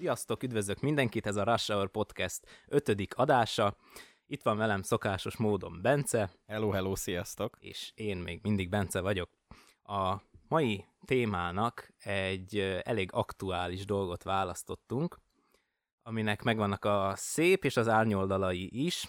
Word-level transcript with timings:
Sziasztok, 0.00 0.42
üdvözlök 0.42 0.80
mindenkit, 0.80 1.26
ez 1.26 1.36
a 1.36 1.44
Rush 1.44 1.70
Hour 1.70 1.90
Podcast 1.90 2.64
ötödik 2.68 3.16
adása. 3.16 3.76
Itt 4.26 4.42
van 4.42 4.56
velem 4.56 4.82
szokásos 4.82 5.36
módon 5.36 5.82
Bence. 5.82 6.30
Hello, 6.46 6.70
hello, 6.70 6.96
sziasztok! 6.96 7.56
És 7.60 7.92
én 7.94 8.16
még 8.16 8.40
mindig 8.42 8.68
Bence 8.68 9.00
vagyok. 9.00 9.30
A 9.82 10.16
mai 10.48 10.84
témának 11.04 11.92
egy 11.98 12.58
elég 12.82 13.08
aktuális 13.12 13.84
dolgot 13.84 14.22
választottunk, 14.22 15.18
aminek 16.02 16.42
megvannak 16.42 16.84
a 16.84 17.12
szép 17.16 17.64
és 17.64 17.76
az 17.76 17.88
árnyoldalai 17.88 18.84
is. 18.86 19.08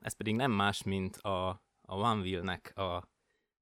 Ez 0.00 0.16
pedig 0.16 0.34
nem 0.34 0.50
más, 0.50 0.82
mint 0.82 1.16
a, 1.16 1.48
a 1.82 1.94
OneWheel-nek 1.94 2.72
a 2.76 3.08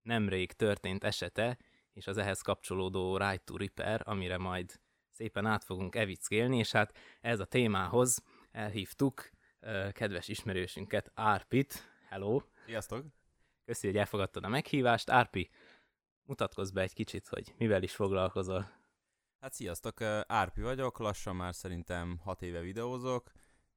nemrég 0.03 0.53
történt 0.53 1.05
esete, 1.05 1.59
és 1.93 2.07
az 2.07 2.17
ehhez 2.17 2.41
kapcsolódó 2.41 3.17
Right 3.17 3.45
to 3.45 3.57
Repair, 3.57 4.03
amire 4.05 4.39
majd 4.39 4.81
szépen 5.21 5.47
át 5.47 5.65
fogunk 5.65 5.95
evickélni, 5.95 6.59
és 6.59 6.73
hát 6.73 6.99
ez 7.21 7.41
a 7.41 7.45
témához 7.45 8.23
elhívtuk 8.51 9.31
kedves 9.93 10.29
ismerősünket, 10.29 11.11
Árpit. 11.15 11.93
Hello! 12.09 12.43
Sziasztok! 12.67 13.05
Köszi, 13.65 13.87
hogy 13.87 13.97
elfogadtad 13.97 14.45
a 14.45 14.49
meghívást. 14.49 15.11
Árpi, 15.11 15.51
mutatkozz 16.23 16.71
be 16.71 16.81
egy 16.81 16.93
kicsit, 16.93 17.29
hogy 17.29 17.55
mivel 17.59 17.83
is 17.83 17.95
foglalkozol. 17.95 18.71
Hát 19.41 19.53
sziasztok, 19.53 20.01
Árpi 20.27 20.61
vagyok, 20.61 20.99
lassan 20.99 21.37
már 21.37 21.55
szerintem 21.55 22.19
6 22.23 22.43
éve 22.43 22.61
videózok, 22.61 23.33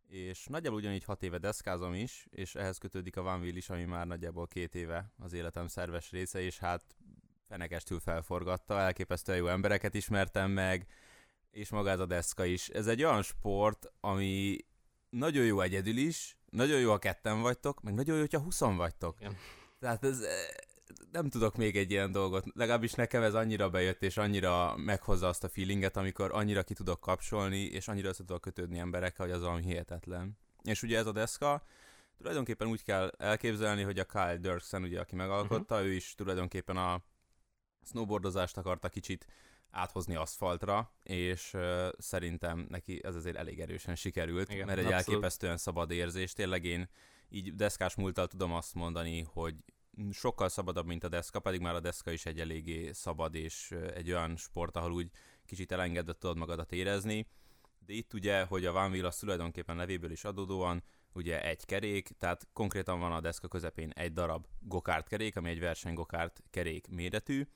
és 0.07 0.45
nagyjából 0.45 0.79
ugyanígy 0.79 1.03
6 1.03 1.23
éve 1.23 1.37
deszkázom 1.37 1.93
is, 1.93 2.27
és 2.29 2.55
ehhez 2.55 2.77
kötődik 2.77 3.17
a 3.17 3.21
One 3.21 3.37
Wheel 3.37 3.55
is, 3.55 3.69
ami 3.69 3.83
már 3.83 4.07
nagyjából 4.07 4.47
két 4.47 4.75
éve 4.75 5.13
az 5.17 5.33
életem 5.33 5.67
szerves 5.67 6.11
része, 6.11 6.41
és 6.41 6.57
hát 6.57 6.95
fenekestül 7.47 7.99
felforgatta, 7.99 8.79
elképesztően 8.79 9.37
jó 9.37 9.47
embereket 9.47 9.93
ismertem 9.93 10.51
meg, 10.51 10.87
és 11.53 11.69
maga 11.69 11.89
ez 11.89 11.99
a 11.99 12.05
deszka 12.05 12.45
is. 12.45 12.69
Ez 12.69 12.87
egy 12.87 13.03
olyan 13.03 13.21
sport, 13.21 13.91
ami 13.99 14.57
nagyon 15.09 15.45
jó 15.45 15.61
egyedül 15.61 15.97
is, 15.97 16.37
nagyon 16.49 16.79
jó, 16.79 16.89
ha 16.89 16.97
ketten 16.97 17.41
vagytok, 17.41 17.81
meg 17.81 17.93
nagyon 17.93 18.15
jó, 18.15 18.21
hogyha 18.21 18.39
huszon 18.39 18.77
vagytok. 18.77 19.19
Igen. 19.19 19.37
Tehát 19.79 20.03
ez, 20.03 20.19
eh, 20.19 20.31
nem 21.11 21.29
tudok 21.29 21.55
még 21.55 21.77
egy 21.77 21.91
ilyen 21.91 22.11
dolgot, 22.11 22.45
legalábbis 22.53 22.93
nekem 22.93 23.23
ez 23.23 23.33
annyira 23.33 23.69
bejött, 23.69 24.03
és 24.03 24.17
annyira 24.17 24.77
meghozza 24.77 25.27
azt 25.27 25.43
a 25.43 25.49
feelinget, 25.49 25.97
amikor 25.97 26.31
annyira 26.33 26.63
ki 26.63 26.73
tudok 26.73 26.99
kapcsolni, 26.99 27.61
és 27.61 27.87
annyira 27.87 28.07
össze 28.09 28.23
tudok 28.25 28.41
kötődni 28.41 28.79
emberekkel, 28.79 29.25
hogy 29.25 29.35
az 29.35 29.41
valami 29.41 29.63
hihetetlen. 29.63 30.37
És 30.63 30.83
ugye 30.83 30.97
ez 30.97 31.05
a 31.05 31.11
deszka, 31.11 31.63
tulajdonképpen 32.17 32.67
úgy 32.67 32.83
kell 32.83 33.11
elképzelni, 33.17 33.81
hogy 33.81 33.99
a 33.99 34.05
Kyle 34.05 34.37
Dirksen, 34.37 34.83
ugye, 34.83 34.99
aki 34.99 35.15
megalkotta, 35.15 35.75
uh-huh. 35.75 35.89
ő 35.89 35.93
is 35.93 36.15
tulajdonképpen 36.15 36.77
a 36.77 37.01
snowboardozást 37.83 38.57
akarta 38.57 38.89
kicsit 38.89 39.25
áthozni 39.73 40.15
aszfaltra, 40.15 40.93
és 41.03 41.53
uh, 41.53 41.87
szerintem 41.97 42.65
neki 42.69 42.99
ez 43.03 43.15
azért 43.15 43.35
elég 43.35 43.59
erősen 43.59 43.95
sikerült, 43.95 44.51
Igen, 44.51 44.65
mert 44.65 44.79
egy 44.79 44.85
abszolút. 44.85 45.07
elképesztően 45.07 45.57
szabad 45.57 45.91
érzés. 45.91 46.33
Tényleg 46.33 46.63
én 46.65 46.89
így 47.29 47.55
deszkás 47.55 47.95
múltal 47.95 48.27
tudom 48.27 48.53
azt 48.53 48.73
mondani, 48.73 49.21
hogy 49.33 49.55
sokkal 50.11 50.49
szabadabb, 50.49 50.85
mint 50.85 51.03
a 51.03 51.09
deszka, 51.09 51.39
pedig 51.39 51.61
már 51.61 51.75
a 51.75 51.79
deszka 51.79 52.11
is 52.11 52.25
egy 52.25 52.39
eléggé 52.39 52.91
szabad, 52.91 53.35
és 53.35 53.71
egy 53.93 54.11
olyan 54.11 54.35
sport, 54.35 54.77
ahol 54.77 54.91
úgy 54.91 55.09
kicsit 55.45 55.71
elengedett 55.71 56.19
tudod 56.19 56.37
magadat 56.37 56.71
érezni. 56.71 57.27
De 57.85 57.93
itt 57.93 58.13
ugye, 58.13 58.43
hogy 58.43 58.65
a 58.65 58.71
Van 58.71 59.03
az 59.03 59.17
tulajdonképpen 59.17 59.75
nevéből 59.75 60.11
is 60.11 60.23
adódóan, 60.23 60.83
ugye 61.13 61.43
egy 61.43 61.65
kerék, 61.65 62.09
tehát 62.19 62.47
konkrétan 62.53 62.99
van 62.99 63.11
a 63.11 63.21
deszka 63.21 63.47
közepén 63.47 63.89
egy 63.89 64.13
darab 64.13 64.45
gokárt 64.59 65.07
kerék, 65.07 65.35
ami 65.35 65.49
egy 65.49 65.59
verseny 65.59 65.93
gokárt 65.93 66.43
kerék 66.49 66.87
méretű, 66.87 67.47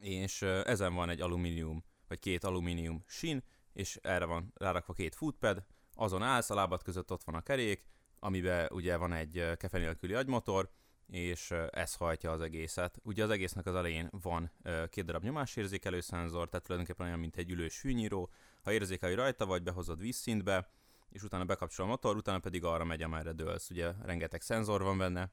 és 0.00 0.42
ezen 0.42 0.94
van 0.94 1.08
egy 1.08 1.20
alumínium, 1.20 1.84
vagy 2.08 2.18
két 2.18 2.44
alumínium 2.44 3.04
sin, 3.06 3.42
és 3.72 3.98
erre 4.02 4.24
van 4.24 4.52
rárakva 4.54 4.92
két 4.92 5.14
footpad, 5.14 5.64
azon 5.94 6.22
állsz, 6.22 6.50
a 6.50 6.54
lábad 6.54 6.82
között 6.82 7.10
ott 7.10 7.24
van 7.24 7.34
a 7.34 7.42
kerék, 7.42 7.84
amiben 8.18 8.68
ugye 8.72 8.96
van 8.96 9.12
egy 9.12 9.50
kefe 9.56 9.78
nélküli 9.78 10.14
agymotor, 10.14 10.70
és 11.06 11.50
ez 11.70 11.94
hajtja 11.94 12.30
az 12.30 12.40
egészet. 12.40 12.98
Ugye 13.02 13.24
az 13.24 13.30
egésznek 13.30 13.66
az 13.66 13.74
elején 13.74 14.08
van 14.10 14.52
két 14.88 15.04
darab 15.04 15.22
nyomásérzékelő 15.22 16.00
szenzor, 16.00 16.48
tehát 16.48 16.66
tulajdonképpen 16.66 17.06
olyan, 17.06 17.18
mint 17.18 17.36
egy 17.36 17.50
ülős 17.50 17.78
fűnyíró. 17.78 18.30
Ha 18.62 18.72
érzékelj 18.72 19.14
rajta 19.14 19.46
vagy, 19.46 19.62
behozod 19.62 20.00
vízszintbe, 20.00 20.70
és 21.08 21.22
utána 21.22 21.44
bekapcsol 21.44 21.86
a 21.86 21.88
motor, 21.88 22.16
utána 22.16 22.38
pedig 22.38 22.64
arra 22.64 22.84
megy, 22.84 23.02
amerre 23.02 23.32
dőlsz. 23.32 23.70
Ugye 23.70 23.92
rengeteg 24.02 24.40
szenzor 24.40 24.82
van 24.82 24.98
benne, 24.98 25.32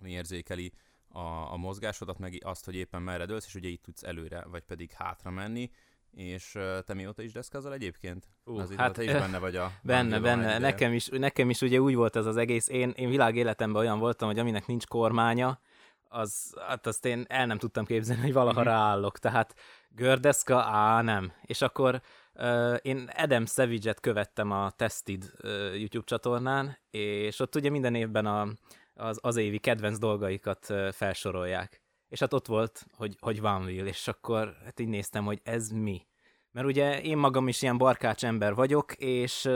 ami 0.00 0.10
érzékeli 0.10 0.72
a, 1.16 1.52
a 1.52 1.56
mozgásodat, 1.56 2.18
meg 2.18 2.40
azt, 2.44 2.64
hogy 2.64 2.74
éppen 2.74 3.02
merre 3.02 3.26
dőlsz, 3.26 3.46
és 3.46 3.54
ugye 3.54 3.68
itt 3.68 3.82
tudsz 3.82 4.02
előre, 4.02 4.44
vagy 4.50 4.62
pedig 4.62 4.92
hátra 4.92 5.30
menni, 5.30 5.70
és 6.10 6.58
te 6.84 6.94
mióta 6.94 7.22
is 7.22 7.32
deszkázol 7.32 7.72
egyébként? 7.72 8.28
Uh, 8.44 8.60
az 8.60 8.74
hát 8.76 8.98
is 8.98 9.12
benne 9.12 9.38
vagy 9.38 9.56
a... 9.56 9.72
Benne, 9.82 10.20
benne. 10.20 10.58
Nekem 10.58 10.92
is, 10.92 11.08
nekem 11.08 11.50
is 11.50 11.60
ugye 11.60 11.80
úgy 11.80 11.94
volt 11.94 12.16
ez 12.16 12.26
az 12.26 12.36
egész. 12.36 12.68
Én, 12.68 12.90
én 12.96 13.08
világ 13.08 13.36
életemben 13.36 13.82
olyan 13.82 13.98
voltam, 13.98 14.28
hogy 14.28 14.38
aminek 14.38 14.66
nincs 14.66 14.86
kormánya, 14.86 15.60
az, 16.08 16.54
hát 16.66 16.86
azt 16.86 17.04
én 17.04 17.24
el 17.28 17.46
nem 17.46 17.58
tudtam 17.58 17.84
képzelni, 17.84 18.22
hogy 18.22 18.32
valaha 18.32 18.60
mm-hmm. 18.60 18.70
ráállok. 18.70 19.18
Tehát 19.18 19.54
gördeszka, 19.88 20.62
á, 20.62 21.02
nem. 21.02 21.32
És 21.42 21.62
akkor 21.62 22.00
uh, 22.34 22.76
én 22.82 23.10
Adam 23.16 23.46
Savage-et 23.46 24.00
követtem 24.00 24.50
a 24.50 24.70
Tested 24.70 25.30
uh, 25.42 25.78
YouTube 25.78 26.04
csatornán, 26.06 26.78
és 26.90 27.40
ott 27.40 27.54
ugye 27.54 27.70
minden 27.70 27.94
évben 27.94 28.26
a 28.26 28.48
az, 28.96 29.18
az 29.22 29.36
évi 29.36 29.58
kedvenc 29.58 29.98
dolgaikat 29.98 30.74
felsorolják. 30.92 31.82
És 32.08 32.20
hát 32.20 32.32
ott 32.32 32.46
volt, 32.46 32.86
hogy, 32.96 33.16
hogy 33.20 33.40
Van 33.40 33.62
Wheel, 33.62 33.86
és 33.86 34.08
akkor 34.08 34.56
hát 34.64 34.80
így 34.80 34.88
néztem, 34.88 35.24
hogy 35.24 35.40
ez 35.42 35.68
mi. 35.68 36.06
Mert 36.50 36.66
ugye 36.66 37.02
én 37.02 37.16
magam 37.16 37.48
is 37.48 37.62
ilyen 37.62 37.78
barkács 37.78 38.24
ember 38.24 38.54
vagyok, 38.54 38.94
és 38.94 39.46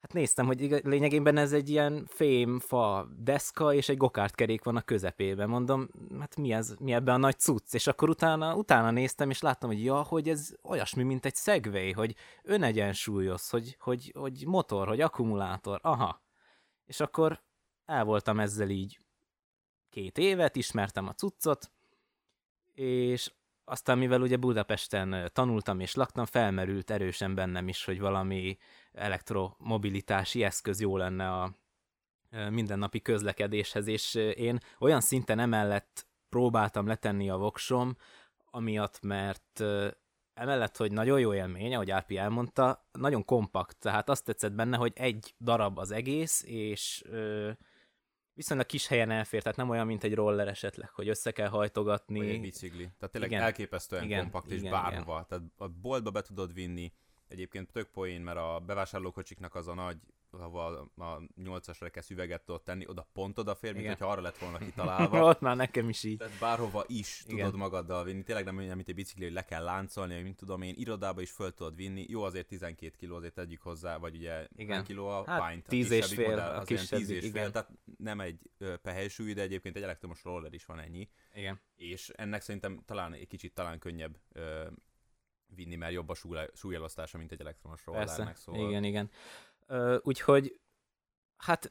hát 0.00 0.12
néztem, 0.12 0.46
hogy 0.46 0.80
lényegében 0.84 1.36
ez 1.36 1.52
egy 1.52 1.70
ilyen 1.70 2.06
fém, 2.06 2.58
fa, 2.58 3.08
deszka, 3.16 3.74
és 3.74 3.88
egy 3.88 3.96
gokárt 3.96 4.34
kerék 4.34 4.64
van 4.64 4.76
a 4.76 4.82
közepében. 4.82 5.48
Mondom, 5.48 5.88
hát 6.18 6.36
mi, 6.36 6.52
ez, 6.52 6.74
mi 6.78 6.92
ebben 6.92 7.14
a 7.14 7.18
nagy 7.18 7.38
cucc? 7.38 7.74
És 7.74 7.86
akkor 7.86 8.08
utána, 8.08 8.54
utána 8.54 8.90
néztem, 8.90 9.30
és 9.30 9.40
láttam, 9.40 9.70
hogy 9.70 9.84
ja, 9.84 10.02
hogy 10.02 10.28
ez 10.28 10.50
olyasmi, 10.62 11.02
mint 11.02 11.24
egy 11.24 11.36
Segway, 11.36 11.92
hogy 11.92 12.14
önegyensúlyos, 12.42 13.50
hogy, 13.50 13.76
hogy, 13.78 14.12
hogy 14.18 14.46
motor, 14.46 14.88
hogy 14.88 15.00
akkumulátor, 15.00 15.78
aha. 15.82 16.22
És 16.84 17.00
akkor 17.00 17.46
el 17.88 18.04
voltam 18.04 18.40
ezzel 18.40 18.70
így 18.70 19.00
két 19.90 20.18
évet, 20.18 20.56
ismertem 20.56 21.08
a 21.08 21.14
cuccot, 21.14 21.70
és 22.74 23.32
aztán 23.64 23.98
mivel 23.98 24.20
ugye 24.20 24.36
Budapesten 24.36 25.30
tanultam 25.32 25.80
és 25.80 25.94
laktam, 25.94 26.24
felmerült 26.24 26.90
erősen 26.90 27.34
bennem 27.34 27.68
is, 27.68 27.84
hogy 27.84 28.00
valami 28.00 28.58
elektromobilitási 28.92 30.42
eszköz 30.42 30.80
jó 30.80 30.96
lenne 30.96 31.32
a 31.32 31.54
mindennapi 32.50 33.00
közlekedéshez, 33.00 33.86
és 33.86 34.14
én 34.14 34.58
olyan 34.78 35.00
szinten 35.00 35.38
emellett 35.38 36.06
próbáltam 36.28 36.86
letenni 36.86 37.30
a 37.30 37.36
voksom, 37.36 37.96
amiatt, 38.50 39.00
mert 39.00 39.64
emellett, 40.34 40.76
hogy 40.76 40.92
nagyon 40.92 41.20
jó 41.20 41.34
élmény, 41.34 41.74
ahogy 41.74 41.90
Árpi 41.90 42.16
elmondta, 42.16 42.88
nagyon 42.92 43.24
kompakt, 43.24 43.78
tehát 43.78 44.08
azt 44.08 44.24
tetszett 44.24 44.52
benne, 44.52 44.76
hogy 44.76 44.92
egy 44.94 45.34
darab 45.40 45.78
az 45.78 45.90
egész, 45.90 46.42
és 46.46 47.04
viszonylag 48.38 48.66
kis 48.66 48.86
helyen 48.86 49.10
elfér, 49.10 49.42
tehát 49.42 49.58
nem 49.58 49.70
olyan, 49.70 49.86
mint 49.86 50.04
egy 50.04 50.14
roller 50.14 50.48
esetleg, 50.48 50.90
hogy 50.90 51.08
össze 51.08 51.30
kell 51.30 51.48
hajtogatni. 51.48 52.18
Vagy 52.18 52.28
egy 52.28 52.40
bicikli. 52.40 52.88
Tehát 52.98 53.10
tényleg 53.10 53.30
igen. 53.30 53.42
elképesztően 53.42 54.04
igen, 54.04 54.20
kompakt 54.20 54.46
igen, 54.50 54.64
és 54.64 54.70
bárhova. 54.70 55.12
Igen. 55.12 55.26
Tehát 55.28 55.44
a 55.56 55.68
boltba 55.68 56.10
be 56.10 56.22
tudod 56.22 56.54
vinni, 56.54 56.92
Egyébként 57.28 57.72
tök 57.72 57.88
poén, 57.88 58.20
mert 58.20 58.38
a 58.38 58.62
bevásárlókocsiknak 58.66 59.54
az 59.54 59.68
a 59.68 59.74
nagy, 59.74 59.96
ahol 60.38 60.90
a 60.96 61.18
8-as 61.42 61.76
rekesz 61.80 62.10
üveget 62.10 62.42
tudod 62.44 62.62
tenni, 62.62 62.86
oda 62.86 63.08
pont 63.12 63.38
odafér, 63.38 63.74
mint 63.74 63.86
hogyha 63.86 64.10
arra 64.10 64.20
lett 64.20 64.38
volna 64.38 64.58
kitalálva. 64.68 65.24
Ott 65.24 65.40
már 65.40 65.56
nekem 65.56 65.88
is 65.88 66.02
így. 66.02 66.16
Tehát 66.16 66.38
bárhova 66.38 66.84
is 66.86 67.24
Igen. 67.26 67.44
tudod 67.44 67.60
magaddal 67.60 68.04
vinni. 68.04 68.22
Tényleg 68.22 68.44
nem 68.44 68.56
olyan, 68.56 68.76
mint 68.76 68.88
egy 68.88 68.94
bicikli, 68.94 69.24
hogy 69.24 69.32
le 69.32 69.44
kell 69.44 69.64
láncolni, 69.64 70.14
hogy 70.14 70.22
mint 70.22 70.36
tudom 70.36 70.62
én, 70.62 70.74
irodába 70.76 71.20
is 71.20 71.30
föl 71.30 71.54
tudod 71.54 71.76
vinni. 71.76 72.04
Jó, 72.08 72.22
azért 72.22 72.48
12 72.48 73.06
kg, 73.06 73.12
azért 73.12 73.34
tegyük 73.34 73.62
hozzá, 73.62 73.96
vagy 73.96 74.16
ugye 74.16 74.46
igen. 74.56 74.84
kiló 74.84 75.08
a 75.08 75.24
hát, 75.26 75.50
pint. 75.50 75.66
10 75.66 75.90
és 75.90 76.06
fél, 76.06 76.28
modell, 76.28 76.54
a 76.54 76.62
kisebb, 76.62 76.98
10 76.98 77.10
és 77.10 77.20
fél, 77.20 77.28
igen. 77.28 77.52
tehát 77.52 77.70
nem 77.98 78.20
egy 78.20 78.50
pehely 78.82 79.06
de 79.34 79.42
egyébként 79.42 79.76
egy 79.76 79.82
elektromos 79.82 80.24
roller 80.24 80.52
is 80.52 80.64
van 80.64 80.78
ennyi. 80.78 81.08
Igen. 81.34 81.60
És 81.76 82.08
ennek 82.08 82.40
szerintem 82.40 82.82
talán 82.86 83.12
egy 83.12 83.26
kicsit 83.26 83.54
talán 83.54 83.78
könnyebb 83.78 84.18
vinni, 85.54 85.76
mert 85.76 85.92
jobb 85.92 86.08
a 86.08 86.14
súlyelosztása, 86.52 87.18
mint 87.18 87.32
egy 87.32 87.40
elektromos 87.40 87.84
rollernek. 87.84 88.36
Szóval... 88.36 88.68
Igen, 88.68 88.84
igen. 88.84 89.10
Úgyhogy, 90.02 90.60
hát 91.36 91.68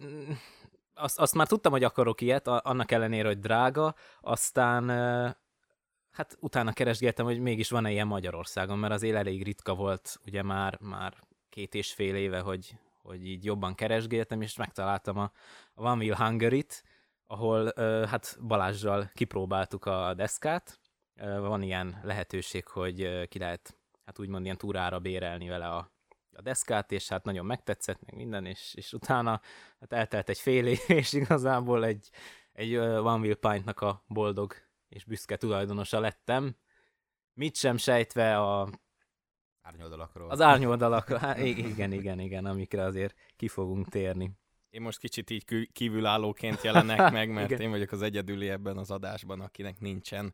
azt, 0.94 1.20
azt 1.20 1.34
már 1.34 1.48
tudtam, 1.48 1.72
hogy 1.72 1.84
akarok 1.84 2.22
ilyet, 2.22 2.48
annak 2.48 2.92
ellenére, 2.92 3.28
hogy 3.28 3.40
drága, 3.40 3.96
aztán 4.22 4.90
hát 6.12 6.38
utána 6.40 6.74
keresgéltem, 6.74 7.26
hogy 7.26 7.40
mégis 7.40 7.70
van-e 7.70 7.92
ilyen 7.92 8.08
Magyarországon, 8.08 8.80
mert 8.80 8.94
azért 8.94 9.16
elég 9.16 9.44
ritka 9.44 9.76
volt, 9.76 10.20
ugye 10.26 10.44
már, 10.44 10.78
már 10.82 11.14
két 11.50 11.74
és 11.74 11.94
fél 11.94 12.16
éve, 12.16 12.40
hogy, 12.40 12.76
hogy 13.02 13.28
így 13.28 13.46
jobban 13.46 13.76
keresgéltem, 13.76 14.42
és 14.42 14.58
megtaláltam 14.58 15.18
a, 15.18 15.32
a 15.74 15.84
One 15.84 16.04
Wheel 16.04 16.16
Hungary-t, 16.16 16.84
ahol 17.28 17.74
hát 18.08 18.38
Balázsjal 18.48 19.12
kipróbáltuk 19.14 19.86
a 19.86 20.14
deszkát, 20.14 20.80
van 21.20 21.62
ilyen 21.62 22.00
lehetőség, 22.04 22.68
hogy 22.68 23.28
ki 23.28 23.40
lehet 23.40 23.78
hát 24.06 24.20
úgymond 24.20 24.44
ilyen 24.44 24.58
túrára 24.58 25.00
bérelni 25.00 25.48
vele 25.48 25.68
a, 25.68 25.92
a 26.38 26.42
deszkát, 26.42 26.92
és 26.92 27.08
hát 27.08 27.24
nagyon 27.24 27.46
megtetszett, 27.46 28.06
meg 28.06 28.16
minden, 28.16 28.46
és, 28.46 28.74
és 28.76 28.94
utána 28.94 29.42
hát 29.80 29.94
eltelt 29.94 30.30
egy 30.30 30.40
fél 30.40 30.68
év, 30.68 30.80
és 31.02 31.14
igazából 31.14 31.86
egy, 31.86 32.10
egy 32.52 32.76
One 32.78 33.20
Wheel 33.20 33.36
Pint-nak 33.36 33.82
a 33.82 34.04
boldog 34.08 34.56
és 34.90 35.04
büszke 35.04 35.38
tulajdonosa 35.38 36.00
lettem. 36.00 36.56
Mit 37.34 37.56
sem 37.56 37.78
sejtve 37.78 38.38
a 38.38 38.70
árnyoldalakról. 39.62 40.30
Az 40.30 40.42
árnyoldalakról, 40.42 41.20
hát 41.20 41.38
igen, 41.38 41.92
igen, 41.92 42.20
igen, 42.20 42.46
amikre 42.46 42.84
azért 42.84 43.16
ki 43.36 43.48
fogunk 43.48 43.90
térni. 43.90 44.32
Én 44.70 44.82
most 44.82 45.00
kicsit 45.00 45.30
így 45.30 45.72
kívülállóként 45.72 46.62
jelenek 46.62 47.12
meg, 47.18 47.30
mert 47.30 47.52
én 47.52 47.70
vagyok 47.70 47.92
az 47.92 48.02
egyedüli 48.02 48.50
ebben 48.50 48.78
az 48.78 48.92
adásban, 48.92 49.42
akinek 49.42 49.80
nincsen 49.80 50.34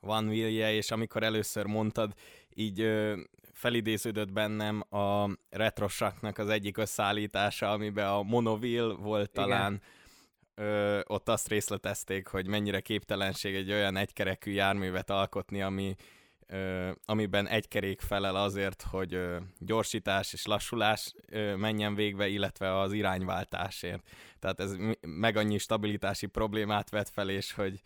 van 0.00 0.28
wheel 0.28 0.74
és 0.74 0.90
amikor 0.90 1.22
először 1.22 1.66
mondtad, 1.66 2.14
így 2.48 2.80
ö, 2.80 3.20
felidéződött 3.54 4.32
bennem 4.32 4.84
a 4.90 5.28
retrosaknak 5.50 6.38
az 6.38 6.48
egyik 6.48 6.76
összeállítása, 6.76 7.70
amiben 7.70 8.06
a 8.06 8.22
monovil 8.22 8.96
volt 8.96 9.30
talán, 9.30 9.82
ö, 10.54 11.00
ott 11.06 11.28
azt 11.28 11.48
részletezték, 11.48 12.26
hogy 12.26 12.46
mennyire 12.46 12.80
képtelenség 12.80 13.54
egy 13.54 13.70
olyan 13.70 13.96
egykerekű 13.96 14.52
járművet 14.52 15.10
alkotni, 15.10 15.62
ami 15.62 15.94
ö, 16.46 16.90
amiben 17.04 17.48
egy 17.48 17.68
kerék 17.68 18.00
felel 18.00 18.36
azért, 18.36 18.82
hogy 18.82 19.14
ö, 19.14 19.36
gyorsítás 19.58 20.32
és 20.32 20.46
lassulás 20.46 21.14
ö, 21.28 21.54
menjen 21.56 21.94
végbe, 21.94 22.28
illetve 22.28 22.78
az 22.78 22.92
irányváltásért. 22.92 24.08
Tehát 24.38 24.60
ez 24.60 24.76
meg 25.00 25.36
annyi 25.36 25.58
stabilitási 25.58 26.26
problémát 26.26 26.90
vet 26.90 27.08
fel, 27.08 27.30
és 27.30 27.52
hogy 27.52 27.80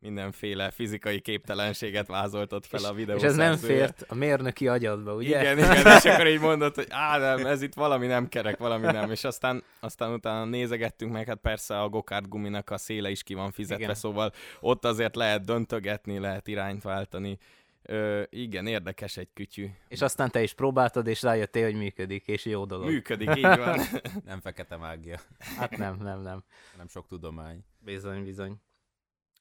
mindenféle 0.00 0.70
fizikai 0.70 1.20
képtelenséget 1.20 2.06
vázoltott 2.06 2.66
fel 2.66 2.84
a 2.84 2.92
videó. 2.92 3.16
És 3.16 3.22
ez 3.22 3.36
nem 3.36 3.56
fért 3.56 4.04
a 4.08 4.14
mérnöki 4.14 4.68
agyadba, 4.68 5.14
ugye? 5.14 5.40
Igen, 5.40 5.58
igen, 5.58 5.76
és 5.96 6.04
akkor 6.04 6.26
így 6.26 6.40
mondott, 6.40 6.74
hogy 6.74 6.86
á, 6.90 7.18
nem, 7.18 7.46
ez 7.46 7.62
itt 7.62 7.74
valami 7.74 8.06
nem 8.06 8.28
kerek, 8.28 8.58
valami 8.58 8.86
nem. 8.86 9.10
És 9.10 9.24
aztán, 9.24 9.62
aztán 9.80 10.12
utána 10.12 10.44
nézegettünk 10.44 11.12
meg, 11.12 11.26
hát 11.26 11.38
persze 11.38 11.80
a 11.80 11.88
gokart 11.88 12.28
guminak 12.28 12.70
a 12.70 12.78
széle 12.78 13.10
is 13.10 13.22
ki 13.22 13.34
van 13.34 13.50
fizetve, 13.50 13.82
igen. 13.82 13.94
szóval 13.94 14.32
ott 14.60 14.84
azért 14.84 15.16
lehet 15.16 15.44
döntögetni, 15.44 16.18
lehet 16.18 16.48
irányt 16.48 16.82
váltani. 16.82 17.38
Ö, 17.82 18.22
igen, 18.30 18.66
érdekes 18.66 19.16
egy 19.16 19.28
kütyű. 19.34 19.66
És 19.88 20.00
aztán 20.00 20.30
te 20.30 20.42
is 20.42 20.52
próbáltad, 20.52 21.06
és 21.06 21.22
rájöttél, 21.22 21.64
hogy 21.64 21.74
működik, 21.74 22.26
és 22.26 22.44
jó 22.44 22.64
dolog. 22.64 22.86
Működik, 22.86 23.36
így 23.36 23.42
van. 23.42 23.80
nem 24.24 24.40
fekete 24.40 24.76
mágia. 24.76 25.18
Hát 25.56 25.76
nem, 25.76 25.96
nem, 26.02 26.20
nem. 26.20 26.44
Nem 26.76 26.88
sok 26.88 27.06
tudomány. 27.06 27.64
Bizony, 27.78 28.24
bizony. 28.24 28.60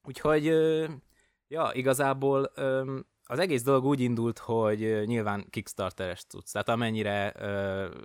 Úgyhogy, 0.07 0.45
ja, 1.48 1.69
igazából 1.74 2.44
az 3.24 3.39
egész 3.39 3.63
dolog 3.63 3.86
úgy 3.86 4.00
indult, 4.00 4.39
hogy 4.39 5.04
nyilván 5.06 5.48
Kickstarteres 5.50 6.25
tudsz. 6.25 6.51
Tehát 6.51 6.69
amennyire 6.69 7.33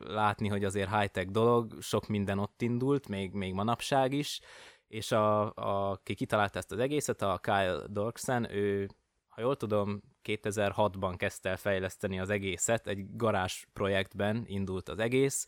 látni, 0.06 0.48
hogy 0.48 0.64
azért 0.64 0.98
high-tech 0.98 1.30
dolog, 1.30 1.82
sok 1.82 2.08
minden 2.08 2.38
ott 2.38 2.62
indult, 2.62 3.08
még, 3.08 3.32
még 3.32 3.54
manapság 3.54 4.12
is, 4.12 4.40
és 4.86 5.12
a, 5.12 5.54
a, 5.54 5.90
aki 5.90 6.14
kitalálta 6.14 6.58
ezt 6.58 6.72
az 6.72 6.78
egészet, 6.78 7.22
a 7.22 7.38
Kyle 7.42 7.86
Dorksen, 7.86 8.54
ő, 8.54 8.88
ha 9.28 9.40
jól 9.40 9.56
tudom, 9.56 10.02
2006-ban 10.24 11.14
kezdte 11.16 11.48
el 11.48 11.56
fejleszteni 11.56 12.20
az 12.20 12.30
egészet, 12.30 12.86
egy 12.86 13.16
garázs 13.16 13.64
projektben 13.72 14.44
indult 14.46 14.88
az 14.88 14.98
egész, 14.98 15.46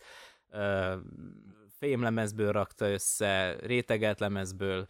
fémlemezből 1.69 2.51
rakta 2.51 2.89
össze, 2.89 3.55
rétegelt 3.59 4.19
lemezből, 4.19 4.85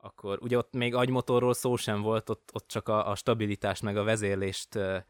akkor 0.00 0.38
ugye 0.42 0.56
ott 0.56 0.72
még 0.72 0.94
agymotorról 0.94 1.54
szó 1.54 1.76
sem 1.76 2.00
volt, 2.00 2.28
ott, 2.28 2.50
ott 2.52 2.68
csak 2.68 2.88
a, 2.88 3.10
a 3.10 3.14
stabilitást 3.14 3.82
meg 3.82 3.96
a 3.96 4.02
vezérlést 4.04 4.76
e, 4.76 5.04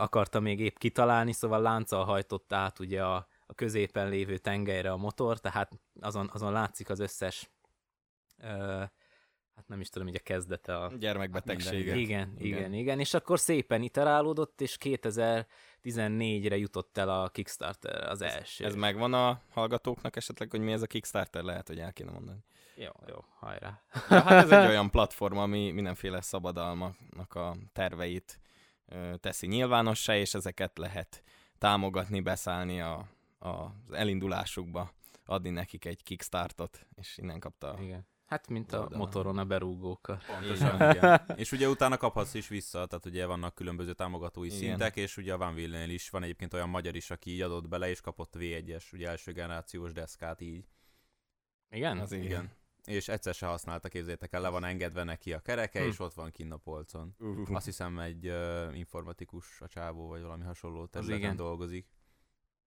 akarta 0.00 0.40
még 0.40 0.60
épp 0.60 0.76
kitalálni, 0.76 1.32
szóval 1.32 1.60
lánccal 1.60 2.04
hajtott 2.04 2.52
át 2.52 2.78
ugye 2.78 3.04
a, 3.04 3.26
a 3.46 3.54
középen 3.54 4.08
lévő 4.08 4.38
tengelyre 4.38 4.92
a 4.92 4.96
motor, 4.96 5.40
tehát 5.40 5.72
azon, 6.00 6.30
azon 6.32 6.52
látszik 6.52 6.90
az 6.90 7.00
összes 7.00 7.50
e, 8.36 8.92
hát 9.56 9.68
nem 9.68 9.80
is 9.80 9.88
tudom, 9.88 10.06
hogy 10.08 10.16
a 10.16 10.22
kezdete 10.22 10.76
a... 10.76 10.92
Gyermekbetegsége. 10.98 11.94
Igen, 11.96 12.34
igen, 12.38 12.58
igen, 12.58 12.72
igen, 12.72 13.00
és 13.00 13.14
akkor 13.14 13.38
szépen 13.38 13.82
iterálódott, 13.82 14.60
és 14.60 14.76
2014-re 14.80 16.56
jutott 16.56 16.98
el 16.98 17.08
a 17.08 17.28
Kickstarter 17.28 18.08
az 18.08 18.22
első. 18.22 18.64
Ez, 18.64 18.70
ez 18.70 18.76
megvan 18.76 19.14
a 19.14 19.40
hallgatóknak 19.50 20.16
esetleg, 20.16 20.50
hogy 20.50 20.60
mi 20.60 20.72
ez 20.72 20.82
a 20.82 20.86
Kickstarter, 20.86 21.42
lehet, 21.42 21.68
hogy 21.68 21.78
el 21.78 21.92
kéne 21.92 22.10
mondani. 22.10 22.38
Jó, 22.76 22.90
jó, 23.06 23.24
hajrá. 23.38 23.82
Ja, 24.10 24.20
hát 24.20 24.44
ez 24.44 24.50
egy 24.50 24.68
olyan 24.74 24.90
platform, 24.90 25.36
ami 25.36 25.70
mindenféle 25.70 26.20
szabadalmaknak 26.20 27.34
a 27.34 27.56
terveit 27.72 28.40
ö, 28.86 29.14
teszi 29.20 29.46
nyilvánossá, 29.46 30.16
és 30.16 30.34
ezeket 30.34 30.78
lehet 30.78 31.22
támogatni, 31.58 32.20
beszállni 32.20 32.80
a, 32.80 33.08
a, 33.38 33.48
az 33.48 33.92
elindulásukba, 33.92 34.92
adni 35.24 35.50
nekik 35.50 35.84
egy 35.84 36.02
kickstartot, 36.02 36.86
és 36.94 37.18
innen 37.18 37.40
kapta 37.40 37.76
Igen. 37.80 38.06
Hát, 38.26 38.48
mint 38.48 38.72
a 38.72 38.88
motoron 38.92 39.38
a 39.38 39.44
berúgókkal. 39.44 40.20
Pontosan, 40.26 40.74
igen. 40.94 41.20
És 41.36 41.52
ugye 41.52 41.68
utána 41.68 41.96
kaphatsz 41.96 42.34
is 42.34 42.48
vissza, 42.48 42.86
tehát 42.86 43.06
ugye 43.06 43.26
vannak 43.26 43.54
különböző 43.54 43.92
támogatói 43.92 44.46
igen. 44.46 44.58
szintek, 44.58 44.96
és 44.96 45.16
ugye 45.16 45.32
a 45.32 45.36
Van 45.36 45.54
Willen 45.54 45.90
is 45.90 46.10
van 46.10 46.22
egyébként 46.22 46.54
olyan 46.54 46.68
magyar 46.68 46.94
is, 46.94 47.10
aki 47.10 47.30
így 47.30 47.40
adott 47.40 47.68
bele, 47.68 47.88
és 47.88 48.00
kapott 48.00 48.34
V1-es, 48.38 48.92
ugye 48.92 49.08
első 49.08 49.32
generációs 49.32 49.92
deszkát 49.92 50.40
így. 50.40 50.68
Igen? 51.70 51.98
Az 51.98 52.12
igen. 52.12 52.24
igen 52.24 52.50
és 52.84 53.08
egyszer 53.08 53.34
se 53.34 53.46
használta, 53.46 53.88
képzétek 53.88 54.32
el, 54.32 54.40
le 54.40 54.48
van 54.48 54.64
engedve 54.64 55.04
neki 55.04 55.32
a 55.32 55.40
kereke, 55.40 55.80
hm. 55.80 55.86
és 55.86 55.98
ott 55.98 56.14
van 56.14 56.30
kinn 56.30 56.52
a 56.52 56.56
polcon. 56.56 57.14
Uh-huh. 57.18 57.56
Azt 57.56 57.64
hiszem 57.64 57.98
egy 57.98 58.28
uh, 58.28 58.78
informatikus 58.78 59.60
a 59.60 59.68
csávó, 59.68 60.08
vagy 60.08 60.22
valami 60.22 60.44
hasonló 60.44 60.86
területen 60.86 61.36
dolgozik. 61.36 61.86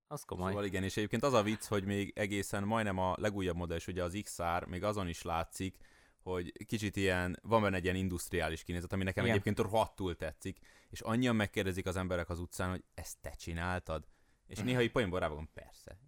Az 0.09 0.23
komoly. 0.23 0.49
Szóval 0.49 0.65
igen, 0.65 0.83
és 0.83 0.97
egyébként 0.97 1.23
az 1.23 1.33
a 1.33 1.43
vicc, 1.43 1.65
hogy 1.65 1.85
még 1.85 2.13
egészen 2.17 2.63
majdnem 2.63 2.99
a 2.99 3.15
legújabb 3.19 3.57
modell, 3.57 3.77
és 3.77 3.87
ugye 3.87 4.03
az 4.03 4.19
XR, 4.23 4.67
még 4.67 4.83
azon 4.83 5.09
is 5.09 5.23
látszik, 5.23 5.77
hogy 6.23 6.53
kicsit 6.67 6.97
ilyen, 6.97 7.39
van 7.43 7.63
benne 7.63 7.77
egy 7.77 7.85
ilyen 7.85 7.97
industriális 7.97 8.63
kinézet, 8.63 8.93
ami 8.93 9.05
nekem 9.05 9.25
igen. 9.25 9.37
egyébként 9.37 9.71
rohadtul 9.71 10.17
tetszik, 10.17 10.59
és 10.91 11.01
annyian 11.01 11.37
megkérdezik 11.37 11.87
az 11.87 11.97
emberek 11.97 12.29
az 12.29 12.39
utcán, 12.39 12.71
hogy 12.71 12.85
ezt 12.95 13.17
te 13.21 13.31
csináltad? 13.31 14.07
És 14.47 14.59
néha 14.59 14.83
így 14.83 14.91
poénból 14.91 15.21
rá 15.21 15.31
persze. 15.55 15.99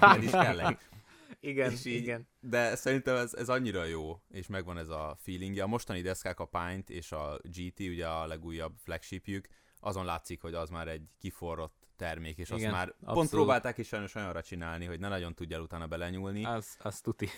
Igen, 0.00 0.22
is 0.22 0.30
kell 0.30 0.76
igen, 1.40 1.70
és 1.70 1.84
így, 1.84 1.94
igen. 1.94 2.28
De 2.40 2.76
szerintem 2.76 3.16
ez, 3.16 3.34
ez 3.34 3.48
annyira 3.48 3.84
jó, 3.84 4.20
és 4.30 4.46
megvan 4.46 4.78
ez 4.78 4.88
a 4.88 5.16
feelingje. 5.18 5.62
A 5.62 5.66
mostani 5.66 6.00
deszkák, 6.00 6.40
a 6.40 6.44
Pint 6.44 6.90
és 6.90 7.12
a 7.12 7.40
GT, 7.42 7.80
ugye 7.80 8.08
a 8.08 8.26
legújabb 8.26 8.76
flagshipjük, 8.76 9.48
azon 9.80 10.04
látszik, 10.04 10.40
hogy 10.40 10.54
az 10.54 10.70
már 10.70 10.88
egy 10.88 11.08
kiforrott 11.18 11.79
termék, 12.00 12.38
és 12.38 12.50
Igen, 12.50 12.62
azt 12.62 12.72
már 12.72 12.88
abszolút. 12.88 13.14
pont 13.14 13.30
próbálták 13.30 13.78
is 13.78 13.86
sajnos 13.86 14.14
olyanra 14.14 14.42
csinálni, 14.42 14.84
hogy 14.84 15.00
ne 15.00 15.08
nagyon 15.08 15.34
tudja 15.34 15.60
utána 15.60 15.86
belenyúlni. 15.86 16.44
Az, 16.44 16.76
az 16.78 17.00
tuti. 17.00 17.28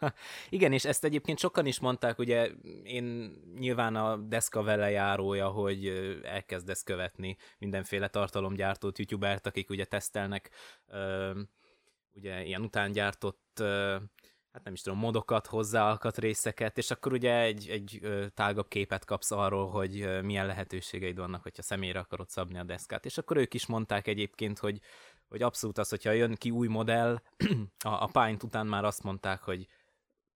Igen, 0.48 0.72
és 0.72 0.84
ezt 0.84 1.04
egyébként 1.04 1.38
sokan 1.38 1.66
is 1.66 1.80
mondták, 1.80 2.18
ugye 2.18 2.50
én 2.82 3.32
nyilván 3.58 3.96
a 3.96 4.16
deszka 4.16 4.62
vele 4.62 4.90
járója, 4.90 5.48
hogy 5.48 5.86
elkezdesz 6.24 6.82
követni 6.82 7.36
mindenféle 7.58 8.08
tartalomgyártót, 8.08 8.98
youtubert, 8.98 9.46
akik 9.46 9.70
ugye 9.70 9.84
tesztelnek 9.84 10.50
ugye 12.12 12.44
ilyen 12.44 12.62
utángyártott 12.62 13.62
hát 14.52 14.64
nem 14.64 14.72
is 14.72 14.82
tudom, 14.82 14.98
modokat, 14.98 15.46
hozzá 15.46 15.98
részeket, 16.14 16.78
és 16.78 16.90
akkor 16.90 17.12
ugye 17.12 17.40
egy, 17.40 17.68
egy 17.68 18.00
tágabb 18.34 18.68
képet 18.68 19.04
kapsz 19.04 19.30
arról, 19.30 19.68
hogy 19.70 20.22
milyen 20.22 20.46
lehetőségeid 20.46 21.18
vannak, 21.18 21.42
hogyha 21.42 21.62
személyre 21.62 21.98
akarod 21.98 22.28
szabni 22.28 22.58
a 22.58 22.64
deszkát. 22.64 23.04
És 23.04 23.18
akkor 23.18 23.36
ők 23.36 23.54
is 23.54 23.66
mondták 23.66 24.06
egyébként, 24.06 24.58
hogy, 24.58 24.80
hogy 25.28 25.42
abszolút 25.42 25.78
az, 25.78 25.88
hogyha 25.88 26.10
jön 26.12 26.34
ki 26.34 26.50
új 26.50 26.68
modell, 26.68 27.22
a, 27.84 27.88
a 27.88 28.10
Pint 28.12 28.42
után 28.42 28.66
már 28.66 28.84
azt 28.84 29.02
mondták, 29.02 29.42
hogy 29.42 29.66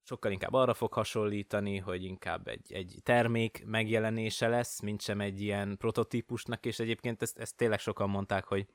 sokkal 0.02 0.33
inkább 0.33 0.52
arra 0.52 0.75
fog 0.75 0.92
hasonlítani, 0.92 1.78
hogy 1.78 2.04
inkább 2.04 2.49
egy, 2.49 2.73
egy 2.73 3.00
termék 3.02 3.62
megjelenése 3.66 4.49
lesz, 4.49 4.80
mint 4.80 5.00
sem 5.00 5.21
egy 5.21 5.40
ilyen 5.40 5.76
prototípusnak, 5.76 6.66
és 6.66 6.78
egyébként 6.78 7.23
ezt, 7.23 7.38
ezt 7.38 7.56
tényleg 7.56 7.78
sokan 7.78 8.11
mondták, 8.11 8.44
hogy 8.44 8.66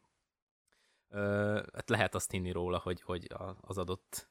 ö, 1.09 1.61
hát 1.73 1.89
lehet 1.89 2.15
azt 2.15 2.31
hinni 2.31 2.51
róla, 2.51 2.77
hogy, 2.77 3.01
hogy 3.01 3.27
az 3.61 3.77
adott 3.77 4.29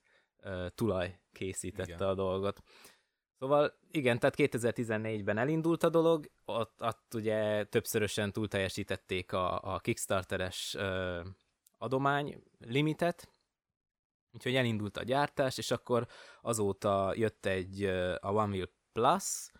tulaj 0.75 1.18
készítette 1.33 1.92
igen. 1.92 2.09
a 2.09 2.14
dolgot. 2.14 2.62
Szóval 3.38 3.78
igen, 3.90 4.18
tehát 4.18 4.35
2014-ben 4.38 5.38
elindult 5.38 5.83
a 5.83 5.88
dolog, 5.88 6.30
ott, 6.45 6.83
ott 6.83 7.14
ugye 7.14 7.64
többszörösen 7.64 8.33
túlteljesítették 8.33 9.33
a, 9.33 9.75
a 9.75 9.78
Kickstarteres 9.78 10.75
ö, 10.75 11.21
adomány 11.78 12.42
limitet, 12.59 13.28
úgyhogy 14.33 14.54
elindult 14.54 14.97
a 14.97 15.02
gyártás, 15.02 15.59
és 15.59 15.71
akkor 15.71 16.07
azóta 16.40 17.12
jött 17.16 17.47
egy 17.47 17.85
a 18.21 18.33
One 18.33 18.52
Wheel 18.52 18.71
Plus, 18.92 19.50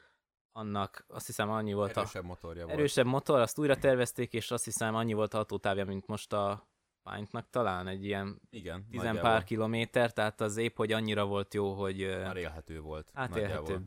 annak 0.53 1.05
azt 1.09 1.27
hiszem 1.27 1.51
annyi 1.51 1.73
volt 1.73 1.97
erősebb 1.97 2.25
a... 2.25 2.27
motorja 2.27 2.65
volt. 2.65 2.79
Erősebb 2.79 3.07
motor, 3.07 3.41
azt 3.41 3.59
újra 3.59 3.77
tervezték, 3.77 4.33
és 4.33 4.51
azt 4.51 4.65
hiszem 4.65 4.95
annyi 4.95 5.13
volt 5.13 5.35
a 5.35 5.37
hatótávja, 5.37 5.85
mint 5.85 6.07
most 6.07 6.33
a 6.33 6.69
Pintnak 7.15 7.51
talán 7.51 7.87
egy 7.87 8.05
ilyen 8.05 8.41
Igen, 8.51 8.87
tizen 8.91 9.21
pár 9.21 9.45
kilométer, 9.45 10.13
tehát 10.13 10.41
az 10.41 10.57
épp, 10.57 10.77
hogy 10.77 10.93
annyira 10.93 11.27
volt 11.27 11.55
jó, 11.55 11.75
hogy... 11.75 12.19
Már 12.23 12.37
élhető 12.37 12.81
volt. 12.81 13.11
Hát 13.15 13.37
élhető. 13.37 13.81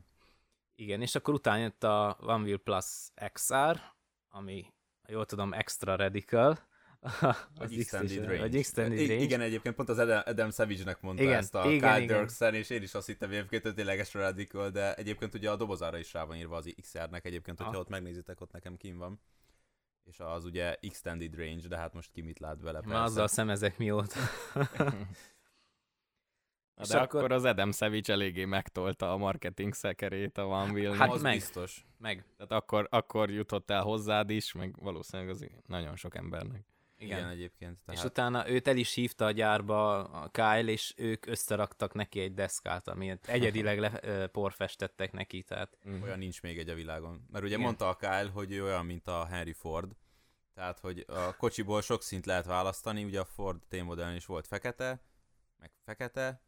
Igen, 0.76 1.02
és 1.02 1.16
akkor 1.16 1.34
utána 1.34 1.58
jött 1.58 1.84
a 1.84 2.18
One 2.22 2.44
Wheel 2.44 2.58
Plus 2.58 2.86
XR, 3.34 3.82
ami 4.30 4.66
jól 5.08 5.26
tudom, 5.26 5.54
Extra 5.54 5.96
Radical, 5.96 6.60
az 7.56 7.72
extended 7.72 8.26
range. 8.26 8.40
Vagy 8.40 8.56
extended 8.56 8.98
range. 8.98 9.14
Igen, 9.14 9.42
egyébként 9.42 9.76
pont 9.76 9.90
az 9.90 10.00
Adam 10.00 10.52
Savage-nek 10.52 11.02
mondta 11.02 11.24
igen, 11.24 11.38
ezt 11.38 11.56
a 11.56 11.72
igen, 11.72 11.94
Kyle 11.94 12.18
Dirksen, 12.18 12.54
és 12.54 12.70
én 12.70 12.82
is 12.82 12.94
azt 12.94 13.08
hittem 13.08 13.30
egyébként, 13.30 13.64
hogy 13.64 13.74
tényleg 13.74 14.00
extra 14.00 14.22
radical, 14.22 14.70
de 14.70 14.94
egyébként 14.94 15.34
ugye 15.34 15.50
a 15.52 15.56
dobozára 15.56 15.98
is 15.98 16.14
rá 16.14 16.24
van 16.24 16.36
írva 16.36 16.56
az 16.56 16.74
XR-nek, 16.82 17.26
egyébként, 17.26 17.58
hogyha 17.58 17.74
ah. 17.74 17.80
ott 17.80 17.90
megnézitek, 17.90 18.42
ott 18.42 18.52
nekem 18.52 18.78
kim 18.78 18.98
van. 18.98 19.22
És 20.12 20.20
az 20.20 20.46
ugye 20.46 20.76
extended 20.82 21.36
range, 21.36 21.68
de 21.68 21.78
hát 21.78 21.94
most 21.94 22.12
ki 22.12 22.22
mit 22.22 22.40
lát 22.40 22.62
vele. 22.62 22.82
Már 22.86 23.04
azzal 23.04 23.28
szemezek 23.28 23.78
mióta. 23.78 24.20
de 26.90 27.00
akkor... 27.00 27.20
akkor 27.20 27.32
az 27.32 27.44
Adam 27.44 27.72
Savage 27.72 28.14
eléggé 28.14 28.46
megtolta 28.46 29.12
a 29.14 29.18
marketing 29.18 29.74
szekerét 29.74 30.38
a 30.38 30.46
One 30.46 30.72
wheel 30.72 30.96
Hát 30.96 31.12
az 31.12 31.22
meg. 31.22 31.34
biztos. 31.34 31.86
Meg. 31.98 32.26
Tehát 32.38 32.52
akkor, 32.52 32.88
akkor 32.90 33.30
jutott 33.30 33.70
el 33.70 33.82
hozzád 33.82 34.30
is, 34.30 34.54
meg 34.54 34.76
valószínűleg 34.82 35.32
az 35.32 35.46
nagyon 35.66 35.96
sok 35.96 36.16
embernek. 36.16 36.66
Igen, 37.02 37.18
Igen 37.18 37.30
egyébként. 37.30 37.80
Tehát... 37.86 38.02
És 38.02 38.08
utána 38.08 38.50
őt 38.50 38.68
el 38.68 38.78
is 38.78 38.94
hívta 38.94 39.26
a 39.26 39.32
gyárba 39.32 40.04
a 40.04 40.30
Kyle, 40.30 40.72
és 40.72 40.94
ők 40.98 41.26
összeraktak 41.26 41.94
neki 41.94 42.20
egy 42.20 42.34
deszkát, 42.34 42.88
amit 42.88 43.28
egyedileg 43.28 43.80
le, 43.80 44.28
porfestettek 44.28 45.12
neki, 45.12 45.44
tehát... 45.44 45.78
Mm. 45.90 46.02
Olyan 46.02 46.18
nincs 46.18 46.42
még 46.42 46.58
egy 46.58 46.70
a 46.70 46.76
világon. 46.76 47.26
Mert 47.32 47.44
ugye 47.44 47.54
Igen. 47.54 47.66
mondta 47.66 47.90
a 47.90 47.96
Kyle, 47.96 48.30
hogy 48.34 48.52
ő 48.52 48.64
olyan, 48.64 48.86
mint 48.86 49.08
a 49.08 49.26
Henry 49.26 49.54
Ford, 49.54 49.92
tehát, 50.54 50.80
hogy 50.80 51.06
a 51.08 51.36
kocsiból 51.36 51.82
sok 51.82 52.04
szint 52.04 52.26
lehet 52.26 52.46
választani, 52.46 53.04
ugye 53.04 53.20
a 53.20 53.26
Ford 53.26 53.62
T-modellen 53.68 54.16
is 54.16 54.26
volt 54.26 54.48
fekete, 54.48 55.02
meg 55.58 55.72
fekete, 55.84 56.42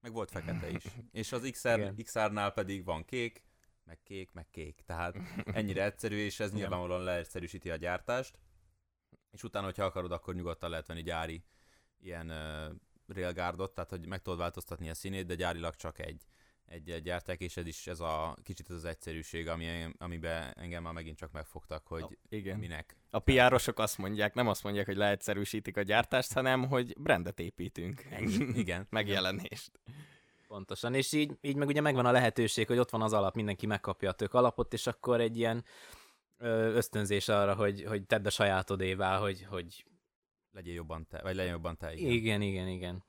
meg 0.00 0.12
volt 0.12 0.30
fekete 0.30 0.70
is. 0.70 0.84
És 1.12 1.32
az 1.32 1.48
XR, 1.50 1.94
XR-nál 2.02 2.50
pedig 2.50 2.84
van 2.84 3.04
kék, 3.04 3.44
meg 3.84 3.98
kék, 4.02 4.32
meg 4.32 4.46
kék. 4.50 4.82
Tehát 4.86 5.16
ennyire 5.52 5.84
egyszerű, 5.84 6.16
és 6.16 6.40
ez 6.40 6.52
nyilvánvalóan 6.52 7.02
leegyszerűsíti 7.02 7.70
a 7.70 7.76
gyártást 7.76 8.38
és 9.30 9.42
utána, 9.42 9.64
hogyha 9.64 9.84
akarod, 9.84 10.12
akkor 10.12 10.34
nyugodtan 10.34 10.70
lehet 10.70 10.86
venni 10.86 11.02
gyári 11.02 11.44
ilyen 12.00 12.30
uh, 12.30 13.14
railguardot, 13.14 13.74
tehát 13.74 13.90
hogy 13.90 14.06
meg 14.06 14.22
tudod 14.22 14.38
változtatni 14.38 14.90
a 14.90 14.94
színét, 14.94 15.26
de 15.26 15.34
gyárilag 15.34 15.74
csak 15.74 15.98
egy, 15.98 16.22
egy, 16.66 16.90
egy 16.90 17.02
gyárták, 17.02 17.40
és 17.40 17.56
ez 17.56 17.66
is 17.66 17.86
ez 17.86 18.00
a 18.00 18.36
kicsit 18.42 18.70
ez 18.70 18.76
az 18.76 18.84
egyszerűség, 18.84 19.48
ami, 19.48 19.94
amiben 19.98 20.52
engem 20.56 20.82
már 20.82 20.92
megint 20.92 21.16
csak 21.16 21.32
megfogtak, 21.32 21.86
hogy 21.86 22.02
a, 22.02 22.10
igen. 22.28 22.58
minek. 22.58 22.96
A 23.10 23.18
PR-osok 23.18 23.78
azt 23.78 23.98
mondják, 23.98 24.34
nem 24.34 24.48
azt 24.48 24.62
mondják, 24.62 24.86
hogy 24.86 24.96
leegyszerűsítik 24.96 25.76
a 25.76 25.82
gyártást, 25.82 26.32
hanem 26.32 26.68
hogy 26.68 26.98
brandet 26.98 27.40
építünk. 27.40 28.04
igen. 28.54 28.86
Megjelenést. 28.90 29.70
Pontosan, 30.48 30.94
és 30.94 31.12
így, 31.12 31.36
így 31.40 31.56
meg 31.56 31.68
ugye 31.68 31.80
megvan 31.80 32.06
a 32.06 32.10
lehetőség, 32.10 32.66
hogy 32.66 32.78
ott 32.78 32.90
van 32.90 33.02
az 33.02 33.12
alap, 33.12 33.34
mindenki 33.34 33.66
megkapja 33.66 34.10
a 34.10 34.12
tök 34.12 34.34
alapot, 34.34 34.72
és 34.72 34.86
akkor 34.86 35.20
egy 35.20 35.36
ilyen 35.36 35.64
ösztönzés 36.38 37.28
arra, 37.28 37.54
hogy, 37.54 37.84
hogy 37.84 38.06
tedd 38.06 38.26
a 38.26 38.30
sajátodévá, 38.30 39.18
hogy, 39.18 39.44
hogy 39.44 39.84
legyél 40.50 40.74
jobban 40.74 41.06
te, 41.06 41.20
vagy 41.22 41.34
legyen 41.34 41.52
jobban 41.52 41.76
te, 41.76 41.94
igen. 41.94 42.10
Igen, 42.10 42.42
igen, 42.42 42.68
igen. 42.68 43.04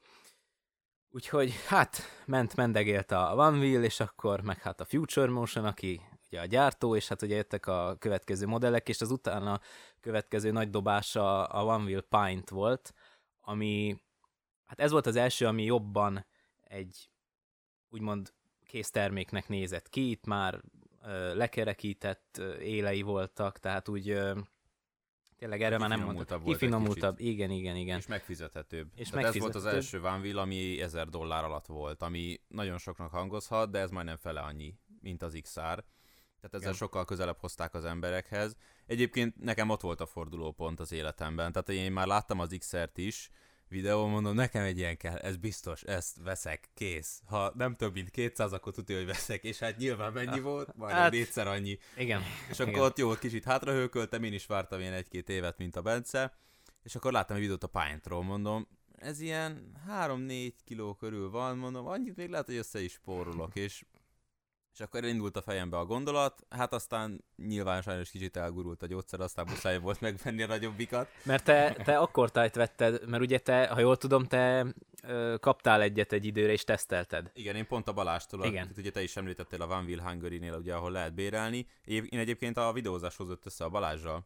Úgyhogy 1.12 1.54
hát 1.68 2.02
ment, 2.26 2.56
mendegélt 2.56 3.12
a 3.12 3.34
One 3.36 3.58
Wheel, 3.58 3.84
és 3.84 4.00
akkor 4.00 4.42
meg 4.42 4.62
hát 4.62 4.80
a 4.80 4.86
Future 4.86 5.30
Motion, 5.30 5.66
aki 5.66 6.02
ugye 6.28 6.42
a 6.42 6.46
gyártó, 6.46 6.96
és 6.96 7.08
hát 7.08 7.22
ugye 7.22 7.36
jöttek 7.36 7.68
a 7.68 7.96
következő 8.00 8.46
modellek, 8.48 8.90
és 8.90 9.02
az 9.02 9.12
utána 9.12 9.62
következő 10.00 10.52
nagy 10.52 10.70
dobása 10.70 11.46
a 11.46 11.64
One 11.64 11.84
Wheel 11.84 12.02
Pint 12.02 12.50
volt, 12.50 12.94
ami, 13.42 14.02
hát 14.66 14.80
ez 14.80 14.92
volt 14.92 15.06
az 15.06 15.16
első, 15.16 15.46
ami 15.48 15.64
jobban 15.64 16.26
egy 16.62 17.10
úgymond 17.90 18.34
készterméknek 18.66 19.48
nézett 19.48 19.90
ki, 19.90 20.10
itt 20.10 20.26
már 20.26 20.62
lekerekített 21.34 22.42
élei 22.62 23.01
voltak, 23.01 23.60
tehát 23.60 23.89
úgy 23.89 24.20
tényleg 25.38 25.62
erre 25.62 25.78
már 25.78 25.89
nem 25.89 26.04
mondtam. 26.04 26.44
Kifinomultabb, 26.44 27.20
igen, 27.20 27.51
igen, 27.51 27.75
igen. 27.75 27.98
És 27.98 28.08
megfizethetőbb. 28.08 28.88
És 28.96 29.12
megfizethetőbb. 29.12 29.36
ez 29.36 29.42
volt 29.42 29.56
az 29.56 29.66
első 29.66 30.00
Vanville, 30.00 30.42
ami 30.42 30.82
1000 30.82 31.08
dollár 31.10 31.44
alatt 31.44 31.66
volt, 31.66 32.01
ami 32.01 32.39
nagyon 32.48 32.78
soknak 32.78 33.12
hangozhat, 33.12 33.72
de 33.72 33.80
ez 33.80 33.89
majdnem 33.89 34.18
fele 34.18 34.39
annyi, 34.39 34.75
mint 35.01 35.22
az 35.22 35.39
XR. 35.42 35.60
Tehát 35.60 36.56
ezzel 36.56 36.60
igen. 36.60 36.74
sokkal 36.74 37.06
közelebb 37.06 37.38
hozták 37.38 37.74
az 37.74 37.86
emberekhez. 37.86 38.56
Egyébként 38.86 39.36
nekem 39.36 39.70
ott 39.70 39.82
volt 39.82 40.01
a 40.01 40.06
fordulópont 40.06 40.80
az 40.80 40.92
életemben, 40.92 41.51
tehát 41.51 41.70
én 41.70 41.92
már 41.92 42.08
láttam 42.08 42.39
az 42.39 42.56
XR-t 42.60 42.98
is, 42.98 43.30
videó, 43.70 44.08
mondom, 44.08 44.36
nekem 44.36 44.64
egy 44.64 44.78
ilyen 44.78 44.98
kell, 44.98 45.16
ez 45.16 45.38
biztos, 45.38 45.82
ezt 45.82 46.18
veszek, 46.24 46.70
kész. 46.74 47.22
Ha 47.26 47.54
nem 47.56 47.76
több 47.76 47.94
mint 47.94 48.10
200, 48.10 48.54
akkor 48.54 48.74
tudja, 48.74 48.96
hogy 48.96 49.06
veszek, 49.06 49.44
és 49.44 49.60
hát 49.60 49.78
nyilván 49.78 50.14
mennyi 50.14 50.40
volt? 50.40 50.76
Majd 50.76 50.94
hát, 50.94 51.12
négyszer 51.12 51.48
annyi. 51.48 51.78
Igen. 51.98 52.22
És 52.50 52.60
akkor 52.60 52.74
igen. 52.74 52.84
ott 52.84 52.98
jó, 52.98 53.14
kicsit 53.14 53.44
hátrahőköltem, 53.44 54.24
én 54.24 54.34
is 54.34 54.46
vártam 54.46 54.80
ilyen 54.80 54.94
egy-két 54.94 55.30
évet, 55.30 55.58
mint 55.58 55.76
a 55.76 55.82
Bence, 55.82 56.38
és 56.84 56.96
akkor 56.96 57.12
láttam 57.12 57.36
egy 57.36 57.42
videót 57.42 57.64
a 57.64 57.68
Pine-ról, 57.68 58.24
mondom, 58.24 58.68
ez 58.96 59.20
ilyen 59.20 59.72
3-4 59.90 60.54
kiló 60.64 60.94
körül 60.94 61.30
van, 61.30 61.58
mondom, 61.58 61.88
annyit 61.88 62.16
még 62.16 62.30
lehet, 62.30 62.46
hogy 62.46 62.56
össze 62.56 62.82
is 62.82 62.92
spórolok, 62.92 63.56
és 63.56 63.84
és 64.80 64.86
akkor 64.86 65.04
indult 65.04 65.38
a 65.38 65.42
fejembe 65.42 65.78
a 65.78 65.86
gondolat, 65.86 66.46
hát 66.50 66.74
aztán 66.74 67.24
nyilván 67.36 67.82
sajnos 67.82 68.10
kicsit 68.10 68.38
elgurult 68.38 68.84
a 68.84 68.86
gyógyszer, 68.86 69.20
aztán 69.20 69.46
muszáj 69.50 69.80
volt 69.80 70.02
megvenni 70.02 70.42
a 70.42 70.48
nagyobbikat. 70.48 71.10
Mert 71.24 71.44
te, 71.44 71.74
te 71.84 71.98
akkor 71.98 72.32
tájt 72.32 72.56
vetted, 72.56 73.10
mert 73.10 73.24
ugye 73.24 73.40
te, 73.40 73.68
ha 73.68 73.80
jól 73.80 73.98
tudom, 73.98 74.26
te 74.26 74.66
ö, 75.04 75.36
kaptál 75.40 75.82
egyet 75.82 76.12
egy 76.12 76.26
időre 76.26 76.52
és 76.52 76.64
tesztelted. 76.64 77.32
Igen, 77.34 77.56
én 77.56 77.68
pont 77.68 77.88
a 77.88 77.94
Balástól, 77.94 78.46
Igen. 78.46 78.68
Itt 78.70 78.78
ugye 78.78 78.92
te 78.92 79.02
is 79.02 79.16
említettél 79.16 79.62
a 79.62 79.68
Van 79.68 79.86
Will 79.86 80.02
Hungary-nél, 80.02 80.54
ugye, 80.54 80.74
ahol 80.74 80.92
lehet 80.92 81.14
bérelni. 81.14 81.68
Én 81.84 82.08
egyébként 82.12 82.58
a 82.58 82.74
videózáshoz 82.74 83.30
jött 83.30 83.46
össze 83.46 83.64
a 83.64 83.70
Balázsral, 83.70 84.26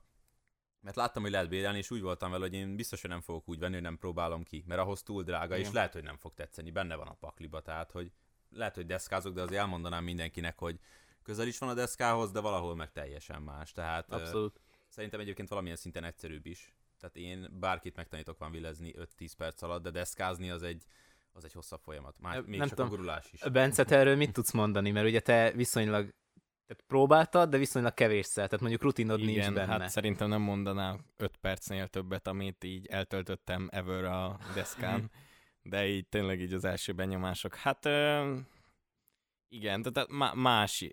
mert 0.82 0.96
láttam, 0.96 1.22
hogy 1.22 1.32
lehet 1.32 1.50
bérelni, 1.50 1.78
és 1.78 1.92
úgy 1.92 2.02
voltam 2.02 2.32
vele, 2.32 2.44
hogy 2.44 2.54
én 2.54 2.76
biztos, 2.76 3.02
hogy 3.02 3.10
nem 3.10 3.22
fogok 3.22 3.50
úgy 3.50 3.60
venni, 3.60 3.74
hogy 3.74 3.84
nem 3.84 3.98
próbálom 3.98 4.44
ki, 4.44 4.64
mert 4.68 4.82
ahhoz 4.82 5.04
túl 5.04 5.24
drága, 5.24 5.56
Igen. 5.56 5.68
és 5.68 5.74
lehet, 5.74 5.94
hogy 5.94 6.04
nem 6.04 6.18
fog 6.18 6.34
tetszeni, 6.34 6.72
benne 6.72 6.96
van 6.96 7.08
a 7.08 7.18
pakliba, 7.20 7.62
tehát 7.62 7.92
hogy 7.92 8.12
lehet, 8.56 8.76
hogy 8.76 8.86
deszkázok, 8.86 9.34
de 9.34 9.42
azért 9.42 9.60
elmondanám 9.60 10.04
mindenkinek, 10.04 10.58
hogy 10.58 10.80
közel 11.24 11.48
is 11.48 11.58
van 11.58 11.70
a 11.70 11.74
deszkához, 11.74 12.32
de 12.32 12.40
valahol 12.40 12.76
meg 12.76 12.92
teljesen 12.92 13.42
más. 13.42 13.72
Tehát 13.72 14.12
Abszolút. 14.12 14.60
szerintem 14.88 15.20
egyébként 15.20 15.50
valamilyen 15.50 15.78
szinten 15.78 16.04
egyszerűbb 16.04 16.46
is. 16.46 16.74
Tehát 17.00 17.16
én 17.16 17.60
bárkit 17.60 17.96
megtanítok 17.96 18.38
van 18.38 18.52
vilezni 18.52 18.94
5-10 19.20 19.32
perc 19.38 19.62
alatt, 19.62 19.84
de 19.84 19.90
deszkázni 19.90 20.50
az 20.50 20.64
egy, 20.64 20.84
az 21.32 21.46
egy 21.46 21.54
hosszabb 21.54 21.82
folyamat. 21.82 22.20
Már 22.20 22.42
még 22.42 22.60
nem 22.60 22.68
csak 22.68 22.78
tudom, 22.78 22.92
a 22.92 22.96
gurulás 22.96 23.32
is. 23.32 23.42
Bence, 23.52 23.84
te 23.84 23.98
erről 23.98 24.16
mit 24.16 24.34
tudsz 24.34 24.52
mondani? 24.52 24.92
Mert 24.92 25.08
ugye 25.08 25.20
te 25.20 25.52
viszonylag 25.52 26.14
tehát 26.68 26.84
próbáltad, 26.88 27.50
de 27.50 27.58
viszonylag 27.58 27.94
kevésszer, 27.94 28.46
tehát 28.46 28.60
mondjuk 28.60 28.82
rutinod 28.82 29.20
Igen, 29.20 29.32
nincs 29.32 29.54
benne. 29.54 29.72
hát 29.72 29.90
szerintem 29.90 30.30
nem 30.30 30.42
mondanám 30.42 31.06
5 31.18 31.38
percnél 31.38 31.88
többet, 31.88 32.28
amit 32.28 32.64
így 32.64 32.86
eltöltöttem 32.86 33.70
ever 33.72 34.04
a 34.04 34.40
deszkán. 34.54 35.10
de 35.64 35.88
így 35.88 36.08
tényleg 36.08 36.42
így 36.42 36.54
az 36.54 36.66
első 36.66 36.94
benyomások. 36.94 37.56
Hát 37.56 37.86
ö, 37.86 38.36
igen, 39.48 39.82
tehát 39.82 40.34
más, 40.34 40.88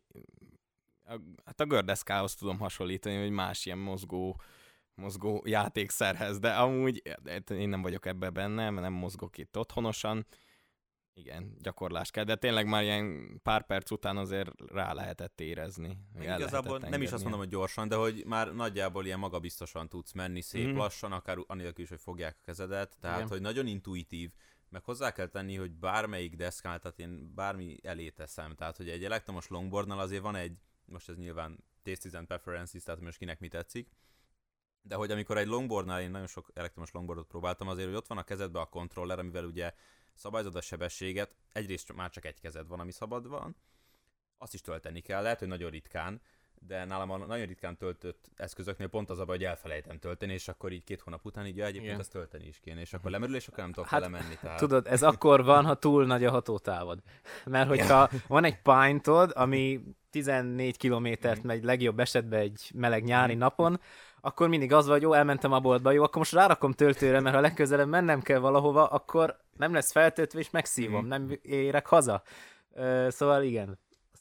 a, 1.05 1.21
hát 1.45 1.61
a 1.61 1.67
gördeszkához 1.67 2.35
tudom 2.35 2.59
hasonlítani, 2.59 3.21
hogy 3.21 3.31
más 3.31 3.67
ilyen 3.67 3.79
mozgó, 3.79 4.41
mozgó 4.95 5.43
játékszerhez, 5.47 6.39
de 6.39 6.53
amúgy 6.53 7.03
én 7.51 7.69
nem 7.69 7.83
vagyok 7.83 8.07
ebbe 8.07 8.31
benne, 8.31 8.71
mert 8.71 8.83
nem 8.83 8.93
mozgok 8.93 9.39
itt 9.39 9.59
otthonosan. 9.59 10.27
Igen, 11.15 11.57
gyakorlás 11.59 12.11
kell, 12.11 12.25
de 12.25 12.37
tényleg 12.37 12.67
már 12.67 12.83
ilyen 12.83 13.41
pár 13.43 13.67
perc 13.67 13.91
után 13.91 14.17
azért 14.17 14.51
rá 14.73 14.93
lehetett 14.93 15.41
érezni. 15.41 15.99
Igazából 16.21 16.79
nem 16.79 17.03
is 17.03 17.13
azt 17.13 17.23
mondom, 17.23 17.41
hogy 17.41 17.49
gyorsan, 17.49 17.89
de 17.89 17.97
hogy 17.97 18.23
már 18.27 18.55
nagyjából 18.55 19.05
ilyen 19.05 19.19
magabiztosan 19.19 19.89
tudsz 19.89 20.13
menni 20.13 20.41
szép 20.41 20.67
mm. 20.67 20.77
lassan, 20.77 21.13
akár 21.13 21.37
anélkül 21.47 21.85
is, 21.85 21.91
hogy 21.91 22.01
fogják 22.01 22.37
a 22.41 22.45
kezedet, 22.45 22.97
tehát 23.01 23.17
Igen. 23.17 23.29
hogy 23.29 23.41
nagyon 23.41 23.67
intuitív 23.67 24.31
meg 24.71 24.85
hozzá 24.85 25.13
kell 25.13 25.27
tenni, 25.27 25.57
hogy 25.57 25.71
bármelyik 25.71 26.37
deszkán, 26.37 26.81
tehát 26.81 26.99
én 26.99 27.35
bármi 27.35 27.77
elé 27.83 28.11
teszem, 28.11 28.55
tehát 28.55 28.77
hogy 28.77 28.89
egy 28.89 29.05
elektromos 29.05 29.49
longboardnál 29.49 29.99
azért 29.99 30.23
van 30.23 30.35
egy, 30.35 30.59
most 30.85 31.09
ez 31.09 31.17
nyilván 31.17 31.65
taste 31.83 32.19
and 32.19 32.27
preferences, 32.27 32.83
tehát 32.83 33.01
most 33.01 33.19
kinek 33.19 33.41
mi 33.41 33.49
tetszik, 33.49 33.89
de 34.83 34.95
hogy 34.95 35.11
amikor 35.11 35.39
egy 35.39 35.47
longboardnál 35.47 36.01
én 36.01 36.11
nagyon 36.11 36.27
sok 36.27 36.51
elektromos 36.55 36.91
longboardot 36.91 37.27
próbáltam, 37.27 37.69
azért, 37.69 37.89
hogy 37.89 37.97
ott 37.97 38.07
van 38.07 38.19
a 38.19 38.23
kezedben 38.23 38.63
a 38.63 38.69
kontroller, 38.69 39.19
amivel 39.19 39.45
ugye 39.45 39.75
szabályzod 40.15 40.57
a 40.57 40.61
sebességet, 40.61 41.37
egyrészt 41.53 41.93
már 41.93 42.11
csak 42.11 42.25
egy 42.25 42.41
kezed 42.41 42.67
van, 42.67 42.81
ami 42.81 42.93
szabad 42.93 43.29
van, 43.29 43.57
azt 44.39 44.55
is 44.55 44.61
tölteni 44.61 45.01
kell, 45.01 45.23
lehet, 45.23 45.39
hogy 45.39 45.49
nagyon 45.49 45.71
ritkán, 45.71 46.21
de 46.67 46.85
nálam 46.85 47.11
a 47.11 47.17
nagyon 47.17 47.47
ritkán 47.47 47.77
töltött 47.77 48.31
eszközöknél 48.37 48.89
pont 48.89 49.11
az 49.11 49.19
a 49.19 49.25
baj, 49.25 49.37
hogy 49.37 49.45
elfelejtem 49.45 49.99
tölteni, 49.99 50.33
és 50.33 50.49
akkor 50.49 50.73
így 50.73 50.85
két 50.85 51.01
hónap 51.01 51.25
után 51.25 51.47
így, 51.47 51.57
ja, 51.57 51.65
egyébként 51.65 51.87
Igen. 51.87 52.01
ezt 52.01 52.11
tölteni 52.11 52.47
is 52.47 52.61
kéne, 52.61 52.81
és 52.81 52.93
akkor 52.93 53.11
lemerül, 53.11 53.35
és 53.35 53.47
akkor 53.47 53.59
nem 53.59 53.73
tudok 53.73 53.89
hát, 53.89 54.01
lemenni. 54.01 54.39
Tehát... 54.41 54.59
Tudod, 54.59 54.87
ez 54.87 55.03
akkor 55.03 55.45
van, 55.45 55.65
ha 55.65 55.75
túl 55.75 56.07
nagy 56.07 56.25
a 56.25 56.31
hatótávod. 56.31 56.99
Mert 57.45 57.69
hogyha 57.69 58.11
van 58.27 58.45
egy 58.45 58.59
pintod, 58.63 59.33
ami 59.35 59.81
14 60.11 60.77
kilométert 60.77 61.43
megy 61.43 61.65
legjobb 61.65 62.01
esetben 62.01 62.41
egy 62.41 62.71
meleg 62.75 63.05
nyári 63.05 63.35
napon, 63.35 63.81
akkor 64.21 64.49
mindig 64.49 64.73
az 64.73 64.87
vagy, 64.87 65.03
jó, 65.03 65.13
elmentem 65.13 65.53
a 65.53 65.61
boltba, 65.61 65.91
jó, 65.91 66.03
akkor 66.03 66.19
most 66.19 66.33
rárakom 66.33 66.73
töltőre, 66.73 67.21
mert 67.21 67.35
ha 67.35 67.41
legközelebb 67.41 67.89
mennem 67.89 68.21
kell 68.21 68.39
valahova, 68.39 68.87
akkor 68.87 69.39
nem 69.57 69.73
lesz 69.73 69.93
feltöltve, 69.93 70.39
és 70.39 70.51
megszívom, 70.51 71.07
nem 71.07 71.39
érek 71.43 71.87
haza. 71.87 72.23
Szóval 73.09 73.43
igen, 73.43 73.79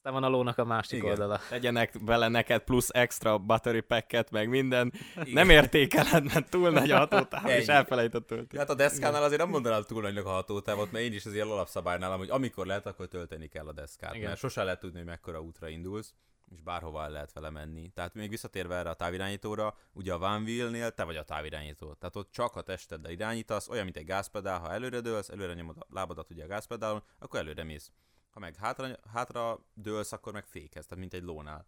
Aztán 0.10 0.22
van 0.22 0.32
a 0.34 0.38
lónak 0.38 0.58
a 0.58 0.66
másik 0.66 0.98
Igen. 0.98 1.10
oldala. 1.10 1.40
Tegyenek 1.50 2.04
bele 2.04 2.28
neked 2.28 2.62
plusz 2.62 2.90
extra 2.92 3.38
battery 3.38 3.82
packet, 3.82 4.32
meg 4.32 4.50
minden. 4.50 4.94
Igen. 5.16 5.34
Nem 5.34 5.50
értékeled, 5.50 6.24
mert 6.24 6.50
túl 6.50 6.70
nagy 6.70 6.92
a 6.92 6.98
hatótáv, 6.98 7.50
és 7.50 7.68
elfelejtett 7.68 8.28
tölteni. 8.28 8.60
Hát 8.60 8.70
a 8.70 8.74
deszkánál 8.76 9.24
azért 9.24 9.42
nem 9.42 9.50
mondanám 9.50 9.84
túl 9.84 10.02
nagynak 10.02 10.26
a 10.26 10.30
hatótávot, 10.30 10.92
mert 10.92 11.06
én 11.06 11.14
is 11.14 11.26
az 11.26 11.34
ilyen 11.34 11.48
alapszabálynál, 11.48 12.18
hogy 12.18 12.30
amikor 12.30 12.66
lehet, 12.66 12.86
akkor 12.86 13.08
tölteni 13.08 13.48
kell 13.48 13.68
a 13.68 13.74
deszkát. 13.74 14.16
Igen. 14.16 14.28
Mert 14.28 14.40
sosem 14.40 14.64
lehet 14.64 14.80
tudni, 14.80 14.98
hogy 14.98 15.08
mekkora 15.08 15.42
útra 15.42 15.68
indulsz 15.68 16.14
és 16.52 16.62
bárhova 16.62 17.04
el 17.04 17.10
lehet 17.10 17.34
vele 17.34 17.50
menni. 17.50 17.90
Tehát 17.90 18.14
még 18.14 18.30
visszatérve 18.30 18.76
erre 18.76 18.90
a 18.90 18.94
távirányítóra, 18.94 19.76
ugye 19.94 20.14
a 20.14 20.18
Van 20.18 20.42
Wheel-nél 20.42 20.92
te 20.92 21.04
vagy 21.04 21.16
a 21.16 21.24
távirányító. 21.24 21.94
Tehát 21.94 22.16
ott 22.16 22.32
csak 22.32 22.56
a 22.56 22.62
testeddel 22.62 23.12
irányítasz, 23.12 23.70
olyan, 23.70 23.84
mint 23.84 23.98
egy 23.98 24.06
gázpedál, 24.06 24.60
ha 24.60 24.72
előre 24.72 25.00
dőlsz, 25.00 25.30
előre 25.30 25.54
nyomod 25.54 25.78
a 25.78 25.86
lábadat 25.90 26.30
ugye 26.30 26.44
a 26.44 26.48
gázpedálon, 26.48 27.04
akkor 27.20 27.40
előre 27.40 27.64
mész. 27.64 27.92
Ha 28.30 28.40
meg 28.40 28.56
hátra, 28.56 28.88
hátra 29.14 29.66
dőlsz, 29.74 30.12
akkor 30.12 30.34
meg 30.34 30.46
fékez, 30.46 30.86
tehát 30.86 31.00
mint 31.00 31.14
egy 31.14 31.24
lónál. 31.24 31.68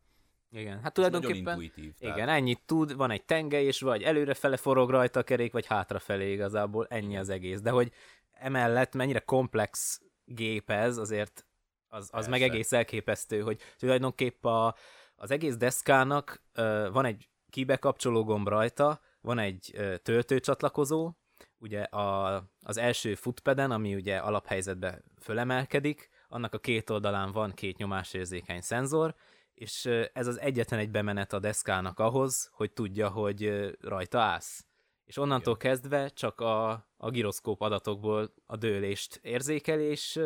Igen, 0.52 0.82
hát 0.82 0.94
tulajdonképpen 0.94 1.38
intuitív, 1.38 1.94
tehát... 1.94 2.16
igen, 2.16 2.30
ennyit 2.30 2.62
tud, 2.66 2.96
van 2.96 3.12
egy 3.12 3.26
tengely, 3.26 3.66
és 3.66 3.82
vagy 3.82 4.04
előrefele 4.04 4.58
forog 4.58 4.90
rajta 4.90 5.20
a 5.20 5.24
kerék, 5.24 5.52
vagy 5.52 5.66
hátrafelé 5.66 6.32
igazából, 6.32 6.88
ennyi 6.90 7.18
az 7.18 7.30
egész. 7.30 7.62
De 7.62 7.70
hogy 7.70 7.92
emellett 8.32 8.94
mennyire 8.94 9.20
komplex 9.20 10.02
gép 10.26 10.70
ez, 10.70 10.98
azért 10.98 11.46
az, 11.88 12.10
az 12.12 12.28
meg 12.28 12.42
egész 12.42 12.72
elképesztő, 12.72 13.42
hogy 13.42 13.62
tulajdonképp 13.78 14.46
a, 14.46 14.76
az 15.16 15.32
egész 15.32 15.58
deszkának 15.58 16.44
uh, 16.58 16.92
van 16.92 17.06
egy 17.06 17.30
kibekapcsoló 17.50 18.24
gomb 18.24 18.48
rajta, 18.48 19.02
van 19.22 19.40
egy 19.40 19.74
uh, 19.78 19.96
töltőcsatlakozó, 19.96 21.12
ugye 21.58 21.82
a, 21.82 22.36
az 22.62 22.78
első 22.78 23.16
footpeden, 23.16 23.72
ami 23.72 23.96
ugye 23.96 24.18
alaphelyzetbe 24.18 25.02
fölemelkedik, 25.20 26.10
annak 26.32 26.54
a 26.54 26.60
két 26.60 26.90
oldalán 26.90 27.32
van 27.32 27.52
két 27.52 27.78
nyomásérzékeny 27.78 28.62
szenzor, 28.62 29.16
és 29.54 29.86
ez 30.14 30.28
az 30.28 30.40
egyetlen 30.40 30.80
egy 30.80 30.92
bemenet 30.92 31.34
a 31.34 31.40
deszkának 31.40 32.00
ahhoz, 32.00 32.50
hogy 32.54 32.72
tudja, 32.72 33.10
hogy 33.10 33.72
rajta 33.82 34.20
állsz. 34.20 34.66
És 35.06 35.18
onnantól 35.18 35.56
Igen. 35.60 35.72
kezdve 35.72 36.10
csak 36.10 36.42
a, 36.42 36.70
a 36.98 37.10
giroszkóp 37.10 37.62
adatokból 37.62 38.34
a 38.46 38.56
dőlést 38.56 39.20
érzékel, 39.24 39.80
és 39.80 40.20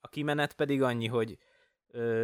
a 0.00 0.08
kimenet 0.08 0.54
pedig 0.54 0.82
annyi, 0.82 1.06
hogy 1.06 1.38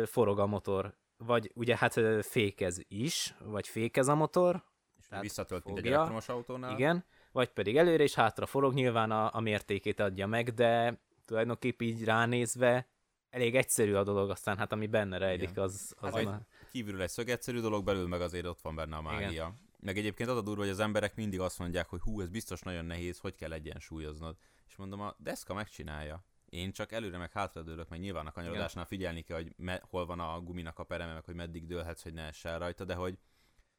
forog 0.04 0.38
a 0.38 0.46
motor, 0.46 0.94
vagy 1.16 1.50
ugye 1.54 1.76
hát 1.76 2.00
fékez 2.26 2.80
is, 2.88 3.34
vagy 3.44 3.68
fékez 3.68 4.08
a 4.08 4.14
motor. 4.14 4.62
És 4.98 5.06
visszatölt, 5.20 5.64
mint 5.64 5.78
egy 5.78 5.86
elektromos 5.86 6.28
autónál. 6.28 6.72
Igen, 6.72 7.04
vagy 7.32 7.48
pedig 7.48 7.76
előre 7.76 8.02
és 8.02 8.14
hátra 8.14 8.46
forog, 8.46 8.74
nyilván 8.74 9.10
a, 9.10 9.34
a 9.34 9.40
mértékét 9.40 10.00
adja 10.00 10.26
meg, 10.26 10.54
de 10.54 11.00
tulajdonképp 11.24 11.80
így 11.80 12.04
ránézve 12.04 12.86
elég 13.34 13.56
egyszerű 13.56 13.94
a 13.94 14.04
dolog, 14.04 14.30
aztán 14.30 14.56
hát 14.56 14.72
ami 14.72 14.86
benne 14.86 15.18
rejlik, 15.18 15.50
Igen. 15.50 15.64
az... 15.64 15.94
az 15.98 16.14
hát, 16.14 16.26
a... 16.26 16.40
Kívülről 16.70 17.02
egy 17.02 17.08
szög 17.08 17.28
egyszerű 17.28 17.60
dolog, 17.60 17.84
belül 17.84 18.08
meg 18.08 18.20
azért 18.20 18.46
ott 18.46 18.60
van 18.60 18.74
benne 18.74 18.96
a 18.96 19.02
mágia. 19.02 19.30
Igen. 19.30 19.60
Meg 19.80 19.98
egyébként 19.98 20.28
az 20.28 20.36
a 20.36 20.42
durva, 20.42 20.60
hogy 20.60 20.70
az 20.70 20.80
emberek 20.80 21.14
mindig 21.14 21.40
azt 21.40 21.58
mondják, 21.58 21.88
hogy 21.88 22.00
hú, 22.00 22.20
ez 22.20 22.28
biztos 22.28 22.60
nagyon 22.62 22.84
nehéz, 22.84 23.18
hogy 23.18 23.34
kell 23.34 23.52
egyensúlyoznod. 23.52 24.36
És 24.68 24.76
mondom, 24.76 25.00
a 25.00 25.14
deszka 25.18 25.54
megcsinálja. 25.54 26.24
Én 26.48 26.72
csak 26.72 26.92
előre 26.92 27.18
meg 27.18 27.32
hátra 27.32 27.62
dőlök, 27.62 27.88
meg 27.88 28.00
nyilván 28.00 28.26
a 28.26 28.32
kanyarodásnál 28.32 28.84
figyelni 28.84 29.22
kell, 29.22 29.36
hogy 29.36 29.52
me, 29.56 29.82
hol 29.90 30.06
van 30.06 30.20
a 30.20 30.40
guminak 30.40 30.78
a 30.78 30.84
pereme, 30.84 31.12
meg 31.12 31.24
hogy 31.24 31.34
meddig 31.34 31.66
dőlhetsz, 31.66 32.02
hogy 32.02 32.14
ne 32.14 32.22
essen 32.22 32.58
rajta, 32.58 32.84
de 32.84 32.94
hogy 32.94 33.18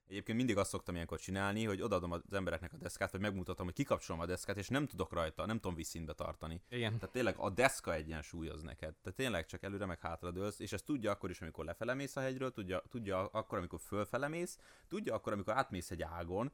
Egyébként 0.08 0.38
mindig 0.38 0.58
azt 0.58 0.70
szoktam 0.70 0.96
ilyenkor 0.96 1.20
csinálni, 1.20 1.64
hogy 1.64 1.82
odaadom 1.82 2.12
az 2.12 2.22
embereknek 2.32 2.74
a 2.74 2.78
deszkát, 2.78 3.12
vagy 3.12 3.22
megmutatom, 3.22 3.66
hogy 3.66 3.76
kikapcsolom 3.76 4.22
a 4.22 4.26
deszkát, 4.26 4.58
és 4.58 4.68
nem 4.68 4.88
tudok 4.88 5.14
rajta, 5.14 5.46
nem 5.46 5.60
tudom 5.60 5.76
vízszintbe 5.76 6.14
tartani. 6.14 6.62
Igen. 6.70 6.98
Tehát 6.98 7.12
tényleg 7.12 7.36
a 7.38 7.50
deszka 7.50 7.94
egyensúlyoz 7.94 8.62
neked. 8.62 8.96
Tehát 8.96 9.18
tényleg 9.18 9.46
csak 9.46 9.64
előre 9.64 9.86
meg 9.86 10.00
hátra 10.00 10.32
dőlsz, 10.32 10.60
és 10.60 10.74
ezt 10.74 10.86
tudja 10.86 11.12
akkor 11.12 11.30
is, 11.30 11.42
amikor 11.42 11.66
lefele 11.66 11.94
mész 11.94 12.16
a 12.16 12.22
hegyről, 12.22 12.52
tudja, 12.52 12.84
tudja 12.90 13.26
akkor, 13.26 13.58
amikor 13.58 13.80
fölfele 13.80 14.28
mész, 14.28 14.60
tudja 14.88 15.14
akkor, 15.14 15.34
amikor 15.34 15.54
átmész 15.54 15.92
egy 15.92 16.02
ágon, 16.02 16.52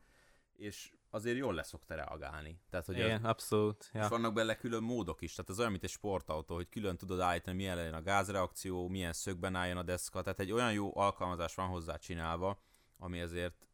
és 0.56 0.92
azért 1.10 1.38
jól 1.38 1.54
lesz 1.54 1.68
szokta 1.68 1.96
reagálni. 1.96 2.60
Tehát, 2.70 2.86
hogy 2.86 2.96
Igen, 2.96 3.24
az, 3.24 3.30
abszolút. 3.30 3.90
Ja. 3.94 4.02
És 4.02 4.08
vannak 4.08 4.34
bele 4.34 4.56
külön 4.56 4.84
módok 4.84 5.22
is, 5.22 5.34
tehát 5.34 5.50
ez 5.50 5.60
olyan, 5.60 5.72
mint 5.72 5.84
egy 5.84 5.90
sportautó, 5.90 6.56
hogy 6.56 6.70
külön 6.70 6.98
tudod 6.98 7.20
állítani, 7.20 7.58
milyen 7.58 7.76
legyen 7.76 7.94
a 7.94 8.02
gázreakció, 8.02 8.88
milyen 8.88 9.14
szögben 9.14 9.56
álljon 9.56 9.78
a 9.78 9.84
deszka, 9.84 10.22
tehát 10.22 10.40
egy 10.40 10.52
olyan 10.52 10.74
jó 10.74 10.98
alkalmazás 10.98 11.56
van 11.56 11.68
hozzá 11.68 11.96
csinálva, 11.96 12.62
ami 13.02 13.22
azért 13.22 13.68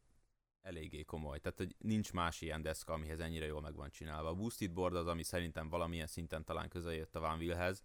eléggé 0.62 1.02
komoly. 1.02 1.38
Tehát, 1.38 1.58
hogy 1.58 1.74
nincs 1.78 2.12
más 2.12 2.40
ilyen 2.40 2.62
deszka, 2.62 2.92
amihez 2.92 3.20
ennyire 3.20 3.46
jól 3.46 3.60
meg 3.60 3.74
van 3.74 3.90
csinálva. 3.90 4.28
A 4.28 4.34
Boosted 4.34 4.72
Board 4.72 4.94
az, 4.96 5.06
ami 5.06 5.22
szerintem 5.22 5.68
valamilyen 5.68 6.06
szinten 6.06 6.44
talán 6.44 6.68
közel 6.68 6.94
jött 6.94 7.16
a 7.16 7.20
Van 7.20 7.38
Wheelhez, 7.38 7.82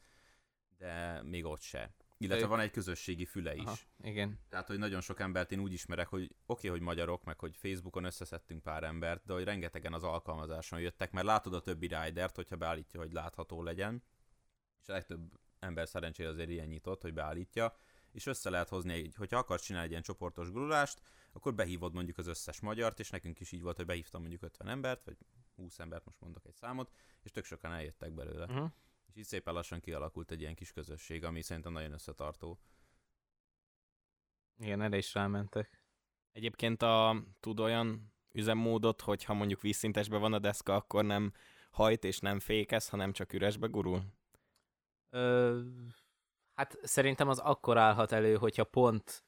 de 0.77 1.21
még 1.23 1.45
ott 1.45 1.61
se. 1.61 1.95
Illetve 2.17 2.47
van 2.47 2.59
egy 2.59 2.71
közösségi 2.71 3.25
füle 3.25 3.55
is. 3.55 3.63
Aha, 3.63 3.75
igen. 4.03 4.39
Tehát, 4.49 4.67
hogy 4.67 4.77
nagyon 4.77 5.01
sok 5.01 5.19
embert 5.19 5.51
én 5.51 5.59
úgy 5.59 5.73
ismerek, 5.73 6.07
hogy 6.07 6.23
oké, 6.23 6.35
okay, 6.45 6.69
hogy 6.69 6.81
magyarok, 6.81 7.23
meg 7.23 7.39
hogy 7.39 7.55
Facebookon 7.55 8.03
összeszedtünk 8.03 8.63
pár 8.63 8.83
embert, 8.83 9.25
de 9.25 9.33
hogy 9.33 9.43
rengetegen 9.43 9.93
az 9.93 10.03
alkalmazáson 10.03 10.79
jöttek, 10.79 11.11
mert 11.11 11.25
látod 11.25 11.53
a 11.53 11.61
többi 11.61 11.87
ridert, 11.87 12.35
hogyha 12.35 12.55
beállítja, 12.55 12.99
hogy 12.99 13.11
látható 13.11 13.63
legyen, 13.63 14.03
és 14.81 14.89
a 14.89 14.91
legtöbb 14.91 15.39
ember 15.59 15.87
szerencsére 15.87 16.29
azért 16.29 16.49
ilyen 16.49 16.67
nyitott, 16.67 17.01
hogy 17.01 17.13
beállítja, 17.13 17.75
és 18.11 18.25
össze 18.25 18.49
lehet 18.49 18.69
hozni, 18.69 18.93
egy, 18.93 19.15
hogyha 19.15 19.37
akarsz 19.37 19.63
csinálni 19.63 19.85
egy 19.85 19.91
ilyen 19.91 20.03
csoportos 20.03 20.51
gurulást, 20.51 21.01
akkor 21.33 21.53
behívod 21.53 21.93
mondjuk 21.93 22.17
az 22.17 22.27
összes 22.27 22.59
magyart, 22.59 22.99
és 22.99 23.09
nekünk 23.09 23.39
is 23.39 23.51
így 23.51 23.61
volt, 23.61 23.75
hogy 23.75 23.85
behívtam 23.85 24.21
mondjuk 24.21 24.41
50 24.41 24.67
embert, 24.67 25.03
vagy 25.03 25.17
20 25.55 25.79
embert, 25.79 26.05
most 26.05 26.19
mondok 26.19 26.45
egy 26.45 26.55
számot, 26.55 26.91
és 27.21 27.31
tök 27.31 27.45
sokan 27.45 27.71
eljöttek 27.71 28.13
belőle. 28.13 28.45
Uh-huh. 28.45 28.71
És 29.07 29.15
így 29.15 29.25
szépen 29.25 29.53
lassan 29.53 29.79
kialakult 29.79 30.31
egy 30.31 30.41
ilyen 30.41 30.55
kis 30.55 30.71
közösség, 30.71 31.23
ami 31.23 31.41
szerintem 31.41 31.71
nagyon 31.71 31.91
összetartó. 31.91 32.59
Igen, 34.57 34.81
erre 34.81 34.97
is 34.97 35.13
rámentek. 35.13 35.81
Egyébként 36.31 36.81
a, 36.81 37.23
tud 37.39 37.59
olyan 37.59 38.13
üzemmódot, 38.31 39.01
hogy 39.01 39.23
ha 39.23 39.33
mondjuk 39.33 39.61
vízszintesben 39.61 40.19
van 40.19 40.33
a 40.33 40.39
deszka, 40.39 40.75
akkor 40.75 41.05
nem 41.05 41.33
hajt 41.71 42.03
és 42.03 42.19
nem 42.19 42.39
fékez, 42.39 42.89
hanem 42.89 43.11
csak 43.11 43.33
üresbe 43.33 43.67
gurul? 43.67 44.03
Ö, 45.09 45.61
hát 46.53 46.77
szerintem 46.81 47.27
az 47.27 47.39
akkor 47.39 47.77
állhat 47.77 48.11
elő, 48.11 48.35
hogyha 48.35 48.63
pont, 48.63 49.25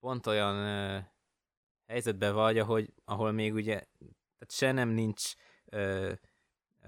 pont 0.00 0.26
olyan 0.26 0.54
ö, 0.56 0.98
helyzetben 1.88 2.34
vagy, 2.34 2.58
ahogy, 2.58 2.92
ahol 3.04 3.32
még 3.32 3.54
ugye 3.54 3.82
tehát 4.38 4.54
se 4.54 4.72
nem 4.72 4.88
nincs 4.88 5.32
ö, 5.64 6.12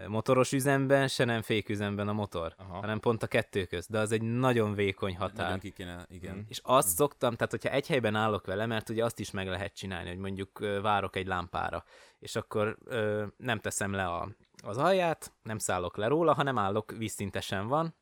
motoros 0.06 0.52
üzemben, 0.52 1.08
se 1.08 1.24
nem 1.24 1.42
féküzemben 1.42 2.08
a 2.08 2.12
motor, 2.12 2.54
Aha. 2.56 2.80
hanem 2.80 3.00
pont 3.00 3.22
a 3.22 3.26
kettő 3.26 3.64
közt, 3.64 3.90
de 3.90 3.98
az 3.98 4.12
egy 4.12 4.22
nagyon 4.22 4.74
vékony 4.74 5.16
határ. 5.16 5.44
Nagyon 5.44 5.58
ki 5.58 5.70
kéne, 5.70 6.06
igen. 6.08 6.44
És 6.48 6.60
azt 6.62 6.88
mm. 6.88 6.94
szoktam, 6.94 7.34
tehát 7.34 7.50
hogyha 7.50 7.70
egy 7.70 7.86
helyben 7.86 8.14
állok 8.14 8.46
vele, 8.46 8.66
mert 8.66 8.88
ugye 8.88 9.04
azt 9.04 9.18
is 9.18 9.30
meg 9.30 9.48
lehet 9.48 9.74
csinálni, 9.74 10.08
hogy 10.08 10.18
mondjuk 10.18 10.58
várok 10.82 11.16
egy 11.16 11.26
lámpára, 11.26 11.84
és 12.18 12.36
akkor 12.36 12.78
ö, 12.84 13.26
nem 13.36 13.58
teszem 13.58 13.92
le 13.92 14.06
a, 14.06 14.28
az 14.62 14.76
alját, 14.76 15.32
nem 15.42 15.58
szállok 15.58 15.96
le 15.96 16.06
róla, 16.06 16.34
hanem 16.34 16.58
állok 16.58 16.92
vízszintesen 16.96 17.66
van, 17.66 17.94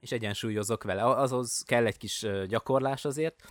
és 0.00 0.12
egyensúlyozok 0.12 0.82
vele. 0.84 1.04
Azhoz 1.04 1.62
kell 1.66 1.86
egy 1.86 1.96
kis 1.96 2.26
gyakorlás 2.46 3.04
azért, 3.04 3.44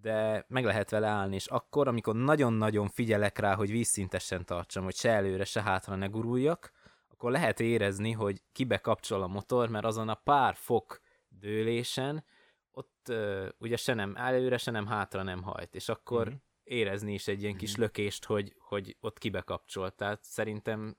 de 0.00 0.44
meg 0.48 0.64
lehet 0.64 0.90
vele 0.90 1.06
állni, 1.06 1.34
és 1.34 1.46
akkor, 1.46 1.88
amikor 1.88 2.14
nagyon-nagyon 2.14 2.88
figyelek 2.88 3.38
rá, 3.38 3.54
hogy 3.54 3.70
vízszintesen 3.70 4.44
tartsam, 4.44 4.84
hogy 4.84 4.94
se 4.94 5.10
előre, 5.10 5.44
se 5.44 5.62
hátra 5.62 5.94
ne 5.94 6.06
guruljak, 6.06 6.72
akkor 7.08 7.30
lehet 7.30 7.60
érezni, 7.60 8.12
hogy 8.12 8.42
kibe 8.52 8.78
kapcsol 8.78 9.22
a 9.22 9.26
motor, 9.26 9.68
mert 9.68 9.84
azon 9.84 10.08
a 10.08 10.14
pár 10.14 10.54
fok 10.54 11.00
dőlésen 11.28 12.24
ott 12.70 13.06
uh, 13.08 13.48
ugye 13.58 13.76
se 13.76 13.94
nem 13.94 14.16
előre, 14.16 14.56
se 14.56 14.70
nem 14.70 14.86
hátra 14.86 15.22
nem 15.22 15.42
hajt, 15.42 15.74
és 15.74 15.88
akkor 15.88 16.26
mm-hmm. 16.26 16.36
érezni 16.62 17.12
is 17.12 17.28
egy 17.28 17.42
ilyen 17.42 17.56
kis 17.56 17.72
mm-hmm. 17.72 17.80
lökést, 17.80 18.24
hogy, 18.24 18.54
hogy 18.58 18.96
ott 19.00 19.18
kibe 19.18 19.40
kapcsol. 19.40 19.90
Tehát 19.90 20.24
szerintem 20.24 20.96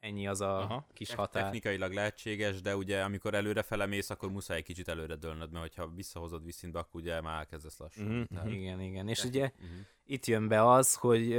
ennyi 0.00 0.26
az 0.26 0.40
a 0.40 0.58
Aha. 0.58 0.86
kis 0.92 1.14
határ. 1.14 1.42
Technikailag 1.42 1.92
lehetséges, 1.92 2.60
de 2.60 2.76
ugye 2.76 3.02
amikor 3.02 3.34
előre 3.34 3.62
felemész, 3.62 4.10
akkor 4.10 4.30
muszáj 4.30 4.56
egy 4.56 4.64
kicsit 4.64 4.88
előre 4.88 5.16
dőlnöd, 5.16 5.50
mert 5.50 5.62
hogyha 5.64 5.88
visszahozod 5.88 6.44
vízszintbe, 6.44 6.78
akkor 6.78 7.00
ugye 7.00 7.20
már 7.20 7.38
elkezdesz 7.38 7.78
lassan. 7.78 8.04
Mm-hmm. 8.04 8.22
Tehát... 8.22 8.50
Igen, 8.50 8.80
igen. 8.80 9.08
És 9.08 9.24
ugye 9.24 9.52
mm-hmm. 9.62 9.80
itt 10.04 10.26
jön 10.26 10.48
be 10.48 10.70
az, 10.70 10.94
hogy 10.94 11.38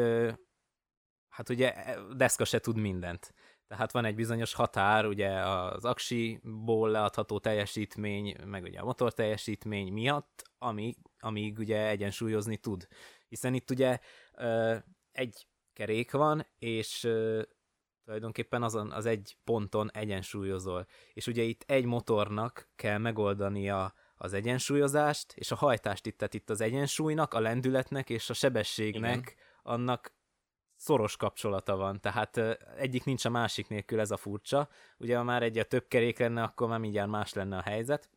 hát 1.28 1.50
ugye 1.50 1.74
e, 1.74 2.02
deszka 2.16 2.46
se 2.46 2.60
tud 2.60 2.78
mindent. 2.78 3.34
Tehát 3.68 3.92
van 3.92 4.06
egy 4.06 4.16
bizonyos 4.16 4.54
határ, 4.54 5.06
ugye 5.06 5.30
az 5.30 5.86
aksiból 5.86 6.90
leadható 6.90 7.40
teljesítmény, 7.40 8.36
meg 8.46 8.64
ugye 8.64 8.80
a 8.80 8.86
motor 8.86 9.14
teljesítmény 9.14 9.94
miatt, 9.94 10.44
ami, 10.58 10.96
amíg 11.20 11.58
ugye 11.58 11.88
egyensúlyozni 11.88 12.58
tud. 12.58 12.88
Hiszen 13.28 13.54
itt 13.54 13.70
ugye 13.70 14.00
egy 15.12 15.48
kerék 15.74 16.12
van, 16.12 16.48
és 16.58 17.08
tulajdonképpen 18.10 18.64
azon 18.64 18.92
az 18.92 19.06
egy 19.06 19.38
ponton 19.44 19.92
egyensúlyozol. 19.92 20.88
És 21.14 21.28
ugye 21.28 21.42
itt 21.42 21.64
egy 21.68 21.86
motornak 21.86 22.70
kell 22.76 22.98
megoldania 22.98 23.94
az 24.16 24.34
egyensúlyozást, 24.34 25.34
és 25.34 25.52
a 25.52 25.56
hajtást 25.56 26.06
itt, 26.06 26.18
tehát 26.18 26.34
itt 26.34 26.50
az 26.50 26.62
egyensúlynak, 26.62 27.34
a 27.34 27.40
lendületnek 27.40 28.10
és 28.10 28.30
a 28.30 28.34
sebességnek 28.34 29.20
Igen. 29.20 29.34
annak 29.64 30.14
szoros 30.76 31.18
kapcsolata 31.18 31.76
van, 31.76 32.02
tehát 32.02 32.38
egyik 32.78 33.04
nincs 33.04 33.26
a 33.26 33.30
másik 33.30 33.68
nélkül, 33.68 34.00
ez 34.00 34.12
a 34.12 34.18
furcsa. 34.18 34.70
Ugye 34.98 35.18
ha 35.18 35.24
már 35.24 35.44
egy 35.44 35.58
a 35.58 35.64
több 35.64 35.88
kerék 35.88 36.20
lenne, 36.20 36.44
akkor 36.44 36.68
már 36.68 36.80
mindjárt 36.80 37.10
más 37.10 37.34
lenne 37.34 37.58
a 37.58 37.62
helyzet. 37.62 38.10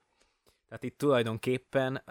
Tehát 0.69 0.85
itt 0.85 0.99
tulajdonképpen 0.99 2.03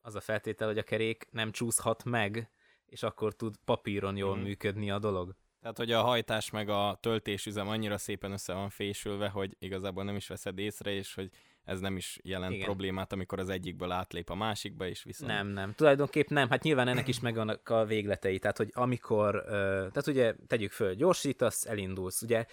az 0.00 0.14
a 0.14 0.20
feltétel, 0.20 0.66
hogy 0.66 0.78
a 0.78 0.82
kerék 0.82 1.28
nem 1.30 1.52
csúszhat 1.52 2.04
meg, 2.04 2.50
és 2.86 3.02
akkor 3.02 3.34
tud 3.34 3.56
papíron 3.64 4.16
jól 4.16 4.34
hmm. 4.34 4.42
működni 4.42 4.90
a 4.90 4.98
dolog. 4.98 5.36
Tehát, 5.66 5.80
hogy 5.80 5.92
a 5.92 6.02
hajtás 6.02 6.50
meg 6.50 6.68
a 6.68 6.98
töltésüzem 7.00 7.68
annyira 7.68 7.98
szépen 7.98 8.32
össze 8.32 8.52
van 8.52 8.70
fésülve, 8.70 9.28
hogy 9.28 9.56
igazából 9.58 10.04
nem 10.04 10.16
is 10.16 10.28
veszed 10.28 10.58
észre, 10.58 10.90
és 10.90 11.14
hogy 11.14 11.30
ez 11.64 11.80
nem 11.80 11.96
is 11.96 12.18
jelent 12.22 12.52
Igen. 12.52 12.64
problémát, 12.64 13.12
amikor 13.12 13.38
az 13.38 13.48
egyikből 13.48 13.90
átlép 13.90 14.30
a 14.30 14.34
másikba, 14.34 14.86
és 14.86 15.02
viszont... 15.02 15.30
Nem, 15.30 15.46
nem. 15.46 15.74
Tulajdonképp 15.74 16.28
nem. 16.28 16.50
Hát 16.50 16.62
nyilván 16.62 16.88
ennek 16.88 17.08
is 17.08 17.20
megvannak 17.20 17.68
a 17.68 17.84
végletei. 17.84 18.38
Tehát, 18.38 18.56
hogy 18.56 18.70
amikor, 18.72 19.44
tehát 19.46 20.06
ugye 20.06 20.34
tegyük 20.46 20.72
föl, 20.72 20.94
gyorsítasz, 20.94 21.64
elindulsz, 21.64 22.22
ugye, 22.22 22.46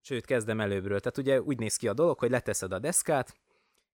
sőt, 0.00 0.24
kezdem 0.24 0.60
előbbről. 0.60 1.00
Tehát 1.00 1.18
ugye 1.18 1.40
úgy 1.40 1.58
néz 1.58 1.76
ki 1.76 1.88
a 1.88 1.94
dolog, 1.94 2.18
hogy 2.18 2.30
leteszed 2.30 2.72
a 2.72 2.78
deszkát, 2.78 3.34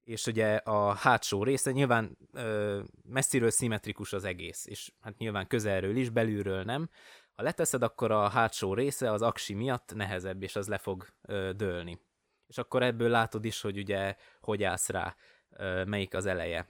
és 0.04 0.26
ugye 0.26 0.54
a 0.54 0.92
hátsó 0.92 1.42
része 1.42 1.72
nyilván 1.72 2.18
ö, 2.32 2.80
messziről 3.08 3.50
szimmetrikus 3.50 4.12
az 4.12 4.24
egész, 4.24 4.66
és 4.66 4.92
hát 5.00 5.18
nyilván 5.18 5.46
közelről 5.46 5.96
is, 5.96 6.10
belülről 6.10 6.62
nem. 6.62 6.88
Ha 7.36 7.42
leteszed, 7.42 7.82
akkor 7.82 8.10
a 8.10 8.28
hátsó 8.28 8.74
része 8.74 9.12
az 9.12 9.22
aksi 9.22 9.54
miatt 9.54 9.94
nehezebb, 9.94 10.42
és 10.42 10.56
az 10.56 10.68
le 10.68 10.78
fog 10.78 11.06
ö, 11.22 11.52
dőlni. 11.52 12.00
És 12.46 12.58
akkor 12.58 12.82
ebből 12.82 13.08
látod 13.08 13.44
is, 13.44 13.60
hogy 13.60 13.78
ugye 13.78 14.16
hogy 14.40 14.62
állsz 14.62 14.88
rá, 14.88 15.16
ö, 15.50 15.84
melyik 15.84 16.14
az 16.14 16.26
eleje. 16.26 16.66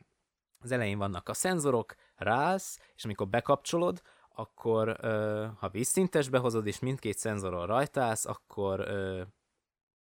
Az 0.59 0.71
elején 0.71 0.99
vannak 0.99 1.29
a 1.29 1.35
szenzorok, 1.35 1.95
rász, 2.15 2.79
és 2.95 3.05
amikor 3.05 3.29
bekapcsolod, 3.29 4.03
akkor 4.29 4.97
ö, 5.01 5.47
ha 5.59 5.69
vízszintesbe 5.69 6.39
hozod, 6.39 6.67
és 6.67 6.79
mindkét 6.79 7.19
szenzoron 7.19 7.67
rajtálsz, 7.67 8.27
akkor 8.27 8.81
ö, 8.81 9.23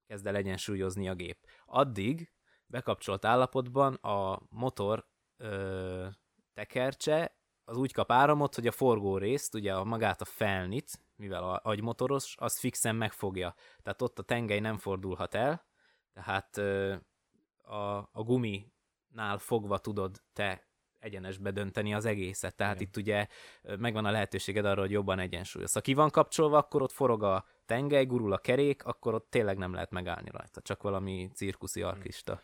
kezd 0.07 0.27
el 0.27 0.37
egyensúlyozni 0.37 1.09
a 1.09 1.14
gép. 1.14 1.46
Addig 1.64 2.33
bekapcsolt 2.66 3.24
állapotban 3.24 3.94
a 3.94 4.40
motor 4.48 5.07
ö, 5.37 6.07
tekercse 6.55 7.37
az 7.64 7.77
úgy 7.77 7.92
kap 7.92 8.12
áramot, 8.12 8.55
hogy 8.55 8.66
a 8.66 8.72
forgó 8.72 9.18
részt, 9.18 9.55
ugye 9.55 9.74
a 9.74 9.85
magát 9.85 10.20
a 10.20 10.24
felnit, 10.24 11.00
mivel 11.16 11.42
a 11.42 11.61
agymotoros, 11.62 12.35
az 12.38 12.59
fixen 12.59 12.96
megfogja. 12.96 13.55
Tehát 13.83 14.03
ott 14.03 14.18
a 14.18 14.22
tengely 14.22 14.61
nem 14.61 14.79
fordulhat 14.79 15.35
el, 15.35 15.64
tehát 16.12 16.57
a, 17.62 17.96
a 18.12 18.22
guminál 18.22 19.38
fogva 19.38 19.79
tudod 19.79 20.22
te 20.33 20.68
egyenesbe 20.98 21.50
dönteni 21.50 21.94
az 21.94 22.05
egészet. 22.05 22.57
Tehát 22.57 22.74
Igen. 22.74 22.87
itt 22.87 22.96
ugye 22.96 23.27
megvan 23.79 24.05
a 24.05 24.11
lehetőséged 24.11 24.64
arra, 24.64 24.81
hogy 24.81 24.90
jobban 24.90 25.18
egyensúlyoz. 25.18 25.72
Ha 25.72 25.81
ki 25.81 25.94
van 25.94 26.11
kapcsolva, 26.11 26.57
akkor 26.57 26.83
ott 26.83 26.92
forog 26.92 27.22
a 27.22 27.44
tengely, 27.66 28.05
gurul 28.05 28.33
a 28.33 28.38
kerék, 28.38 28.85
akkor 28.85 29.14
ott 29.14 29.31
tényleg 29.31 29.59
nem 29.59 29.72
lehet 29.72 29.90
megállni 29.90 30.31
rajta. 30.31 30.61
Csak 30.61 30.83
valami 30.83 31.31
cirkuszi 31.35 31.83
artista 31.83 32.40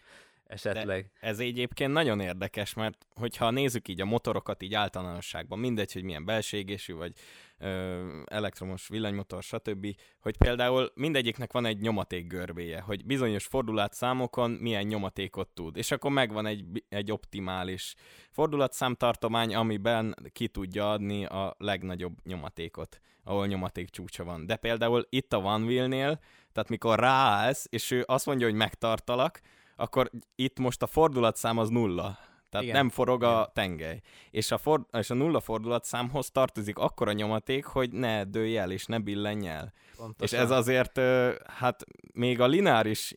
esetleg. 0.50 1.10
De 1.20 1.26
ez 1.26 1.38
egyébként 1.38 1.92
nagyon 1.92 2.20
érdekes, 2.20 2.74
mert 2.74 3.06
hogyha 3.14 3.50
nézzük 3.50 3.88
így 3.88 4.00
a 4.00 4.04
motorokat 4.04 4.62
így 4.62 4.74
általánosságban, 4.74 5.58
mindegy, 5.58 5.92
hogy 5.92 6.02
milyen 6.02 6.24
belségésű, 6.24 6.94
vagy 6.94 7.12
ö, 7.58 8.22
elektromos 8.24 8.88
villanymotor, 8.88 9.42
stb., 9.42 9.96
hogy 10.20 10.36
például 10.36 10.92
mindegyiknek 10.94 11.52
van 11.52 11.64
egy 11.64 11.80
nyomaték 11.80 12.26
görbéje, 12.26 12.80
hogy 12.80 13.04
bizonyos 13.04 13.46
fordulatszámokon 13.46 14.50
milyen 14.50 14.86
nyomatékot 14.86 15.48
tud, 15.48 15.76
és 15.76 15.90
akkor 15.90 16.10
megvan 16.10 16.46
egy, 16.46 16.84
egy 16.88 17.12
optimális 17.12 17.94
fordulatszámtartomány, 18.30 19.54
amiben 19.54 20.14
ki 20.32 20.48
tudja 20.48 20.90
adni 20.90 21.24
a 21.24 21.54
legnagyobb 21.58 22.18
nyomatékot, 22.24 23.00
ahol 23.24 23.46
nyomaték 23.46 23.90
csúcsa 23.90 24.24
van. 24.24 24.46
De 24.46 24.56
például 24.56 25.06
itt 25.08 25.32
a 25.32 25.38
One 25.38 25.64
Wheel-nél, 25.64 26.20
tehát 26.52 26.68
mikor 26.68 26.98
ráállsz, 26.98 27.66
és 27.68 27.90
ő 27.90 28.04
azt 28.06 28.26
mondja, 28.26 28.46
hogy 28.46 28.56
megtartalak, 28.56 29.40
akkor 29.80 30.10
itt 30.34 30.58
most 30.58 30.82
a 30.82 30.86
fordulatszám 30.86 31.58
az 31.58 31.68
nulla. 31.68 32.18
Tehát 32.50 32.66
Igen. 32.66 32.76
nem 32.76 32.88
forog 32.88 33.22
Igen. 33.22 33.34
a 33.34 33.50
tengely. 33.52 34.00
És 34.30 34.50
a, 34.50 34.58
for, 34.58 34.86
és 34.92 35.10
a 35.10 35.14
nulla 35.14 35.40
fordulatszámhoz 35.40 36.30
tartozik 36.30 36.78
akkora 36.78 37.12
nyomaték, 37.12 37.64
hogy 37.64 37.92
ne 37.92 38.24
dőlj 38.24 38.56
el, 38.56 38.70
és 38.70 38.86
ne 38.86 38.98
billenj 38.98 39.48
el. 39.48 39.72
Pontosan. 39.96 40.38
És 40.38 40.44
ez 40.44 40.50
azért, 40.50 41.00
hát 41.46 41.84
még 42.14 42.40
a 42.40 42.46
lineáris 42.46 43.14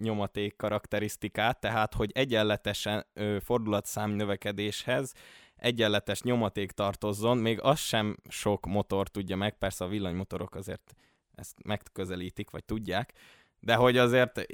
nyomaték 0.00 0.56
karakterisztikát, 0.56 1.60
tehát 1.60 1.94
hogy 1.94 2.10
egyenletesen 2.14 3.06
fordulatszám 3.40 4.10
növekedéshez 4.10 5.12
egyenletes 5.58 6.22
nyomaték 6.22 6.70
tartozzon, 6.70 7.38
még 7.38 7.60
az 7.60 7.78
sem 7.78 8.16
sok 8.28 8.66
motor 8.66 9.08
tudja 9.08 9.36
meg, 9.36 9.58
persze 9.58 9.84
a 9.84 9.88
villanymotorok 9.88 10.54
azért 10.54 10.94
ezt 11.34 11.64
megközelítik, 11.64 12.50
vagy 12.50 12.64
tudják, 12.64 13.12
de 13.60 13.74
hogy 13.74 13.96
azért 13.96 14.46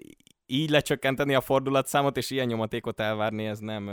így 0.46 0.70
lecsökkenteni 0.70 1.35
a 1.35 1.40
fordulatszámot, 1.40 2.16
és 2.16 2.30
ilyen 2.30 2.46
nyomatékot 2.46 3.00
elvárni, 3.00 3.46
ez 3.46 3.59
nem, 3.59 3.87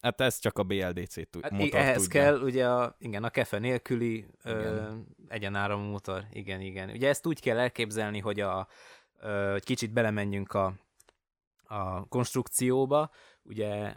hát 0.00 0.20
ez 0.20 0.38
csak 0.38 0.58
a 0.58 0.62
BLDC 0.62 1.14
t- 1.14 1.38
hát 1.42 1.50
motor 1.50 1.80
Ehhez 1.80 2.02
tudja. 2.02 2.20
kell 2.20 2.40
ugye 2.40 2.68
a, 2.68 2.96
igen, 2.98 3.24
a 3.24 3.30
kefe 3.30 3.58
nélküli 3.58 4.26
ö, 4.44 4.82
egyenáramú 5.28 5.90
motor, 5.90 6.24
igen, 6.32 6.60
igen. 6.60 6.90
Ugye 6.90 7.08
ezt 7.08 7.26
úgy 7.26 7.40
kell 7.40 7.58
elképzelni, 7.58 8.18
hogy 8.18 8.40
a, 8.40 8.68
ö, 9.20 9.50
hogy 9.50 9.64
kicsit 9.64 9.92
belemenjünk 9.92 10.52
a, 10.52 10.74
a 11.64 12.08
konstrukcióba, 12.08 13.10
ugye 13.42 13.94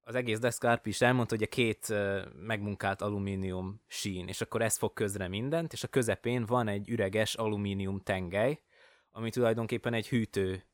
az 0.00 0.14
egész 0.14 0.38
deszkárp 0.38 0.86
is 0.86 1.00
elmondta, 1.00 1.34
hogy 1.34 1.44
a 1.44 1.48
két 1.48 1.88
ö, 1.88 2.20
megmunkált 2.36 3.02
alumínium 3.02 3.82
sín, 3.86 4.28
és 4.28 4.40
akkor 4.40 4.62
ez 4.62 4.76
fog 4.76 4.92
közre 4.92 5.28
mindent, 5.28 5.72
és 5.72 5.84
a 5.84 5.88
közepén 5.88 6.46
van 6.46 6.68
egy 6.68 6.88
üreges 6.88 7.34
alumínium 7.34 8.00
tengely, 8.00 8.60
ami 9.10 9.30
tulajdonképpen 9.30 9.94
egy 9.94 10.08
hűtő 10.08 10.64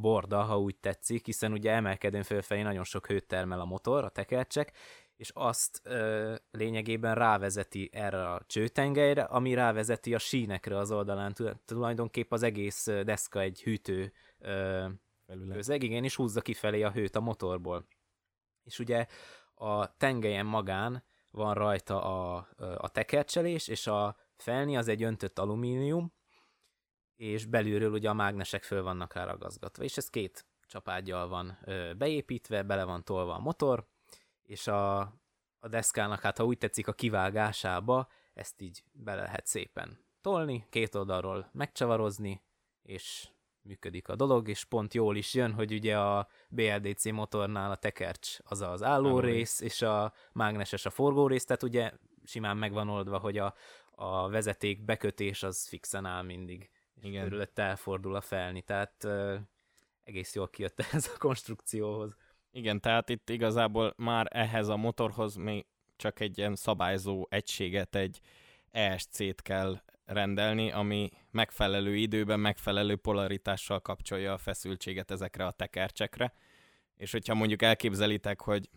borda, 0.00 0.42
ha 0.42 0.58
úgy 0.58 0.76
tetszik, 0.76 1.24
hiszen 1.24 1.52
ugye 1.52 1.72
emelkedőn 1.72 2.22
fölfelé 2.22 2.62
nagyon 2.62 2.84
sok 2.84 3.06
hőt 3.06 3.26
termel 3.26 3.60
a 3.60 3.64
motor, 3.64 4.04
a 4.04 4.08
tekercsek, 4.08 4.72
és 5.16 5.30
azt 5.34 5.80
ö, 5.84 6.34
lényegében 6.50 7.14
rávezeti 7.14 7.90
erre 7.92 8.30
a 8.30 8.42
csőtengelyre, 8.46 9.22
ami 9.22 9.54
rávezeti 9.54 10.14
a 10.14 10.18
sínekre 10.18 10.78
az 10.78 10.92
oldalán. 10.92 11.34
Tulajdonképp 11.64 12.32
az 12.32 12.42
egész 12.42 12.84
deszka 12.84 13.40
egy 13.40 13.62
hűtő 13.62 14.12
ö, 14.38 14.86
közeg, 15.52 15.82
igen, 15.82 16.04
és 16.04 16.16
húzza 16.16 16.40
kifelé 16.40 16.82
a 16.82 16.90
hőt 16.90 17.16
a 17.16 17.20
motorból. 17.20 17.86
És 18.64 18.78
ugye 18.78 19.06
a 19.54 19.96
tengelyen 19.96 20.46
magán 20.46 21.04
van 21.30 21.54
rajta 21.54 22.02
a, 22.02 22.48
a 22.76 22.88
tekercselés, 22.88 23.68
és 23.68 23.86
a 23.86 24.16
felni 24.36 24.76
az 24.76 24.88
egy 24.88 25.02
öntött 25.02 25.38
alumínium, 25.38 26.12
és 27.22 27.44
belülről 27.44 27.92
ugye 27.92 28.08
a 28.08 28.14
mágnesek 28.14 28.62
föl 28.62 28.82
vannak 28.82 29.14
rá 29.14 29.24
ragaszgatva, 29.24 29.84
és 29.84 29.96
ez 29.96 30.10
két 30.10 30.46
csapágyjal 30.66 31.28
van 31.28 31.58
beépítve, 31.96 32.62
bele 32.62 32.84
van 32.84 33.04
tolva 33.04 33.34
a 33.34 33.38
motor, 33.38 33.86
és 34.42 34.66
a, 34.66 34.98
a 35.58 35.68
deszkának, 35.68 36.20
hát 36.20 36.38
ha 36.38 36.44
úgy 36.44 36.58
tetszik, 36.58 36.88
a 36.88 36.92
kivágásába 36.92 38.08
ezt 38.34 38.60
így 38.60 38.84
bele 38.92 39.22
lehet 39.22 39.46
szépen 39.46 39.98
tolni, 40.20 40.66
két 40.70 40.94
oldalról 40.94 41.50
megcsavarozni, 41.52 42.42
és 42.82 43.28
működik 43.62 44.08
a 44.08 44.16
dolog, 44.16 44.48
és 44.48 44.64
pont 44.64 44.94
jól 44.94 45.16
is 45.16 45.34
jön, 45.34 45.52
hogy 45.52 45.72
ugye 45.72 45.98
a 45.98 46.28
BLDC 46.48 47.10
motornál 47.10 47.70
a 47.70 47.76
tekercs 47.76 48.38
az 48.44 48.60
az 48.60 48.82
álló 48.82 49.20
rész, 49.20 49.60
és 49.60 49.82
a 49.82 50.12
mágneses 50.32 50.86
a 50.86 50.90
forgó 50.90 51.26
rész, 51.26 51.44
tehát 51.44 51.62
ugye 51.62 51.92
simán 52.24 52.56
megvan 52.56 52.88
oldva, 52.88 53.18
hogy 53.18 53.38
a, 53.38 53.54
a 53.90 54.28
vezeték 54.28 54.84
bekötés 54.84 55.42
az 55.42 55.68
fixen 55.68 56.04
áll 56.04 56.22
mindig. 56.22 56.70
Igen. 57.02 57.22
körülötte 57.22 57.62
elfordul 57.62 58.14
a 58.14 58.20
felni, 58.20 58.62
tehát 58.62 59.04
uh, 59.04 59.34
egész 60.04 60.34
jól 60.34 60.48
kijött 60.48 60.80
ez 60.92 61.10
a 61.14 61.18
konstrukcióhoz. 61.18 62.16
Igen, 62.50 62.80
tehát 62.80 63.08
itt 63.08 63.30
igazából 63.30 63.94
már 63.96 64.26
ehhez 64.30 64.68
a 64.68 64.76
motorhoz 64.76 65.34
még 65.34 65.66
csak 65.96 66.20
egy 66.20 66.38
ilyen 66.38 66.54
szabályzó 66.54 67.26
egységet, 67.30 67.94
egy 67.94 68.20
ESC-t 68.70 69.42
kell 69.42 69.82
rendelni, 70.04 70.72
ami 70.72 71.10
megfelelő 71.30 71.96
időben, 71.96 72.40
megfelelő 72.40 72.96
polaritással 72.96 73.80
kapcsolja 73.80 74.32
a 74.32 74.38
feszültséget 74.38 75.10
ezekre 75.10 75.46
a 75.46 75.50
tekercsekre. 75.50 76.32
És 76.96 77.12
hogyha 77.12 77.34
mondjuk 77.34 77.62
elképzelitek, 77.62 78.40
hogy 78.40 78.70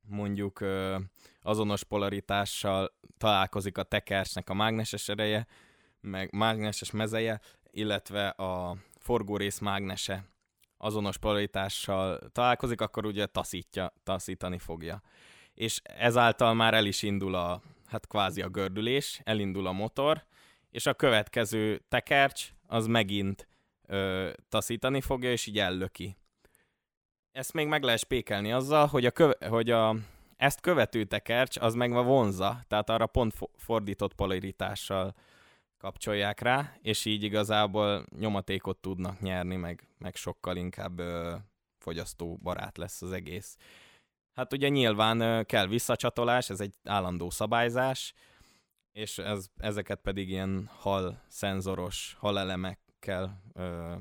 mondjuk 0.00 0.60
ö, 0.60 0.98
azonos 1.42 1.84
polaritással 1.84 2.94
találkozik 3.18 3.78
a 3.78 3.82
tekercsnek 3.82 4.50
a 4.50 4.54
mágneses 4.54 5.08
ereje, 5.08 5.46
meg 6.04 6.32
mágneses 6.32 6.90
mezeje, 6.90 7.40
illetve 7.70 8.28
a 8.28 8.76
forgórész 8.98 9.58
mágnese 9.58 10.24
azonos 10.76 11.18
polaritással 11.18 12.18
találkozik, 12.32 12.80
akkor 12.80 13.06
ugye 13.06 13.26
taszítja, 13.26 13.92
taszítani 14.02 14.58
fogja. 14.58 15.02
És 15.54 15.80
ezáltal 15.82 16.54
már 16.54 16.74
el 16.74 16.86
is 16.86 17.02
indul 17.02 17.34
a, 17.34 17.62
hát 17.86 18.06
kvázi 18.06 18.42
a 18.42 18.48
gördülés, 18.48 19.20
elindul 19.24 19.66
a 19.66 19.72
motor, 19.72 20.24
és 20.70 20.86
a 20.86 20.94
következő 20.94 21.82
tekercs 21.88 22.48
az 22.66 22.86
megint 22.86 23.48
ö, 23.86 24.30
taszítani 24.48 25.00
fogja, 25.00 25.30
és 25.30 25.46
így 25.46 25.58
ellöki. 25.58 26.16
Ezt 27.32 27.52
még 27.52 27.66
meg 27.66 27.82
lehet 27.82 28.00
spékelni 28.00 28.52
azzal, 28.52 28.86
hogy 28.86 29.06
a, 29.06 29.10
köve, 29.10 29.48
hogy 29.48 29.70
a 29.70 29.96
ezt 30.36 30.60
követő 30.60 31.04
tekercs 31.04 31.56
az 31.56 31.74
meg 31.74 31.92
vonza, 31.92 32.64
tehát 32.68 32.90
arra 32.90 33.06
pont 33.06 33.34
fordított 33.56 34.14
polaritással 34.14 35.14
kapcsolják 35.84 36.40
rá, 36.40 36.76
és 36.82 37.04
így 37.04 37.22
igazából 37.22 38.06
nyomatékot 38.18 38.78
tudnak 38.78 39.20
nyerni, 39.20 39.56
meg, 39.56 39.88
meg 39.98 40.14
sokkal 40.16 40.56
inkább 40.56 40.98
ö, 40.98 41.34
fogyasztó 41.78 42.38
barát 42.42 42.76
lesz 42.76 43.02
az 43.02 43.12
egész. 43.12 43.56
Hát 44.34 44.52
ugye 44.52 44.68
nyilván 44.68 45.44
kell 45.46 45.66
visszacsatolás, 45.66 46.50
ez 46.50 46.60
egy 46.60 46.74
állandó 46.84 47.30
szabályzás, 47.30 48.14
és 48.92 49.18
ez, 49.18 49.46
ezeket 49.56 50.00
pedig 50.00 50.28
ilyen 50.28 50.70
hal 50.78 51.22
szenzoros 51.28 52.16
halelemekkel 52.18 53.42
ö, 53.52 53.94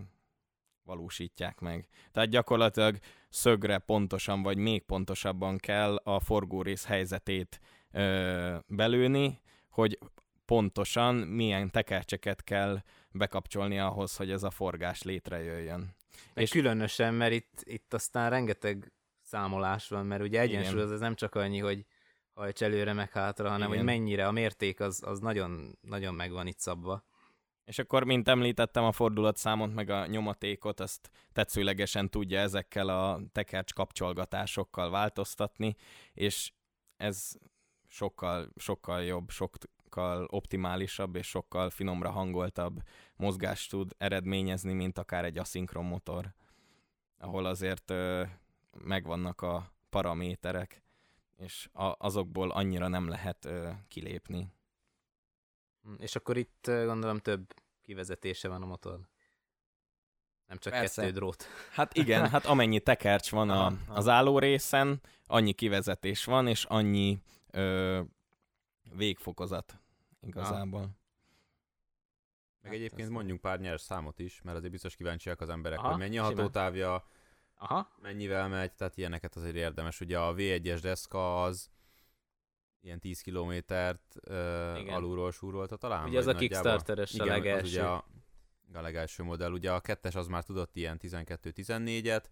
valósítják 0.84 1.60
meg. 1.60 1.88
Tehát 2.12 2.30
gyakorlatilag 2.30 2.98
szögre 3.30 3.78
pontosan, 3.78 4.42
vagy 4.42 4.58
még 4.58 4.86
pontosabban 4.86 5.58
kell 5.58 5.96
a 5.96 6.20
forgórész 6.20 6.86
helyzetét 6.86 7.60
ö, 7.92 8.58
belőni, 8.68 9.42
hogy 9.70 9.98
pontosan 10.46 11.16
milyen 11.16 11.72
tekercseket 11.72 12.44
kell 12.44 12.82
bekapcsolni 13.12 13.80
ahhoz, 13.80 14.16
hogy 14.16 14.32
ez 14.32 14.44
a 14.44 14.50
forgás 14.50 15.02
létrejöjjön. 15.02 15.96
Meg 16.34 16.44
és 16.44 16.52
különösen, 16.52 17.14
mert 17.14 17.34
itt, 17.34 17.62
itt 17.64 17.94
aztán 17.94 18.30
rengeteg 18.30 18.92
számolás 19.22 19.88
van, 19.88 20.06
mert 20.06 20.22
ugye 20.22 20.40
egyensúly 20.40 20.82
az, 20.82 20.92
az 20.92 21.00
nem 21.00 21.16
csak 21.16 21.36
annyi, 21.36 21.60
hogy 21.60 21.86
hajts 22.34 22.64
előre 22.64 22.94
meg 22.94 23.12
hátra, 23.12 23.50
hanem 23.50 23.68
Igen. 23.68 23.78
hogy 23.78 23.86
mennyire 23.86 24.28
a 24.28 24.32
mérték 24.32 24.80
az, 24.80 25.04
az 25.06 25.20
nagyon, 25.20 25.78
nagyon 25.82 26.14
meg 26.14 26.32
van 26.32 26.48
itt 26.48 26.60
szabva. 26.60 27.04
És 27.66 27.80
akkor, 27.80 28.04
mint 28.04 28.28
említettem, 28.28 28.84
a 28.84 28.92
fordulatszámot 28.92 29.74
meg 29.74 29.90
a 29.90 30.06
nyomatékot, 30.06 30.80
azt 30.80 31.10
tetszőlegesen 31.34 32.10
tudja 32.10 32.40
ezekkel 32.40 32.90
a 32.90 33.22
tekercs 33.32 33.74
kapcsolgatásokkal 33.74 34.90
változtatni, 34.90 35.76
és 36.14 36.52
ez 36.98 37.32
sokkal, 37.88 38.50
sokkal 38.56 39.04
jobb, 39.04 39.30
sokkal 39.94 40.28
optimálisabb 40.30 41.16
és 41.16 41.28
sokkal 41.28 41.70
finomra 41.70 42.10
hangoltabb 42.10 42.82
mozgást 43.16 43.70
tud 43.70 43.92
eredményezni, 43.98 44.74
mint 44.74 44.98
akár 44.98 45.26
egy 45.26 45.38
aszinkron 45.38 45.86
motor, 45.86 46.34
ahol 47.18 47.46
azért 47.46 47.90
ö, 47.90 48.24
megvannak 48.78 49.42
a 49.42 49.72
paraméterek, 49.90 50.84
és 51.38 51.70
a, 51.74 51.96
azokból 51.98 52.52
annyira 52.52 52.88
nem 52.88 53.08
lehet 53.08 53.46
ö, 53.46 53.70
kilépni. 53.88 54.54
Hm, 55.84 55.94
és 55.98 56.16
akkor 56.16 56.38
itt 56.38 56.66
gondolom 56.66 57.18
több 57.18 57.54
kivezetése 57.82 58.48
van 58.48 58.62
a 58.62 58.66
motor. 58.66 59.00
Nem 60.48 60.58
csak 60.58 60.74
Persze. 60.74 61.02
kettő 61.02 61.14
drót. 61.14 61.46
Hát 61.72 61.94
igen, 61.94 62.30
hát 62.30 62.46
amennyi 62.46 62.80
tekercs 62.80 63.30
van 63.30 63.50
a, 63.50 63.74
az 63.88 64.08
álló 64.08 64.40
részen, 64.40 65.02
annyi 65.28 65.54
kivezetés 65.54 66.26
van, 66.26 66.48
és 66.48 66.64
annyi 66.64 67.20
ö, 67.52 68.02
végfokozat 68.96 69.83
igazából. 70.26 70.80
Aha. 70.80 71.02
Meg 72.62 72.72
hát 72.72 72.82
egyébként 72.82 73.10
mondjunk 73.10 73.42
pár 73.42 73.60
nyers 73.60 73.82
számot 73.82 74.20
is, 74.20 74.42
mert 74.42 74.58
azért 74.58 74.72
biztos 74.72 74.96
kíváncsiak 74.96 75.42
az 75.42 75.50
emberek, 75.50 75.80
Aha, 75.80 75.90
hogy 75.90 75.98
mennyi 75.98 76.18
a 76.18 76.24
hatótávja, 76.24 77.06
Aha. 77.56 77.92
mennyivel 78.02 78.48
megy, 78.48 78.74
tehát 78.74 78.98
ilyeneket 78.98 79.36
azért 79.36 79.56
érdemes. 79.56 80.00
Ugye 80.00 80.20
a 80.20 80.34
V1-es 80.34 80.80
deszka 80.82 81.44
az 81.44 81.70
ilyen 82.82 83.00
10 83.00 83.22
kilométert 83.22 84.16
uh, 84.30 84.94
alulról 84.94 85.32
súrolta 85.32 85.76
talán? 85.76 86.08
Ugye 86.08 86.18
az 86.18 86.28
a 86.28 86.34
Kickstarteres 86.34 87.14
a 87.20 87.26
legelső. 87.26 87.64
Az 87.64 87.70
ugye 87.70 87.84
a, 87.84 88.06
a 88.74 88.82
legelső 88.82 89.24
modell. 89.24 89.52
Ugye 89.52 89.72
a 89.72 89.80
kettes 89.80 90.16
az 90.16 90.28
már 90.28 90.44
tudott 90.44 90.76
ilyen 90.76 91.00
12-14-et, 91.02 92.24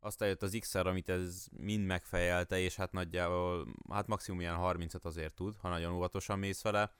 aztán 0.00 0.28
jött 0.28 0.42
az 0.42 0.56
XR, 0.60 0.86
amit 0.86 1.08
ez 1.08 1.46
mind 1.50 1.86
megfejelte, 1.86 2.58
és 2.58 2.76
hát 2.76 2.92
nagyjából, 2.92 3.66
hát 3.90 4.06
maximum 4.06 4.40
ilyen 4.40 4.56
30-et 4.58 5.02
azért 5.02 5.34
tud, 5.34 5.56
ha 5.56 5.68
nagyon 5.68 5.92
óvatosan 5.92 6.38
mész 6.38 6.62
vele, 6.62 6.92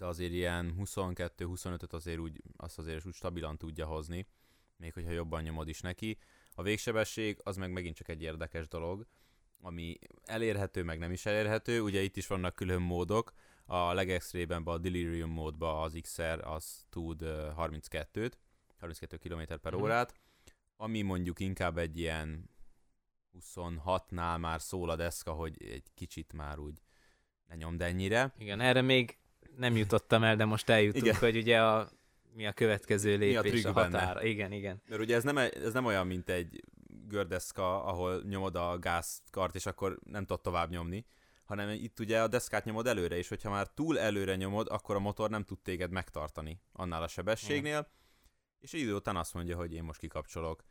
de 0.00 0.06
azért 0.06 0.32
ilyen 0.32 0.74
22-25-öt 0.78 1.92
azért 1.92 2.18
úgy, 2.18 2.42
azt 2.56 2.78
azért 2.78 3.06
úgy 3.06 3.14
stabilan 3.14 3.58
tudja 3.58 3.86
hozni, 3.86 4.26
még 4.76 4.92
hogyha 4.92 5.10
jobban 5.10 5.42
nyomod 5.42 5.68
is 5.68 5.80
neki. 5.80 6.18
A 6.54 6.62
végsebesség 6.62 7.40
az 7.42 7.56
meg 7.56 7.72
megint 7.72 7.96
csak 7.96 8.08
egy 8.08 8.22
érdekes 8.22 8.68
dolog, 8.68 9.06
ami 9.60 9.98
elérhető, 10.24 10.82
meg 10.82 10.98
nem 10.98 11.12
is 11.12 11.26
elérhető. 11.26 11.80
Ugye 11.80 12.00
itt 12.00 12.16
is 12.16 12.26
vannak 12.26 12.54
külön 12.54 12.82
módok. 12.82 13.32
A 13.64 13.92
legextrében 13.92 14.62
a 14.62 14.78
Delirium 14.78 15.30
módban 15.30 15.82
az 15.82 15.98
XR 16.02 16.40
az 16.44 16.86
tud 16.90 17.20
32-t, 17.22 18.32
32 18.78 19.16
km 19.16 19.54
per 19.62 19.74
mm. 19.74 19.80
órát, 19.80 20.14
ami 20.76 21.02
mondjuk 21.02 21.40
inkább 21.40 21.78
egy 21.78 21.98
ilyen 21.98 22.50
26-nál 23.54 24.38
már 24.38 24.60
szól 24.60 24.90
a 24.90 24.96
deszka, 24.96 25.32
hogy 25.32 25.62
egy 25.62 25.90
kicsit 25.94 26.32
már 26.32 26.58
úgy 26.58 26.82
ne 27.46 27.54
nyomd 27.54 27.82
ennyire. 27.82 28.32
Igen, 28.38 28.60
erre 28.60 28.80
még 28.80 29.19
nem 29.60 29.76
jutottam 29.76 30.22
el, 30.22 30.36
de 30.36 30.44
most 30.44 30.68
eljutunk, 30.68 31.04
igen. 31.04 31.16
hogy 31.16 31.36
ugye 31.36 31.62
a, 31.62 31.88
mi 32.34 32.46
a 32.46 32.52
következő 32.52 33.16
lépés, 33.16 33.52
mi 33.52 33.62
a, 33.62 33.68
a 33.68 33.72
határ. 33.72 34.14
Benne. 34.14 34.28
Igen, 34.28 34.52
igen. 34.52 34.82
Mert 34.88 35.00
ugye 35.00 35.14
ez 35.14 35.24
nem, 35.24 35.36
ez 35.36 35.72
nem 35.72 35.84
olyan, 35.84 36.06
mint 36.06 36.28
egy 36.28 36.64
gördeszka, 37.08 37.84
ahol 37.84 38.22
nyomod 38.28 38.56
a 38.56 38.78
gázkart, 38.78 39.54
és 39.54 39.66
akkor 39.66 39.98
nem 40.04 40.24
tudod 40.24 40.42
tovább 40.42 40.70
nyomni, 40.70 41.06
hanem 41.44 41.68
itt 41.68 42.00
ugye 42.00 42.22
a 42.22 42.28
deszkát 42.28 42.64
nyomod 42.64 42.86
előre, 42.86 43.16
és 43.16 43.28
hogyha 43.28 43.50
már 43.50 43.66
túl 43.66 43.98
előre 43.98 44.36
nyomod, 44.36 44.66
akkor 44.70 44.96
a 44.96 45.00
motor 45.00 45.30
nem 45.30 45.44
tud 45.44 45.58
téged 45.58 45.90
megtartani 45.90 46.60
annál 46.72 47.02
a 47.02 47.08
sebességnél, 47.08 47.78
mm. 47.78 47.92
és 48.60 48.72
egy 48.72 48.80
idő 48.80 48.94
után 48.94 49.16
azt 49.16 49.34
mondja, 49.34 49.56
hogy 49.56 49.74
én 49.74 49.82
most 49.82 50.00
kikapcsolok, 50.00 50.64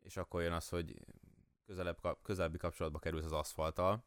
és 0.00 0.16
akkor 0.16 0.42
jön 0.42 0.52
az, 0.52 0.68
hogy 0.68 0.94
közelebb, 1.66 1.98
közelebbi 2.22 2.58
kapcsolatba 2.58 2.98
kerülsz 2.98 3.24
az 3.24 3.32
aszfalttal, 3.32 4.04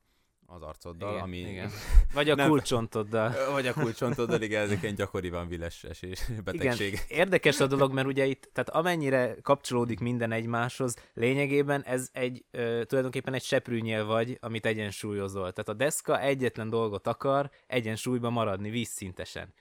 az 0.54 0.62
arcoddal, 0.62 1.12
igen, 1.12 1.24
ami... 1.24 1.38
Igen. 1.38 1.70
Vagy 2.14 2.30
a 2.30 2.36
nem, 2.36 2.50
kulcsontoddal. 2.50 3.52
Vagy 3.52 3.68
a 3.68 3.74
kulcsontoddal, 3.74 4.42
igen, 4.48 4.62
ezek 4.62 4.84
egy 4.84 4.94
gyakori 4.94 5.30
van 5.30 5.48
viles 5.48 5.84
esés 5.84 6.22
betegség. 6.46 6.88
Igen, 6.88 7.04
érdekes 7.08 7.60
a 7.60 7.68
dolog, 7.68 7.94
mert 7.94 8.08
ugye 8.08 8.26
itt, 8.26 8.50
tehát 8.54 8.70
amennyire 8.70 9.36
kapcsolódik 9.42 10.00
minden 10.00 10.32
egymáshoz, 10.32 10.96
lényegében 11.14 11.84
ez 11.84 12.10
egy, 12.14 12.46
ö, 12.52 12.82
tulajdonképpen 12.86 13.34
egy 13.34 13.44
seprűnyél 13.44 14.06
vagy, 14.06 14.38
amit 14.42 14.66
egyensúlyozol. 14.66 15.52
Tehát 15.52 15.70
a 15.70 15.74
deszka 15.74 16.20
egyetlen 16.20 16.70
dolgot 16.70 17.08
akar, 17.08 17.50
egyensúlyba 17.68 18.30
maradni 18.30 18.70
vízszintesen. 18.70 19.54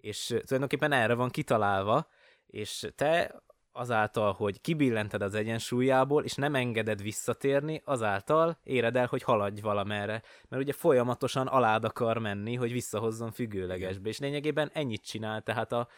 És 0.00 0.26
tulajdonképpen 0.26 0.92
erre 0.92 1.14
van 1.14 1.30
kitalálva, 1.30 2.08
és 2.46 2.86
te 2.94 3.42
azáltal, 3.78 4.32
hogy 4.32 4.60
kibillented 4.60 5.22
az 5.22 5.34
egyensúlyából, 5.34 6.24
és 6.24 6.34
nem 6.34 6.54
engeded 6.54 7.02
visszatérni, 7.02 7.82
azáltal 7.84 8.58
éred 8.62 8.96
el, 8.96 9.06
hogy 9.06 9.22
haladj 9.22 9.60
valamerre. 9.60 10.22
Mert 10.48 10.62
ugye 10.62 10.72
folyamatosan 10.72 11.46
alád 11.46 11.84
akar 11.84 12.18
menni, 12.18 12.54
hogy 12.54 12.72
visszahozzon 12.72 13.30
függőlegesbe. 13.30 14.08
És 14.08 14.18
lényegében 14.18 14.70
ennyit 14.72 15.04
csinál. 15.04 15.42
Tehát 15.42 15.72
a, 15.72 15.88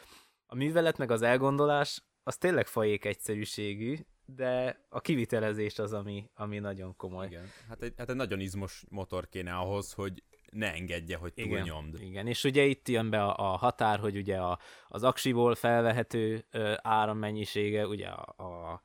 a 0.45 0.55
művelet 0.55 0.97
meg 0.97 1.11
az 1.11 1.21
elgondolás 1.21 2.03
az 2.23 2.37
tényleg 2.37 2.67
fajék 2.67 3.05
egyszerűségű, 3.05 3.97
de 4.25 4.85
a 4.89 5.01
kivitelezés 5.01 5.79
az, 5.79 5.93
ami, 5.93 6.29
ami 6.33 6.59
nagyon 6.59 6.95
komoly. 6.95 7.25
Igen. 7.25 7.45
Hát 7.69 7.81
egy, 7.81 7.93
hát 7.97 8.09
egy 8.09 8.15
nagyon 8.15 8.39
izmos 8.39 8.83
motor 8.89 9.27
kéne 9.27 9.53
ahhoz, 9.53 9.93
hogy 9.93 10.23
ne 10.51 10.73
engedje, 10.73 11.17
hogy 11.17 11.33
túlnyomd. 11.33 11.93
Igen, 11.93 12.07
igen, 12.07 12.27
és 12.27 12.43
ugye 12.43 12.63
itt 12.63 12.87
jön 12.87 13.09
be 13.09 13.23
a, 13.23 13.53
a 13.53 13.57
határ, 13.57 13.99
hogy 13.99 14.17
ugye 14.17 14.37
a, 14.37 14.59
az 14.87 15.03
aksiból 15.03 15.55
felvehető 15.55 16.45
ö, 16.51 16.73
árammennyisége, 16.81 17.87
ugye 17.87 18.07
a, 18.07 18.43
a 18.43 18.81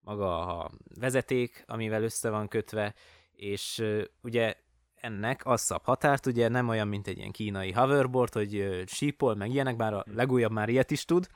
maga 0.00 0.60
a 0.60 0.70
vezeték, 1.00 1.64
amivel 1.66 2.02
össze 2.02 2.30
van 2.30 2.48
kötve, 2.48 2.94
és 3.32 3.78
ö, 3.78 4.04
ugye 4.22 4.54
ennek 5.00 5.46
az 5.46 5.60
szab 5.60 5.84
határt, 5.84 6.26
ugye 6.26 6.48
nem 6.48 6.68
olyan, 6.68 6.88
mint 6.88 7.06
egy 7.06 7.18
ilyen 7.18 7.30
kínai 7.30 7.72
hoverboard, 7.72 8.32
hogy 8.32 8.82
sípol, 8.86 9.34
meg 9.34 9.50
ilyenek, 9.50 9.76
bár 9.76 9.94
a 9.94 10.04
legújabb 10.14 10.52
már 10.52 10.68
ilyet 10.68 10.90
is 10.90 11.04
tud. 11.04 11.28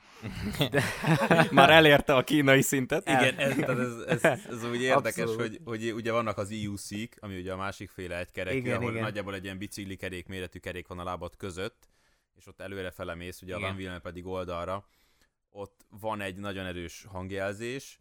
De... 0.71 0.83
már 1.51 1.69
elérte 1.69 2.15
a 2.15 2.23
kínai 2.23 2.61
szintet. 2.61 3.09
Igen, 3.09 3.37
ez, 3.37 3.57
ez, 3.57 4.23
ez, 4.23 4.45
ez 4.49 4.63
úgy 4.63 4.81
érdekes, 4.91 5.35
hogy, 5.35 5.59
hogy 5.65 5.91
ugye 5.91 6.11
vannak 6.11 6.37
az 6.37 6.51
EUC-k, 6.51 7.17
ami 7.19 7.37
ugye 7.37 7.53
a 7.53 7.57
másik 7.57 7.89
féle 7.89 8.19
egy 8.19 8.31
kerekű, 8.31 8.57
igen, 8.57 8.77
ahol 8.77 8.91
igen. 8.91 9.03
nagyjából 9.03 9.33
egy 9.33 9.43
ilyen 9.43 9.57
bicikli 9.57 9.95
kerék 9.95 10.27
méretű 10.27 10.59
kerék 10.59 10.87
van 10.87 10.99
a 10.99 11.03
lábad 11.03 11.37
között, 11.37 11.89
és 12.35 12.47
ott 12.47 12.61
előre 12.61 12.91
felemész, 12.91 13.41
ugye 13.41 13.55
igen. 13.55 13.63
a 13.63 13.71
Van 13.71 13.81
Willen 13.81 14.01
pedig 14.01 14.25
oldalra. 14.25 14.85
Ott 15.49 15.85
van 15.89 16.21
egy 16.21 16.35
nagyon 16.35 16.65
erős 16.65 17.05
hangjelzés, 17.09 17.99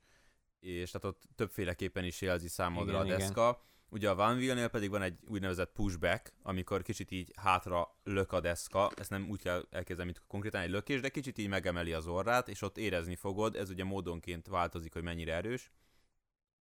és 0.61 0.91
tehát 0.91 1.07
ott 1.07 1.23
többféleképpen 1.37 2.05
is 2.05 2.21
jelzi 2.21 2.49
számodra 2.49 3.05
igen, 3.05 3.15
a 3.15 3.19
deszka. 3.19 3.41
Igen 3.41 3.71
Ugye 3.93 4.11
a 4.11 4.15
Van 4.15 4.37
Wheel-nél 4.37 4.69
pedig 4.69 4.91
van 4.91 5.03
egy 5.03 5.19
úgynevezett 5.27 5.73
pushback, 5.73 6.33
amikor 6.43 6.83
kicsit 6.83 7.11
így 7.11 7.33
hátra 7.37 7.97
lök 8.05 8.33
a 8.33 8.41
deszka, 8.41 8.91
ezt 8.97 9.11
nem 9.11 9.29
úgy 9.31 9.43
kell 9.43 9.67
elképzelni, 9.71 10.13
mint 10.13 10.27
konkrétan 10.27 10.61
egy 10.61 10.71
lökés, 10.71 11.01
de 11.01 11.09
kicsit 11.09 11.39
így 11.39 11.49
megemeli 11.49 11.93
az 11.93 12.07
orrát, 12.07 12.49
és 12.49 12.63
ott 12.63 12.79
érezni 12.79 13.17
fogod, 13.17 13.57
ez 13.57 13.71
ugye 13.71 13.85
módonként 13.85 14.47
változik, 14.47 14.93
hogy 14.93 15.03
mennyire 15.03 15.35
erős, 15.35 15.71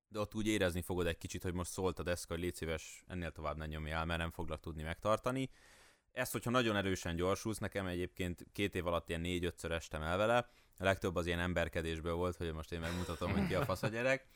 de 0.07 0.19
ott 0.19 0.35
úgy 0.35 0.47
érezni 0.47 0.81
fogod 0.81 1.07
egy 1.07 1.17
kicsit, 1.17 1.43
hogy 1.43 1.53
most 1.53 1.71
szólt 1.71 1.99
a 1.99 2.03
deszka, 2.03 2.33
hogy 2.33 2.43
légy 2.43 2.55
szíves, 2.55 3.03
ennél 3.07 3.31
tovább 3.31 3.57
ne 3.57 3.65
nyomjál, 3.65 4.05
mert 4.05 4.19
nem 4.19 4.31
foglak 4.31 4.59
tudni 4.59 4.83
megtartani. 4.83 5.49
Ezt, 6.11 6.31
hogyha 6.31 6.49
nagyon 6.49 6.75
erősen 6.75 7.15
gyorsulsz, 7.15 7.57
nekem 7.57 7.87
egyébként 7.87 8.45
két 8.53 8.75
év 8.75 8.87
alatt 8.87 9.09
ilyen 9.09 9.21
négy-ötször 9.21 9.71
estem 9.71 10.01
el 10.01 10.17
vele, 10.17 10.37
a 10.77 10.83
legtöbb 10.83 11.15
az 11.15 11.25
ilyen 11.25 11.39
emberkedésből 11.39 12.13
volt, 12.13 12.35
hogy 12.35 12.53
most 12.53 12.71
én 12.71 12.79
megmutatom, 12.79 13.31
hogy 13.31 13.47
ki 13.47 13.55
a 13.55 13.65
fasz 13.65 13.83
a 13.83 13.87
gyerek. 13.87 14.27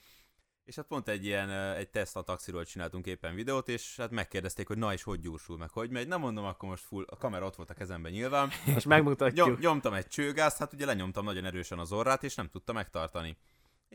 És 0.66 0.76
hát 0.76 0.86
pont 0.86 1.08
egy 1.08 1.26
ilyen, 1.26 1.50
egy 1.52 1.90
teszt 1.90 2.16
a 2.16 2.22
taxiról 2.22 2.66
csináltunk 2.66 3.06
éppen 3.06 3.36
videót, 3.36 3.70
és 3.70 3.96
hát 3.98 4.12
megkérdezték, 4.12 4.68
hogy 4.68 4.78
na 4.78 4.94
és 4.94 5.04
hogy 5.04 5.20
gyúrsul, 5.20 5.58
meg 5.58 5.70
hogy 5.70 5.90
megy. 5.90 6.08
Nem 6.08 6.20
mondom, 6.20 6.46
akkor 6.46 6.70
most 6.70 6.84
full, 6.84 7.06
a 7.08 7.16
kamera 7.16 7.46
ott 7.46 7.56
volt 7.56 7.70
a 7.70 7.74
kezemben 7.74 8.12
nyilván. 8.12 8.50
Most 8.66 8.86
megmutatjuk. 8.86 9.48
Nyom, 9.48 9.58
nyomtam 9.60 9.94
egy 9.94 10.08
csőgázt, 10.08 10.58
hát 10.58 10.74
ugye 10.74 10.86
lenyomtam 10.86 11.26
nagyon 11.26 11.46
erősen 11.46 11.80
az 11.80 11.92
orrát, 11.92 12.24
és 12.24 12.36
nem 12.36 12.50
tudta 12.50 12.74
megtartani. 12.74 13.38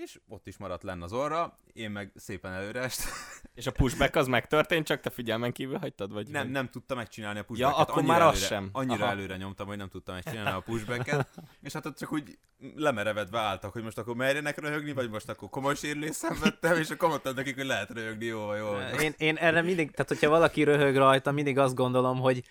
És 0.03 0.21
ott 0.29 0.47
is 0.47 0.57
maradt 0.57 0.83
lenne 0.83 1.05
az 1.05 1.13
orra, 1.13 1.59
én 1.73 1.91
meg 1.91 2.13
szépen 2.15 2.53
előrest. 2.53 3.03
És 3.55 3.67
a 3.67 3.71
pushback 3.71 4.17
az 4.17 4.27
megtörtént, 4.27 4.87
csak 4.87 5.01
te 5.01 5.11
figyelmen 5.11 5.53
kívül 5.53 5.79
hagytad? 5.79 6.13
Vagy 6.13 6.29
nem, 6.29 6.43
vagy? 6.43 6.51
nem 6.51 6.69
tudta 6.69 6.95
megcsinálni 6.95 7.39
a 7.39 7.45
pushbacket. 7.45 7.77
Ja, 7.77 7.83
akkor 7.83 7.99
annyira 7.99 8.13
már 8.13 8.21
előre, 8.21 8.37
az 8.37 8.47
sem. 8.47 8.69
Annyira 8.73 9.05
Aha. 9.05 9.13
előre 9.13 9.37
nyomtam, 9.37 9.67
hogy 9.67 9.77
nem 9.77 9.89
tudtam 9.89 10.15
megcsinálni 10.15 10.51
a 10.51 10.61
pushbacket. 10.61 11.29
és 11.63 11.73
hát 11.73 11.87
ott 11.87 11.97
csak 11.97 12.13
úgy 12.13 12.39
lemerevedve 12.75 13.39
álltak, 13.39 13.73
hogy 13.73 13.83
most 13.83 13.99
akkor 13.99 14.15
merjenek 14.15 14.59
röhögni, 14.61 14.93
vagy 14.93 15.11
most 15.11 15.29
akkor 15.29 15.49
komoly 15.49 15.75
sérülést 15.75 16.13
szenvedtem, 16.13 16.77
és 16.77 16.91
akkor 16.91 17.09
mondtam 17.09 17.35
nekik, 17.35 17.55
hogy 17.55 17.67
lehet 17.67 17.91
röhögni, 17.91 18.25
jó, 18.25 18.55
jó. 18.55 18.77
Én, 19.01 19.15
én 19.19 19.37
erre 19.37 19.63
mindig, 19.63 19.91
tehát 19.91 20.09
hogyha 20.09 20.29
valaki 20.29 20.63
röhög 20.63 20.97
rajta, 20.97 21.31
mindig 21.31 21.59
azt 21.59 21.75
gondolom, 21.75 22.21
hogy 22.21 22.43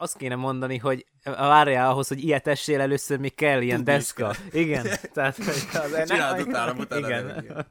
azt 0.00 0.16
kéne 0.16 0.34
mondani, 0.34 0.76
hogy 0.76 1.06
várjál 1.24 1.90
ahhoz, 1.90 2.08
hogy 2.08 2.24
ilyet 2.24 2.46
essél 2.46 2.80
először, 2.80 3.18
még 3.18 3.34
kell 3.34 3.60
ilyen 3.62 3.76
Tudni 3.76 3.92
deszka. 3.92 4.34
Igen. 4.52 4.86
Tehát, 5.14 5.36
hogy 5.36 5.46
az, 5.46 6.08
Csináld 6.08 6.48
utána, 6.48 6.72
utána 6.72 7.06
Igen. 7.06 7.22
röhögjél. 7.22 7.70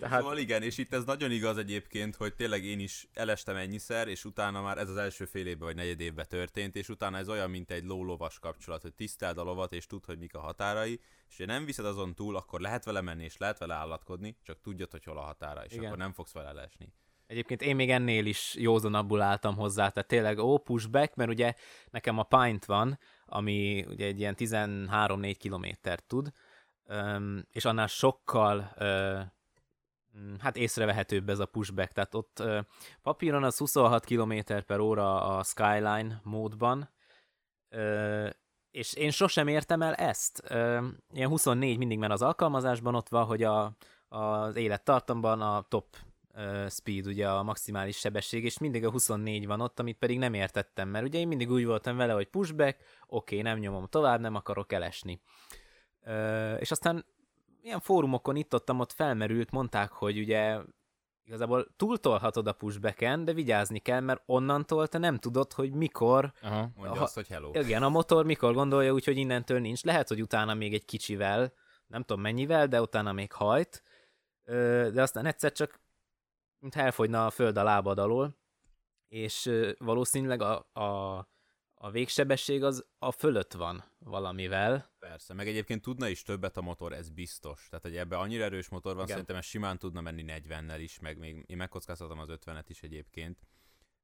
Tehát, 0.00 0.20
Szóval 0.20 0.38
igen, 0.38 0.62
és 0.62 0.78
itt 0.78 0.92
ez 0.92 1.04
nagyon 1.04 1.30
igaz 1.30 1.58
egyébként, 1.58 2.16
hogy 2.16 2.34
tényleg 2.34 2.64
én 2.64 2.80
is 2.80 3.08
elestem 3.14 3.56
ennyiszer, 3.56 4.08
és 4.08 4.24
utána 4.24 4.62
már 4.62 4.78
ez 4.78 4.88
az 4.88 4.96
első 4.96 5.24
fél 5.24 5.46
évben 5.46 5.66
vagy 5.66 5.76
negyed 5.76 6.00
évben 6.00 6.26
történt, 6.28 6.76
és 6.76 6.88
utána 6.88 7.18
ez 7.18 7.28
olyan, 7.28 7.50
mint 7.50 7.70
egy 7.70 7.84
ló-lovas 7.84 8.38
kapcsolat, 8.38 8.82
hogy 8.82 8.94
tiszteld 8.94 9.38
a 9.38 9.42
lovat, 9.42 9.72
és 9.72 9.86
tudd, 9.86 10.02
hogy 10.06 10.18
mik 10.18 10.34
a 10.34 10.40
határai, 10.40 11.00
és 11.28 11.36
ha 11.38 11.44
nem 11.44 11.64
viszed 11.64 11.84
azon 11.84 12.14
túl, 12.14 12.36
akkor 12.36 12.60
lehet 12.60 12.84
vele 12.84 13.00
menni, 13.00 13.24
és 13.24 13.36
lehet 13.36 13.58
vele 13.58 13.74
állatkodni, 13.74 14.36
csak 14.42 14.60
tudjad, 14.60 14.90
hogy 14.90 15.04
hol 15.04 15.18
a 15.18 15.22
határa, 15.22 15.64
és 15.64 15.72
Igen. 15.72 15.84
akkor 15.84 15.98
nem 15.98 16.12
fogsz 16.12 16.32
vele 16.32 16.52
lesni. 16.52 16.92
Egyébként 17.32 17.62
én 17.62 17.76
még 17.76 17.90
ennél 17.90 18.26
is 18.26 18.54
józanabbul 18.58 19.20
álltam 19.20 19.56
hozzá, 19.56 19.88
tehát 19.88 20.08
tényleg 20.08 20.38
ó, 20.38 20.58
pushback, 20.58 21.14
mert 21.14 21.30
ugye 21.30 21.54
nekem 21.90 22.18
a 22.18 22.22
Pint 22.22 22.64
van, 22.64 22.98
ami 23.26 23.84
ugye 23.88 24.06
egy 24.06 24.18
ilyen 24.18 24.34
13-4 24.38 25.34
kilométert 25.38 26.04
tud, 26.04 26.32
és 27.50 27.64
annál 27.64 27.86
sokkal 27.86 28.74
mm, 30.18 30.34
hát 30.38 30.56
észrevehetőbb 30.56 31.28
ez 31.28 31.38
a 31.38 31.46
pushback, 31.46 31.92
tehát 31.92 32.14
ott 32.14 32.42
papíron 33.02 33.44
az 33.44 33.58
26 33.58 34.04
km 34.04 34.38
per 34.66 34.78
óra 34.78 35.36
a 35.36 35.42
Skyline 35.42 36.20
módban, 36.22 36.90
és 38.70 38.94
én 38.94 39.10
sosem 39.10 39.48
értem 39.48 39.82
el 39.82 39.94
ezt. 39.94 40.42
Ilyen 41.12 41.28
24 41.28 41.78
mindig, 41.78 41.98
mert 41.98 42.12
az 42.12 42.22
alkalmazásban 42.22 42.94
ott 42.94 43.08
van, 43.08 43.24
hogy 43.24 43.42
a, 43.42 43.76
az 44.08 44.56
élettartamban 44.56 45.40
a 45.40 45.62
top 45.68 45.96
speed, 46.68 47.06
ugye 47.06 47.28
a 47.30 47.42
maximális 47.42 47.96
sebesség, 47.98 48.44
és 48.44 48.58
mindig 48.58 48.84
a 48.84 48.90
24 48.90 49.46
van 49.46 49.60
ott, 49.60 49.78
amit 49.80 49.98
pedig 49.98 50.18
nem 50.18 50.34
értettem, 50.34 50.88
mert 50.88 51.04
ugye 51.04 51.18
én 51.18 51.28
mindig 51.28 51.50
úgy 51.50 51.64
voltam 51.64 51.96
vele, 51.96 52.12
hogy 52.12 52.28
pushback, 52.28 52.78
oké, 53.06 53.40
nem 53.40 53.58
nyomom 53.58 53.86
tovább, 53.86 54.20
nem 54.20 54.34
akarok 54.34 54.72
elesni. 54.72 55.20
Ö, 56.04 56.54
és 56.54 56.70
aztán 56.70 57.04
ilyen 57.62 57.80
fórumokon 57.80 58.36
itt-ottam 58.36 58.80
ott 58.80 58.92
felmerült, 58.92 59.50
mondták, 59.50 59.90
hogy 59.90 60.18
ugye 60.18 60.58
igazából 61.24 61.66
túltolhatod 61.76 62.46
a 62.46 62.52
pushbacken, 62.52 63.24
de 63.24 63.32
vigyázni 63.32 63.78
kell, 63.78 64.00
mert 64.00 64.22
onnantól 64.26 64.88
te 64.88 64.98
nem 64.98 65.18
tudod, 65.18 65.52
hogy 65.52 65.72
mikor 65.72 66.32
Aha. 66.42 66.70
Mondja 66.74 66.94
Ha- 66.96 67.02
azt, 67.02 67.14
hogy 67.14 67.28
hello. 67.28 67.50
igen, 67.52 67.82
a 67.82 67.88
motor 67.88 68.24
mikor 68.24 68.54
gondolja 68.54 68.92
úgy, 68.92 69.04
hogy 69.04 69.16
innentől 69.16 69.60
nincs. 69.60 69.84
Lehet, 69.84 70.08
hogy 70.08 70.20
utána 70.22 70.54
még 70.54 70.74
egy 70.74 70.84
kicsivel, 70.84 71.52
nem 71.86 72.02
tudom 72.02 72.22
mennyivel, 72.22 72.66
de 72.66 72.80
utána 72.80 73.12
még 73.12 73.32
hajt, 73.32 73.82
de 74.92 75.02
aztán 75.02 75.26
egyszer 75.26 75.52
csak 75.52 75.80
mint 76.62 76.74
elfogyna 76.74 77.26
a 77.26 77.30
föld 77.30 77.56
a 77.56 77.62
lábad 77.62 77.98
alól, 77.98 78.36
és 79.08 79.50
valószínűleg 79.78 80.40
a, 80.40 80.70
a, 80.72 81.18
a 81.74 81.90
végsebesség 81.90 82.62
az 82.62 82.86
a 82.98 83.10
fölött 83.10 83.52
van 83.52 83.84
valamivel. 83.98 84.90
Persze, 84.98 85.34
meg 85.34 85.48
egyébként 85.48 85.82
tudna 85.82 86.08
is 86.08 86.22
többet 86.22 86.56
a 86.56 86.60
motor, 86.60 86.92
ez 86.92 87.08
biztos. 87.08 87.66
Tehát, 87.68 87.84
hogy 87.84 87.96
ebbe 87.96 88.16
annyira 88.16 88.44
erős 88.44 88.68
motor 88.68 88.92
van, 88.92 89.02
Igen. 89.02 89.08
szerintem 89.08 89.36
ez 89.36 89.44
simán 89.44 89.78
tudna 89.78 90.00
menni 90.00 90.24
40-nel 90.26 90.78
is, 90.78 90.98
meg 90.98 91.18
még 91.18 91.44
én 91.46 91.56
megkockáztatom 91.56 92.18
az 92.18 92.28
50-et 92.30 92.64
is 92.66 92.82
egyébként. 92.82 93.46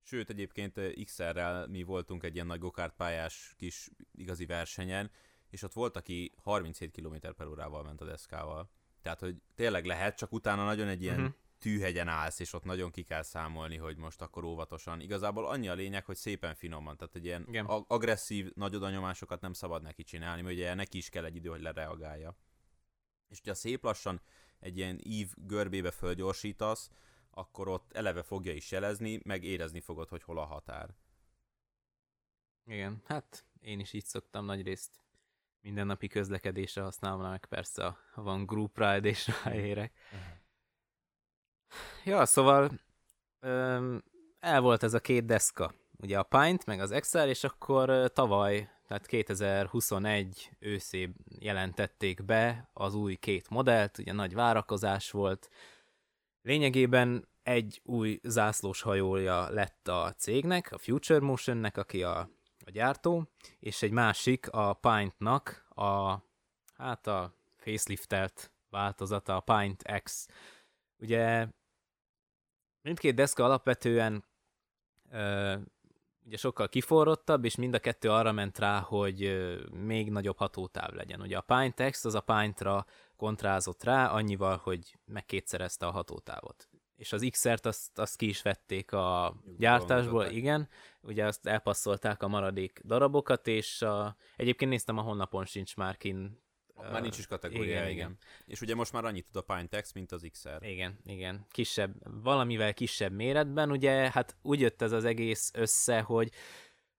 Sőt, 0.03 0.31
egyébként 0.31 1.05
XR-rel 1.05 1.66
mi 1.66 1.83
voltunk 1.83 2.23
egy 2.23 2.35
ilyen 2.35 2.47
nagy 2.47 2.59
gokart 2.59 2.94
pályás 2.97 3.55
kis 3.57 3.90
igazi 4.12 4.47
versenyen, 4.47 5.11
és 5.51 5.62
ott 5.62 5.73
volt, 5.73 5.97
aki 5.97 6.33
37 6.42 6.90
km 6.90 7.14
per 7.37 7.47
órával 7.47 7.83
ment 7.83 8.01
a 8.01 8.05
deszkával. 8.05 8.71
Tehát, 9.03 9.21
hogy 9.21 9.37
tényleg 9.55 9.85
lehet, 9.85 10.16
csak 10.16 10.33
utána 10.33 10.64
nagyon 10.64 10.88
egy 10.88 11.03
ilyen 11.03 11.21
uh-huh. 11.21 11.35
Tűhegyen 11.59 12.09
állsz, 12.09 12.38
és 12.38 12.53
ott 12.53 12.64
nagyon 12.64 12.90
ki 12.90 13.03
kell 13.03 13.23
számolni, 13.23 13.77
hogy 13.77 13.97
most 13.97 14.21
akkor 14.21 14.44
óvatosan. 14.44 15.01
Igazából 15.01 15.47
annyi 15.47 15.68
a 15.68 15.75
lényeg, 15.75 16.05
hogy 16.05 16.16
szépen 16.16 16.55
finoman, 16.55 16.97
tehát 16.97 17.14
egy 17.14 17.25
ilyen 17.25 17.44
Igen. 17.49 17.66
ag- 17.66 17.90
agresszív 17.90 18.51
nagy 18.55 18.75
odanyomásokat 18.75 19.40
nem 19.40 19.53
szabad 19.53 19.83
neki 19.83 20.03
csinálni, 20.03 20.42
mert 20.42 20.55
ugye 20.55 20.75
neki 20.75 20.99
is 20.99 21.09
kell 21.09 21.25
egy 21.25 21.37
idő, 21.37 21.49
hogy 21.49 21.61
lereagálja. 21.61 22.37
És 23.29 23.38
hogyha 23.38 23.55
szép 23.55 23.83
lassan 23.85 24.21
egy 24.59 24.77
ilyen 24.77 24.99
ív 25.03 25.33
görbébe 25.37 25.90
fölgyorsítasz, 25.90 26.90
akkor 27.31 27.68
ott 27.68 27.92
eleve 27.92 28.23
fogja 28.23 28.53
is 28.53 28.71
jelezni, 28.71 29.21
meg 29.25 29.44
érezni 29.44 29.81
fogod, 29.81 30.09
hogy 30.09 30.23
hol 30.23 30.38
a 30.38 30.44
határ. 30.44 30.94
Igen, 32.66 33.03
hát 33.05 33.47
én 33.61 33.81
is 33.81 33.92
így 33.92 34.05
szoktam 34.05 34.44
nagyrészt 34.44 35.01
mindennapi 35.61 36.07
közlekedésre 36.09 36.83
használom, 36.83 37.21
meg 37.21 37.44
persze 37.47 37.87
a- 37.87 37.99
van 38.14 38.47
group 38.47 38.79
ride 38.79 39.09
és 39.09 39.31
ráérek. 39.44 39.92
Ja, 42.04 42.26
szóval 42.26 42.70
öm, 43.40 44.04
el 44.40 44.61
volt 44.61 44.83
ez 44.83 44.94
a 44.94 45.00
két 45.00 45.24
deszka, 45.24 45.74
ugye 46.00 46.18
a 46.18 46.22
Pint, 46.22 46.66
meg 46.66 46.81
az 46.81 46.94
XR, 47.00 47.28
és 47.28 47.44
akkor 47.44 48.11
tavaly, 48.12 48.70
tehát 48.87 49.07
2021 49.07 50.50
őszén 50.59 51.14
jelentették 51.38 52.24
be 52.24 52.70
az 52.72 52.94
új 52.94 53.14
két 53.14 53.50
modellt, 53.50 53.98
ugye 53.98 54.12
nagy 54.12 54.35
várakozás 54.35 55.11
volt. 55.11 55.48
Lényegében 56.42 57.28
egy 57.42 57.81
új 57.85 58.20
zászlós 58.22 58.83
hajója 58.83 59.50
lett 59.50 59.88
a 59.88 60.14
cégnek, 60.16 60.72
a 60.72 60.78
Future 60.78 61.20
Motionnek, 61.20 61.76
aki 61.76 62.02
a, 62.02 62.18
a 62.64 62.70
gyártó, 62.70 63.28
és 63.61 63.83
egy 63.83 63.92
másik 63.92 64.50
a 64.50 64.72
Pintnak 64.72 65.66
a, 65.68 66.16
hát 66.76 67.07
a 67.07 67.35
faceliftelt 67.57 68.50
változata, 68.70 69.37
a 69.37 69.40
Pint 69.40 69.83
X. 70.02 70.28
Ugye 70.98 71.46
mindkét 72.88 73.14
deszka 73.14 73.44
alapvetően 73.44 74.24
ö, 75.11 75.55
ugye 76.27 76.37
sokkal 76.37 76.68
kiforrottabb, 76.68 77.44
és 77.44 77.57
mind 77.57 77.74
a 77.74 77.79
kettő 77.79 78.11
arra 78.11 78.33
ment 78.33 78.59
rá, 78.59 78.81
hogy 78.81 79.22
ö, 79.22 79.61
még 79.70 80.11
nagyobb 80.11 80.37
hatótáv 80.37 80.92
legyen. 80.92 81.20
Ugye 81.20 81.37
a 81.37 81.40
Pint 81.40 81.90
X 81.90 82.05
az 82.05 82.14
a 82.14 82.20
Pintra 82.20 82.87
kontrázott 83.16 83.83
rá, 83.83 84.07
annyival, 84.07 84.57
hogy 84.57 84.96
megkétszerezte 85.05 85.87
a 85.87 85.90
hatótávot. 85.90 86.68
És 86.96 87.12
az 87.12 87.27
XR-t 87.31 87.66
azt, 87.66 87.98
azt 87.98 88.16
ki 88.16 88.29
is 88.29 88.42
vették 88.42 88.92
a 88.92 89.37
gyártásból, 89.59 90.27
igen, 90.27 90.68
ugye 91.01 91.27
azt 91.27 91.46
elpasszolták 91.46 92.22
a 92.22 92.29
maradék 92.29 92.81
darabokat, 92.85 93.46
és 93.46 93.83
a, 93.83 94.16
egyébként 94.37 94.70
néztem 94.70 94.98
a 94.98 95.03
honlapon 95.03 95.44
sincs 95.44 95.77
már 95.77 95.96
kin. 95.96 96.46
Már 96.83 97.03
nincs 97.03 97.19
is 97.19 97.27
kategória, 97.27 97.64
igen, 97.64 97.83
igen, 97.83 97.91
igen. 97.91 98.19
És 98.47 98.61
ugye 98.61 98.75
most 98.75 98.93
már 98.93 99.05
annyit 99.05 99.27
tud 99.33 99.45
a 99.49 99.55
Pintex, 99.55 99.93
mint 99.93 100.12
az 100.12 100.27
XR. 100.31 100.59
Igen, 100.61 100.99
igen. 101.05 101.47
Kisebb, 101.51 102.23
valamivel 102.23 102.75
kisebb 102.75 103.12
méretben, 103.12 103.71
ugye, 103.71 104.11
hát 104.11 104.37
úgy 104.43 104.61
jött 104.61 104.83
ez 104.83 104.93
az 104.93 105.05
egész 105.05 105.51
össze, 105.55 106.01
hogy 106.01 106.31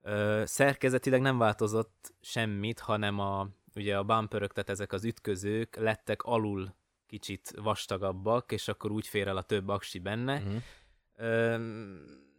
ö, 0.01 0.43
szerkezetileg 0.45 1.21
nem 1.21 1.37
változott 1.37 2.13
semmit, 2.21 2.79
hanem 2.79 3.19
a, 3.19 3.49
ugye 3.75 3.97
a 3.97 4.03
bumperök, 4.03 4.53
tehát 4.53 4.69
ezek 4.69 4.93
az 4.93 5.05
ütközők 5.05 5.75
lettek 5.75 6.23
alul 6.23 6.75
kicsit 7.05 7.51
vastagabbak, 7.55 8.51
és 8.51 8.67
akkor 8.67 8.91
úgy 8.91 9.07
fér 9.07 9.27
el 9.27 9.37
a 9.37 9.41
több 9.41 9.67
aksi 9.67 9.99
benne. 9.99 10.37
Uh-huh. 10.37 10.61
Ö, 11.15 11.57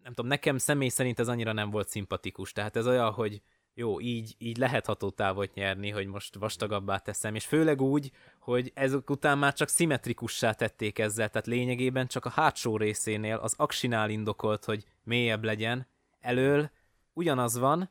nem 0.02 0.14
tudom, 0.14 0.26
nekem 0.26 0.58
személy 0.58 0.88
szerint 0.88 1.18
ez 1.18 1.28
annyira 1.28 1.52
nem 1.52 1.70
volt 1.70 1.88
szimpatikus. 1.88 2.52
Tehát 2.52 2.76
ez 2.76 2.86
olyan, 2.86 3.12
hogy 3.12 3.42
jó, 3.80 4.00
így, 4.00 4.34
így 4.38 4.56
lehet 4.56 4.86
hatótávot 4.86 5.54
nyerni, 5.54 5.90
hogy 5.90 6.06
most 6.06 6.34
vastagabbá 6.34 6.96
teszem, 6.96 7.34
és 7.34 7.46
főleg 7.46 7.80
úgy, 7.80 8.10
hogy 8.38 8.72
ezek 8.74 9.10
után 9.10 9.38
már 9.38 9.52
csak 9.52 9.68
szimmetrikussá 9.68 10.52
tették 10.52 10.98
ezzel, 10.98 11.28
tehát 11.28 11.46
lényegében 11.46 12.06
csak 12.06 12.24
a 12.24 12.30
hátsó 12.30 12.76
részénél 12.76 13.36
az 13.36 13.54
aksinál 13.56 14.10
indokolt, 14.10 14.64
hogy 14.64 14.84
mélyebb 15.02 15.44
legyen, 15.44 15.86
elől 16.20 16.70
ugyanaz 17.12 17.58
van, 17.58 17.90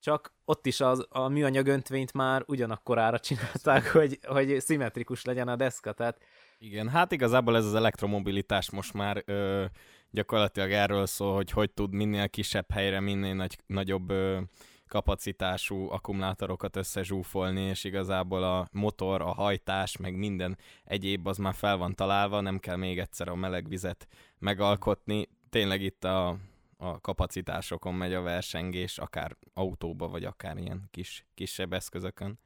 csak 0.00 0.34
ott 0.44 0.66
is 0.66 0.80
az, 0.80 1.06
a 1.08 1.28
műanyag 1.28 1.66
öntvényt 1.66 2.12
már 2.12 2.42
ugyanakkorára 2.46 3.18
csinálták, 3.18 3.92
hogy, 3.92 4.18
hogy 4.22 4.60
szimmetrikus 4.60 5.24
legyen 5.24 5.48
a 5.48 5.56
deszka, 5.56 5.92
tehát 5.92 6.20
Igen, 6.58 6.88
hát 6.88 7.12
igazából 7.12 7.56
ez 7.56 7.64
az 7.64 7.74
elektromobilitás 7.74 8.70
most 8.70 8.92
már 8.92 9.22
ö, 9.26 9.64
gyakorlatilag 10.10 10.72
erről 10.72 11.06
szól, 11.06 11.34
hogy 11.34 11.50
hogy 11.50 11.70
tud 11.70 11.92
minél 11.92 12.28
kisebb 12.28 12.70
helyre, 12.70 13.00
minél 13.00 13.34
nagy, 13.34 13.58
nagyobb 13.66 14.10
ö, 14.10 14.40
kapacitású 14.88 15.90
akkumulátorokat 15.90 16.76
összezsúfolni, 16.76 17.60
és 17.60 17.84
igazából 17.84 18.42
a 18.42 18.68
motor, 18.72 19.20
a 19.20 19.32
hajtás, 19.32 19.96
meg 19.96 20.16
minden 20.16 20.58
egyéb 20.84 21.26
az 21.26 21.36
már 21.38 21.54
fel 21.54 21.76
van 21.76 21.94
találva, 21.94 22.40
nem 22.40 22.58
kell 22.58 22.76
még 22.76 22.98
egyszer 22.98 23.28
a 23.28 23.34
meleg 23.34 23.68
vizet 23.68 24.08
megalkotni. 24.38 25.28
Tényleg 25.50 25.82
itt 25.82 26.04
a, 26.04 26.36
a 26.76 27.00
kapacitásokon 27.00 27.94
megy 27.94 28.14
a 28.14 28.22
versengés, 28.22 28.98
akár 28.98 29.36
autóba, 29.54 30.08
vagy 30.08 30.24
akár 30.24 30.56
ilyen 30.56 30.88
kis, 30.90 31.26
kisebb 31.34 31.72
eszközökön. 31.72 32.38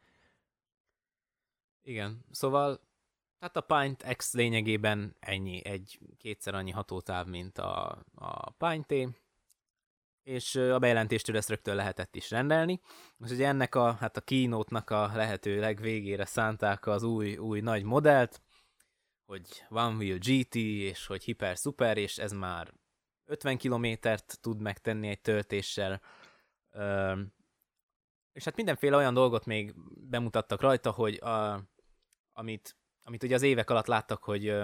Igen, 1.83 2.25
szóval 2.31 2.81
Tehát 3.39 3.57
a 3.57 3.61
Pint 3.61 4.17
X 4.17 4.35
lényegében 4.35 5.17
ennyi, 5.21 5.65
egy 5.65 5.99
kétszer 6.17 6.55
annyi 6.55 6.71
hatótáv, 6.71 7.27
mint 7.27 7.59
a, 7.59 8.03
a 8.15 8.51
Pint 8.51 8.91
és 10.23 10.55
a 10.55 10.79
bejelentéstől 10.79 11.37
ezt 11.37 11.49
rögtön 11.49 11.75
lehetett 11.75 12.17
is 12.17 12.31
rendelni. 12.31 12.81
Most 13.17 13.33
ugye 13.33 13.47
ennek 13.47 13.75
a, 13.75 13.93
hát 13.93 14.17
a 14.17 14.21
keynote 14.21 14.95
a 14.95 15.17
lehető 15.17 15.61
legvégére 15.61 16.25
szánták 16.25 16.87
az 16.87 17.03
új, 17.03 17.37
új 17.37 17.61
nagy 17.61 17.83
modellt, 17.83 18.41
hogy 19.27 19.65
One 19.69 19.97
Wheel 19.97 20.19
GT, 20.19 20.55
és 20.55 21.07
hogy 21.07 21.25
Hyper 21.25 21.57
Super, 21.57 21.97
és 21.99 22.19
ez 22.19 22.33
már 22.33 22.73
50 23.25 23.57
kilométert 23.57 24.39
tud 24.41 24.61
megtenni 24.61 25.09
egy 25.09 25.21
töltéssel. 25.21 26.01
és 28.33 28.45
hát 28.45 28.57
mindenféle 28.57 28.97
olyan 28.97 29.15
dolgot 29.15 29.47
még 29.47 29.75
bemutattak 30.09 30.61
rajta, 30.61 30.91
hogy 30.91 31.15
a, 31.15 31.65
amit, 32.33 32.77
amit 33.03 33.23
ugye 33.23 33.35
az 33.35 33.43
évek 33.43 33.71
alatt 33.71 33.87
láttak, 33.87 34.25
hogy 34.25 34.55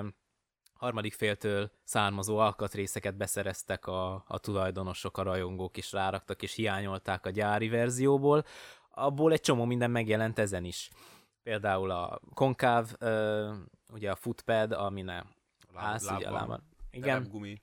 harmadik 0.76 1.14
féltől 1.14 1.70
származó 1.84 2.38
alkatrészeket 2.38 3.16
beszereztek 3.16 3.86
a, 3.86 4.24
a 4.26 4.38
tulajdonosok, 4.38 5.18
a 5.18 5.22
rajongók 5.22 5.76
is 5.76 5.92
ráraktak, 5.92 6.42
és 6.42 6.54
hiányolták 6.54 7.26
a 7.26 7.30
gyári 7.30 7.68
verzióból. 7.68 8.44
Abból 8.90 9.32
egy 9.32 9.40
csomó 9.40 9.64
minden 9.64 9.90
megjelent 9.90 10.38
ezen 10.38 10.64
is. 10.64 10.90
Például 11.42 11.90
a 11.90 12.20
konkáv, 12.34 12.92
ugye 13.92 14.10
a 14.10 14.16
footpad, 14.16 14.72
ami 14.72 15.02
nem 15.02 15.26
állsz, 15.74 16.10
ugye 16.10 16.28
a 16.28 16.32
lábban. 16.32 16.62
Igen. 16.90 17.08
Terepgumi. 17.08 17.62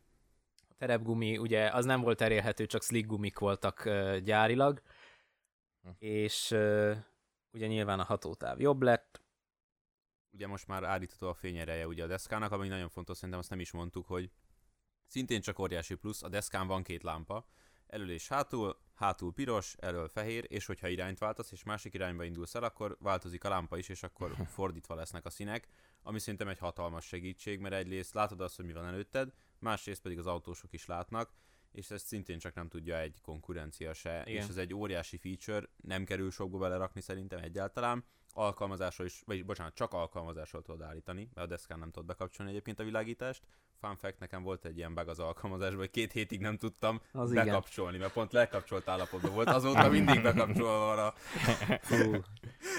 A 0.70 0.74
terepgumi, 0.78 1.38
ugye 1.38 1.70
az 1.70 1.86
nem 1.86 2.02
volt 2.02 2.22
elérhető, 2.22 2.66
csak 2.66 2.84
slick 2.84 3.08
gumik 3.08 3.40
voltak 3.40 3.90
gyárilag. 4.24 4.82
Hm. 5.84 5.90
És 6.00 6.52
ugye 7.52 7.68
nyilván 7.68 8.00
a 8.00 8.04
hatótáv 8.04 8.60
jobb 8.60 8.82
lett, 8.82 9.23
ugye 10.34 10.48
most 10.48 10.68
már 10.68 10.84
állítható 10.84 11.28
a 11.28 11.34
fényereje 11.34 11.88
ugye 11.88 12.04
a 12.04 12.08
deszkának, 12.08 12.52
ami 12.52 12.68
nagyon 12.68 12.90
fontos, 12.90 13.16
szerintem 13.16 13.40
azt 13.40 13.50
nem 13.50 13.60
is 13.60 13.72
mondtuk, 13.72 14.08
hogy 14.08 14.32
szintén 15.06 15.42
csak 15.42 15.60
óriási 15.60 15.96
plusz, 15.96 16.24
a 16.24 16.30
deszkán 16.30 16.68
van 16.68 16.84
két 16.84 17.04
lámpa, 17.04 17.46
elől 17.88 18.10
és 18.10 18.28
hátul, 18.28 18.80
hátul 18.96 19.34
piros, 19.34 19.76
elől 19.80 20.08
fehér, 20.08 20.46
és 20.48 20.66
hogyha 20.66 20.88
irányt 20.88 21.18
váltasz, 21.18 21.52
és 21.52 21.64
másik 21.64 21.94
irányba 21.94 22.24
indulsz 22.24 22.56
el, 22.56 22.64
akkor 22.64 22.98
változik 23.00 23.44
a 23.44 23.50
lámpa 23.50 23.78
is, 23.78 23.90
és 23.90 24.04
akkor 24.04 24.36
fordítva 24.56 24.96
lesznek 24.96 25.26
a 25.26 25.30
színek, 25.30 25.68
ami 26.04 26.20
szerintem 26.20 26.48
egy 26.48 26.58
hatalmas 26.58 27.06
segítség, 27.06 27.60
mert 27.60 27.74
egyrészt 27.74 28.14
látod 28.14 28.42
azt, 28.42 28.56
hogy 28.56 28.66
mi 28.66 28.74
van 28.74 28.86
előtted, 28.86 29.34
másrészt 29.60 30.02
pedig 30.02 30.20
az 30.20 30.28
autósok 30.28 30.74
is 30.74 30.86
látnak, 30.86 31.34
és 31.74 31.90
ezt 31.90 32.06
szintén 32.06 32.40
csak 32.40 32.54
nem 32.54 32.68
tudja 32.68 33.00
egy 33.00 33.22
konkurencia 33.22 33.94
se, 33.94 34.24
Igen. 34.26 34.44
és 34.44 34.50
ez 34.50 34.58
egy 34.58 34.74
óriási 34.74 35.18
feature, 35.18 35.68
nem 35.76 36.04
kerül 36.04 36.32
sokba 36.32 36.58
belerakni 36.58 37.02
szerintem 37.02 37.40
egyáltalán, 37.40 38.06
alkalmazásról 38.34 39.08
is, 39.08 39.22
vagy 39.26 39.46
bocsánat, 39.46 39.74
csak 39.74 39.94
alkalmazásról 39.94 40.62
tudod 40.62 40.82
állítani, 40.82 41.30
mert 41.34 41.48
a 41.48 41.50
deszkán 41.50 41.80
nem 41.80 41.92
tudod 41.92 42.08
bekapcsolni 42.08 42.52
egyébként 42.52 42.80
a 42.80 42.84
világítást. 42.84 43.44
Fun 43.80 43.96
fact, 43.96 44.20
nekem 44.20 44.44
volt 44.44 44.66
egy 44.66 44.78
ilyen 44.78 44.94
bug 44.94 45.08
az 45.08 45.20
alkalmazásban, 45.20 45.80
hogy 45.80 45.90
két 45.90 46.12
hétig 46.12 46.40
nem 46.40 46.58
tudtam 46.58 47.02
az 47.12 47.34
bekapcsolni, 47.34 47.90
igen. 47.90 48.02
mert 48.02 48.14
pont 48.14 48.32
lekapcsolt 48.32 48.88
állapotban 48.88 49.34
volt, 49.34 49.48
azóta 49.48 49.90
mindig 49.90 50.22
bekapcsolva 50.22 50.86
van 50.86 51.00
a, 51.00 51.14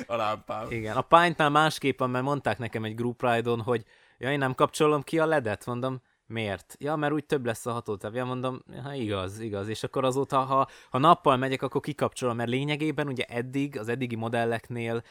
a 0.12 0.16
lámpám. 0.16 0.70
Igen, 0.70 0.96
a 0.96 1.02
Pint-nál 1.02 1.50
másképpen, 1.50 2.10
mert 2.10 2.24
mondták 2.24 2.58
nekem 2.58 2.84
egy 2.84 2.94
Group 2.94 3.22
Ride-on, 3.22 3.60
hogy 3.60 3.84
ja, 4.18 4.32
én 4.32 4.38
nem 4.38 4.54
kapcsolom 4.54 5.02
ki 5.02 5.18
a 5.18 5.26
ledet, 5.26 5.66
mondom, 5.66 6.02
Miért? 6.34 6.76
Ja, 6.78 6.96
mert 6.96 7.12
úgy 7.12 7.24
több 7.24 7.46
lesz 7.46 7.66
a 7.66 7.72
hatótáv. 7.72 8.14
Ja, 8.14 8.24
mondom, 8.24 8.62
ha 8.82 8.94
igaz, 8.94 9.40
igaz. 9.40 9.68
És 9.68 9.82
akkor 9.82 10.04
azóta, 10.04 10.38
ha, 10.38 10.68
ha 10.90 10.98
nappal 10.98 11.36
megyek, 11.36 11.62
akkor 11.62 11.80
kikapcsolom, 11.80 12.36
mert 12.36 12.48
lényegében 12.50 13.08
ugye 13.08 13.24
eddig, 13.24 13.78
az 13.78 13.88
eddigi 13.88 14.16
modelleknél 14.16 15.02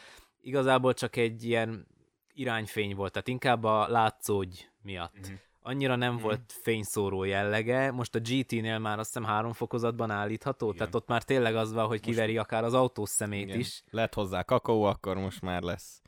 igazából 0.42 0.94
csak 0.94 1.16
egy 1.16 1.44
ilyen 1.44 1.88
irányfény 2.34 2.96
volt, 2.96 3.12
tehát 3.12 3.28
inkább 3.28 3.64
a 3.64 3.88
látszógy 3.88 4.70
miatt. 4.82 5.18
Uh-huh. 5.22 5.38
Annyira 5.62 5.96
nem 5.96 6.10
uh-huh. 6.10 6.24
volt 6.24 6.54
fényszóró 6.62 7.24
jellege, 7.24 7.92
most 7.92 8.16
a 8.16 8.20
GT-nél 8.20 8.80
már 8.80 9.00
azt 9.00 9.14
hiszem 9.14 9.30
három 9.30 9.54
fokozatban 9.54 10.12
állítható, 10.12 10.66
Igen. 10.66 10.78
tehát 10.78 10.96
ott 10.96 11.08
már 11.08 11.24
tényleg 11.24 11.56
az 11.56 11.74
van, 11.74 11.88
hogy 11.88 12.00
kiveri 12.00 12.34
most... 12.34 12.46
akár 12.46 12.64
az 12.64 12.74
autós 12.74 13.10
szemét 13.10 13.48
Igen. 13.48 13.60
is. 13.60 13.84
Lett 13.90 14.14
hozzá 14.14 14.44
kakaó, 14.44 14.84
akkor 14.84 15.18
most 15.18 15.42
már 15.42 15.62
lesz. 15.62 16.02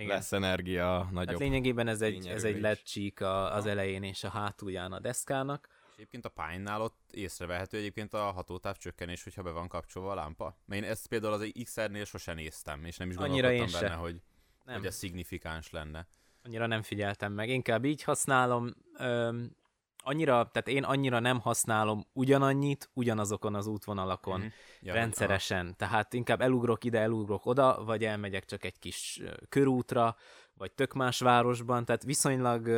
Igen. 0.00 0.16
lesz 0.16 0.32
energia 0.32 1.08
nagyobb. 1.10 1.28
Hát 1.28 1.38
lényegében 1.38 1.88
ez 1.88 2.02
egy, 2.02 2.26
ez 2.26 2.44
egy 2.44 2.60
LED 2.60 2.82
csík 2.82 3.20
a, 3.20 3.54
az 3.54 3.66
elején 3.66 4.02
és 4.02 4.24
a 4.24 4.28
hátulján 4.28 4.92
a 4.92 5.00
deszkának. 5.00 5.68
És 5.88 5.94
egyébként 5.96 6.24
a 6.24 6.28
Pine-nál 6.28 6.80
ott 6.80 6.98
észrevehető 7.10 7.76
egyébként 7.76 8.14
a 8.14 8.18
hatótáv 8.18 8.76
csökkenés, 8.76 9.22
hogyha 9.24 9.42
be 9.42 9.50
van 9.50 9.68
kapcsolva 9.68 10.10
a 10.10 10.14
lámpa. 10.14 10.56
Mert 10.64 10.82
én 10.82 10.88
ezt 10.88 11.06
például 11.06 11.32
az 11.32 11.52
XR-nél 11.62 12.04
sosem 12.04 12.34
néztem, 12.34 12.84
és 12.84 12.96
nem 12.96 13.10
is 13.10 13.16
gondoltam 13.16 13.50
Annyira 13.50 13.78
benne, 13.80 13.94
hogy, 13.94 14.22
nem. 14.64 14.76
hogy 14.76 14.86
ez 14.86 14.96
szignifikáns 14.96 15.70
lenne. 15.70 16.08
Annyira 16.42 16.66
nem 16.66 16.82
figyeltem 16.82 17.32
meg, 17.32 17.48
inkább 17.48 17.84
így 17.84 18.02
használom. 18.02 18.74
Öm, 18.98 19.56
annyira, 20.02 20.50
tehát 20.52 20.68
én 20.68 20.84
annyira 20.84 21.18
nem 21.18 21.40
használom 21.40 22.06
ugyanannyit, 22.12 22.90
ugyanazokon 22.92 23.54
az 23.54 23.66
útvonalakon 23.66 24.40
mm-hmm. 24.40 24.48
ja, 24.80 24.94
rendszeresen. 24.94 25.66
Ah. 25.66 25.72
Tehát 25.76 26.14
inkább 26.14 26.40
elugrok 26.40 26.84
ide, 26.84 27.00
elugrok 27.00 27.46
oda, 27.46 27.84
vagy 27.84 28.04
elmegyek 28.04 28.44
csak 28.44 28.64
egy 28.64 28.78
kis 28.78 29.22
körútra, 29.48 30.16
vagy 30.54 30.72
tök 30.72 30.92
más 30.92 31.20
városban, 31.20 31.84
tehát 31.84 32.02
viszonylag 32.02 32.68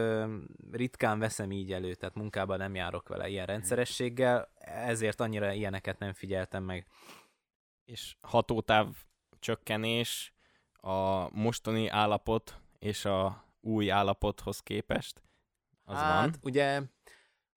ritkán 0.71 1.19
veszem 1.19 1.51
így 1.51 1.73
elő, 1.73 1.95
tehát 1.95 2.15
munkában 2.15 2.59
nem 2.59 2.75
járok 2.75 3.09
vele 3.09 3.29
ilyen 3.29 3.43
mhm. 3.43 3.53
rendszerességgel, 3.53 4.49
ezért 4.65 5.21
annyira 5.21 5.53
ilyeneket 5.53 5.99
nem 5.99 6.13
figyeltem 6.13 6.65
meg. 6.65 6.87
És 7.85 8.17
hatótáv 8.21 8.87
csökkenés 9.39 10.35
a 10.73 11.29
mostani 11.31 11.89
állapot 11.89 12.61
és 12.79 13.05
a 13.05 13.45
új 13.61 13.91
állapothoz 13.91 14.61
képest? 14.61 15.23
Az 15.85 15.97
hát, 15.97 16.21
van? 16.21 16.35
ugye 16.43 16.83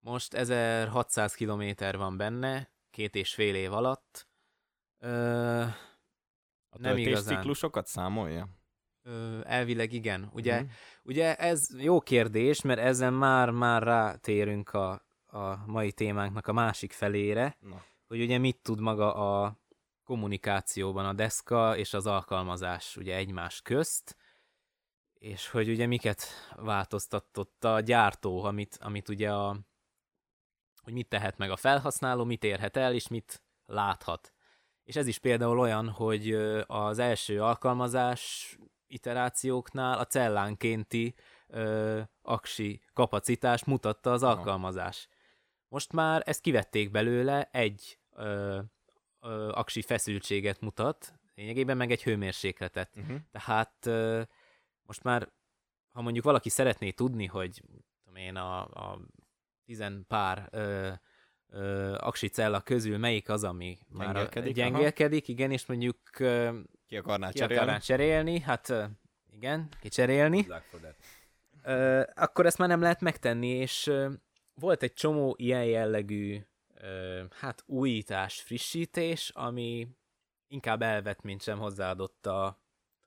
most 0.05 0.35
1600 0.35 1.35
km 1.35 1.71
van 1.97 2.17
benne, 2.17 2.71
két 2.91 3.15
és 3.15 3.35
fél 3.35 3.55
év 3.55 3.73
alatt. 3.73 4.29
Ö, 4.99 5.61
a 6.69 6.79
nem 6.79 6.97
igazán. 6.97 7.37
ciklusokat 7.37 7.87
számolja? 7.87 8.49
Ö, 9.03 9.41
elvileg 9.45 9.93
igen. 9.93 10.31
Ugye, 10.33 10.63
mm. 10.63 10.67
ugye 11.03 11.37
ez 11.37 11.69
jó 11.83 12.01
kérdés, 12.01 12.63
mert 12.63 12.81
ezen 12.81 13.13
már, 13.13 13.51
már 13.51 13.83
rátérünk 13.83 14.73
a, 14.73 15.07
a 15.27 15.67
mai 15.67 15.93
témánknak 15.93 16.47
a 16.47 16.53
másik 16.53 16.93
felére, 16.93 17.57
Na. 17.61 17.85
hogy 18.07 18.21
ugye 18.21 18.39
mit 18.39 18.63
tud 18.63 18.81
maga 18.81 19.15
a 19.15 19.59
kommunikációban 20.05 21.07
a 21.07 21.13
deszka 21.13 21.77
és 21.77 21.95
az 21.95 22.07
alkalmazás 22.07 22.97
ugye 22.97 23.17
egymás 23.17 23.63
közt, 23.63 24.17
és 25.15 25.49
hogy 25.49 25.69
ugye 25.69 25.87
miket 25.87 26.25
változtatott 26.57 27.65
a 27.65 27.81
gyártó, 27.81 28.45
amit, 28.45 28.79
amit 28.81 29.09
ugye 29.09 29.33
a, 29.33 29.59
hogy 30.85 30.93
mit 30.93 31.09
tehet 31.09 31.39
meg 31.39 31.51
a 31.51 31.57
felhasználó, 31.57 32.25
mit 32.25 32.45
érhet 32.45 32.77
el, 32.77 32.95
és 32.95 33.09
mit 33.09 33.43
láthat. 33.67 34.33
És 34.85 34.97
ez 34.97 35.07
is 35.07 35.19
például 35.19 35.59
olyan, 35.59 35.89
hogy 35.89 36.33
az 36.67 36.99
első 36.99 37.43
alkalmazás 37.43 38.57
iterációknál 38.87 39.99
a 39.99 40.05
cellánkénti 40.05 41.15
ö, 41.47 42.01
aksi 42.23 42.83
kapacitás 42.93 43.65
mutatta 43.65 44.13
az 44.13 44.23
alkalmazás. 44.23 45.09
Most 45.69 45.93
már 45.93 46.23
ezt 46.27 46.41
kivették 46.41 46.91
belőle, 46.91 47.49
egy 47.53 47.99
ö, 48.11 48.59
ö, 49.21 49.51
aksi 49.53 49.83
feszültséget 49.83 50.61
mutat, 50.61 51.15
lényegében 51.35 51.77
meg 51.77 51.91
egy 51.91 52.03
hőmérsékletet. 52.03 52.97
Uh-huh. 52.97 53.17
Tehát 53.31 53.87
ö, 53.87 54.23
most 54.83 55.03
már, 55.03 55.33
ha 55.93 56.03
mondjuk 56.03 56.25
valaki 56.25 56.49
szeretné 56.49 56.91
tudni, 56.91 57.27
hogy 57.27 57.63
tudom 58.05 58.17
én, 58.17 58.37
a, 58.37 58.61
a 58.61 59.01
tizen 59.65 60.05
pár 60.09 60.49
ö, 60.51 60.91
ö, 61.49 61.95
aksi 62.01 62.29
cella 62.29 62.61
közül 62.61 62.99
melyik 62.99 63.29
az, 63.29 63.45
ami 63.45 63.79
gyengélkedik, 63.99 64.57
már 64.57 64.71
gyengélkedik, 64.71 65.29
igen, 65.29 65.51
és 65.51 65.67
mondjuk 65.67 65.99
ö, 66.19 66.59
ki 66.87 66.97
akarná 66.97 67.31
ki 67.31 67.39
cserélni. 67.39 67.63
Akarná 67.63 67.79
cserélni, 67.79 68.41
hát 68.41 68.69
ö, 68.69 68.85
igen, 69.31 69.69
kicserélni, 69.81 70.47
ö, 71.63 72.03
akkor 72.15 72.47
ezt 72.47 72.59
már 72.59 72.69
nem 72.69 72.81
lehet 72.81 73.01
megtenni, 73.01 73.49
és 73.49 73.87
ö, 73.87 74.11
volt 74.55 74.83
egy 74.83 74.93
csomó 74.93 75.35
ilyen 75.39 75.65
jellegű 75.65 76.41
ö, 76.75 77.23
hát 77.31 77.63
újítás, 77.67 78.41
frissítés, 78.41 79.31
ami 79.35 79.89
inkább 80.49 80.83
elvet, 80.83 81.23
mint 81.23 81.43
sem 81.43 81.59
hozzáadott 81.59 82.27
a 82.27 82.63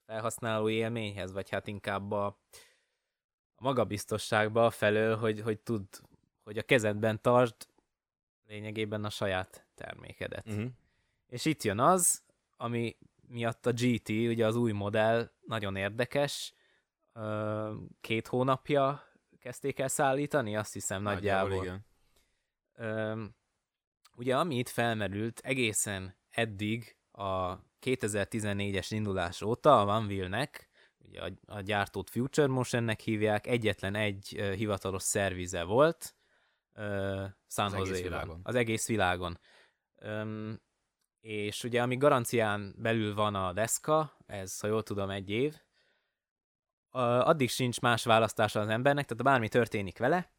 felhasználó 0.06 0.70
élményhez, 0.70 1.32
vagy 1.32 1.50
hát 1.50 1.68
inkább 1.68 2.12
a, 2.12 2.26
a 3.56 3.64
magabiztosságba 3.64 4.70
felől, 4.70 5.16
hogy, 5.16 5.42
hogy 5.42 5.60
tud 5.60 5.88
hogy 6.48 6.58
a 6.58 6.64
kezedben 6.64 7.22
tartsd 7.22 7.68
lényegében 8.46 9.06
a 9.06 9.10
saját 9.10 9.68
termékedet. 9.76 10.48
Uh-huh. 10.48 10.66
És 11.28 11.46
itt 11.46 11.64
jön 11.64 11.80
az, 11.80 12.24
ami 12.58 12.98
miatt 13.28 13.66
a 13.66 13.72
GT, 13.72 14.10
ugye 14.10 14.46
az 14.46 14.56
új 14.56 14.72
modell 14.72 15.32
nagyon 15.46 15.76
érdekes, 15.76 16.54
két 18.02 18.28
hónapja 18.28 19.04
kezdték 19.40 19.80
el 19.80 19.88
szállítani, 19.88 20.56
azt 20.56 20.74
hiszem 20.74 21.02
nagyjából. 21.02 21.50
nagyjából 21.50 21.86
igen. 22.76 23.36
Ugye 24.16 24.38
ami 24.38 24.58
itt 24.58 24.70
felmerült 24.70 25.40
egészen 25.40 26.18
eddig 26.30 26.98
a 27.12 27.56
2014-es 27.82 28.88
indulás 28.90 29.42
óta 29.42 29.82
a 29.82 29.86
Van 29.86 30.06
nek 30.30 30.70
ugye 31.08 31.22
a, 31.22 31.32
a 31.46 31.62
gyártót 31.62 32.10
Future 32.10 32.48
Motionnek 32.48 33.00
hívják, 33.00 33.48
egyetlen 33.48 33.96
egy 33.96 34.28
hivatalos 34.56 35.04
szervize 35.04 35.64
volt, 35.64 36.17
uh, 36.78 37.26
San 37.48 37.66
az 37.66 37.74
egész 37.74 38.02
világon. 38.02 38.40
Az 38.44 38.56
egész 38.56 38.88
világon. 38.88 39.40
Um, 40.02 40.62
és 41.20 41.64
ugye 41.64 41.82
ami 41.82 41.98
garancián 41.98 42.76
belül 42.78 43.14
van 43.14 43.36
a 43.36 43.54
deszka, 43.54 44.18
ez, 44.26 44.60
ha 44.60 44.68
jól 44.68 44.84
tudom, 44.84 45.10
egy 45.10 45.30
év, 45.30 45.56
uh, 46.92 47.28
addig 47.28 47.50
sincs 47.50 47.82
más 47.82 48.04
választása 48.04 48.60
az 48.60 48.68
embernek, 48.68 49.06
tehát 49.06 49.24
bármi 49.24 49.48
történik 49.48 49.98
vele, 49.98 50.32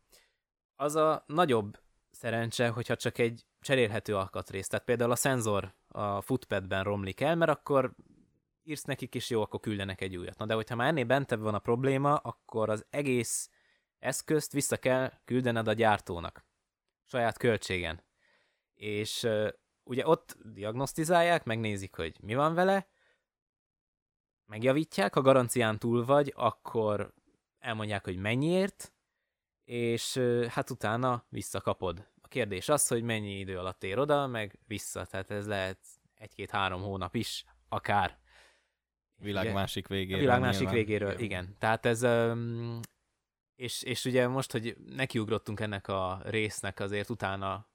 az 0.76 0.96
a 0.96 1.24
nagyobb 1.26 1.78
szerencse, 2.10 2.68
hogyha 2.68 2.96
csak 2.96 3.18
egy 3.18 3.46
cserélhető 3.60 4.16
alkatrész. 4.16 4.68
Tehát 4.68 4.84
például 4.84 5.10
a 5.10 5.16
szenzor 5.16 5.74
a 5.88 6.20
footpadben 6.20 6.84
romlik 6.84 7.20
el, 7.20 7.36
mert 7.36 7.50
akkor 7.50 7.94
írsz 8.62 8.82
nekik, 8.82 9.14
és 9.14 9.30
jó, 9.30 9.42
akkor 9.42 9.60
küldenek 9.60 10.00
egy 10.00 10.16
újat. 10.16 10.38
Na 10.38 10.46
de 10.46 10.54
hogyha 10.54 10.76
már 10.76 10.88
ennél 10.88 11.04
bentebb 11.04 11.40
van 11.40 11.54
a 11.54 11.58
probléma, 11.58 12.16
akkor 12.16 12.70
az 12.70 12.86
egész 12.90 13.50
eszközt 13.98 14.52
vissza 14.52 14.76
kell 14.76 15.12
küldened 15.24 15.68
a 15.68 15.72
gyártónak. 15.72 16.44
Saját 17.04 17.38
költségen. 17.38 18.02
És 18.74 19.22
uh, 19.22 19.48
ugye 19.84 20.06
ott 20.06 20.36
diagnosztizálják, 20.42 21.44
megnézik, 21.44 21.94
hogy 21.94 22.16
mi 22.22 22.34
van 22.34 22.54
vele, 22.54 22.88
megjavítják, 24.46 25.14
ha 25.14 25.20
garancián 25.20 25.78
túl 25.78 26.04
vagy, 26.04 26.32
akkor 26.36 27.14
elmondják, 27.58 28.04
hogy 28.04 28.16
mennyiért, 28.16 28.92
és 29.64 30.16
uh, 30.16 30.44
hát 30.44 30.70
utána 30.70 31.24
visszakapod. 31.28 32.08
A 32.22 32.28
kérdés 32.28 32.68
az, 32.68 32.88
hogy 32.88 33.02
mennyi 33.02 33.38
idő 33.38 33.58
alatt 33.58 33.84
ér 33.84 33.98
oda, 33.98 34.26
meg 34.26 34.58
vissza, 34.66 35.04
tehát 35.04 35.30
ez 35.30 35.46
lehet 35.46 35.78
egy-két-három 36.14 36.82
hónap 36.82 37.14
is, 37.14 37.44
akár. 37.68 38.18
Világ 39.16 39.52
másik 39.52 39.86
végéről. 39.88 40.18
A 40.18 40.20
világ 40.20 40.40
másik 40.40 40.58
nyilván. 40.58 40.74
végéről, 40.74 41.12
igen. 41.12 41.24
igen. 41.24 41.56
Tehát 41.58 41.86
ez, 41.86 42.02
és, 43.58 43.82
és 43.82 44.04
ugye 44.04 44.28
most, 44.28 44.52
hogy 44.52 44.76
nekiugrottunk 44.96 45.60
ennek 45.60 45.88
a 45.88 46.20
résznek, 46.24 46.80
azért 46.80 47.10
utána 47.10 47.66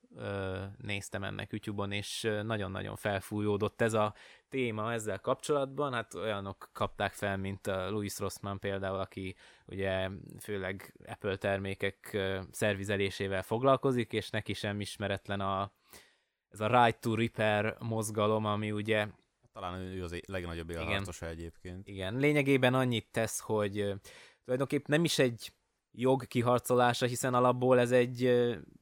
néztem 0.78 1.24
ennek 1.24 1.52
YouTube-on, 1.52 1.92
és 1.92 2.30
nagyon-nagyon 2.44 2.96
felfújódott 2.96 3.82
ez 3.82 3.94
a 3.94 4.14
téma 4.50 4.94
ezzel 4.94 5.20
kapcsolatban. 5.20 5.94
Hát 5.94 6.14
olyanok 6.14 6.70
kapták 6.74 7.14
fel, 7.14 7.38
mint 7.38 7.68
a 7.68 7.90
Louis 7.90 8.20
Rossmann 8.20 8.58
például, 8.58 9.00
aki 9.00 9.36
ugye 9.66 10.10
főleg 10.40 10.94
Apple 11.06 11.38
termékek 11.38 12.18
szervizelésével 12.52 13.44
foglalkozik, 13.44 14.14
és 14.14 14.30
neki 14.30 14.54
sem 14.54 14.82
ismeretlen 14.82 15.40
a, 15.40 15.72
ez 16.50 16.60
a 16.60 16.86
right 16.86 17.00
to 17.00 17.16
repair 17.16 17.76
mozgalom, 17.80 18.46
ami 18.46 18.72
ugye 18.72 19.08
talán 19.54 19.80
ő 19.80 20.04
az 20.04 20.20
legnagyobb 20.26 20.70
élharcosa 20.70 21.28
egyébként. 21.28 21.88
Igen, 21.88 22.16
lényegében 22.16 22.74
annyit 22.74 23.08
tesz, 23.12 23.40
hogy 23.40 23.94
tulajdonképpen 24.44 24.96
nem 24.96 25.04
is 25.04 25.20
egy 25.20 25.54
jog 25.96 26.28
kiharcolása, 26.28 27.06
hiszen 27.06 27.34
alapból 27.34 27.80
ez 27.80 27.92
egy 27.92 28.24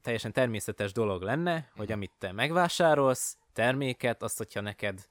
teljesen 0.02 0.32
természetes 0.32 0.92
dolog 0.92 1.22
lenne, 1.22 1.70
hogy 1.76 1.86
mhm. 1.86 1.94
amit 1.94 2.12
te 2.18 2.32
megvásárolsz, 2.32 3.36
terméket, 3.52 4.22
azt, 4.22 4.38
hogyha 4.38 4.60
neked 4.60 5.08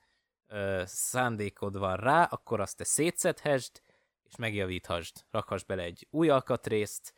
ö, 0.48 0.82
szándékod 0.86 1.78
van 1.78 1.96
rá, 1.96 2.24
akkor 2.24 2.60
azt 2.60 2.78
te 2.78 2.84
szétszedhesd, 2.84 3.82
és 4.24 4.36
megjavíthasd. 4.36 5.26
Rakhass 5.32 5.64
bele 5.64 5.84
egy 5.84 6.08
új 6.10 6.30
alkatrészt, 6.30 7.14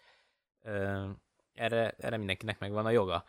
ö, 0.62 1.10
erre, 1.54 1.96
erre 1.98 2.18
mindenkinek 2.18 2.60
megvan 2.60 2.86
a 2.86 2.90
joga. 2.90 3.24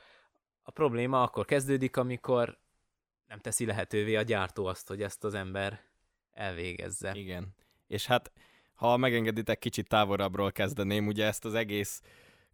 A 0.63 0.71
probléma 0.71 1.23
akkor 1.23 1.45
kezdődik, 1.45 1.97
amikor 1.97 2.59
nem 3.29 3.39
teszi 3.39 3.67
lehetővé 3.67 4.17
a 4.17 4.23
gyártó 4.23 4.67
azt, 4.67 4.89
hogy 4.89 5.03
ezt 5.03 5.25
az 5.25 5.35
ember 5.35 5.81
elvégezze. 6.33 7.15
Igen. 7.15 7.55
És 7.87 8.07
hát 8.07 8.33
ha 8.75 8.97
megengeditek, 8.97 9.59
kicsit 9.59 9.89
távolabbról 9.89 10.53
kezdeném, 10.53 11.07
ugye 11.07 11.27
ezt 11.27 11.45
az 11.45 11.55
egész 11.55 12.03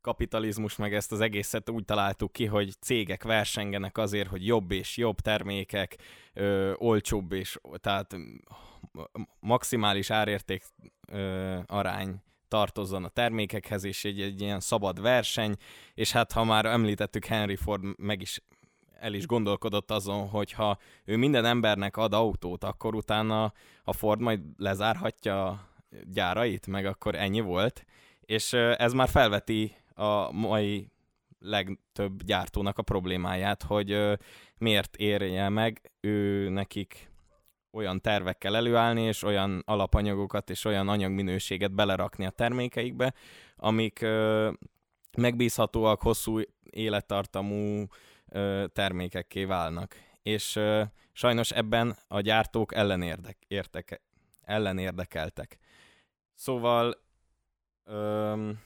kapitalizmus, 0.01 0.77
meg 0.77 0.95
ezt 0.95 1.12
az 1.12 1.21
egészet 1.21 1.71
úgy 1.71 1.85
találtuk 1.85 2.33
ki, 2.33 2.47
hogy 2.47 2.73
cégek 2.81 3.23
versengenek 3.23 3.99
azért, 3.99 4.29
hogy 4.29 4.47
jobb 4.47 4.71
és 4.71 4.97
jobb 4.97 5.21
termékek, 5.21 5.97
ö, 6.33 6.73
olcsóbb 6.77 7.33
és 7.33 7.59
tehát 7.77 8.16
maximális 9.41 10.11
árérték 10.11 10.64
ö, 11.12 11.59
arány 11.66 12.23
tartozzon 12.49 13.05
a 13.05 13.09
termékekhez, 13.09 13.85
és 13.85 14.05
egy, 14.05 14.21
egy 14.21 14.41
ilyen 14.41 14.61
szabad 14.61 15.01
verseny, 15.01 15.57
és 15.95 16.12
hát 16.12 16.33
ha 16.33 16.45
már 16.45 16.64
említettük, 16.64 17.25
Henry 17.25 17.57
Ford 17.57 17.83
meg 17.99 18.21
is 18.21 18.43
el 19.01 19.14
is 19.14 19.27
gondolkodott 19.27 19.91
azon, 19.91 20.29
hogy 20.29 20.53
ha 20.53 20.79
ő 21.05 21.16
minden 21.16 21.45
embernek 21.45 21.97
ad 21.97 22.14
autót, 22.14 22.64
akkor 22.64 22.95
utána 22.95 23.53
a 23.85 23.93
Ford 23.93 24.21
majd 24.21 24.41
lezárhatja 24.57 25.68
gyárait, 26.05 26.66
meg 26.66 26.86
akkor 26.86 27.14
ennyi 27.14 27.41
volt, 27.41 27.84
és 28.20 28.53
ez 28.53 28.93
már 28.93 29.09
felveti 29.09 29.76
a 29.95 30.32
mai 30.32 30.91
legtöbb 31.38 32.22
gyártónak 32.22 32.78
a 32.78 32.82
problémáját, 32.82 33.62
hogy 33.62 34.18
miért 34.59 34.97
érje 34.97 35.49
meg 35.49 35.91
ő 36.01 36.49
nekik 36.49 37.11
olyan 37.72 38.01
tervekkel 38.01 38.57
előállni, 38.57 39.03
és 39.03 39.22
olyan 39.22 39.62
alapanyagokat 39.66 40.51
és 40.51 40.64
olyan 40.64 40.88
anyagminőséget 40.88 41.74
belerakni 41.74 42.26
a 42.26 42.30
termékeikbe, 42.30 43.14
amik 43.57 44.07
megbízhatóak, 45.18 46.03
hosszú 46.03 46.41
élettartamú 46.70 47.84
termékekké 48.72 49.45
válnak. 49.45 49.95
És 50.22 50.61
sajnos 51.12 51.51
ebben 51.51 51.97
a 52.09 52.20
gyártók 52.20 52.74
ellenérdek, 52.74 53.36
értek, 53.49 54.03
ellenérdekeltek. 54.43 55.59
Szóval, 56.41 56.95
öm, 57.84 58.61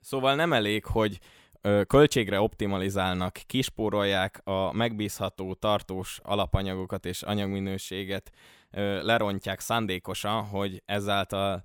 szóval 0.00 0.34
nem 0.34 0.52
elég, 0.52 0.84
hogy 0.84 1.18
ö, 1.60 1.82
költségre 1.86 2.40
optimalizálnak, 2.40 3.32
kispórolják 3.46 4.40
a 4.44 4.72
megbízható, 4.72 5.54
tartós 5.54 6.20
alapanyagokat 6.22 7.06
és 7.06 7.22
anyagminőséget, 7.22 8.30
ö, 8.70 9.02
lerontják 9.02 9.60
szándékosan, 9.60 10.44
hogy 10.44 10.82
ezáltal 10.84 11.64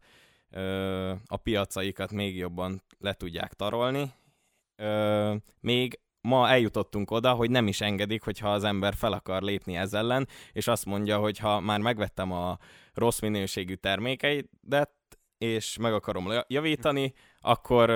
ö, 0.50 1.14
a 1.28 1.38
piacaikat 1.38 2.12
még 2.12 2.38
jobban 2.38 2.84
le 2.98 3.14
tudják 3.14 3.54
tarolni. 3.54 4.14
Ö, 4.76 5.36
még 5.60 6.00
ma 6.28 6.50
eljutottunk 6.50 7.12
oda, 7.12 7.34
hogy 7.34 7.50
nem 7.50 7.68
is 7.68 7.82
engedik, 7.82 8.24
hogyha 8.24 8.54
az 8.54 8.64
ember 8.64 8.94
fel 8.94 9.14
akar 9.14 9.42
lépni 9.42 9.76
ez 9.76 9.94
ellen, 9.94 10.28
és 10.52 10.68
azt 10.68 10.86
mondja, 10.86 11.18
hogy 11.18 11.38
ha 11.38 11.60
már 11.60 11.80
megvettem 11.80 12.32
a 12.32 12.58
rossz 12.94 13.20
minőségű 13.20 13.74
termékeidet, 13.74 14.92
és 15.38 15.78
meg 15.78 15.94
akarom 15.94 16.32
javítani, 16.48 17.14
akkor 17.40 17.90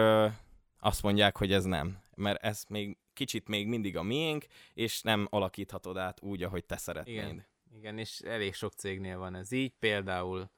azt 0.79 1.03
mondják, 1.03 1.37
hogy 1.37 1.53
ez 1.53 1.63
nem. 1.63 1.97
Mert 2.15 2.43
ez 2.43 2.63
még 2.69 2.97
kicsit 3.13 3.47
még 3.47 3.67
mindig 3.67 3.97
a 3.97 4.03
miénk, 4.03 4.45
és 4.73 5.01
nem 5.01 5.27
alakíthatod 5.29 5.97
át 5.97 6.21
úgy, 6.21 6.43
ahogy 6.43 6.65
te 6.65 6.77
szeretnéd. 6.77 7.15
Igen, 7.15 7.45
igen 7.71 7.97
és 7.97 8.19
elég 8.19 8.53
sok 8.53 8.73
cégnél 8.73 9.17
van 9.17 9.35
ez 9.35 9.51
így. 9.51 9.73
Például, 9.79 10.49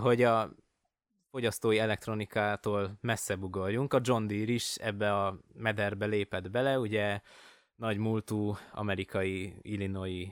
hogy 0.00 0.22
a 0.22 0.54
fogyasztói 1.36 1.78
elektronikától 1.78 2.98
messze 3.00 3.36
ugorjunk. 3.36 3.94
A 3.94 4.00
John 4.02 4.26
Deere 4.26 4.52
is 4.52 4.74
ebbe 4.74 5.24
a 5.24 5.38
mederbe 5.54 6.06
lépett 6.06 6.50
bele, 6.50 6.78
ugye 6.78 7.20
nagy 7.74 7.98
múltú 7.98 8.56
amerikai 8.72 9.54
Illinois 9.62 10.28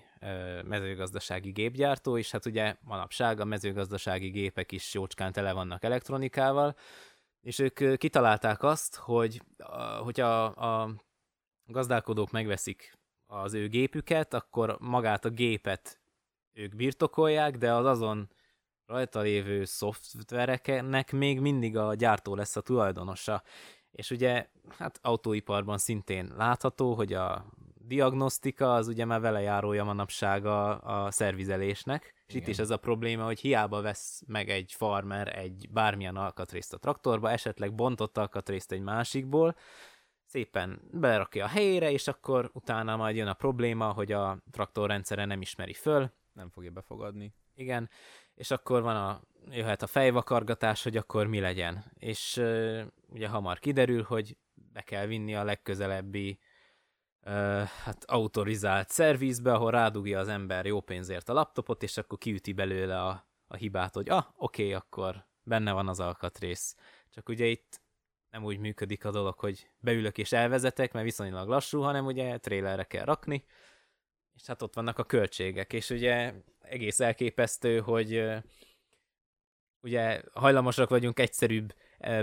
mezőgazdasági 0.65 1.51
gépgyártó, 1.51 2.19
és 2.19 2.31
hát 2.31 2.47
ugye 2.47 2.77
manapság 2.81 3.41
a 3.41 3.45
mezőgazdasági 3.45 4.29
gépek 4.29 4.73
is 4.73 4.95
jócskán 4.95 5.33
tele 5.33 5.53
vannak 5.53 5.85
elektronikával, 5.85 6.77
és 7.41 7.59
ők 7.59 7.99
kitalálták 7.99 8.63
azt, 8.63 8.97
hogy 8.97 9.43
hogy 10.03 10.21
a, 10.21 10.45
a 10.45 10.95
gazdálkodók 11.67 12.31
megveszik 12.31 12.99
az 13.27 13.55
ő 13.55 13.69
gépüket, 13.69 14.35
akkor 14.35 14.77
magát 14.81 15.25
a 15.25 15.31
gépet 15.31 16.01
ők 16.53 16.77
birtokolják, 16.77 17.57
de 17.57 17.73
az 17.73 17.87
azon 17.87 18.29
rajta 18.87 19.21
lévő 19.21 19.65
szoftvereknek 19.65 21.13
még 21.13 21.41
mindig 21.41 21.77
a 21.77 21.95
gyártó 21.95 22.35
lesz 22.35 22.57
a 22.57 22.61
tulajdonosa. 22.61 23.43
És 23.91 24.11
ugye, 24.11 24.47
hát 24.79 24.99
autóiparban 25.03 25.79
szintén 25.79 26.33
látható, 26.37 26.95
hogy 26.95 27.13
a 27.13 27.47
diagnosztika 27.87 28.75
az 28.75 28.89
ugye 28.89 29.05
már 29.05 29.21
vele 29.21 29.41
járója 29.41 29.85
manapság 29.85 30.47
a, 30.47 30.81
a 31.05 31.11
szervizelésnek, 31.11 32.15
és 32.27 32.35
Igen. 32.35 32.43
itt 32.43 32.49
is 32.49 32.59
ez 32.59 32.71
a 32.71 32.77
probléma, 32.77 33.25
hogy 33.25 33.41
hiába 33.41 33.81
vesz 33.81 34.23
meg 34.27 34.49
egy 34.49 34.73
farmer 34.73 35.39
egy 35.39 35.69
bármilyen 35.71 36.17
alkatrészt 36.17 36.75
a 36.75 36.79
traktorba, 36.79 37.31
esetleg 37.31 37.75
bontott 37.75 38.19
alkatrészt 38.19 38.73
egy 38.73 38.81
másikból, 38.81 39.57
szépen 40.27 40.81
belerakja 40.91 41.45
a 41.45 41.49
helyére, 41.49 41.91
és 41.91 42.09
akkor 42.09 42.51
utána 42.53 42.97
majd 42.97 43.17
jön 43.17 43.27
a 43.27 43.35
probléma, 43.35 43.93
hogy 43.93 44.13
a 44.13 44.39
traktorrendszere 44.51 45.25
nem 45.25 45.41
ismeri 45.41 45.73
föl. 45.73 46.11
Nem 46.33 46.51
fogja 46.51 46.71
befogadni. 46.71 47.35
Igen, 47.55 47.91
és 48.35 48.51
akkor 48.51 48.83
van 48.83 48.97
a, 48.97 49.21
jöhet 49.51 49.83
a 49.83 49.87
fejvakargatás, 49.87 50.83
hogy 50.83 50.97
akkor 50.97 51.27
mi 51.27 51.41
legyen. 51.41 51.85
És 51.99 52.43
ugye 53.09 53.29
hamar 53.29 53.59
kiderül, 53.59 54.03
hogy 54.03 54.37
be 54.55 54.83
kell 54.83 55.07
vinni 55.07 55.35
a 55.35 55.45
legközelebbi 55.45 56.39
uh, 57.27 57.63
hát 57.63 58.05
autorizált 58.05 58.89
szervizbe, 58.89 59.53
ahol 59.53 59.71
rádugja 59.71 60.19
az 60.19 60.29
ember 60.29 60.67
jó 60.67 60.81
pénzért 60.81 61.29
a 61.29 61.33
laptopot, 61.33 61.83
és 61.83 61.97
akkor 61.97 62.19
kiüti 62.19 62.53
belőle 62.53 63.03
a, 63.03 63.29
a 63.47 63.57
hibát, 63.57 63.95
hogy 63.95 64.09
ah, 64.09 64.25
oké, 64.37 64.63
okay, 64.63 64.75
akkor 64.75 65.27
benne 65.43 65.73
van 65.73 65.89
az 65.89 66.01
alkatrész. 66.01 66.77
Csak 67.11 67.29
ugye 67.29 67.47
itt 67.47 67.83
nem 68.31 68.45
úgy 68.45 68.59
működik 68.59 69.05
a 69.05 69.11
dolog, 69.11 69.39
hogy 69.39 69.71
beülök 69.79 70.19
és 70.19 70.33
elvezetek, 70.33 70.93
mert 70.93 71.05
viszonylag 71.05 71.49
lassú, 71.49 71.81
hanem 71.81 72.07
ugye 72.07 72.39
trailerre 72.39 72.85
kell 72.85 73.05
rakni, 73.05 73.45
és 74.35 74.47
hát 74.47 74.63
ott 74.63 74.75
vannak 74.75 74.99
a 74.99 75.05
költségek, 75.05 75.73
és 75.73 75.91
ugye 75.91 76.33
egész 76.61 77.01
elképesztő, 77.01 77.81
hogy 77.81 78.25
ugye 79.81 80.23
hajlamosak 80.33 80.89
vagyunk 80.89 81.19
egyszerűbb 81.19 81.75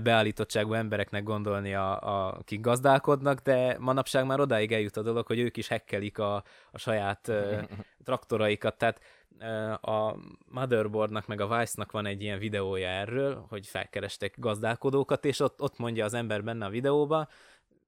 beállítottságú 0.04 0.74
embereknek 0.74 1.24
gondolni, 1.24 1.76
a, 1.76 2.02
a, 2.02 2.34
akik 2.38 2.62
gazdálkodnak, 2.62 3.40
de 3.40 3.78
manapság 3.80 4.26
már 4.26 4.40
odáig 4.40 4.72
eljut 4.72 4.98
a 4.98 5.02
dolog, 5.02 5.28
hogy 5.28 5.40
ők 5.40 5.58
is 5.58 5.68
hekkelik 5.68 6.18
a, 6.18 6.44
a 6.72 6.78
saját 6.78 7.32
traktoraikat, 8.06 8.78
tehát 8.78 9.02
a 9.82 10.16
Motherboardnak 10.46 11.28
meg 11.28 11.42
a 11.42 11.58
Vice-nak 11.58 11.92
van 11.92 12.06
egy 12.06 12.22
ilyen 12.22 12.40
videója 12.40 12.88
erről, 12.88 13.46
hogy 13.50 13.68
felkerestek 13.68 14.40
gazdálkodókat, 14.40 15.26
és 15.26 15.40
ott, 15.40 15.62
ott 15.62 15.78
mondja 15.78 16.06
az 16.06 16.14
ember 16.14 16.44
benne 16.44 16.66
a 16.66 16.70
videóba, 16.70 17.28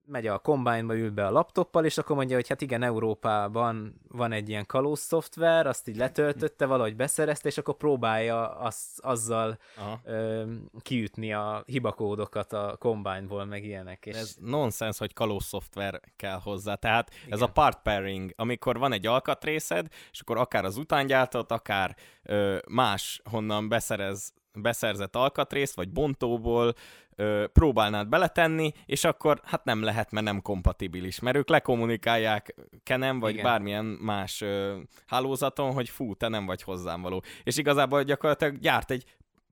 megy 0.06 0.26
a 0.26 0.38
kombányba, 0.38 0.96
ül 0.96 1.10
be 1.10 1.26
a 1.26 1.30
laptoppal, 1.30 1.84
és 1.84 1.98
akkor 1.98 2.16
mondja, 2.16 2.36
hogy 2.36 2.48
hát 2.48 2.60
igen, 2.60 2.82
Európában 2.82 4.00
van 4.08 4.32
egy 4.32 4.48
ilyen 4.48 4.66
kalóz 4.66 5.00
szoftver, 5.00 5.66
azt 5.66 5.88
így 5.88 5.96
letöltötte, 5.96 6.66
valahogy 6.66 6.96
beszerezte, 6.96 7.48
és 7.48 7.58
akkor 7.58 7.76
próbálja 7.76 8.48
az, 8.48 8.98
azzal 9.02 9.58
ö, 10.04 10.44
kiütni 10.80 11.32
a 11.32 11.62
hibakódokat 11.66 12.52
a 12.52 12.76
kombányból, 12.78 13.44
meg 13.44 13.64
ilyenek. 13.64 14.06
És... 14.06 14.16
Ez 14.16 14.36
nonsens, 14.40 14.98
hogy 14.98 15.12
kalóz 15.12 15.44
szoftver 15.44 16.00
kell 16.16 16.38
hozzá. 16.42 16.74
Tehát 16.74 17.10
igen. 17.14 17.32
ez 17.32 17.40
a 17.40 17.46
part 17.46 17.82
pairing, 17.82 18.32
amikor 18.36 18.78
van 18.78 18.92
egy 18.92 19.06
alkatrészed, 19.06 19.86
és 20.12 20.20
akkor 20.20 20.36
akár 20.36 20.64
az 20.64 20.76
utángyártott, 20.76 21.50
akár 21.50 21.96
ö, 22.22 22.58
más 22.68 23.20
honnan 23.30 23.68
beszerez 23.68 24.32
beszerzett 24.54 25.16
alkatrészt, 25.16 25.74
vagy 25.74 25.90
bontóból 25.90 26.74
ö, 27.16 27.44
próbálnád 27.52 28.08
beletenni, 28.08 28.72
és 28.86 29.04
akkor 29.04 29.40
hát 29.44 29.64
nem 29.64 29.82
lehet, 29.82 30.10
mert 30.10 30.26
nem 30.26 30.42
kompatibilis, 30.42 31.20
mert 31.20 31.36
ők 31.36 31.48
lekommunikálják 31.48 32.54
Kenem, 32.82 33.20
vagy 33.20 33.32
Igen. 33.32 33.44
bármilyen 33.44 33.84
más 33.84 34.40
ö, 34.40 34.76
hálózaton, 35.06 35.72
hogy 35.72 35.88
fú, 35.88 36.14
te 36.14 36.28
nem 36.28 36.46
vagy 36.46 36.62
hozzám 36.62 37.02
való. 37.02 37.22
És 37.42 37.56
igazából 37.56 38.02
gyakorlatilag 38.02 38.58
gyárt 38.58 38.90
egy 38.90 39.04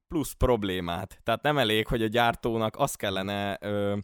plusz 0.09 0.33
problémát. 0.33 1.21
Tehát 1.23 1.43
nem 1.43 1.59
elég, 1.59 1.87
hogy 1.87 2.03
a 2.03 2.07
gyártónak 2.07 2.77
azt 2.77 2.97
kellene 2.97 3.59
ö, 3.61 3.97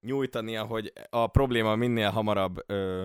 nyújtania, 0.00 0.64
hogy 0.64 0.92
a 1.10 1.26
probléma 1.26 1.76
minél 1.76 2.10
hamarabb 2.10 2.62
ö, 2.66 3.04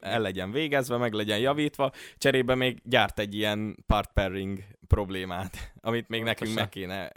el 0.00 0.20
legyen 0.20 0.50
végezve, 0.50 0.96
meg 0.96 1.12
legyen 1.12 1.38
javítva, 1.38 1.92
cserébe 2.16 2.54
még 2.54 2.80
gyárt 2.84 3.18
egy 3.18 3.34
ilyen 3.34 3.76
part 3.86 4.12
pairing 4.12 4.64
problémát, 4.86 5.56
amit 5.80 6.08
még 6.08 6.22
Pontosan. 6.22 6.24
nekünk 6.24 6.54
meg 6.54 6.68
kéne 6.68 7.12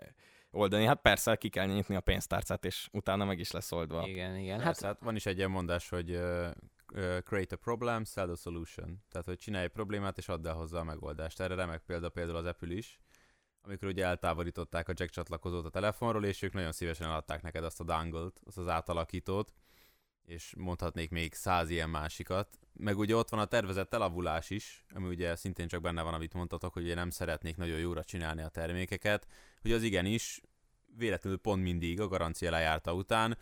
oldani. 0.52 0.86
Hát 0.86 1.02
persze, 1.02 1.36
ki 1.36 1.50
kell 1.50 1.66
nyitni 1.66 1.96
a 1.96 2.00
pénztárcát, 2.00 2.66
és 2.66 2.88
utána 2.92 3.26
meg 3.26 3.40
is 3.40 3.52
lesz 3.52 3.72
oldva. 3.72 4.08
Igen, 4.08 4.36
igen. 4.36 4.60
Hát, 4.60 4.82
hát 4.82 5.00
van 5.02 5.16
is 5.16 5.26
egy 5.26 5.38
ilyen 5.38 5.52
mondás, 5.52 5.90
hogy 5.90 6.12
uh, 6.12 6.50
create 7.24 7.56
a 7.56 7.58
problem, 7.58 8.06
sell 8.06 8.30
a 8.30 8.36
solution. 8.36 9.04
Tehát, 9.10 9.26
hogy 9.28 9.38
csinálj 9.38 9.64
egy 9.64 9.72
problémát, 9.72 10.18
és 10.18 10.28
add 10.28 10.48
el 10.48 10.54
hozzá 10.54 10.80
a 10.80 10.84
megoldást. 10.84 11.40
Erre 11.40 11.56
remek 11.56 11.82
példa 11.86 12.10
például 12.10 12.38
az 12.38 12.46
Apple 12.46 12.74
is, 12.74 13.00
amikor 13.62 13.88
ugye 13.88 14.06
eltávolították 14.06 14.90
a 14.90 14.94
jack 14.96 15.12
csatlakozót 15.12 15.66
a 15.66 15.70
telefonról, 15.70 16.26
és 16.26 16.42
ők 16.42 16.54
nagyon 16.54 16.72
szívesen 16.72 17.10
adták 17.10 17.42
neked 17.42 17.64
azt 17.64 17.80
a 17.80 17.84
dangle-t, 17.84 18.42
azt 18.46 18.58
az 18.58 18.68
átalakítót, 18.68 19.54
és 20.28 20.54
mondhatnék 20.58 21.10
még 21.10 21.34
száz 21.34 21.70
ilyen 21.70 21.90
másikat. 21.90 22.60
Meg 22.74 22.98
ugye 22.98 23.16
ott 23.16 23.30
van 23.30 23.40
a 23.40 23.46
tervezett 23.46 23.94
elavulás 23.94 24.50
is, 24.50 24.86
ami 24.94 25.08
ugye 25.08 25.36
szintén 25.36 25.68
csak 25.68 25.82
benne 25.82 26.02
van, 26.02 26.14
amit 26.14 26.34
mondtatok, 26.34 26.74
hogy 26.74 26.84
ugye 26.84 26.96
nem 26.96 27.10
szeretnék 27.10 27.58
nagyon 27.58 27.80
jóra 27.80 28.04
csinálni 28.04 28.42
a 28.42 28.48
termékeket, 28.48 29.28
hogy 29.62 29.72
az 29.72 29.84
igenis 29.84 30.42
véletlenül 30.96 31.40
pont 31.40 31.64
mindig 31.64 32.02
a 32.02 32.08
garancia 32.08 32.50
lejárta 32.50 32.94
után 32.94 33.38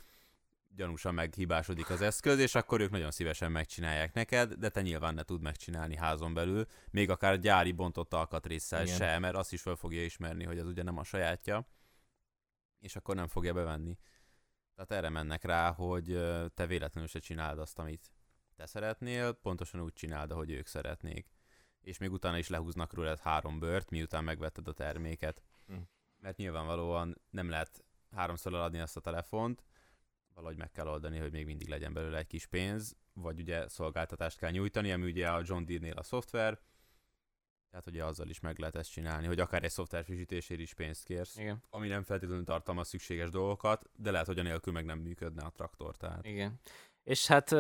gyanúsan 0.76 1.14
meghibásodik 1.14 1.90
az 1.90 2.02
eszköz, 2.02 2.40
és 2.40 2.56
akkor 2.56 2.82
ők 2.82 2.92
nagyon 2.92 3.12
szívesen 3.12 3.52
megcsinálják 3.52 4.14
neked, 4.14 4.54
de 4.54 4.70
te 4.70 4.82
nyilván 4.82 5.14
ne 5.14 5.24
tud 5.24 5.42
megcsinálni 5.42 5.96
házon 5.96 6.34
belül, 6.34 6.66
még 6.92 7.10
akár 7.10 7.40
gyári 7.40 7.72
bontott 7.72 8.14
alkatrészsel 8.14 8.84
Igen. 8.84 8.96
se, 8.96 9.20
mert 9.20 9.36
azt 9.36 9.54
is 9.54 9.62
fel 9.62 9.76
fogja 9.76 10.04
ismerni, 10.04 10.44
hogy 10.44 10.58
ez 10.58 10.66
ugye 10.66 10.84
nem 10.84 10.98
a 10.98 11.04
sajátja, 11.04 11.68
és 12.80 12.96
akkor 12.96 13.16
nem 13.16 13.28
fogja 13.28 13.54
bevenni. 13.54 13.98
Tehát 14.76 14.92
erre 14.92 15.10
mennek 15.10 15.44
rá, 15.44 15.72
hogy 15.72 16.06
te 16.54 16.66
véletlenül 16.66 17.10
se 17.10 17.20
csináld 17.20 17.60
azt, 17.60 17.80
amit 17.80 18.12
te 18.56 18.66
szeretnél, 18.66 19.34
pontosan 19.34 19.82
úgy 19.82 19.94
csináld, 19.94 20.32
ahogy 20.32 20.52
ők 20.52 20.68
szeretnék. 20.68 21.30
És 21.82 21.98
még 21.98 22.12
utána 22.12 22.38
is 22.38 22.48
lehúznak 22.48 22.94
rólad 22.94 23.20
három 23.20 23.60
bört, 23.60 23.90
miután 23.90 24.24
megvetted 24.24 24.68
a 24.68 24.74
terméket. 24.74 25.42
Hm. 25.68 25.76
Mert 26.18 26.38
nyilvánvalóan 26.38 27.22
nem 27.30 27.50
lehet 27.50 27.84
háromszor 28.12 28.54
eladni 28.54 28.80
azt 28.80 28.98
a 28.98 29.02
telefont, 29.02 29.64
valahogy 30.34 30.58
meg 30.58 30.72
kell 30.72 30.88
oldani, 30.88 31.18
hogy 31.18 31.32
még 31.32 31.46
mindig 31.46 31.68
legyen 31.68 31.94
belőle 31.94 32.18
egy 32.18 32.28
kis 32.28 32.46
pénz, 32.46 32.96
vagy 33.14 33.40
ugye 33.40 33.68
szolgáltatást 33.68 34.38
kell 34.38 34.52
nyújtani, 34.52 34.92
ami 34.92 35.06
ugye 35.06 35.30
a 35.30 35.42
John 35.44 35.66
Deere-nél 35.66 35.98
a 35.98 36.04
szoftver, 36.04 36.60
tehát 37.76 37.90
ugye 37.90 38.06
azzal 38.06 38.28
is 38.28 38.40
meg 38.40 38.60
lehet 38.60 38.76
ezt 38.76 38.92
csinálni, 38.92 39.28
hogy 39.28 39.40
akár 39.40 39.64
egy 39.64 39.70
szoftver 39.70 40.04
frissítésért 40.04 40.60
is 40.60 40.74
pénzt 40.74 41.04
kérsz, 41.04 41.38
Igen. 41.38 41.64
ami 41.70 41.88
nem 41.88 42.04
feltétlenül 42.04 42.44
tartalmaz 42.44 42.88
szükséges 42.88 43.30
dolgokat, 43.30 43.90
de 43.96 44.12
lehet, 44.12 44.26
hogy 44.26 44.40
anélkül 44.40 44.74
meg 44.74 44.86
nem 44.86 45.00
működne 45.00 45.44
a 45.44 45.52
traktor. 45.56 45.98
Tehát. 45.98 46.26
Igen. 46.26 46.60
És 47.04 47.28
hát 47.28 47.52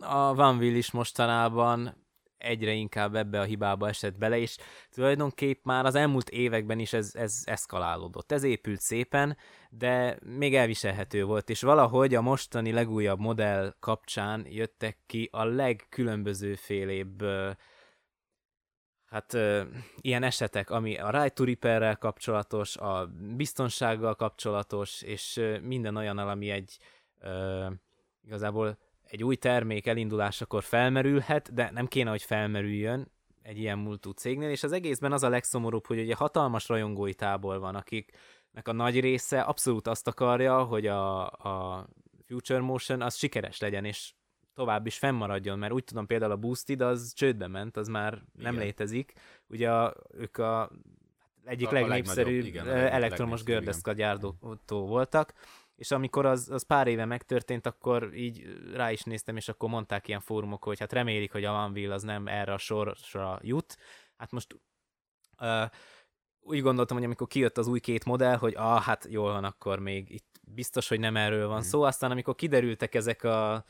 a 0.00 0.32
Van 0.34 0.56
Will 0.56 0.74
is 0.74 0.90
mostanában 0.90 2.04
egyre 2.38 2.72
inkább 2.72 3.14
ebbe 3.14 3.40
a 3.40 3.44
hibába 3.44 3.88
esett 3.88 4.18
bele, 4.18 4.38
és 4.38 4.56
tulajdonképp 4.90 5.64
már 5.64 5.84
az 5.84 5.94
elmúlt 5.94 6.28
években 6.28 6.78
is 6.78 6.92
ez, 6.92 7.14
ez 7.14 7.42
eszkalálódott. 7.44 8.32
Ez 8.32 8.42
épült 8.42 8.80
szépen, 8.80 9.36
de 9.70 10.18
még 10.22 10.54
elviselhető 10.54 11.24
volt, 11.24 11.50
és 11.50 11.60
valahogy 11.60 12.14
a 12.14 12.20
mostani 12.20 12.72
legújabb 12.72 13.20
modell 13.20 13.74
kapcsán 13.80 14.46
jöttek 14.48 14.98
ki 15.06 15.28
a 15.32 15.44
legkülönbözőfélébb 15.44 17.24
hát 19.06 19.34
ö, 19.34 19.62
ilyen 20.00 20.22
esetek, 20.22 20.70
ami 20.70 20.98
a 20.98 21.10
right 21.10 21.34
to 21.34 21.44
repair 21.44 21.98
kapcsolatos, 21.98 22.76
a 22.76 23.10
biztonsággal 23.36 24.14
kapcsolatos, 24.14 25.02
és 25.02 25.36
ö, 25.36 25.58
minden 25.58 25.96
olyan, 25.96 26.18
ami 26.18 26.50
egy 26.50 26.78
ö, 27.20 27.66
igazából 28.24 28.78
egy 29.04 29.24
új 29.24 29.36
termék 29.36 29.86
elindulásakor 29.86 30.62
felmerülhet, 30.62 31.54
de 31.54 31.70
nem 31.70 31.86
kéne, 31.86 32.10
hogy 32.10 32.22
felmerüljön 32.22 33.10
egy 33.42 33.58
ilyen 33.58 33.78
múltú 33.78 34.10
cégnél, 34.10 34.50
és 34.50 34.62
az 34.62 34.72
egészben 34.72 35.12
az 35.12 35.22
a 35.22 35.28
legszomorúbb, 35.28 35.86
hogy 35.86 35.98
ugye 35.98 36.14
hatalmas 36.14 36.68
rajongói 36.68 37.14
tábor 37.14 37.58
van, 37.58 37.74
akiknek 37.74 38.68
a 38.68 38.72
nagy 38.72 39.00
része 39.00 39.40
abszolút 39.40 39.86
azt 39.86 40.06
akarja, 40.06 40.64
hogy 40.64 40.86
a, 40.86 41.26
a 41.26 41.86
Future 42.26 42.60
Motion 42.60 43.02
az 43.02 43.16
sikeres 43.16 43.58
legyen, 43.58 43.84
és 43.84 44.12
tovább 44.56 44.86
is 44.86 44.98
fennmaradjon, 44.98 45.58
mert 45.58 45.72
úgy 45.72 45.84
tudom 45.84 46.06
például 46.06 46.32
a 46.32 46.36
Boosted 46.36 46.80
az 46.80 47.12
csődbe 47.14 47.46
ment, 47.46 47.76
az 47.76 47.88
már 47.88 48.22
nem 48.32 48.52
igen. 48.52 48.64
létezik. 48.64 49.12
Ugye 49.48 49.72
a, 49.72 49.94
ők 50.10 50.38
a 50.38 50.70
egyik 51.44 51.68
a, 51.68 51.72
legnépszerűbb 51.72 52.42
a 52.42 52.46
igen, 52.46 52.68
elektromos 52.68 53.42
gördeszka 53.42 53.92
gyártó 53.92 54.36
voltak, 54.66 55.32
és 55.76 55.90
amikor 55.90 56.26
az, 56.26 56.50
az 56.50 56.62
pár 56.62 56.86
éve 56.86 57.04
megtörtént, 57.04 57.66
akkor 57.66 58.14
így 58.14 58.46
rá 58.74 58.92
is 58.92 59.02
néztem, 59.02 59.36
és 59.36 59.48
akkor 59.48 59.68
mondták 59.68 60.08
ilyen 60.08 60.20
fórumok, 60.20 60.64
hogy 60.64 60.78
hát 60.78 60.92
remélik, 60.92 61.32
hogy 61.32 61.44
a 61.44 61.52
Vanville 61.52 61.94
az 61.94 62.02
nem 62.02 62.26
erre 62.26 62.52
a 62.52 62.58
sorsra 62.58 63.38
jut. 63.42 63.76
Hát 64.16 64.30
most 64.30 64.60
uh, 65.40 65.70
úgy 66.40 66.60
gondoltam, 66.60 66.96
hogy 66.96 67.06
amikor 67.06 67.26
kijött 67.26 67.58
az 67.58 67.66
új 67.66 67.80
két 67.80 68.04
modell, 68.04 68.36
hogy 68.36 68.54
ah, 68.56 68.80
hát 68.80 69.06
jól 69.10 69.32
van, 69.32 69.44
akkor 69.44 69.78
még 69.78 70.10
itt 70.10 70.40
biztos, 70.42 70.88
hogy 70.88 71.00
nem 71.00 71.16
erről 71.16 71.48
van 71.48 71.58
mm. 71.58 71.68
szó. 71.68 71.82
Aztán 71.82 72.10
amikor 72.10 72.34
kiderültek 72.34 72.94
ezek 72.94 73.24
a 73.24 73.64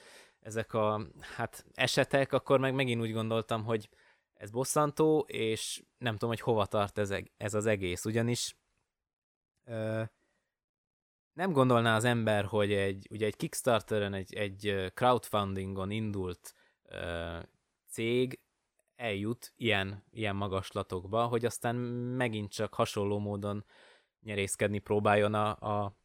ezek 0.46 0.72
a 0.72 1.06
hát, 1.20 1.64
esetek, 1.74 2.32
akkor 2.32 2.60
meg 2.60 2.74
megint 2.74 3.00
úgy 3.00 3.12
gondoltam, 3.12 3.64
hogy 3.64 3.88
ez 4.34 4.50
bosszantó, 4.50 5.18
és 5.28 5.82
nem 5.98 6.12
tudom, 6.12 6.28
hogy 6.28 6.40
hova 6.40 6.66
tart 6.66 6.98
ez, 6.98 7.14
ez 7.36 7.54
az 7.54 7.66
egész, 7.66 8.04
ugyanis 8.04 8.56
ö, 9.64 10.02
nem 11.32 11.52
gondolná 11.52 11.96
az 11.96 12.04
ember, 12.04 12.44
hogy 12.44 12.72
egy, 12.72 13.06
ugye 13.10 13.26
egy 13.26 13.36
Kickstarteren, 13.36 14.14
egy, 14.14 14.34
egy 14.34 14.92
crowdfundingon 14.94 15.90
indult 15.90 16.54
ö, 16.82 17.38
cég 17.88 18.40
eljut 18.96 19.52
ilyen, 19.56 20.04
ilyen 20.10 20.36
magaslatokba, 20.36 21.26
hogy 21.26 21.44
aztán 21.44 21.76
megint 22.16 22.52
csak 22.52 22.74
hasonló 22.74 23.18
módon 23.18 23.64
nyerészkedni 24.20 24.78
próbáljon 24.78 25.34
a, 25.34 25.48
a 25.84 25.96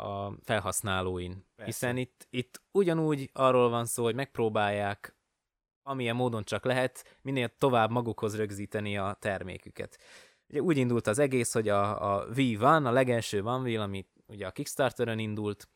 a 0.00 0.34
felhasználóin. 0.42 1.46
Persze. 1.56 1.64
Hiszen 1.64 1.96
itt, 1.96 2.26
itt 2.30 2.62
ugyanúgy 2.72 3.30
arról 3.32 3.68
van 3.68 3.86
szó, 3.86 4.02
hogy 4.02 4.14
megpróbálják 4.14 5.14
amilyen 5.82 6.16
módon 6.16 6.44
csak 6.44 6.64
lehet, 6.64 7.18
minél 7.22 7.56
tovább 7.58 7.90
magukhoz 7.90 8.36
rögzíteni 8.36 8.96
a 8.96 9.16
terméküket. 9.20 9.98
Ugye 10.48 10.60
úgy 10.60 10.76
indult 10.76 11.06
az 11.06 11.18
egész, 11.18 11.52
hogy 11.52 11.68
a, 11.68 12.14
a 12.14 12.26
V1, 12.28 12.84
a 12.84 12.90
legelső 12.90 13.42
OneWheel, 13.42 13.80
ami 13.82 14.06
ugye 14.26 14.46
a 14.46 14.50
Kickstarteren 14.50 15.18
indult, 15.18 15.68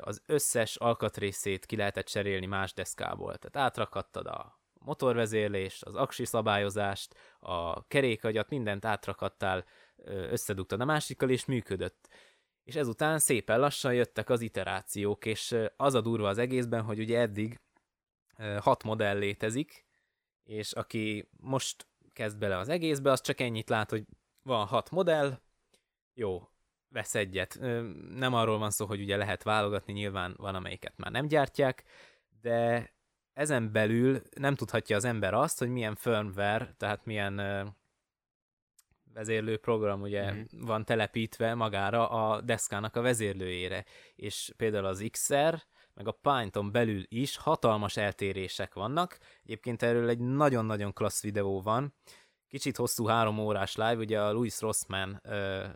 az 0.00 0.22
összes 0.26 0.76
alkatrészét 0.76 1.66
ki 1.66 1.76
lehetett 1.76 2.06
cserélni 2.06 2.46
más 2.46 2.72
deszkából. 2.72 3.36
Tehát 3.36 3.68
átrakhattad 3.68 4.26
a 4.26 4.60
motorvezérlést, 4.80 5.84
az 5.84 5.94
aksi 5.94 6.24
szabályozást, 6.24 7.14
a 7.38 7.86
kerékagyat, 7.86 8.50
mindent 8.50 8.84
átrakattál, 8.84 9.64
összedugtad 10.04 10.80
a 10.80 10.84
másikkal, 10.84 11.30
és 11.30 11.44
működött. 11.44 12.08
És 12.66 12.74
ezután 12.74 13.18
szépen 13.18 13.60
lassan 13.60 13.94
jöttek 13.94 14.30
az 14.30 14.40
iterációk, 14.40 15.24
és 15.24 15.56
az 15.76 15.94
a 15.94 16.00
durva 16.00 16.28
az 16.28 16.38
egészben, 16.38 16.82
hogy 16.82 16.98
ugye 16.98 17.18
eddig 17.18 17.60
hat 18.58 18.82
modell 18.82 19.18
létezik, 19.18 19.86
és 20.44 20.72
aki 20.72 21.28
most 21.40 21.86
kezd 22.12 22.38
bele 22.38 22.56
az 22.56 22.68
egészbe, 22.68 23.10
az 23.10 23.20
csak 23.20 23.40
ennyit 23.40 23.68
lát, 23.68 23.90
hogy 23.90 24.04
van 24.42 24.66
hat 24.66 24.90
modell, 24.90 25.40
jó, 26.14 26.48
vesz 26.88 27.14
egyet. 27.14 27.58
Nem 28.14 28.34
arról 28.34 28.58
van 28.58 28.70
szó, 28.70 28.86
hogy 28.86 29.00
ugye 29.00 29.16
lehet 29.16 29.42
válogatni, 29.42 29.92
nyilván 29.92 30.34
van 30.36 30.54
amelyiket 30.54 30.96
már 30.96 31.10
nem 31.10 31.26
gyártják, 31.26 31.84
de 32.40 32.90
ezen 33.32 33.72
belül 33.72 34.22
nem 34.36 34.54
tudhatja 34.54 34.96
az 34.96 35.04
ember 35.04 35.34
azt, 35.34 35.58
hogy 35.58 35.68
milyen 35.68 35.94
firmware, 35.94 36.74
tehát 36.76 37.04
milyen 37.04 37.36
vezérlő 39.16 39.56
program 39.56 40.00
ugye 40.00 40.32
mm-hmm. 40.32 40.42
van 40.50 40.84
telepítve 40.84 41.54
magára 41.54 42.08
a 42.08 42.40
deszkának 42.40 42.96
a 42.96 43.00
vezérlőjére. 43.00 43.84
És 44.14 44.52
például 44.56 44.84
az 44.84 45.06
XR, 45.10 45.62
meg 45.94 46.08
a 46.08 46.18
Python 46.22 46.72
belül 46.72 47.02
is 47.08 47.36
hatalmas 47.36 47.96
eltérések 47.96 48.74
vannak. 48.74 49.18
Egyébként 49.44 49.82
erről 49.82 50.08
egy 50.08 50.18
nagyon-nagyon 50.18 50.92
klassz 50.92 51.22
videó 51.22 51.62
van. 51.62 51.94
Kicsit 52.48 52.76
hosszú 52.76 53.06
három 53.06 53.38
órás 53.38 53.76
live, 53.76 53.96
ugye 53.96 54.20
a 54.20 54.32
Louis 54.32 54.60
Rossman 54.60 55.20
uh, 55.24 55.32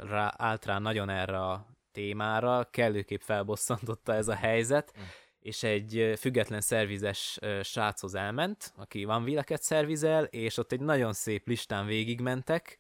rá, 0.09 0.35
állt 0.37 0.65
rá 0.65 0.79
nagyon 0.79 1.09
erre 1.09 1.41
a 1.41 1.67
témára, 1.93 2.69
kellőképp 2.71 3.21
felbosszantotta 3.21 4.15
ez 4.15 4.29
a 4.29 4.35
helyzet, 4.35 4.93
mm. 4.99 5.03
és 5.39 5.63
egy 5.63 6.13
független 6.19 6.61
szervizes 6.61 7.39
uh, 7.43 7.63
sráchoz 7.63 8.15
elment, 8.15 8.73
aki 8.77 9.05
van 9.05 9.25
vileket 9.25 9.63
szervizel, 9.63 10.25
és 10.25 10.57
ott 10.57 10.73
egy 10.73 10.81
nagyon 10.81 11.13
szép 11.13 11.47
listán 11.47 11.87
végigmentek, 11.87 12.79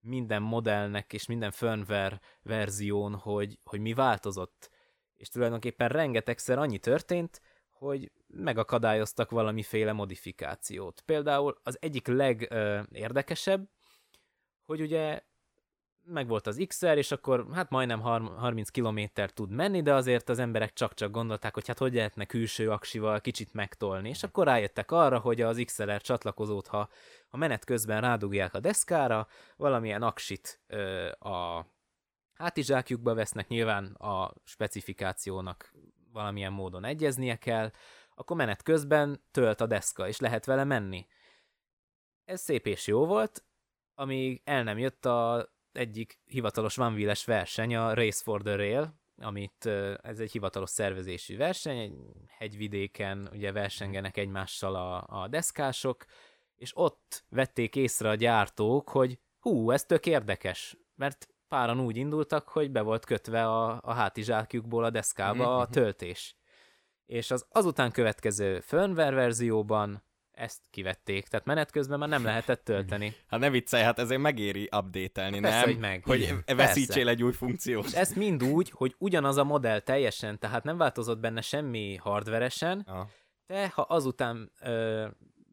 minden 0.00 0.42
modellnek 0.42 1.12
és 1.12 1.26
minden 1.26 1.50
firmware 1.50 2.20
verzión, 2.42 3.14
hogy, 3.14 3.58
hogy 3.64 3.80
mi 3.80 3.94
változott. 3.94 4.70
És 5.16 5.28
tulajdonképpen 5.28 5.88
rengetegszer 5.88 6.58
annyi 6.58 6.78
történt, 6.78 7.40
hogy 7.70 8.12
megakadályoztak 8.26 9.30
valamiféle 9.30 9.92
modifikációt. 9.92 11.00
Például 11.00 11.60
az 11.62 11.76
egyik 11.80 12.06
legérdekesebb, 12.06 13.68
hogy 14.64 14.80
ugye 14.80 15.22
meg 16.04 16.28
volt 16.28 16.46
az 16.46 16.64
XR, 16.66 16.96
és 16.96 17.10
akkor 17.10 17.46
hát 17.52 17.70
majdnem 17.70 18.00
30 18.00 18.70
km 18.70 19.00
tud 19.34 19.50
menni, 19.50 19.82
de 19.82 19.94
azért 19.94 20.28
az 20.28 20.38
emberek 20.38 20.72
csak-csak 20.72 21.10
gondolták, 21.10 21.54
hogy 21.54 21.66
hát 21.66 21.78
hogy 21.78 21.94
lehetne 21.94 22.24
külső 22.24 22.70
aksival 22.70 23.20
kicsit 23.20 23.52
megtolni, 23.52 24.08
és 24.08 24.22
akkor 24.22 24.46
rájöttek 24.46 24.90
arra, 24.90 25.18
hogy 25.18 25.40
az 25.40 25.62
XLR 25.64 26.00
csatlakozót, 26.00 26.66
ha 26.66 26.88
a 27.28 27.36
menet 27.36 27.64
közben 27.64 28.00
rádugják 28.00 28.54
a 28.54 28.60
deszkára, 28.60 29.28
valamilyen 29.56 30.02
aksit 30.02 30.60
ö, 30.66 31.08
a 31.10 31.66
hátizsákjukba 32.34 33.14
vesznek, 33.14 33.48
nyilván 33.48 33.84
a 33.92 34.34
specifikációnak 34.44 35.74
valamilyen 36.12 36.52
módon 36.52 36.84
egyeznie 36.84 37.36
kell, 37.36 37.70
akkor 38.14 38.36
menet 38.36 38.62
közben 38.62 39.24
tölt 39.30 39.60
a 39.60 39.66
deszka, 39.66 40.08
és 40.08 40.20
lehet 40.20 40.44
vele 40.44 40.64
menni. 40.64 41.06
Ez 42.24 42.40
szép 42.40 42.66
és 42.66 42.86
jó 42.86 43.06
volt, 43.06 43.44
amíg 43.94 44.42
el 44.44 44.62
nem 44.62 44.78
jött 44.78 45.06
a 45.06 45.48
egyik 45.72 46.20
hivatalos 46.24 46.76
van 46.76 47.14
verseny, 47.24 47.74
a 47.74 47.94
Race 47.94 48.22
for 48.22 48.42
the 48.42 48.56
Rail, 48.56 48.98
amit 49.16 49.66
ez 50.02 50.18
egy 50.18 50.30
hivatalos 50.30 50.70
szervezésű 50.70 51.36
verseny, 51.36 51.78
egy 51.78 51.94
hegyvidéken 52.26 53.28
ugye 53.32 53.52
versengenek 53.52 54.16
egymással 54.16 54.74
a, 54.74 55.20
a 55.22 55.28
deszkások, 55.28 56.04
és 56.54 56.70
ott 56.74 57.24
vették 57.28 57.76
észre 57.76 58.08
a 58.08 58.14
gyártók, 58.14 58.88
hogy 58.88 59.18
hú, 59.38 59.70
ez 59.70 59.84
tök 59.84 60.06
érdekes, 60.06 60.76
mert 60.94 61.28
páran 61.48 61.80
úgy 61.80 61.96
indultak, 61.96 62.48
hogy 62.48 62.70
be 62.70 62.80
volt 62.80 63.04
kötve 63.04 63.46
a, 63.46 63.80
a 63.82 63.92
hátizsákjukból 63.92 64.84
a 64.84 64.90
deszkába 64.90 65.58
a 65.58 65.66
töltés. 65.66 66.36
És 67.06 67.30
az 67.30 67.46
azután 67.50 67.90
következő 67.90 68.60
firmware 68.60 69.14
verzióban 69.14 70.04
ezt 70.40 70.60
kivették, 70.70 71.28
tehát 71.28 71.46
menet 71.46 71.70
közben 71.70 71.98
már 71.98 72.08
nem 72.08 72.24
lehetett 72.24 72.64
tölteni. 72.64 73.14
Hát 73.26 73.40
ne 73.40 73.50
viccelj, 73.50 73.82
hát 73.82 73.98
ezért 73.98 74.20
megéri 74.20 74.62
update-elni, 74.62 75.40
Persze, 75.40 75.58
nem? 75.58 75.68
Hogy, 75.68 75.78
meg. 75.78 76.04
hogy 76.04 76.42
veszítsél 76.56 77.08
egy 77.08 77.22
új 77.22 77.32
funkciót. 77.32 77.84
És 77.84 77.92
ezt 77.92 78.16
mind 78.16 78.42
úgy, 78.42 78.70
hogy 78.70 78.94
ugyanaz 78.98 79.36
a 79.36 79.44
modell 79.44 79.80
teljesen, 79.80 80.38
tehát 80.38 80.64
nem 80.64 80.76
változott 80.76 81.18
benne 81.18 81.40
semmi 81.40 81.96
hardveresen, 81.96 82.80
ah. 82.86 83.06
de 83.46 83.68
ha 83.68 83.82
azután 83.82 84.52
ö, 84.60 85.06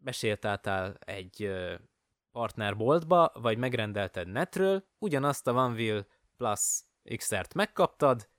besétáltál 0.03 0.97
egy 0.99 1.43
ö, 1.43 1.73
partnerboltba, 2.31 3.31
vagy 3.33 3.57
megrendelted 3.57 4.27
netről, 4.27 4.83
ugyanazt 4.99 5.47
a 5.47 5.51
OneWheel 5.51 6.07
Plus 6.37 6.81
XR-t 7.15 7.53
megkaptad, 7.53 8.29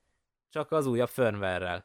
csak 0.51 0.71
az 0.71 0.87
újabb 0.87 1.09
firmware-rel. 1.09 1.85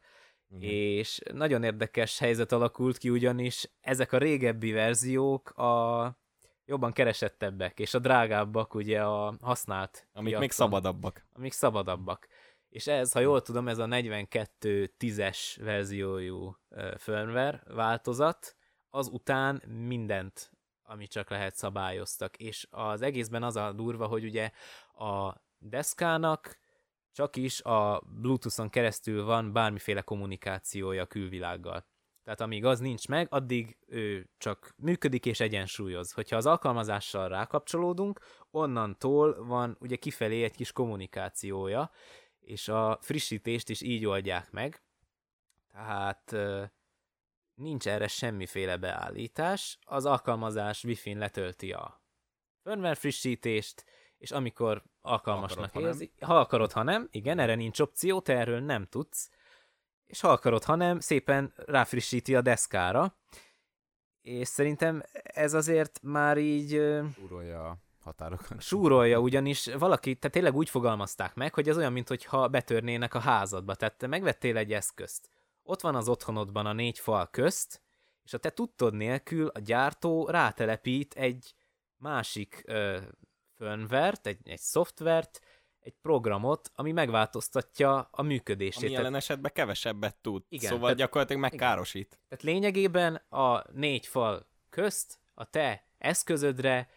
Igen. 0.55 0.69
És 0.69 1.19
nagyon 1.33 1.63
érdekes 1.63 2.19
helyzet 2.19 2.51
alakult 2.51 2.97
ki, 2.97 3.09
ugyanis 3.09 3.69
ezek 3.81 4.11
a 4.11 4.17
régebbi 4.17 4.71
verziók 4.71 5.49
a 5.49 6.17
jobban 6.65 6.91
keresettebbek, 6.91 7.79
és 7.79 7.93
a 7.93 7.99
drágábbak 7.99 8.73
ugye 8.73 9.03
a 9.03 9.37
használt 9.41 10.07
Amik 10.13 10.23
piacon, 10.23 10.39
még 10.39 10.51
szabadabbak. 10.51 11.25
Amik 11.33 11.51
szabadabbak. 11.51 12.27
És 12.69 12.87
ez, 12.87 13.11
ha 13.11 13.19
jól 13.19 13.41
tudom, 13.41 13.67
ez 13.67 13.77
a 13.77 13.85
42.10-es 13.85 15.37
verziójú 15.59 16.57
firmware 16.97 17.63
változat, 17.65 18.55
az 18.89 19.07
után 19.07 19.63
mindent, 19.67 20.51
ami 20.83 21.07
csak 21.07 21.29
lehet 21.29 21.55
szabályoztak. 21.55 22.37
És 22.37 22.67
az 22.69 23.01
egészben 23.01 23.43
az 23.43 23.55
a 23.55 23.71
durva, 23.71 24.07
hogy 24.07 24.23
ugye 24.23 24.51
a 24.93 25.41
deszkának 25.57 26.59
csak 27.13 27.35
is 27.35 27.61
a 27.61 28.03
Bluetooth-on 28.21 28.69
keresztül 28.69 29.23
van 29.23 29.53
bármiféle 29.53 30.01
kommunikációja 30.01 31.05
külvilággal. 31.05 31.85
Tehát 32.23 32.41
amíg 32.41 32.65
az 32.65 32.79
nincs 32.79 33.07
meg, 33.07 33.27
addig 33.29 33.77
ő 33.87 34.29
csak 34.37 34.73
működik 34.77 35.25
és 35.25 35.39
egyensúlyoz. 35.39 36.11
Hogyha 36.11 36.35
az 36.35 36.45
alkalmazással 36.45 37.29
rákapcsolódunk, 37.29 38.19
onnantól 38.51 39.45
van 39.45 39.77
ugye 39.79 39.95
kifelé 39.95 40.43
egy 40.43 40.55
kis 40.55 40.71
kommunikációja, 40.71 41.91
és 42.39 42.67
a 42.67 42.97
frissítést 43.01 43.69
is 43.69 43.81
így 43.81 44.05
oldják 44.05 44.51
meg. 44.51 44.83
Tehát 45.71 46.35
nincs 47.53 47.87
erre 47.87 48.07
semmiféle 48.07 48.77
beállítás, 48.77 49.79
az 49.81 50.05
alkalmazás 50.05 50.83
Wi-Fi-n 50.83 51.17
letölti 51.17 51.71
a 51.71 52.03
firmware 52.63 52.95
frissítést, 52.95 53.85
és 54.23 54.31
amikor 54.31 54.83
alkalmasnak 55.01 55.65
akarod, 55.65 55.87
érzi, 55.87 56.11
ha, 56.19 56.25
ha 56.25 56.39
akarod, 56.39 56.71
ha 56.71 56.83
nem, 56.83 57.07
igen, 57.11 57.39
erre 57.39 57.55
nincs 57.55 57.79
opció, 57.79 58.21
te 58.21 58.37
erről 58.37 58.59
nem 58.59 58.85
tudsz, 58.85 59.29
és 60.05 60.21
ha 60.21 60.31
akarod, 60.31 60.63
ha 60.63 60.75
nem, 60.75 60.99
szépen 60.99 61.53
ráfrissíti 61.55 62.35
a 62.35 62.41
deszkára, 62.41 63.17
és 64.21 64.47
szerintem 64.47 65.03
ez 65.23 65.53
azért 65.53 65.99
már 66.01 66.37
így... 66.37 66.69
Súrolja 67.15 67.69
a 67.69 67.77
határokat. 67.99 68.61
Súrolja, 68.61 69.19
ugyanis 69.19 69.73
valaki, 69.73 70.15
tehát 70.15 70.35
tényleg 70.35 70.55
úgy 70.55 70.69
fogalmazták 70.69 71.35
meg, 71.35 71.53
hogy 71.53 71.69
ez 71.69 71.77
olyan, 71.77 71.93
mintha 71.93 72.47
betörnének 72.47 73.13
a 73.13 73.19
házadba, 73.19 73.75
tehát 73.75 73.97
te 73.97 74.07
megvettél 74.07 74.57
egy 74.57 74.73
eszközt, 74.73 75.29
ott 75.63 75.81
van 75.81 75.95
az 75.95 76.07
otthonodban 76.07 76.65
a 76.65 76.73
négy 76.73 76.99
fal 76.99 77.29
közt, 77.29 77.81
és 78.23 78.33
a 78.33 78.37
te 78.37 78.49
tudtod 78.49 78.93
nélkül 78.93 79.47
a 79.47 79.59
gyártó 79.59 80.27
rátelepít 80.27 81.13
egy 81.13 81.55
másik 81.97 82.63
ö, 82.65 82.99
firmware-t, 83.57 84.27
egy, 84.27 84.39
egy 84.43 84.59
szoftvert, 84.59 85.39
egy 85.79 85.93
programot, 86.01 86.71
ami 86.75 86.91
megváltoztatja 86.91 88.07
a 88.11 88.21
működését. 88.21 88.83
Ami 88.83 88.91
jelen 88.91 89.15
esetben 89.15 89.51
kevesebbet 89.53 90.15
tud, 90.15 90.43
igen, 90.49 90.69
szóval 90.69 90.83
tehát, 90.83 90.97
gyakorlatilag 90.97 91.41
megkárosít. 91.41 92.07
Igen. 92.07 92.19
Tehát 92.29 92.43
lényegében 92.43 93.15
a 93.15 93.63
négy 93.71 94.07
fal 94.07 94.47
közt 94.69 95.19
a 95.33 95.49
te 95.49 95.85
eszközödre, 95.97 96.89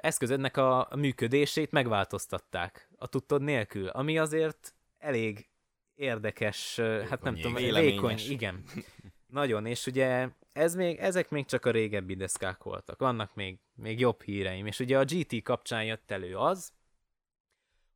eszközödnek 0.00 0.56
a 0.56 0.88
működését 0.96 1.70
megváltoztatták 1.70 2.88
a 2.96 3.06
tudtod 3.06 3.42
nélkül, 3.42 3.88
ami 3.88 4.18
azért 4.18 4.74
elég 4.98 5.48
érdekes, 5.94 6.76
vékony, 6.76 7.08
hát 7.08 7.22
nem 7.22 7.34
tudom, 7.34 7.54
vékony, 7.54 8.18
igen. 8.28 8.64
Nagyon, 9.26 9.66
és 9.66 9.86
ugye 9.86 10.28
ez 10.52 10.74
még, 10.74 10.98
ezek 10.98 11.30
még 11.30 11.46
csak 11.46 11.64
a 11.64 11.70
régebbi 11.70 12.14
deszkák 12.14 12.62
voltak. 12.62 12.98
Vannak 12.98 13.34
még, 13.34 13.58
még 13.74 14.00
jobb 14.00 14.22
híreim. 14.22 14.66
És 14.66 14.80
ugye 14.80 14.98
a 14.98 15.04
GT 15.04 15.42
kapcsán 15.42 15.84
jött 15.84 16.10
elő 16.10 16.36
az, 16.36 16.72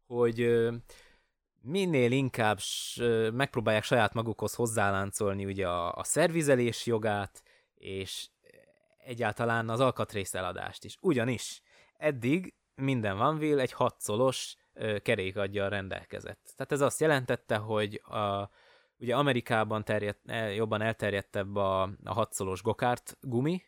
hogy 0.06 0.68
minél 1.60 2.12
inkább 2.12 2.58
megpróbálják 3.32 3.84
saját 3.84 4.14
magukhoz 4.14 4.54
hozzáláncolni 4.54 5.44
ugye 5.44 5.68
a, 5.68 5.94
a 5.94 6.04
szervizelés 6.04 6.86
jogát, 6.86 7.42
és 7.74 8.28
egyáltalán 9.04 9.68
az 9.68 9.80
alkatrész 9.80 10.34
eladást 10.34 10.84
is. 10.84 10.98
Ugyanis 11.00 11.62
eddig 11.96 12.54
minden 12.74 13.16
van 13.16 13.38
vél 13.38 13.60
egy 13.60 13.72
6 13.72 14.00
szolos 14.00 14.56
kerékadja 15.02 15.68
rendelkezett. 15.68 16.52
Tehát 16.56 16.72
ez 16.72 16.80
azt 16.80 17.00
jelentette, 17.00 17.56
hogy 17.56 18.02
a, 18.04 18.50
ugye 18.98 19.16
Amerikában 19.16 19.84
terjedt, 19.84 20.20
jobban 20.54 20.82
elterjedtebb 20.82 21.56
a, 21.56 21.82
a 22.04 22.12
hatszolos 22.12 22.62
gokárt 22.62 23.16
gumi, 23.20 23.62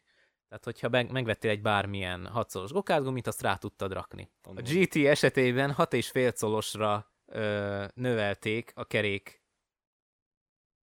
Tehát, 0.48 0.64
hogyha 0.64 0.88
megvettél 0.88 1.50
egy 1.50 1.62
bármilyen 1.62 2.26
6 2.26 2.50
szolos 2.50 2.72
gokártgumit, 2.72 3.26
azt 3.26 3.42
rá 3.42 3.56
tudtad 3.56 3.92
rakni. 3.92 4.30
A 4.42 4.52
GT 4.52 4.96
esetében 4.96 5.74
6,5 5.76 6.34
szolosra 6.34 7.12
ö, 7.26 7.84
növelték 7.94 8.72
a 8.74 8.84
kerék 8.84 9.42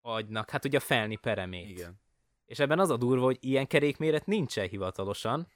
agynak, 0.02 0.50
hát 0.50 0.66
ugye 0.66 0.78
a 0.78 0.82
felni 0.82 1.16
peremét. 1.16 1.70
Igen. 1.70 2.02
És 2.46 2.60
ebben 2.60 2.80
az 2.80 2.90
a 2.90 2.98
durva, 2.98 3.24
hogy 3.24 3.38
ilyen 3.40 3.68
kerékméret 3.68 4.26
nincsen 4.26 4.68
hivatalosan, 4.68 5.48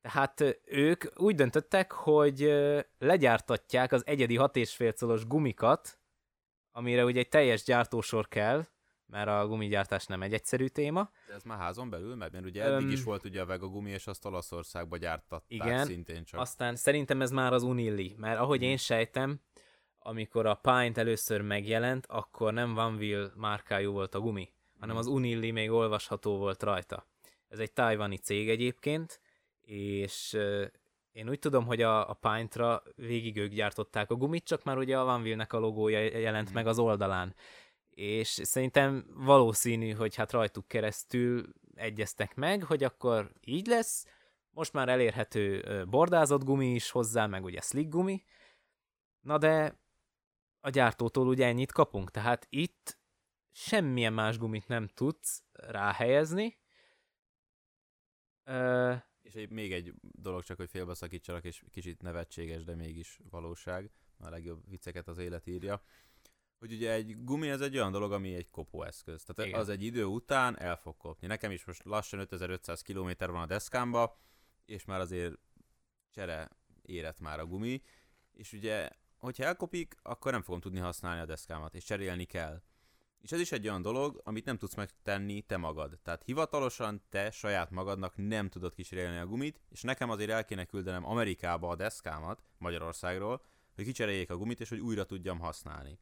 tehát 0.00 0.60
ők 0.64 1.04
úgy 1.20 1.34
döntöttek, 1.34 1.92
hogy 1.92 2.52
legyártatják 2.98 3.92
az 3.92 4.06
egyedi 4.06 4.36
6,5 4.38 4.94
szolos 4.94 5.26
gumikat, 5.26 5.99
amire 6.72 7.04
ugye 7.04 7.20
egy 7.20 7.28
teljes 7.28 7.62
gyártósor 7.62 8.28
kell, 8.28 8.66
mert 9.06 9.28
a 9.28 9.46
gumigyártás 9.46 10.06
nem 10.06 10.22
egy 10.22 10.32
egyszerű 10.32 10.66
téma. 10.66 11.10
De 11.26 11.34
ez 11.34 11.42
már 11.42 11.58
házon 11.58 11.90
belül, 11.90 12.14
mert, 12.14 12.32
mert 12.32 12.44
ugye 12.44 12.64
eddig 12.64 12.86
um, 12.86 12.92
is 12.92 13.02
volt 13.02 13.24
ugye 13.24 13.40
a 13.40 13.46
Vega 13.46 13.66
gumi, 13.66 13.90
és 13.90 14.06
azt 14.06 14.24
Olaszországba 14.24 14.96
gyártatták 14.96 15.44
igen, 15.48 15.84
szintén 15.84 16.24
csak. 16.24 16.40
aztán 16.40 16.76
szerintem 16.76 17.22
ez 17.22 17.30
már 17.30 17.52
az 17.52 17.62
Unilli, 17.62 18.14
mert 18.18 18.38
ahogy 18.38 18.62
én 18.62 18.76
sejtem, 18.76 19.40
amikor 19.98 20.46
a 20.46 20.54
Pint 20.54 20.98
először 20.98 21.40
megjelent, 21.40 22.06
akkor 22.06 22.52
nem 22.52 22.74
Van 22.74 22.94
Will 22.94 23.32
márkájú 23.36 23.92
volt 23.92 24.14
a 24.14 24.20
gumi, 24.20 24.52
hanem 24.78 24.96
hmm. 24.96 24.98
az 24.98 25.06
Unilli 25.06 25.50
még 25.50 25.70
olvasható 25.70 26.36
volt 26.36 26.62
rajta. 26.62 27.06
Ez 27.48 27.58
egy 27.58 27.72
tajvani 27.72 28.16
cég 28.16 28.48
egyébként, 28.48 29.20
és 29.60 30.36
én 31.12 31.28
úgy 31.28 31.38
tudom, 31.38 31.66
hogy 31.66 31.82
a, 31.82 32.10
a 32.10 32.12
Pint-ra 32.12 32.82
végig 32.96 33.36
ők 33.36 33.52
gyártották 33.52 34.10
a 34.10 34.14
gumit, 34.14 34.44
csak 34.44 34.64
már 34.64 34.78
ugye 34.78 34.98
a 34.98 35.04
Van 35.04 35.22
Will-nek 35.22 35.52
a 35.52 35.58
logója 35.58 36.18
jelent 36.18 36.50
mm. 36.50 36.54
meg 36.54 36.66
az 36.66 36.78
oldalán. 36.78 37.34
És 37.90 38.28
szerintem 38.28 39.06
valószínű, 39.14 39.90
hogy 39.90 40.14
hát 40.14 40.32
rajtuk 40.32 40.68
keresztül 40.68 41.52
egyeztek 41.74 42.34
meg, 42.34 42.64
hogy 42.64 42.84
akkor 42.84 43.32
így 43.40 43.66
lesz. 43.66 44.06
Most 44.50 44.72
már 44.72 44.88
elérhető 44.88 45.64
bordázott 45.88 46.44
gumi 46.44 46.74
is 46.74 46.90
hozzá, 46.90 47.26
meg 47.26 47.44
ugye 47.44 47.60
slick 47.60 47.88
gumi. 47.88 48.24
Na 49.20 49.38
de 49.38 49.78
a 50.60 50.70
gyártótól 50.70 51.26
ugye 51.26 51.46
ennyit 51.46 51.72
kapunk, 51.72 52.10
tehát 52.10 52.46
itt 52.48 52.98
semmilyen 53.52 54.12
más 54.12 54.38
gumit 54.38 54.68
nem 54.68 54.88
tudsz 54.88 55.42
ráhelyezni. 55.52 56.58
És 59.30 59.36
egy, 59.36 59.50
még 59.50 59.72
egy 59.72 59.94
dolog 60.00 60.42
csak, 60.42 60.56
hogy 60.56 60.70
félbeszakítsalak, 60.70 61.44
és 61.44 61.64
kicsit 61.70 62.02
nevetséges, 62.02 62.64
de 62.64 62.74
mégis 62.74 63.20
valóság. 63.30 63.90
A 64.18 64.28
legjobb 64.28 64.62
vicceket 64.68 65.08
az 65.08 65.18
élet 65.18 65.46
írja. 65.46 65.82
Hogy 66.58 66.72
ugye 66.72 66.92
egy 66.92 67.24
gumi 67.24 67.48
ez 67.48 67.60
egy 67.60 67.76
olyan 67.76 67.92
dolog, 67.92 68.12
ami 68.12 68.34
egy 68.34 68.50
kopóeszköz. 68.50 69.22
Tehát 69.22 69.50
Igen. 69.50 69.60
az 69.60 69.68
egy 69.68 69.82
idő 69.82 70.04
után 70.04 70.58
el 70.58 70.76
fog 70.76 70.96
kopni. 70.96 71.26
Nekem 71.26 71.50
is 71.50 71.64
most 71.64 71.84
lassan 71.84 72.20
5500 72.20 72.82
km 72.82 73.10
van 73.18 73.42
a 73.42 73.46
deszkámba, 73.46 74.20
és 74.64 74.84
már 74.84 75.00
azért 75.00 75.38
csere 76.10 76.48
érett 76.82 77.20
már 77.20 77.40
a 77.40 77.46
gumi, 77.46 77.82
és 78.32 78.52
ugye, 78.52 78.90
hogyha 79.16 79.44
elkopik, 79.44 79.94
akkor 80.02 80.32
nem 80.32 80.42
fogom 80.42 80.60
tudni 80.60 80.78
használni 80.78 81.20
a 81.20 81.26
deszkámat, 81.26 81.74
és 81.74 81.84
cserélni 81.84 82.24
kell. 82.24 82.62
És 83.20 83.32
ez 83.32 83.40
is 83.40 83.52
egy 83.52 83.68
olyan 83.68 83.82
dolog, 83.82 84.20
amit 84.24 84.44
nem 84.44 84.56
tudsz 84.56 84.74
megtenni 84.74 85.42
te 85.42 85.56
magad. 85.56 85.98
Tehát 86.02 86.22
hivatalosan 86.22 87.02
te 87.08 87.30
saját 87.30 87.70
magadnak 87.70 88.12
nem 88.16 88.48
tudod 88.48 88.74
kicserélni 88.74 89.18
a 89.18 89.26
gumit, 89.26 89.60
és 89.68 89.82
nekem 89.82 90.10
azért 90.10 90.30
el 90.30 90.44
kéne 90.44 90.64
küldenem 90.64 91.06
Amerikába 91.06 91.68
a 91.68 91.76
deszkámat, 91.76 92.42
Magyarországról, 92.58 93.44
hogy 93.74 93.84
kicseréljék 93.84 94.30
a 94.30 94.36
gumit, 94.36 94.60
és 94.60 94.68
hogy 94.68 94.80
újra 94.80 95.04
tudjam 95.04 95.38
használni. 95.38 95.98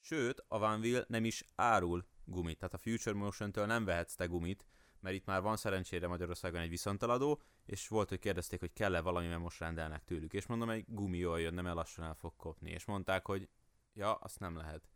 Sőt, 0.00 0.44
a 0.48 0.58
Van 0.58 0.80
Wheel 0.80 1.04
nem 1.08 1.24
is 1.24 1.44
árul 1.54 2.06
gumit, 2.24 2.58
tehát 2.58 2.74
a 2.74 2.78
Future 2.78 3.16
Motion-től 3.16 3.66
nem 3.66 3.84
vehetsz 3.84 4.14
te 4.14 4.26
gumit, 4.26 4.66
mert 5.00 5.14
itt 5.14 5.24
már 5.24 5.42
van 5.42 5.56
szerencsére 5.56 6.06
Magyarországon 6.06 6.60
egy 6.60 6.68
viszontaladó, 6.68 7.40
és 7.66 7.88
volt, 7.88 8.08
hogy 8.08 8.18
kérdezték, 8.18 8.60
hogy 8.60 8.72
kell-e 8.72 9.00
valami, 9.00 9.26
mert 9.26 9.40
most 9.40 9.58
rendelnek 9.58 10.04
tőlük. 10.04 10.32
És 10.32 10.46
mondom, 10.46 10.70
egy 10.70 10.84
gumi 10.88 11.18
jól 11.18 11.40
jön, 11.40 11.54
nem 11.54 11.66
el 11.66 11.74
lassan 11.74 12.04
el 12.04 12.14
fog 12.14 12.36
kopni. 12.36 12.70
És 12.70 12.84
mondták, 12.84 13.26
hogy 13.26 13.48
ja, 13.92 14.14
azt 14.14 14.38
nem 14.38 14.56
lehet. 14.56 14.88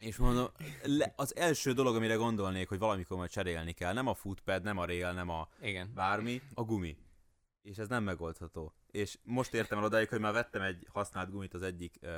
És 0.00 0.16
mondom, 0.16 0.46
le, 0.82 1.12
az 1.16 1.36
első 1.36 1.72
dolog, 1.72 1.96
amire 1.96 2.14
gondolnék, 2.14 2.68
hogy 2.68 2.78
valamikor 2.78 3.16
majd 3.16 3.30
cserélni 3.30 3.72
kell, 3.72 3.92
nem 3.92 4.06
a 4.06 4.14
footpad, 4.14 4.62
nem 4.62 4.78
a 4.78 4.84
rail, 4.84 5.12
nem 5.12 5.28
a 5.28 5.48
Igen. 5.60 5.92
bármi, 5.94 6.42
a 6.54 6.62
gumi. 6.62 6.96
És 7.62 7.78
ez 7.78 7.88
nem 7.88 8.04
megoldható. 8.04 8.74
És 8.90 9.18
most 9.22 9.54
értem 9.54 9.78
el 9.78 9.84
odáig, 9.84 10.08
hogy 10.08 10.20
már 10.20 10.32
vettem 10.32 10.62
egy 10.62 10.86
használt 10.92 11.30
gumit 11.30 11.54
az 11.54 11.62
egyik 11.62 11.98
uh, 12.02 12.10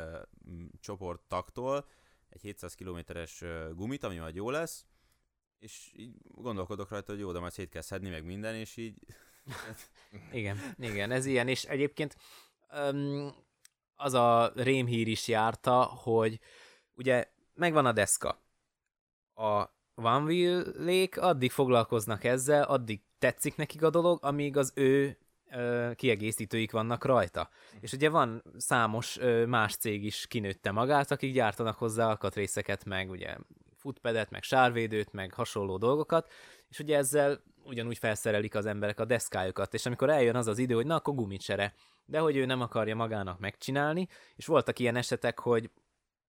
csoport 0.81 1.21
taktól, 1.29 1.87
egy 2.29 2.41
700 2.41 2.75
kilométeres 2.75 3.43
uh, 3.43 3.75
gumit, 3.75 4.05
ami 4.05 4.17
majd 4.17 4.35
jó 4.35 4.51
lesz, 4.51 4.87
és 5.59 5.93
így 5.97 6.15
gondolkodok 6.35 6.91
rajta, 6.91 7.13
hogy 7.13 7.21
jó, 7.21 7.33
de 7.33 7.39
majd 7.39 7.53
szét 7.53 7.69
kell 7.69 7.83
szedni, 7.83 8.09
meg 8.09 8.25
minden, 8.25 8.55
és 8.55 8.77
így... 8.77 8.95
igen, 10.33 10.59
igen, 10.79 11.11
ez 11.11 11.27
ilyen, 11.27 11.49
és 11.49 11.65
egyébként 11.65 12.17
um, 12.73 13.35
az 13.97 14.15
a 14.15 14.53
rémhír 14.55 15.09
is 15.09 15.29
járta, 15.29 15.83
hogy 15.83 16.41
ugye 16.95 17.37
megvan 17.59 17.87
a 17.87 17.93
deszka. 17.93 18.43
A 19.35 19.65
Van 19.95 20.25
Wheel-lék 20.25 21.17
addig 21.17 21.51
foglalkoznak 21.51 22.25
ezzel, 22.25 22.63
addig 22.63 23.01
tetszik 23.19 23.57
nekik 23.57 23.83
a 23.83 23.91
dolog, 23.91 24.19
amíg 24.23 24.57
az 24.57 24.73
ő 24.75 25.19
ö, 25.51 25.91
kiegészítőik 25.95 26.73
vannak 26.73 27.05
rajta. 27.05 27.49
És 27.81 27.93
ugye 27.93 28.09
van 28.09 28.43
számos 28.57 29.19
ö, 29.19 29.47
más 29.47 29.77
cég 29.77 30.05
is 30.05 30.27
kinőtte 30.27 30.71
magát, 30.71 31.11
akik 31.11 31.33
gyártanak 31.33 31.79
hozzá 31.79 32.07
alkatrészeket, 32.09 32.85
meg 32.85 33.11
ugye 33.11 33.37
footpadet, 33.77 34.31
meg 34.31 34.43
sárvédőt, 34.43 35.13
meg 35.13 35.33
hasonló 35.33 35.77
dolgokat, 35.79 36.31
és 36.69 36.79
ugye 36.79 36.97
ezzel 36.97 37.43
ugyanúgy 37.65 37.99
felszerelik 37.99 38.55
az 38.55 38.67
emberek 38.67 39.01
a 39.01 39.05
deszkájukat, 39.05 39.75
és 39.75 39.87
amikor 39.87 40.11
eljön 40.11 40.37
az 40.37 40.47
az 40.47 40.59
idő, 40.59 40.75
hogy 40.75 40.87
na, 40.87 40.95
akkor 40.95 41.15
gumicsere, 41.15 41.75
de 42.05 42.19
hogy 42.19 42.37
ő 42.37 42.45
nem 42.45 42.61
akarja 42.61 42.97
magának 42.97 43.39
megcsinálni, 43.39 44.09
és 44.37 44.47
voltak 44.47 44.79
ilyen 44.79 44.97
esetek, 44.97 45.39
hogy 45.39 45.71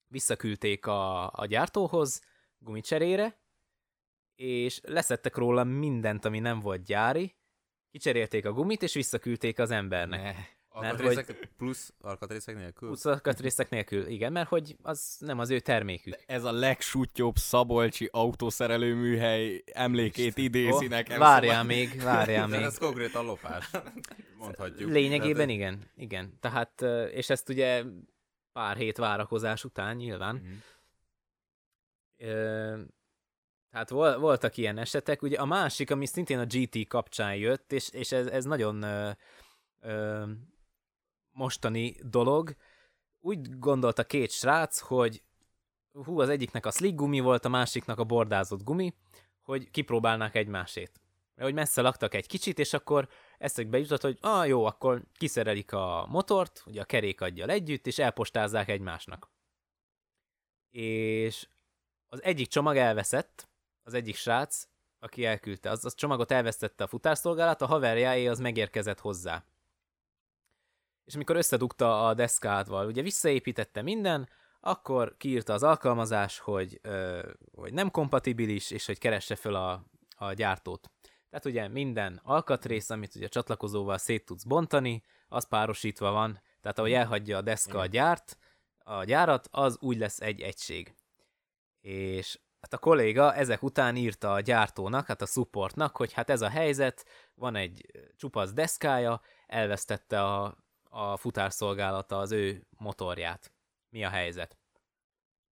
visszaküldték 0.10 0.86
a, 0.86 1.32
a 1.32 1.46
gyártóhoz 1.46 2.22
gumicserére, 2.58 3.40
és 4.36 4.80
leszettek 4.84 5.36
róla 5.36 5.64
mindent, 5.64 6.26
ami 6.26 6.40
nem 6.40 6.60
volt 6.60 6.84
gyári, 6.84 7.36
kicserélték 7.92 8.46
a 8.46 8.52
gumit, 8.52 8.84
és 8.84 8.94
visszaküldték 8.94 9.60
az 9.60 9.72
embernek. 9.72 10.22
Ne. 10.22 10.34
Alkatrészek 10.72 11.26
hogy... 11.26 11.50
plusz 11.58 11.94
alkatrészek 12.02 12.56
nélkül? 12.56 12.88
Plusz 12.88 13.06
alkatrészek 13.06 13.70
nélkül, 13.70 14.08
igen, 14.08 14.32
mert 14.32 14.48
hogy 14.48 14.76
az 14.82 15.16
nem 15.20 15.40
az 15.40 15.50
ő 15.50 15.60
termékük. 15.60 16.16
Ez 16.26 16.44
a 16.44 16.52
legsútyobb 16.52 17.36
szabolcsi 17.36 18.10
autószerelő 18.12 18.96
műhely 18.96 19.64
emlékét 19.66 20.38
idézi 20.38 20.86
oh, 20.86 20.88
nekem. 20.88 21.20
Várjál 21.20 21.62
szóval... 21.62 21.76
még, 21.76 22.02
várjál 22.02 22.48
még. 22.48 22.62
Ez 22.62 22.78
konkrétan 22.78 23.26
lopás, 23.26 23.70
mondhatjuk. 24.38 24.92
Lényegében 24.92 25.34
Tehát, 25.34 25.50
igen, 25.50 25.80
igen. 25.96 26.38
Tehát, 26.40 26.82
és 27.12 27.30
ezt 27.30 27.50
ugye 27.50 27.84
pár 28.52 28.78
hét 28.78 28.98
várakozás 28.98 29.64
után 29.64 29.96
nyilván. 29.96 30.36
Mm-hmm. 30.36 30.58
Ö, 32.18 32.82
tehát 33.72 33.90
vol, 33.90 34.18
voltak 34.18 34.58
ilyen 34.58 34.78
esetek. 34.78 35.22
Ugye 35.22 35.38
a 35.38 35.46
másik, 35.46 35.92
ami 35.92 36.06
szintén 36.06 36.40
a 36.40 36.46
GT 36.46 36.88
kapcsán 36.88 37.36
jött, 37.36 37.72
és, 37.72 37.90
és 37.90 38.12
ez, 38.12 38.28
ez 38.28 38.46
nagyon 38.46 38.82
ö, 38.82 39.12
ö, 39.80 40.26
mostani 41.32 41.96
dolog. 42.04 42.56
Úgy 43.20 43.60
gondolta 43.60 44.04
két 44.04 44.32
srác, 44.32 44.80
hogy 44.80 45.24
hú, 45.92 46.20
az 46.20 46.30
egyiknek 46.30 46.66
a 46.66 46.72
slick 46.72 46.96
gumi 46.96 47.20
volt, 47.20 47.46
a 47.46 47.50
másiknak 47.50 48.00
a 48.00 48.04
bordázott 48.04 48.64
gumi, 48.64 48.94
hogy 49.42 49.70
kipróbálnák 49.70 50.36
egymásét. 50.36 50.92
Mert 51.36 51.48
hogy 51.48 51.54
messze 51.54 51.82
laktak 51.82 52.14
egy 52.14 52.28
kicsit, 52.28 52.60
és 52.60 52.74
akkor 52.74 53.10
eszekbe 53.40 53.78
jutott, 53.78 54.02
hogy 54.02 54.18
ah, 54.22 54.48
jó, 54.48 54.66
akkor 54.66 55.02
kiszerelik 55.18 55.74
a 55.74 56.06
motort, 56.10 56.64
ugye 56.66 56.82
a 56.82 56.86
kerékaggyal 56.86 57.50
együtt, 57.50 57.88
és 57.88 58.00
elpostázzák 58.00 58.70
egymásnak. 58.70 59.30
És 60.72 61.48
az 62.08 62.24
egyik 62.24 62.48
csomag 62.48 62.78
elveszett, 62.78 63.48
az 63.84 63.94
egyik 63.94 64.16
srác, 64.16 64.68
aki 65.00 65.26
elküldte, 65.26 65.70
az, 65.70 65.86
az 65.86 65.96
csomagot 65.96 66.32
elvesztette 66.32 66.84
a 66.84 66.88
futárszolgálat, 66.88 67.62
a 67.62 67.66
haverjáé 67.66 68.28
az 68.28 68.40
megérkezett 68.40 69.00
hozzá. 69.00 69.44
És 71.06 71.16
amikor 71.16 71.36
összedugta 71.36 72.08
a 72.08 72.14
deszkátval, 72.14 72.86
ugye 72.86 73.02
visszaépítette 73.02 73.82
minden, 73.82 74.30
akkor 74.60 75.18
kiírta 75.18 75.54
az 75.54 75.64
alkalmazás, 75.64 76.40
hogy, 76.40 76.80
ö, 76.82 77.30
hogy 77.56 77.74
nem 77.74 77.92
kompatibilis, 77.92 78.72
és 78.72 78.86
hogy 78.86 78.98
keresse 78.98 79.36
fel 79.36 79.56
a, 79.56 79.84
a 80.16 80.34
gyártót. 80.34 80.90
Tehát 81.30 81.46
ugye 81.46 81.68
minden 81.68 82.20
alkatrész, 82.24 82.90
amit 82.90 83.16
ugye 83.16 83.28
csatlakozóval 83.28 83.98
szét 83.98 84.26
tudsz 84.26 84.44
bontani, 84.44 85.04
az 85.28 85.48
párosítva 85.48 86.12
van, 86.12 86.42
tehát 86.62 86.78
ahogy 86.80 86.94
elhagyja 86.94 87.38
a 87.38 87.42
deszka 87.42 87.80
a 87.80 87.86
gyárt, 87.86 88.38
a 88.78 89.04
gyárat, 89.04 89.48
az 89.52 89.78
úgy 89.80 89.98
lesz 89.98 90.20
egy 90.20 90.42
egység. 90.42 90.96
És 91.82 92.40
hát 92.62 92.74
a 92.74 92.78
kolléga 92.78 93.34
ezek 93.36 93.64
után 93.64 93.96
írta 93.96 94.34
a 94.34 94.40
gyártónak, 94.40 95.06
hát 95.06 95.22
a 95.22 95.26
supportnak, 95.26 95.98
hogy 95.98 96.14
hát 96.14 96.30
ez 96.30 96.42
a 96.42 96.50
helyzet, 96.50 97.06
van 97.36 97.56
egy 97.56 97.86
csupasz 98.16 98.54
deszkája, 98.54 99.22
elvesztette 99.48 100.24
a, 100.24 100.58
a 100.84 101.18
futárszolgálata 101.18 102.18
az 102.18 102.32
ő 102.32 102.68
motorját. 102.78 103.54
Mi 103.90 104.04
a 104.04 104.10
helyzet? 104.10 104.58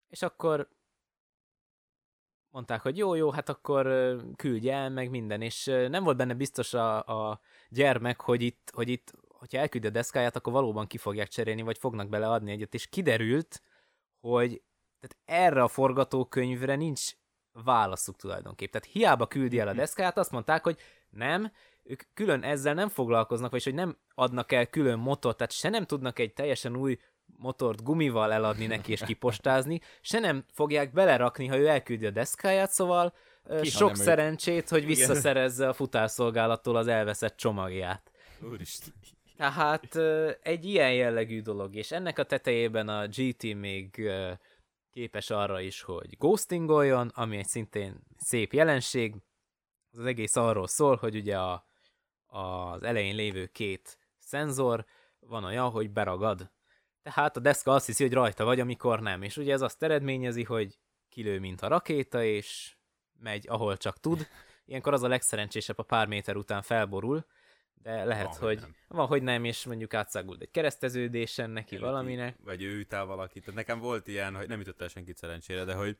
És 0.07 0.21
akkor 0.21 0.69
mondták, 2.55 2.81
hogy 2.81 2.97
jó, 2.97 3.13
jó, 3.13 3.31
hát 3.31 3.49
akkor 3.49 3.85
küldj 4.35 4.69
el, 4.69 4.89
meg 4.89 5.09
minden, 5.09 5.41
és 5.41 5.65
nem 5.65 6.03
volt 6.03 6.17
benne 6.17 6.33
biztos 6.33 6.73
a, 6.73 7.03
a 7.05 7.39
gyermek, 7.69 8.21
hogy 8.21 8.41
itt, 8.41 8.71
hogy 8.73 8.89
itt 8.89 9.13
hogyha 9.27 9.57
elküldi 9.57 9.87
a 9.87 9.89
deszkáját, 9.89 10.35
akkor 10.35 10.53
valóban 10.53 10.87
ki 10.87 10.97
fogják 10.97 11.27
cserélni, 11.27 11.61
vagy 11.61 11.77
fognak 11.77 12.09
beleadni 12.09 12.51
egyet, 12.51 12.73
és 12.73 12.87
kiderült, 12.87 13.61
hogy 14.19 14.61
tehát 14.99 15.43
erre 15.45 15.63
a 15.63 15.67
forgatókönyvre 15.67 16.75
nincs 16.75 17.11
válaszuk 17.51 18.15
tulajdonképp. 18.15 18.71
Tehát 18.71 18.87
hiába 18.87 19.27
küldi 19.27 19.59
el 19.59 19.67
a 19.67 19.71
mhm. 19.71 19.79
deszkát, 19.79 20.17
azt 20.17 20.31
mondták, 20.31 20.63
hogy 20.63 20.79
nem, 21.09 21.51
ők 21.83 22.01
külön 22.13 22.43
ezzel 22.43 22.73
nem 22.73 22.89
foglalkoznak, 22.89 23.51
vagy 23.51 23.63
hogy 23.63 23.73
nem 23.73 23.97
adnak 24.13 24.51
el 24.51 24.65
külön 24.67 24.99
motort, 24.99 25.37
tehát 25.37 25.51
se 25.51 25.69
nem 25.69 25.85
tudnak 25.85 26.19
egy 26.19 26.33
teljesen 26.33 26.75
új 26.75 26.97
motort 27.25 27.83
gumival 27.83 28.33
eladni 28.33 28.65
neki 28.65 28.91
és 28.91 29.01
kipostázni, 29.05 29.81
se 30.01 30.19
nem 30.19 30.45
fogják 30.53 30.91
belerakni, 30.91 31.47
ha 31.47 31.57
ő 31.57 31.67
elküldi 31.67 32.05
a 32.05 32.11
deszkáját, 32.11 32.71
szóval 32.71 33.13
Ki, 33.61 33.69
sok 33.69 33.95
szerencsét, 33.95 34.63
ők... 34.63 34.69
hogy 34.69 34.85
visszaszerezze 34.85 35.67
a 35.67 35.73
futárszolgálattól 35.73 36.75
az 36.75 36.87
elveszett 36.87 37.37
csomagját. 37.37 38.11
Úristen. 38.51 38.93
Tehát 39.37 39.95
egy 40.41 40.65
ilyen 40.65 40.93
jellegű 40.93 41.41
dolog, 41.41 41.75
és 41.75 41.91
ennek 41.91 42.19
a 42.19 42.23
tetejében 42.23 42.87
a 42.87 43.07
GT 43.07 43.43
még 43.55 44.11
képes 44.91 45.29
arra 45.29 45.59
is, 45.59 45.81
hogy 45.81 46.17
ghostingoljon, 46.17 47.11
ami 47.13 47.37
egy 47.37 47.47
szintén 47.47 48.03
szép 48.17 48.53
jelenség. 48.53 49.15
Az 49.91 50.05
egész 50.05 50.35
arról 50.35 50.67
szól, 50.67 50.95
hogy 50.95 51.15
ugye 51.15 51.37
a, 51.37 51.65
az 52.25 52.83
elején 52.83 53.15
lévő 53.15 53.45
két 53.45 53.97
szenzor 54.19 54.85
van 55.19 55.43
olyan, 55.43 55.69
hogy 55.69 55.91
beragad. 55.91 56.51
Tehát 57.13 57.37
a 57.37 57.39
deszka 57.39 57.71
azt 57.71 57.85
hiszi, 57.85 58.03
hogy 58.03 58.13
rajta 58.13 58.43
vagy, 58.43 58.59
amikor 58.59 58.99
nem. 58.99 59.21
És 59.21 59.37
ugye 59.37 59.53
ez 59.53 59.61
azt 59.61 59.83
eredményezi, 59.83 60.43
hogy 60.43 60.79
kilő, 61.09 61.39
mint 61.39 61.61
a 61.61 61.67
rakéta, 61.67 62.23
és 62.23 62.75
megy, 63.19 63.45
ahol 63.49 63.77
csak 63.77 63.99
tud. 63.99 64.27
Ilyenkor 64.65 64.93
az 64.93 65.03
a 65.03 65.07
legszerencsésebb, 65.07 65.77
a 65.77 65.83
pár 65.83 66.07
méter 66.07 66.35
után 66.35 66.61
felborul, 66.61 67.25
de 67.73 68.03
lehet, 68.03 68.25
van, 68.25 68.47
hogy, 68.47 68.59
hogy 68.59 68.73
van, 68.87 69.07
hogy 69.07 69.23
nem, 69.23 69.43
és 69.43 69.65
mondjuk 69.65 69.93
átszágult 69.93 70.41
egy 70.41 70.51
kereszteződésen 70.51 71.49
neki 71.49 71.75
Előtti, 71.75 71.91
valaminek. 71.91 72.35
Vagy 72.43 72.63
ő 72.63 72.79
ütál 72.79 73.05
valakit. 73.05 73.43
Tehát 73.43 73.55
nekem 73.55 73.79
volt 73.79 74.07
ilyen, 74.07 74.35
hogy 74.35 74.47
nem 74.47 74.59
ütötte 74.59 74.83
el 74.83 74.89
senkit 74.89 75.17
szerencsére, 75.17 75.63
de 75.63 75.73
hogy 75.73 75.97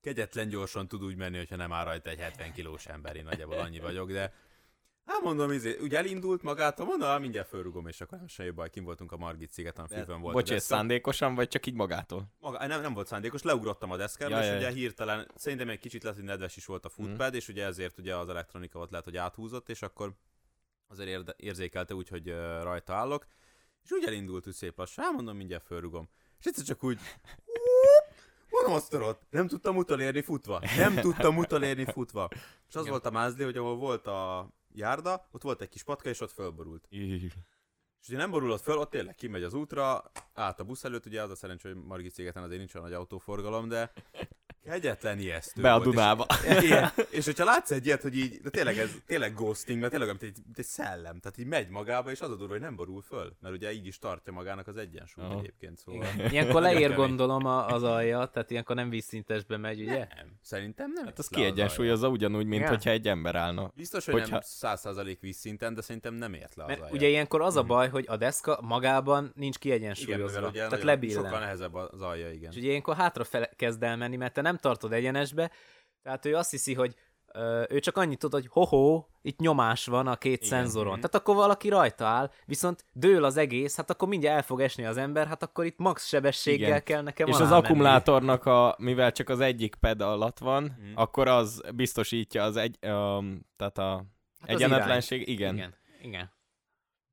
kegyetlen 0.00 0.48
gyorsan 0.48 0.88
tud 0.88 1.04
úgy 1.04 1.16
menni, 1.16 1.36
hogyha 1.36 1.56
nem 1.56 1.72
áll 1.72 1.84
rajta 1.84 2.10
egy 2.10 2.20
70 2.20 2.52
kilós 2.52 2.86
ember, 2.86 3.16
én 3.16 3.24
nagyjából 3.24 3.58
annyi 3.58 3.78
vagyok, 3.78 4.12
de 4.12 4.32
Hát 5.06 5.20
mondom, 5.22 5.50
izé, 5.50 5.78
ugye 5.80 5.98
elindult 5.98 6.42
magától, 6.42 6.86
mondom, 6.86 7.08
hát 7.08 7.20
mindjárt 7.20 7.48
fölrugom, 7.48 7.86
és 7.86 8.00
akkor 8.00 8.18
nem 8.18 8.26
semmi 8.26 8.50
baj, 8.50 8.70
kim 8.70 8.84
voltunk 8.84 9.12
a 9.12 9.16
Margit 9.16 9.50
szigeten, 9.50 9.86
fűben 9.86 10.20
volt. 10.20 10.34
Bocs, 10.34 10.52
ez 10.52 10.64
szándékosan, 10.64 11.34
vagy 11.34 11.48
csak 11.48 11.66
így 11.66 11.74
magától? 11.74 12.32
Maga, 12.40 12.66
nem, 12.66 12.80
nem 12.80 12.94
volt 12.94 13.06
szándékos, 13.06 13.42
leugrottam 13.42 13.90
a 13.90 13.96
deszkára, 13.96 14.42
ja, 14.42 14.52
és 14.52 14.56
ugye 14.56 14.70
hirtelen, 14.70 15.30
szerintem 15.34 15.68
egy 15.68 15.78
kicsit 15.78 16.02
lehet, 16.02 16.18
hogy 16.18 16.28
nedves 16.28 16.56
is 16.56 16.66
volt 16.66 16.84
a 16.84 16.88
footpad, 16.88 17.32
mm. 17.32 17.36
és 17.36 17.48
ugye 17.48 17.64
ezért 17.64 17.98
ugye 17.98 18.16
az 18.16 18.28
elektronika 18.28 18.78
ott 18.78 18.90
lehet, 18.90 19.04
hogy 19.04 19.16
áthúzott, 19.16 19.68
és 19.68 19.82
akkor 19.82 20.14
azért 20.88 21.08
érde, 21.08 21.34
érzékelte 21.36 21.94
úgy, 21.94 22.08
hogy 22.08 22.30
uh, 22.30 22.62
rajta 22.62 22.94
állok, 22.94 23.26
és 23.84 23.90
úgy 23.92 24.04
elindult, 24.04 24.44
hogy 24.44 24.52
szép 24.52 24.78
lassan, 24.78 25.14
mondom, 25.14 25.36
mindjárt 25.36 25.66
fölrugom. 25.66 26.08
És 26.38 26.44
egyszer 26.44 26.64
csak 26.64 26.84
úgy, 26.84 27.00
monostort, 28.62 29.26
nem 29.30 29.46
tudtam 29.46 29.76
utolérni 29.76 30.20
futva. 30.20 30.60
Nem 30.76 30.94
tudtam 30.94 31.36
utolérni 31.36 31.84
futva. 31.84 32.28
És 32.68 32.74
az 32.74 32.88
volt 32.88 33.06
a 33.06 33.10
mázli, 33.10 33.44
hogy 33.44 33.56
ahol 33.56 33.76
volt 33.76 34.06
a 34.06 34.48
járda, 34.74 35.28
ott 35.30 35.42
volt 35.42 35.60
egy 35.60 35.68
kis 35.68 35.82
patka, 35.82 36.08
és 36.08 36.20
ott 36.20 36.32
fölborult. 36.32 36.86
És 38.00 38.08
ugye 38.08 38.16
nem 38.16 38.30
borulott 38.30 38.62
föl, 38.62 38.76
ott 38.76 38.90
tényleg 38.90 39.14
kimegy 39.14 39.42
az 39.42 39.54
útra, 39.54 40.10
át 40.34 40.60
a 40.60 40.64
busz 40.64 40.84
előtt, 40.84 41.06
ugye 41.06 41.22
az 41.22 41.30
a 41.30 41.34
szerencsé, 41.34 41.68
hogy 41.68 41.82
Margit 41.82 42.12
szigeten 42.12 42.42
azért 42.42 42.58
nincs 42.58 42.74
olyan 42.74 42.86
nagy 42.88 42.96
autóforgalom, 42.96 43.68
de 43.68 43.92
Kegyetlen 44.64 45.18
ijesztő 45.18 45.62
Be 45.62 45.72
a 45.72 45.78
Dunába. 45.78 46.26
És, 46.48 46.62
ilyen, 46.62 46.90
és 47.18 47.24
hogyha 47.24 47.44
látsz 47.44 47.70
egy 47.70 47.86
ilyet, 47.86 48.02
hogy 48.02 48.16
így, 48.16 48.40
de 48.40 48.50
tényleg 48.50 48.78
ez 48.78 48.90
tényleg 49.06 49.34
ghosting, 49.34 49.80
mert 49.80 49.90
tényleg 49.90 50.08
mint 50.08 50.22
egy, 50.22 50.38
mint 50.44 50.58
egy 50.58 50.64
szellem, 50.64 51.18
tehát 51.20 51.38
így 51.38 51.46
megy 51.46 51.68
magába, 51.68 52.10
és 52.10 52.20
az 52.20 52.30
a 52.30 52.36
durva, 52.36 52.52
hogy 52.52 52.62
nem 52.62 52.76
borul 52.76 53.02
föl, 53.02 53.36
mert 53.40 53.54
ugye 53.54 53.72
így 53.72 53.86
is 53.86 53.98
tartja 53.98 54.32
magának 54.32 54.66
az 54.66 54.76
egyensúly 54.76 55.24
oh. 55.24 55.38
egyébként, 55.38 55.78
szóval. 55.78 56.08
Igen. 56.14 56.30
Ilyenkor 56.30 56.62
leér 56.62 56.94
gondolom 56.94 57.46
az 57.46 57.82
alja, 57.82 58.26
tehát 58.26 58.50
ilyenkor 58.50 58.76
nem 58.76 58.88
vízszintesbe 58.88 59.56
megy, 59.56 59.80
ugye? 59.80 60.06
Nem, 60.14 60.33
szerintem 60.44 60.92
nem. 60.92 61.04
Hát 61.04 61.18
az 61.18 61.28
kiegyensúlyozza 61.28 62.08
ugyanúgy, 62.08 62.46
mint 62.46 62.68
hogyha 62.68 62.90
egy 62.90 63.08
ember 63.08 63.34
állna. 63.34 63.72
Biztos, 63.74 64.04
hogy 64.04 64.14
hogyha... 64.14 64.30
nem 64.30 64.40
száz 64.42 64.80
százalék 64.80 65.20
vízszinten, 65.20 65.74
de 65.74 65.80
szerintem 65.80 66.14
nem 66.14 66.34
ért 66.34 66.54
le 66.54 66.64
az 66.64 66.68
mert 66.68 66.92
Ugye 66.92 67.08
ilyenkor 67.08 67.40
az 67.40 67.56
a 67.56 67.60
mhm. 67.60 67.68
baj, 67.68 67.88
hogy 67.88 68.04
a 68.08 68.16
deszka 68.16 68.58
magában 68.62 69.32
nincs 69.34 69.58
kiegyensúlyozva. 69.58 70.38
Igen, 70.38 70.50
ugye 70.50 70.66
tehát 70.66 70.84
lebillen. 70.84 71.22
Sokkal 71.22 71.40
nehezebb 71.40 71.74
az 71.74 72.00
alja, 72.00 72.30
igen. 72.30 72.50
És 72.50 72.56
ugye 72.56 72.68
ilyenkor 72.68 72.96
hátra 72.96 73.24
kezd 73.56 73.82
el 73.82 73.96
menni, 73.96 74.16
mert 74.16 74.32
te 74.32 74.40
nem 74.40 74.56
tartod 74.56 74.92
egyenes 74.92 75.32
be, 75.32 75.50
tehát 76.02 76.26
ő 76.26 76.36
azt 76.36 76.50
hiszi, 76.50 76.74
hogy 76.74 76.94
ő 77.68 77.78
csak 77.78 77.96
annyit 77.96 78.18
tud, 78.18 78.32
hogy 78.32 78.46
hoho, 78.50 79.04
itt 79.22 79.38
nyomás 79.38 79.86
van 79.86 80.06
a 80.06 80.16
két 80.16 80.36
Igen. 80.36 80.48
szenzoron. 80.48 80.92
Mm-hmm. 80.92 81.00
Tehát 81.00 81.14
akkor 81.14 81.34
valaki 81.34 81.68
rajta 81.68 82.04
áll, 82.04 82.30
viszont 82.46 82.84
dől 82.92 83.24
az 83.24 83.36
egész, 83.36 83.76
hát 83.76 83.90
akkor 83.90 84.08
mindjárt 84.08 84.36
el 84.36 84.42
fog 84.42 84.60
esni 84.60 84.84
az 84.84 84.96
ember, 84.96 85.26
hát 85.26 85.42
akkor 85.42 85.64
itt 85.64 85.78
max 85.78 86.06
sebességgel 86.06 86.68
Igen. 86.68 86.82
kell 86.82 87.02
nekem 87.02 87.26
És 87.26 87.34
az 87.34 87.40
menni. 87.40 87.62
akkumulátornak, 87.62 88.46
a, 88.46 88.74
mivel 88.78 89.12
csak 89.12 89.28
az 89.28 89.40
egyik 89.40 89.74
pedal 89.74 90.12
alatt 90.12 90.38
van, 90.38 90.62
mm. 90.62 90.92
akkor 90.94 91.28
az 91.28 91.62
biztosítja 91.74 92.42
az 92.42 92.56
egy, 92.56 92.78
um, 92.82 93.46
tehát 93.56 93.78
a 93.78 94.04
hát 94.40 94.50
egyenetlenség. 94.50 95.28
Igen. 95.28 95.54
Igen. 95.54 95.74
Igen. 96.02 96.32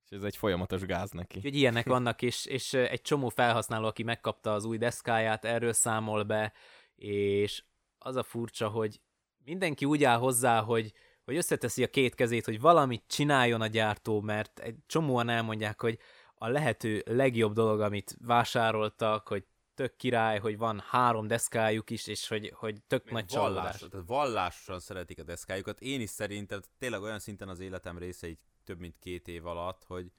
És 0.10 0.18
ez 0.18 0.24
egy 0.24 0.38
folyamatos 0.38 0.86
gáz 0.86 1.12
neki. 1.12 1.38
Úgyhogy 1.38 1.56
ilyenek 1.56 1.88
vannak, 1.88 2.22
és, 2.22 2.46
és 2.46 2.74
egy 2.74 3.02
csomó 3.02 3.30
felhasználó, 3.30 3.86
aki 3.88 4.04
megkapta 4.04 4.54
az 4.54 4.66
új 4.66 4.78
deszkáját, 4.78 5.46
erről 5.46 5.74
számol 5.74 6.24
be, 6.24 6.54
és 6.96 7.64
az 7.98 8.16
a 8.16 8.24
furcsa, 8.24 8.68
hogy 8.68 9.00
mindenki 9.46 9.86
úgy 9.86 10.04
áll 10.04 10.18
hozzá, 10.18 10.62
hogy, 10.62 10.94
hogy 11.24 11.36
összeteszi 11.36 11.84
a 11.84 11.90
két 11.90 12.16
kezét, 12.16 12.46
hogy 12.46 12.60
valamit 12.60 13.04
csináljon 13.08 13.62
a 13.62 13.68
gyártó, 13.68 14.22
mert 14.22 14.60
egy 14.60 14.76
csomóan 14.86 15.30
elmondják, 15.30 15.82
hogy 15.82 16.00
a 16.36 16.48
lehető 16.48 17.04
legjobb 17.06 17.54
dolog, 17.54 17.82
amit 17.82 18.18
vásároltak, 18.26 19.28
hogy 19.28 19.46
tök 19.74 19.96
király, 19.96 20.40
hogy 20.40 20.58
van 20.58 20.84
három 20.88 21.28
deszkájuk 21.28 21.90
is, 21.90 22.08
és 22.08 22.28
hogy, 22.28 22.54
hogy 22.56 22.82
tök 22.88 23.04
Még 23.04 23.14
nagy 23.14 23.26
csalás. 23.26 23.78
Tehát 23.78 24.08
vallásosan 24.08 24.80
szeretik 24.80 25.20
a 25.20 25.24
deszkájukat. 25.24 25.82
Én 25.82 26.02
is 26.02 26.10
szerintem 26.10 26.62
tényleg 26.78 27.02
olyan 27.02 27.20
szinten 27.20 27.50
az 27.50 27.60
életem 27.60 27.98
része, 27.98 28.28
így 28.28 28.40
több 28.64 28.80
mint 28.80 28.96
két 29.00 29.28
év 29.28 29.46
alatt, 29.46 29.84
hogy 29.88 30.12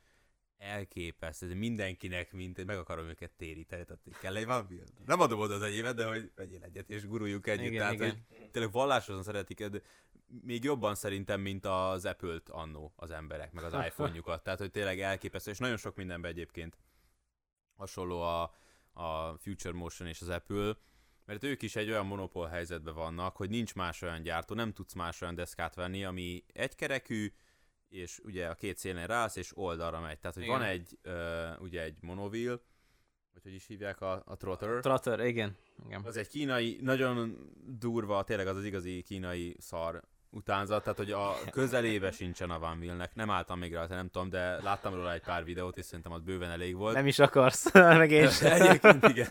elképesztő, 0.62 1.54
mindenkinek, 1.54 2.32
mint 2.32 2.64
meg 2.64 2.78
akarom 2.78 3.06
őket 3.08 3.30
téríteni, 3.30 3.84
tehát 3.84 4.20
kell 4.20 4.36
egy 4.36 4.46
van, 4.46 4.68
nem 5.06 5.20
adom 5.20 5.40
oda 5.40 5.54
az 5.54 5.62
enyémet, 5.62 5.94
de 5.94 6.06
hogy 6.06 6.30
vegyél 6.34 6.62
egyet, 6.62 6.90
és 6.90 7.06
guruljuk 7.06 7.46
együtt, 7.46 7.66
igen, 7.66 7.78
tehát 7.78 7.94
igen. 7.94 8.10
hogy 8.10 8.50
tényleg 8.50 8.72
vallásosan 8.72 9.22
szeretik, 9.22 9.66
de 9.66 9.80
még 10.42 10.64
jobban 10.64 10.94
szerintem, 10.94 11.40
mint 11.40 11.66
az 11.66 12.04
Apple-t 12.04 12.48
annó 12.48 12.92
az 12.96 13.10
emberek, 13.10 13.52
meg 13.52 13.64
az 13.64 13.72
iPhone-jukat, 13.86 14.42
tehát 14.42 14.58
hogy 14.58 14.70
tényleg 14.70 15.00
elképesztő, 15.00 15.50
és 15.50 15.58
nagyon 15.58 15.76
sok 15.76 15.96
mindenben 15.96 16.30
egyébként 16.30 16.78
hasonló 17.76 18.20
a, 18.20 18.54
a 18.92 19.38
Future 19.38 19.74
Motion 19.74 20.08
és 20.08 20.20
az 20.20 20.28
Apple, 20.28 20.76
mert 21.24 21.44
ők 21.44 21.62
is 21.62 21.76
egy 21.76 21.90
olyan 21.90 22.06
monopól 22.06 22.46
helyzetben 22.46 22.94
vannak, 22.94 23.36
hogy 23.36 23.50
nincs 23.50 23.74
más 23.74 24.02
olyan 24.02 24.22
gyártó, 24.22 24.54
nem 24.54 24.72
tudsz 24.72 24.92
más 24.92 25.20
olyan 25.20 25.34
deszkát 25.34 25.74
venni, 25.74 26.04
ami 26.04 26.44
egykerekű, 26.52 27.32
és 27.92 28.20
ugye 28.24 28.46
a 28.46 28.54
két 28.54 28.78
szélén 28.78 29.06
rász, 29.06 29.36
és 29.36 29.56
oldalra 29.56 30.00
megy. 30.00 30.18
Tehát, 30.18 30.36
hogy 30.36 30.44
igen. 30.44 30.58
van 30.58 30.68
egy, 30.68 30.98
uh, 31.04 31.62
ugye 31.62 31.82
egy 31.82 31.96
monovil, 32.00 32.62
vagy 33.32 33.42
hogy 33.42 33.54
is 33.54 33.66
hívják 33.66 34.00
a, 34.00 34.22
a 34.26 34.36
trotter. 34.36 34.80
Trotter, 34.80 35.20
igen. 35.20 35.56
igen. 35.86 36.02
Az 36.04 36.16
egy 36.16 36.28
kínai, 36.28 36.78
nagyon 36.80 37.50
durva, 37.78 38.24
tényleg 38.24 38.46
az 38.46 38.56
az 38.56 38.64
igazi 38.64 39.02
kínai 39.02 39.56
szar 39.58 40.02
utánzat, 40.30 40.82
tehát 40.82 40.98
hogy 40.98 41.10
a 41.10 41.34
közelébe 41.50 42.10
sincsen 42.20 42.50
a 42.50 42.58
Van 42.58 42.78
Willnek. 42.78 43.14
Nem 43.14 43.30
álltam 43.30 43.58
még 43.58 43.72
rá, 43.72 43.86
nem 43.86 44.08
tudom, 44.08 44.28
de 44.28 44.62
láttam 44.62 44.94
róla 44.94 45.12
egy 45.12 45.22
pár 45.22 45.44
videót, 45.44 45.78
és 45.78 45.84
szerintem 45.84 46.12
az 46.12 46.20
bőven 46.20 46.50
elég 46.50 46.76
volt. 46.76 46.94
Nem 46.94 47.06
is 47.06 47.18
akarsz, 47.18 47.72
meg 48.02 48.10
én 48.10 48.28
Egyébként 48.42 49.08
igen. 49.08 49.28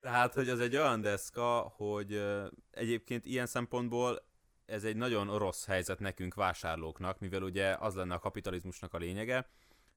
Tehát, 0.00 0.34
hogy 0.34 0.48
az 0.48 0.60
egy 0.60 0.76
olyan 0.76 1.00
deszka, 1.00 1.72
hogy 1.76 2.24
egyébként 2.70 3.24
ilyen 3.24 3.46
szempontból 3.46 4.22
ez 4.66 4.84
egy 4.84 4.96
nagyon 4.96 5.38
rossz 5.38 5.66
helyzet 5.66 5.98
nekünk 5.98 6.34
vásárlóknak, 6.34 7.18
mivel 7.18 7.42
ugye 7.42 7.74
az 7.74 7.94
lenne 7.94 8.14
a 8.14 8.18
kapitalizmusnak 8.18 8.94
a 8.94 8.98
lényege, 8.98 9.48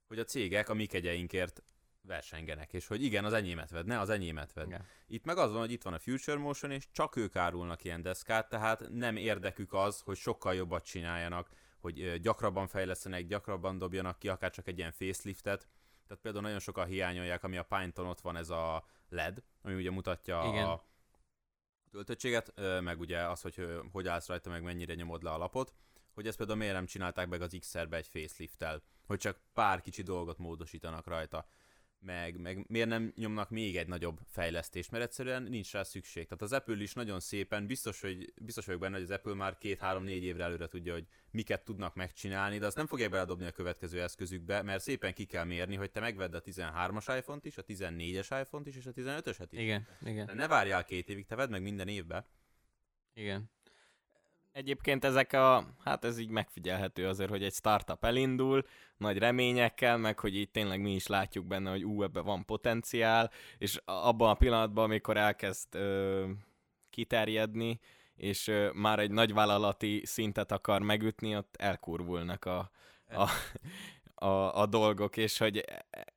hogy 0.08 0.20
a 0.20 0.24
cégek 0.24 0.70
a 0.70 0.74
mi 0.74 0.86
kegyeinkért 0.86 1.64
versengenek, 2.02 2.74
és 2.74 2.88
hogy 2.88 3.04
igen, 3.04 3.26
az 3.26 3.34
enyémet 3.34 3.70
vedd, 3.70 3.86
ne 3.86 4.00
az 4.00 4.10
enyémet 4.10 4.54
vedd. 4.54 4.68
Igen. 4.68 4.86
Itt 5.08 5.26
meg 5.26 5.38
az 5.38 5.52
van, 5.52 5.60
hogy 5.60 5.72
itt 5.72 5.84
van 5.84 5.94
a 5.94 6.00
Future 6.00 6.38
Motion, 6.38 6.72
és 6.72 6.88
csak 6.92 7.16
ők 7.16 7.36
árulnak 7.36 7.84
ilyen 7.84 8.02
deszkát, 8.02 8.50
tehát 8.50 8.90
nem 8.90 9.16
érdekük 9.16 9.74
az, 9.74 10.02
hogy 10.02 10.18
sokkal 10.18 10.56
jobbat 10.56 10.86
csináljanak, 10.86 11.50
hogy 11.80 12.20
gyakrabban 12.22 12.68
fejlesztenek, 12.68 13.28
gyakrabban 13.28 13.78
dobjanak 13.78 14.20
ki, 14.20 14.28
akár 14.28 14.52
csak 14.52 14.68
egy 14.68 14.78
ilyen 14.78 14.92
faceliftet. 14.92 15.68
Tehát 16.08 16.24
például 16.24 16.44
nagyon 16.44 16.60
sokan 16.60 16.86
hiányolják, 16.86 17.44
ami 17.44 17.58
a 17.58 17.64
Python 17.64 18.06
ott 18.06 18.22
van 18.22 18.36
ez 18.36 18.50
a 18.50 18.86
LED, 19.10 19.44
ami 19.62 19.76
ugye 19.76 19.92
mutatja 19.92 20.44
igen. 20.48 20.66
a 20.66 20.84
töltöttséget, 21.98 22.54
meg 22.82 23.00
ugye 23.00 23.28
az, 23.28 23.42
hogy 23.42 23.68
hogy 23.92 24.08
állsz 24.08 24.28
rajta, 24.28 24.50
meg 24.50 24.64
mennyire 24.64 24.94
nyomod 24.94 25.24
le 25.24 25.30
a 25.30 25.38
lapot, 25.38 25.74
hogy 26.14 26.28
ezt 26.28 26.38
például 26.38 26.58
miért 26.58 26.74
nem 26.74 26.86
csinálták 26.86 27.28
meg 27.28 27.42
az 27.42 27.56
XR-be 27.60 27.98
egy 27.98 28.08
facelift-tel, 28.08 28.82
hogy 29.06 29.20
csak 29.20 29.40
pár 29.54 29.82
kicsi 29.82 30.02
dolgot 30.02 30.38
módosítanak 30.38 31.08
rajta. 31.08 31.46
Meg, 32.00 32.40
meg 32.40 32.66
miért 32.68 32.88
nem 32.88 33.14
nyomnak 33.16 33.50
még 33.50 33.78
egy 33.78 33.88
nagyobb 33.88 34.20
fejlesztést, 34.26 34.92
mert 34.92 35.04
egyszerűen 35.04 35.44
nincs 35.44 35.72
rá 35.72 35.84
szükség. 35.84 36.24
Tehát 36.24 36.42
az 36.42 36.54
Apple 36.54 36.82
is 36.82 36.94
nagyon 36.94 37.20
szépen, 37.20 37.68
biztos, 37.68 38.02
hogy, 38.02 38.34
biztos 38.42 38.66
vagyok 38.66 38.82
benne, 38.82 38.94
hogy 38.94 39.04
az 39.04 39.12
Apple 39.12 39.34
már 39.34 39.58
két-három-négy 39.58 40.24
évre 40.24 40.44
előre 40.44 40.68
tudja, 40.68 40.94
hogy 40.94 41.08
miket 41.32 41.64
tudnak 41.64 41.96
megcsinálni, 41.96 42.58
de 42.58 42.66
azt 42.66 42.76
nem 42.76 42.88
fogják 42.88 43.10
beledobni 43.10 43.46
a 43.46 43.52
következő 43.52 44.02
eszközükbe, 44.02 44.62
mert 44.62 44.84
szépen 44.84 45.14
ki 45.14 45.26
kell 45.26 45.44
mérni, 45.44 45.76
hogy 45.76 45.92
te 45.92 46.00
megvedd 46.00 46.36
a 46.36 46.42
13-as 46.42 47.16
iPhone-t 47.18 47.46
is, 47.46 47.58
a 47.58 47.64
14-es 47.64 48.42
iPhone-t 48.42 48.68
is, 48.68 48.76
és 48.76 48.86
a 48.86 48.92
15-öset 48.92 49.48
is. 49.50 49.60
Igen, 49.60 49.88
igen. 50.02 50.26
De 50.26 50.34
ne 50.34 50.48
várjál 50.48 50.86
két 50.86 51.10
évig, 51.10 51.26
te 51.26 51.36
vedd 51.36 51.50
meg 51.50 51.62
minden 51.62 51.88
évbe. 51.88 52.28
Igen. 53.14 53.50
Egyébként 54.58 55.04
ezek 55.04 55.34
a, 55.34 55.66
hát 55.84 56.06
ez 56.06 56.18
így 56.18 56.30
megfigyelhető 56.30 57.08
azért, 57.08 57.30
hogy 57.30 57.44
egy 57.44 57.54
startup 57.54 58.06
elindul, 58.06 58.66
nagy 58.98 59.18
reményekkel, 59.18 59.98
meg 59.98 60.20
hogy 60.20 60.36
így 60.36 60.50
tényleg 60.50 60.82
mi 60.82 60.94
is 60.94 61.08
látjuk 61.08 61.46
benne, 61.46 61.70
hogy 61.70 61.84
ú, 61.84 62.04
ebben 62.04 62.24
van 62.24 62.46
potenciál, 62.46 63.32
és 63.58 63.82
abban 63.86 64.30
a 64.30 64.34
pillanatban, 64.34 64.84
amikor 64.84 65.18
elkezd 65.18 65.76
ö, 65.76 66.26
kiterjedni, 66.90 67.80
és 68.16 68.48
ö, 68.48 68.70
már 68.74 69.00
egy 69.00 69.12
nagyvállalati 69.12 70.02
szintet 70.06 70.52
akar 70.52 70.82
megütni, 70.82 71.36
ott 71.36 71.56
elkurvulnak 71.56 72.46
a, 72.46 72.72
a, 73.08 73.30
a, 74.20 74.62
a 74.62 74.66
dolgok, 74.66 75.18
és 75.18 75.38
hogy 75.38 75.64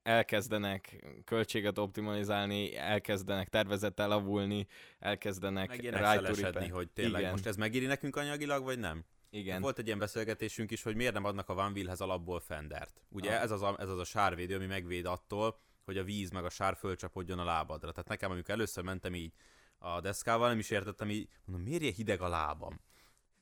elkezdenek 0.03 1.05
költséget 1.25 1.77
optimalizálni, 1.77 2.75
elkezdenek 2.75 3.49
tervezettel 3.49 4.07
lavulni, 4.07 4.67
elkezdenek 4.99 5.89
rájtúrítani. 5.89 6.67
hogy 6.67 6.89
tényleg 6.89 7.19
Igen. 7.19 7.31
most 7.31 7.45
ez 7.45 7.55
megéri 7.55 7.85
nekünk 7.85 8.15
anyagilag, 8.15 8.63
vagy 8.63 8.79
nem? 8.79 9.05
Igen. 9.29 9.61
Volt 9.61 9.79
egy 9.79 9.85
ilyen 9.85 9.99
beszélgetésünk 9.99 10.71
is, 10.71 10.83
hogy 10.83 10.95
miért 10.95 11.13
nem 11.13 11.25
adnak 11.25 11.49
a 11.49 11.53
Van 11.53 11.71
Wheelhez 11.71 12.01
alapból 12.01 12.39
fendert. 12.39 13.01
Ugye 13.09 13.35
ah. 13.35 13.41
ez, 13.41 13.51
az 13.51 13.61
a, 13.61 13.75
ez 13.79 13.89
az 13.89 13.99
a 13.99 14.03
sárvédő, 14.03 14.55
ami 14.55 14.65
megvéd 14.65 15.05
attól, 15.05 15.59
hogy 15.85 15.97
a 15.97 16.03
víz 16.03 16.29
meg 16.29 16.45
a 16.45 16.49
sár 16.49 16.75
fölcsapodjon 16.75 17.39
a 17.39 17.43
lábadra. 17.43 17.91
Tehát 17.91 18.09
nekem, 18.09 18.31
amikor 18.31 18.53
először 18.53 18.83
mentem 18.83 19.15
így 19.15 19.33
a 19.77 19.99
deszkával, 19.99 20.47
nem 20.47 20.59
is 20.59 20.69
értettem 20.69 21.09
így, 21.09 21.29
mondom, 21.45 21.65
miért 21.65 21.81
ilyen 21.81 21.93
hideg 21.93 22.21
a 22.21 22.27
lábam? 22.27 22.79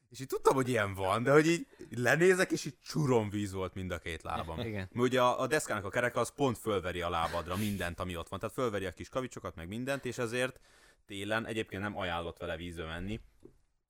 És 0.09 0.19
így 0.19 0.27
tudtam, 0.27 0.55
hogy 0.55 0.69
ilyen 0.69 0.93
van, 0.93 1.23
de 1.23 1.31
hogy 1.31 1.47
így 1.47 1.67
lenézek, 1.89 2.51
és 2.51 2.65
így 2.65 2.79
csurom 2.83 3.29
víz 3.29 3.51
volt 3.51 3.73
mind 3.73 3.91
a 3.91 3.97
két 3.97 4.23
lábam. 4.23 4.59
Igen. 4.59 4.89
Mert 4.91 5.07
ugye 5.07 5.21
a, 5.21 5.41
a 5.41 5.47
deszkának 5.47 5.85
a 5.85 5.89
kereke 5.89 6.19
az 6.19 6.33
pont 6.35 6.57
fölveri 6.57 7.01
a 7.01 7.09
lábadra 7.09 7.55
mindent, 7.55 7.99
ami 7.99 8.15
ott 8.15 8.29
van. 8.29 8.39
Tehát 8.39 8.55
fölveri 8.55 8.85
a 8.85 8.91
kis 8.91 9.09
kavicsokat, 9.09 9.55
meg 9.55 9.67
mindent, 9.67 10.05
és 10.05 10.17
ezért 10.17 10.59
télen 11.05 11.45
egyébként 11.45 11.81
nem 11.81 11.97
ajánlott 11.97 12.37
vele 12.37 12.55
vízbe 12.57 12.85
menni. 12.85 13.19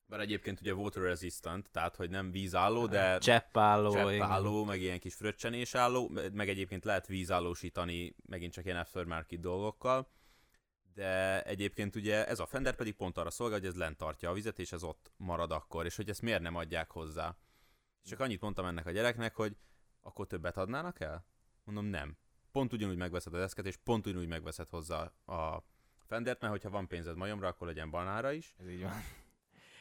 Mert 0.07 0.21
egyébként 0.21 0.59
ugye 0.59 0.73
water 0.73 1.03
resistant, 1.03 1.69
tehát 1.71 1.95
hogy 1.95 2.09
nem 2.09 2.31
vízálló, 2.31 2.85
de 2.87 3.17
cseppálló, 3.17 3.93
cseppálló 3.93 4.63
meg 4.63 4.81
ilyen 4.81 4.99
kis 4.99 5.13
fröccsenés 5.13 5.75
álló, 5.75 6.11
meg 6.33 6.49
egyébként 6.49 6.85
lehet 6.85 7.07
vízállósítani 7.07 8.15
megint 8.25 8.53
csak 8.53 8.65
ilyen 8.65 8.77
aftermarket 8.77 9.39
dolgokkal 9.39 10.07
de 10.93 11.43
egyébként 11.43 11.95
ugye 11.95 12.27
ez 12.27 12.39
a 12.39 12.45
fender 12.45 12.75
pedig 12.75 12.93
pont 12.95 13.17
arra 13.17 13.29
szolgál, 13.29 13.59
hogy 13.59 13.67
ez 13.67 13.75
lent 13.75 13.97
tartja 13.97 14.29
a 14.29 14.33
vizet, 14.33 14.59
és 14.59 14.71
ez 14.71 14.83
ott 14.83 15.11
marad 15.17 15.51
akkor, 15.51 15.85
és 15.85 15.95
hogy 15.95 16.09
ezt 16.09 16.21
miért 16.21 16.41
nem 16.41 16.55
adják 16.55 16.91
hozzá. 16.91 17.37
És 18.03 18.09
csak 18.09 18.19
annyit 18.19 18.41
mondtam 18.41 18.65
ennek 18.65 18.85
a 18.85 18.91
gyereknek, 18.91 19.35
hogy 19.35 19.57
akkor 20.01 20.27
többet 20.27 20.57
adnának 20.57 20.99
el? 20.99 21.25
Mondom, 21.63 21.85
nem. 21.85 22.17
Pont 22.51 22.73
ugyanúgy 22.73 22.97
megveszed 22.97 23.33
a 23.33 23.37
deszket, 23.37 23.65
és 23.65 23.75
pont 23.75 24.05
ugyanúgy 24.05 24.27
megveszed 24.27 24.69
hozzá 24.69 25.11
a 25.25 25.63
fendert, 26.05 26.41
mert 26.41 26.53
hogyha 26.53 26.69
van 26.69 26.87
pénzed 26.87 27.15
majomra, 27.15 27.47
akkor 27.47 27.67
legyen 27.67 27.89
banára 27.89 28.31
is. 28.31 28.55
Ez 28.59 28.69
így 28.69 28.81
van. 28.81 28.91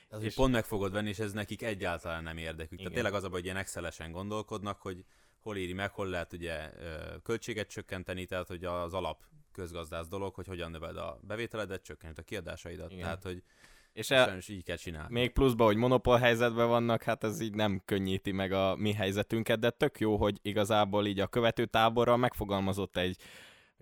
Tehát, 0.08 0.24
és 0.24 0.34
pont 0.34 0.52
meg 0.52 0.64
fogod 0.64 0.92
venni, 0.92 1.08
és 1.08 1.18
ez 1.18 1.32
nekik 1.32 1.62
egyáltalán 1.62 2.22
nem 2.22 2.36
érdekük. 2.36 2.72
Igen. 2.72 2.76
Tehát 2.76 2.92
tényleg 2.92 3.14
az 3.14 3.24
a 3.24 3.28
hogy 3.28 3.44
ilyen 3.44 3.56
excel 3.56 4.10
gondolkodnak, 4.10 4.80
hogy 4.80 5.04
hol 5.40 5.56
éri 5.56 5.72
meg, 5.72 5.90
hol 5.90 6.06
lehet 6.06 6.32
ugye 6.32 6.72
költséget 7.22 7.68
csökkenteni, 7.68 8.26
tehát 8.26 8.46
hogy 8.46 8.64
az 8.64 8.94
alap 8.94 9.24
közgazdász 9.58 10.08
dolog, 10.08 10.34
hogy 10.34 10.46
hogyan 10.46 10.70
növeld 10.70 10.96
a 10.96 11.18
bevételedet, 11.22 11.82
csökkent 11.82 12.18
a 12.18 12.22
kiadásaidat. 12.22 12.92
Igen. 12.92 13.02
Tehát, 13.02 13.22
hogy 13.22 13.42
és 13.92 14.10
el, 14.10 14.36
is 14.36 14.48
így 14.48 14.64
kell 14.64 14.76
csinálni. 14.76 15.12
Még 15.12 15.32
pluszban, 15.32 15.66
hogy 15.66 15.76
monopól 15.76 16.18
helyzetben 16.18 16.68
vannak, 16.68 17.02
hát 17.02 17.24
ez 17.24 17.40
így 17.40 17.54
nem 17.54 17.82
könnyíti 17.84 18.32
meg 18.32 18.52
a 18.52 18.76
mi 18.76 18.92
helyzetünket, 18.92 19.58
de 19.58 19.70
tök 19.70 20.00
jó, 20.00 20.16
hogy 20.16 20.38
igazából 20.42 21.06
így 21.06 21.20
a 21.20 21.26
követő 21.26 21.66
táborra 21.66 22.16
megfogalmazott 22.16 22.96
egy 22.96 23.16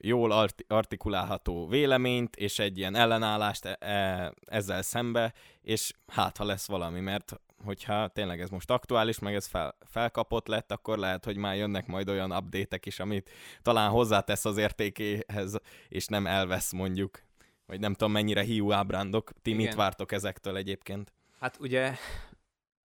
jól 0.01 0.33
art- 0.33 0.65
artikulálható 0.69 1.67
véleményt, 1.67 2.37
és 2.37 2.59
egy 2.59 2.79
ilyen 2.79 2.95
ellenállást 2.95 3.65
e- 3.65 3.77
e- 3.81 4.33
ezzel 4.45 4.83
szembe, 4.83 5.33
és 5.61 5.93
hát 6.07 6.37
ha 6.37 6.45
lesz 6.45 6.67
valami, 6.67 7.01
mert 7.01 7.41
hogyha 7.65 8.09
tényleg 8.09 8.41
ez 8.41 8.49
most 8.49 8.71
aktuális, 8.71 9.19
meg 9.19 9.35
ez 9.35 9.47
fel, 9.47 9.77
felkapott 9.81 10.47
lett, 10.47 10.73
akkor 10.73 10.99
lehet, 10.99 11.25
hogy 11.25 11.37
már 11.37 11.57
jönnek 11.57 11.87
majd 11.87 12.09
olyan 12.09 12.33
update 12.33 12.79
is, 12.83 13.01
amit 13.01 13.31
talán 13.63 13.91
hozzátesz 13.91 14.45
az 14.45 14.57
értékéhez, 14.57 15.57
és 15.89 16.07
nem 16.07 16.27
elvesz 16.27 16.73
mondjuk. 16.73 17.23
Vagy 17.67 17.81
nem 17.81 17.93
tudom, 17.93 18.13
mennyire 18.13 18.43
hiú 18.43 18.73
ábrándok. 18.73 19.31
Ti 19.43 19.51
Igen. 19.51 19.63
mit 19.63 19.75
vártok 19.75 20.13
ezektől 20.13 20.57
egyébként? 20.57 21.13
Hát 21.41 21.57
ugye 21.61 21.97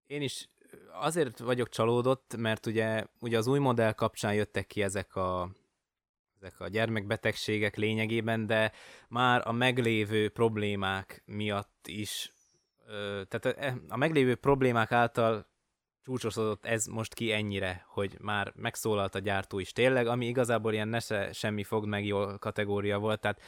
én 0.08 0.22
is 0.22 0.50
azért 0.92 1.40
vagyok 1.40 1.70
csalódott, 1.70 2.36
mert 2.38 2.66
ugye, 2.66 3.06
ugye 3.20 3.38
az 3.38 3.48
új 3.48 3.60
modell 3.60 3.92
kapcsán 3.92 4.34
jöttek 4.34 4.68
ki 4.68 4.82
ezek 4.82 5.16
a 5.16 5.50
ezek 6.42 6.60
a 6.60 6.68
gyermekbetegségek 6.68 7.76
lényegében, 7.76 8.48
de 8.48 8.72
már 9.08 9.48
a 9.48 9.52
meglévő 9.52 10.30
problémák 10.30 11.24
miatt 11.26 11.88
is 11.88 12.34
tehát 13.28 13.46
a, 13.46 13.80
a 13.94 13.98
meglévő 13.98 14.36
problémák 14.36 14.92
által 14.92 15.48
csúcsosodott 16.04 16.66
ez 16.66 16.86
most 16.86 17.14
ki 17.14 17.32
ennyire, 17.32 17.86
hogy 17.88 18.18
már 18.20 18.54
megszólalt 18.56 19.16
a 19.16 19.20
gyártó 19.20 19.60
is 19.60 19.72
tényleg, 19.72 20.08
ami 20.08 20.28
igazából 20.28 20.74
ilyen 20.74 20.88
nesze 20.88 21.32
semmi 21.34 21.64
fog 21.64 21.86
meg 21.86 22.06
jól 22.06 22.38
kategória 22.38 23.00
volt, 23.00 23.20
tehát 23.20 23.42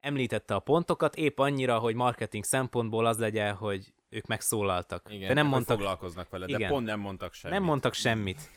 említette 0.00 0.54
a 0.54 0.58
pontokat, 0.58 1.16
épp 1.16 1.38
annyira, 1.38 1.78
hogy 1.78 1.94
marketing 1.94 2.44
szempontból 2.44 3.06
az 3.06 3.18
legyen, 3.18 3.54
hogy 3.54 3.92
ők 4.08 4.26
megszólaltak. 4.26 5.06
Igen, 5.10 5.28
de 5.28 5.34
nem 5.34 5.46
mondtak, 5.46 5.76
foglalkoznak 5.76 6.28
vele, 6.30 6.46
igen, 6.46 6.60
de 6.60 6.68
pont 6.68 6.86
nem 6.86 7.00
mondtak 7.00 7.32
semmit. 7.34 7.58
Nem 7.58 7.66
mondtak 7.66 7.94
semmit. 7.94 8.50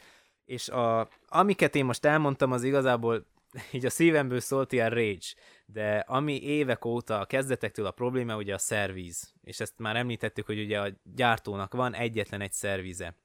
És 0.46 0.70
a, 0.70 1.08
amiket 1.28 1.76
én 1.76 1.86
most 1.86 2.06
elmondtam, 2.06 2.52
az 2.52 2.64
igazából 2.64 3.26
így 3.72 3.86
a 3.86 3.90
szívemből 3.90 4.40
szólt 4.40 4.72
ilyen 4.72 4.90
rage, 4.90 5.28
de 5.66 5.98
ami 5.98 6.42
évek 6.42 6.86
óta 6.86 7.20
a 7.20 7.26
kezdetektől 7.26 7.86
a 7.86 7.92
probléma, 7.92 8.36
ugye 8.36 8.54
a 8.54 8.58
szervíz, 8.58 9.34
és 9.42 9.60
ezt 9.60 9.78
már 9.78 9.96
említettük, 9.96 10.46
hogy 10.46 10.60
ugye 10.60 10.82
a 10.82 10.90
gyártónak 11.04 11.74
van 11.74 11.94
egyetlen 11.94 12.42
egy 12.42 12.54
szervize, 12.54 13.16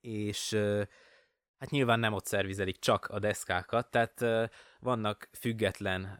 és 0.00 0.52
hát 1.58 1.70
nyilván 1.70 2.00
nem 2.00 2.12
ott 2.12 2.26
szervizelik 2.26 2.78
csak 2.78 3.06
a 3.06 3.18
deszkákat, 3.18 3.90
tehát 3.90 4.50
vannak 4.80 5.28
független 5.32 6.18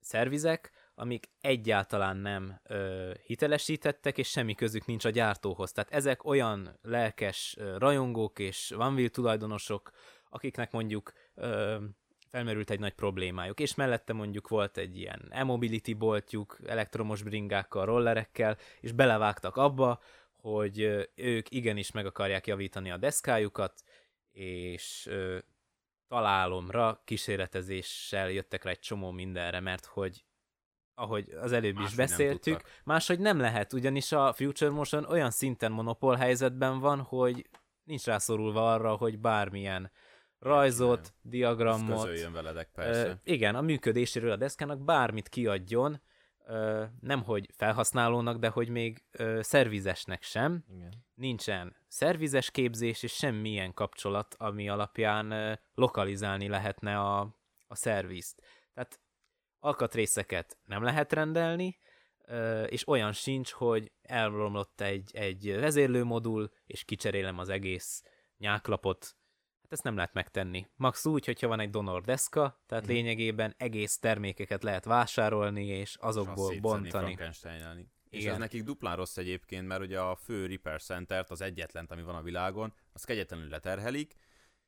szervizek, 0.00 0.70
amik 0.94 1.30
egyáltalán 1.40 2.16
nem 2.16 2.60
ö, 2.64 3.12
hitelesítettek, 3.26 4.18
és 4.18 4.28
semmi 4.28 4.54
közük 4.54 4.86
nincs 4.86 5.04
a 5.04 5.10
gyártóhoz. 5.10 5.72
Tehát 5.72 5.92
ezek 5.92 6.24
olyan 6.24 6.78
lelkes 6.82 7.54
ö, 7.58 7.78
rajongók 7.78 8.38
és 8.38 8.74
OneWheel 8.78 9.08
tulajdonosok, 9.08 9.90
akiknek 10.30 10.70
mondjuk 10.70 11.12
ö, 11.34 11.76
felmerült 12.28 12.70
egy 12.70 12.80
nagy 12.80 12.94
problémájuk, 12.94 13.60
és 13.60 13.74
mellette 13.74 14.12
mondjuk 14.12 14.48
volt 14.48 14.76
egy 14.76 14.98
ilyen 14.98 15.26
e-mobility 15.30 15.94
boltjuk, 15.94 16.58
elektromos 16.66 17.22
bringákkal, 17.22 17.84
rollerekkel, 17.84 18.56
és 18.80 18.92
belevágtak 18.92 19.56
abba, 19.56 20.00
hogy 20.36 21.08
ők 21.14 21.50
igenis 21.50 21.90
meg 21.90 22.06
akarják 22.06 22.46
javítani 22.46 22.90
a 22.90 22.96
deszkájukat, 22.96 23.82
és 24.32 25.06
ö, 25.06 25.38
találomra 26.08 27.02
kísérletezéssel 27.04 28.30
jöttek 28.30 28.64
rá 28.64 28.70
egy 28.70 28.78
csomó 28.78 29.10
mindenre, 29.10 29.60
mert 29.60 29.84
hogy 29.84 30.24
ahogy 30.94 31.30
az 31.30 31.52
előbb 31.52 31.74
Máshogy 31.74 31.90
is 31.90 31.96
beszéltük, 31.96 32.62
nem 32.62 32.72
máshogy 32.84 33.18
nem 33.18 33.38
lehet, 33.38 33.72
ugyanis 33.72 34.12
a 34.12 34.32
Future 34.32 34.70
Motion 34.70 35.04
olyan 35.04 35.30
szinten 35.30 35.72
monopól 35.72 36.16
helyzetben 36.16 36.78
van, 36.78 37.00
hogy 37.00 37.48
nincs 37.82 38.04
rászorulva 38.04 38.72
arra, 38.72 38.94
hogy 38.94 39.18
bármilyen 39.18 39.90
rajzot, 40.40 41.00
Ezt 41.00 41.12
diagramot. 41.22 42.04
Közöljön 42.04 42.32
veledek, 42.32 42.70
persze. 42.74 43.10
Uh, 43.10 43.16
igen, 43.24 43.54
a 43.54 43.60
működéséről 43.60 44.30
a 44.30 44.36
deszkának 44.36 44.84
bármit 44.84 45.28
kiadjon, 45.28 46.02
uh, 46.46 46.82
nem 47.00 47.22
hogy 47.22 47.48
felhasználónak, 47.56 48.38
de 48.38 48.48
hogy 48.48 48.68
még 48.68 49.04
uh, 49.18 49.40
szervizesnek 49.40 50.22
sem. 50.22 50.64
Igen. 50.74 51.04
Nincsen 51.14 51.76
szervizes 51.88 52.50
képzés 52.50 53.02
és 53.02 53.12
semmilyen 53.12 53.74
kapcsolat, 53.74 54.34
ami 54.38 54.68
alapján 54.68 55.32
uh, 55.32 55.58
lokalizálni 55.74 56.48
lehetne 56.48 56.98
a, 56.98 57.20
a 57.66 57.74
szervizt. 57.74 58.42
Tehát 58.74 59.00
alkatrészeket 59.58 60.58
nem 60.64 60.82
lehet 60.82 61.12
rendelni, 61.12 61.78
és 62.66 62.88
olyan 62.88 63.12
sincs, 63.12 63.50
hogy 63.50 63.92
elromlott 64.02 64.80
egy, 64.80 65.10
egy 65.14 65.56
vezérlőmodul, 65.60 66.52
és 66.66 66.84
kicserélem 66.84 67.38
az 67.38 67.48
egész 67.48 68.02
nyáklapot 68.38 69.16
Hát 69.70 69.78
ezt 69.78 69.88
nem 69.88 69.96
lehet 69.96 70.12
megtenni. 70.12 70.66
Max 70.76 71.06
úgy, 71.06 71.24
hogyha 71.24 71.48
van 71.48 71.60
egy 71.60 71.70
donor 71.70 72.02
deszka, 72.02 72.60
tehát 72.66 72.84
mm. 72.84 72.88
lényegében 72.88 73.54
egész 73.56 73.98
termékeket 73.98 74.62
lehet 74.62 74.84
vásárolni, 74.84 75.66
és 75.66 75.96
azokból 76.00 76.52
és 76.52 76.60
bontani. 76.60 77.18
És 78.08 78.24
ez 78.24 78.38
nekik 78.38 78.62
duplán 78.62 78.96
rossz 78.96 79.16
egyébként, 79.16 79.66
mert 79.66 79.80
ugye 79.82 80.00
a 80.00 80.16
fő 80.16 80.46
Repair 80.46 80.80
center 80.80 81.24
az 81.28 81.40
egyetlen, 81.40 81.86
ami 81.88 82.02
van 82.02 82.14
a 82.14 82.22
világon, 82.22 82.72
az 82.92 83.04
kegyetlenül 83.04 83.48
leterhelik, 83.48 84.14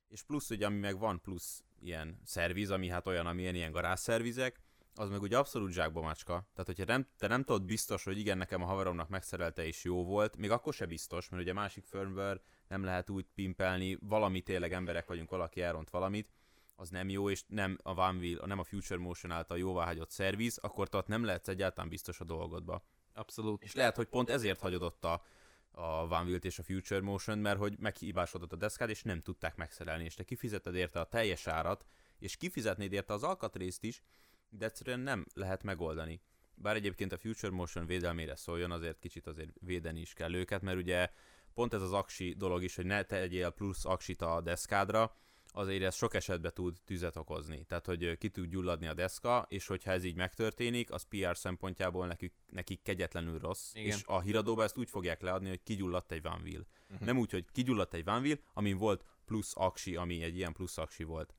és 0.09 0.23
plusz 0.23 0.51
ugye, 0.51 0.67
ami 0.67 0.79
meg 0.79 0.99
van 0.99 1.21
plusz 1.21 1.65
ilyen 1.81 2.21
szerviz, 2.25 2.71
ami 2.71 2.89
hát 2.89 3.07
olyan, 3.07 3.27
amilyen 3.27 3.55
ilyen 3.55 3.73
garázszervizek, 3.73 4.61
az 4.95 5.09
meg 5.09 5.23
ugye 5.23 5.39
abszolút 5.39 5.73
zsákba 5.73 6.01
macska. 6.01 6.49
Tehát, 6.53 6.67
hogyha 6.67 6.85
nem, 6.85 7.09
te 7.19 7.27
nem 7.27 7.45
tudod 7.45 7.65
biztos, 7.65 8.05
hogy 8.05 8.19
igen, 8.19 8.39
nekem 8.39 8.63
a 8.63 8.67
haveromnak 8.67 9.09
megszerelte 9.09 9.67
és 9.67 9.85
jó 9.85 10.05
volt, 10.05 10.37
még 10.37 10.51
akkor 10.51 10.75
se 10.75 10.87
biztos, 10.87 11.29
mert 11.29 11.43
ugye 11.43 11.53
másik 11.53 11.85
firmware 11.85 12.41
nem 12.73 12.85
lehet 12.85 13.11
úgy 13.11 13.27
pimpelni, 13.35 13.99
valami 14.01 14.41
tényleg 14.41 14.73
emberek 14.73 15.07
vagyunk, 15.07 15.31
valaki 15.31 15.63
elront 15.63 15.91
valamit, 15.91 16.33
az 16.77 16.89
nem 16.89 17.09
jó, 17.09 17.31
és 17.31 17.43
nem 17.47 17.79
a 17.83 17.91
OneWheel, 17.91 18.47
nem 18.47 18.59
a 18.59 18.65
Future 18.65 19.01
Motion 19.01 19.33
által 19.33 19.59
jóváhagyott 19.59 20.11
szerviz, 20.11 20.59
akkor 20.59 20.89
tehát 20.89 21.07
nem 21.07 21.25
lehetsz 21.25 21.49
egyáltalán 21.49 21.91
biztos 21.91 22.21
a 22.21 22.25
dolgodba. 22.25 22.85
Abszolút. 23.15 23.63
És 23.63 23.75
lehet, 23.75 23.97
hogy 23.97 24.07
pont 24.07 24.31
ezért 24.31 24.61
hagyod 24.61 24.83
ott 24.83 25.05
a, 25.05 25.23
a 25.71 25.83
OneWheel-t 25.83 26.45
és 26.45 26.59
a 26.59 26.63
Future 26.63 27.01
Motion, 27.01 27.39
mert 27.39 27.59
hogy 27.59 27.79
meghibásodott 27.79 28.53
a 28.53 28.57
deszkád, 28.57 28.89
és 28.89 29.03
nem 29.03 29.21
tudták 29.21 29.57
megszerelni, 29.57 30.05
és 30.05 30.15
te 30.15 30.25
kifizeted 30.25 30.75
érte 30.75 31.01
a 31.01 31.09
teljes 31.09 31.47
árat, 31.47 31.85
és 32.19 32.37
kifizetnéd 32.37 32.93
érte 32.93 33.13
az 33.13 33.23
alkatrészt 33.23 33.85
is, 33.85 34.03
de 34.49 34.65
egyszerűen 34.65 35.01
nem 35.01 35.27
lehet 35.35 35.63
megoldani. 35.63 36.21
Bár 36.55 36.77
egyébként 36.77 37.13
a 37.13 37.19
Future 37.19 37.53
Motion 37.53 37.87
védelmére 37.87 38.37
szóljon, 38.37 38.71
azért 38.71 38.99
kicsit 38.99 39.27
azért 39.27 39.51
védeni 39.61 40.01
is 40.01 40.13
kell 40.13 40.35
őket, 40.35 40.63
mert 40.63 40.79
ugye 40.79 41.11
pont 41.55 41.75
ez 41.75 41.83
az 41.83 41.93
aksi 41.93 42.35
dolog 42.39 42.63
is, 42.63 42.77
hogy 42.77 42.87
ne 42.87 43.03
tegyél 43.03 43.51
plusz 43.51 43.85
aksit 43.85 44.23
a 44.23 44.41
deszkádra, 44.41 45.17
azért 45.53 45.83
ez 45.83 45.95
sok 45.95 46.15
esetben 46.15 46.53
tud 46.55 46.77
tüzet 46.85 47.17
okozni. 47.17 47.65
Tehát, 47.65 47.87
hogy 47.87 48.19
ki 48.19 48.29
tud 48.29 48.49
gyulladni 48.49 48.87
a 48.87 48.95
deszka, 48.95 49.47
és 49.49 49.67
hogyha 49.67 49.91
ez 49.91 50.05
így 50.05 50.17
megtörténik, 50.17 50.91
az 50.91 51.03
PR 51.03 51.37
szempontjából 51.37 52.07
nekik, 52.07 52.35
nekik 52.47 52.83
kegyetlenül 52.83 53.39
rossz. 53.39 53.75
Igen. 53.75 53.87
És 53.87 54.03
a 54.07 54.21
híradóban 54.21 54.65
ezt 54.65 54.79
úgy 54.79 54.91
fogják 54.91 55.21
leadni, 55.21 55.49
hogy 55.49 55.63
kigyulladt 55.63 56.13
egy 56.13 56.23
Van 56.23 56.41
Wheel. 56.43 56.67
Uh-huh. 56.89 57.07
Nem 57.07 57.19
úgy, 57.19 57.31
hogy 57.31 57.45
kigyulladt 57.53 57.95
egy 57.95 58.05
Van 58.05 58.23
Wheel, 58.23 58.39
amin 58.53 58.77
volt 58.77 59.05
plusz 59.25 59.53
aksi, 59.57 59.97
ami 59.97 60.23
egy 60.23 60.37
ilyen 60.37 60.53
plusz 60.53 60.79
aksi 60.79 61.05
volt. 61.05 61.35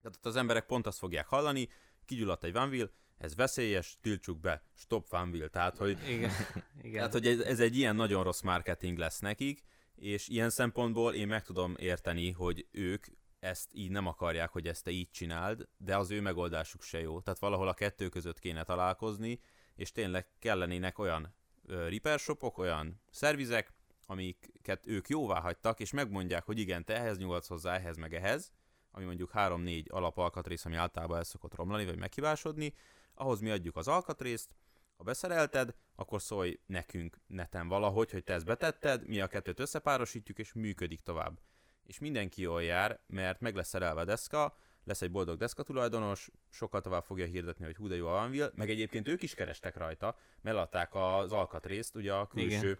Tehát 0.00 0.16
ott 0.16 0.26
az 0.26 0.36
emberek 0.36 0.66
pont 0.66 0.86
azt 0.86 0.98
fogják 0.98 1.26
hallani, 1.26 1.68
kigyulladt 2.04 2.44
egy 2.44 2.52
Van 2.52 2.68
Wheel, 2.68 2.90
ez 3.18 3.34
veszélyes, 3.34 3.98
tiltsuk 4.00 4.40
be, 4.40 4.62
stop 4.74 5.06
Wheel. 5.12 5.48
Tehát, 5.48 5.76
hogy, 5.76 5.98
Igen. 6.08 6.30
Igen. 6.82 6.92
tehát, 6.92 7.12
hogy 7.12 7.26
ez, 7.26 7.38
ez 7.38 7.60
egy 7.60 7.76
ilyen 7.76 7.96
nagyon 7.96 8.22
rossz 8.22 8.40
marketing 8.40 8.98
lesz 8.98 9.18
nekik, 9.18 9.64
és 9.94 10.28
ilyen 10.28 10.50
szempontból 10.50 11.14
én 11.14 11.26
meg 11.26 11.44
tudom 11.44 11.74
érteni, 11.78 12.30
hogy 12.30 12.66
ők 12.70 13.06
ezt 13.40 13.70
így 13.72 13.90
nem 13.90 14.06
akarják, 14.06 14.50
hogy 14.50 14.66
ezt 14.66 14.84
te 14.84 14.90
így 14.90 15.10
csináld, 15.10 15.68
de 15.76 15.96
az 15.96 16.10
ő 16.10 16.20
megoldásuk 16.20 16.82
se 16.82 17.00
jó. 17.00 17.20
Tehát 17.20 17.40
valahol 17.40 17.68
a 17.68 17.74
kettő 17.74 18.08
között 18.08 18.38
kéne 18.38 18.62
találkozni, 18.62 19.40
és 19.74 19.92
tényleg 19.92 20.26
kellenének 20.38 20.98
olyan 20.98 21.34
repair 21.66 22.18
shopok, 22.18 22.58
olyan 22.58 23.00
szervizek, 23.10 23.72
amiket 24.06 24.86
ők 24.86 25.08
jóvá 25.08 25.40
hagytak, 25.40 25.80
és 25.80 25.90
megmondják, 25.90 26.44
hogy 26.44 26.58
igen, 26.58 26.84
te 26.84 26.96
ehhez 26.96 27.18
nyúlsz 27.18 27.48
hozzá, 27.48 27.74
ehhez 27.74 27.96
meg 27.96 28.14
ehhez, 28.14 28.52
ami 28.90 29.04
mondjuk 29.04 29.30
3-4 29.34 29.88
alapalkatrész, 29.88 30.64
ami 30.64 30.74
általában 30.74 31.16
el 31.16 31.24
szokott 31.24 31.54
romlani, 31.54 31.84
vagy 31.84 31.98
meghibásodni, 31.98 32.74
ahhoz 33.14 33.40
mi 33.40 33.50
adjuk 33.50 33.76
az 33.76 33.88
alkatrészt, 33.88 34.54
ha 34.96 35.04
beszerelted, 35.04 35.74
akkor 35.94 36.22
szólj 36.22 36.60
nekünk 36.66 37.20
neten 37.26 37.68
valahogy, 37.68 38.10
hogy 38.10 38.24
te 38.24 38.32
ezt 38.32 38.44
betetted, 38.44 39.06
mi 39.06 39.20
a 39.20 39.26
kettőt 39.26 39.60
összepárosítjuk, 39.60 40.38
és 40.38 40.52
működik 40.52 41.00
tovább 41.00 41.40
és 41.86 41.98
mindenki 41.98 42.42
jól 42.42 42.62
jár, 42.62 43.00
mert 43.06 43.40
meg 43.40 43.54
lesz 43.54 43.68
szerelve 43.68 44.00
a 44.00 44.04
deszka, 44.04 44.56
lesz 44.84 45.02
egy 45.02 45.10
boldog 45.10 45.38
deszka 45.38 45.62
tulajdonos, 45.62 46.30
sokkal 46.50 46.80
tovább 46.80 47.04
fogja 47.04 47.26
hirdetni, 47.26 47.64
hogy 47.64 47.76
hú 47.76 47.88
de 47.88 47.96
jó 47.96 48.06
a 48.06 48.10
Vanville, 48.10 48.50
meg 48.54 48.70
egyébként 48.70 49.08
ők 49.08 49.22
is 49.22 49.34
kerestek 49.34 49.76
rajta, 49.76 50.16
mert 50.40 50.56
adták 50.56 50.94
az 50.94 51.32
alkatrészt, 51.32 51.96
ugye 51.96 52.12
a 52.12 52.26
külső 52.26 52.70
Igen. 52.70 52.78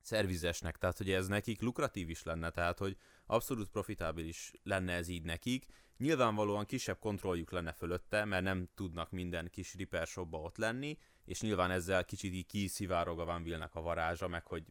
szervizesnek, 0.00 0.76
tehát 0.76 0.96
hogy 0.96 1.10
ez 1.10 1.26
nekik 1.26 1.60
lukratív 1.60 2.10
is 2.10 2.22
lenne, 2.22 2.50
tehát 2.50 2.78
hogy 2.78 2.96
abszolút 3.26 3.68
profitábilis 3.68 4.52
lenne 4.62 4.92
ez 4.92 5.08
így 5.08 5.24
nekik. 5.24 5.66
Nyilvánvalóan 5.98 6.64
kisebb 6.64 6.98
kontrolljuk 6.98 7.50
lenne 7.50 7.72
fölötte, 7.72 8.24
mert 8.24 8.42
nem 8.42 8.68
tudnak 8.74 9.10
minden 9.10 9.50
kis 9.50 9.74
repair 9.74 10.06
shopba 10.06 10.38
ott 10.38 10.56
lenni, 10.56 10.98
és 11.24 11.40
nyilván 11.40 11.70
ezzel 11.70 12.04
kicsit 12.04 12.32
így 12.32 12.46
kiszivárog 12.46 13.20
a 13.20 13.24
Vanville-nek 13.24 13.74
a 13.74 13.80
varázsa, 13.80 14.28
meg 14.28 14.46
hogy 14.46 14.64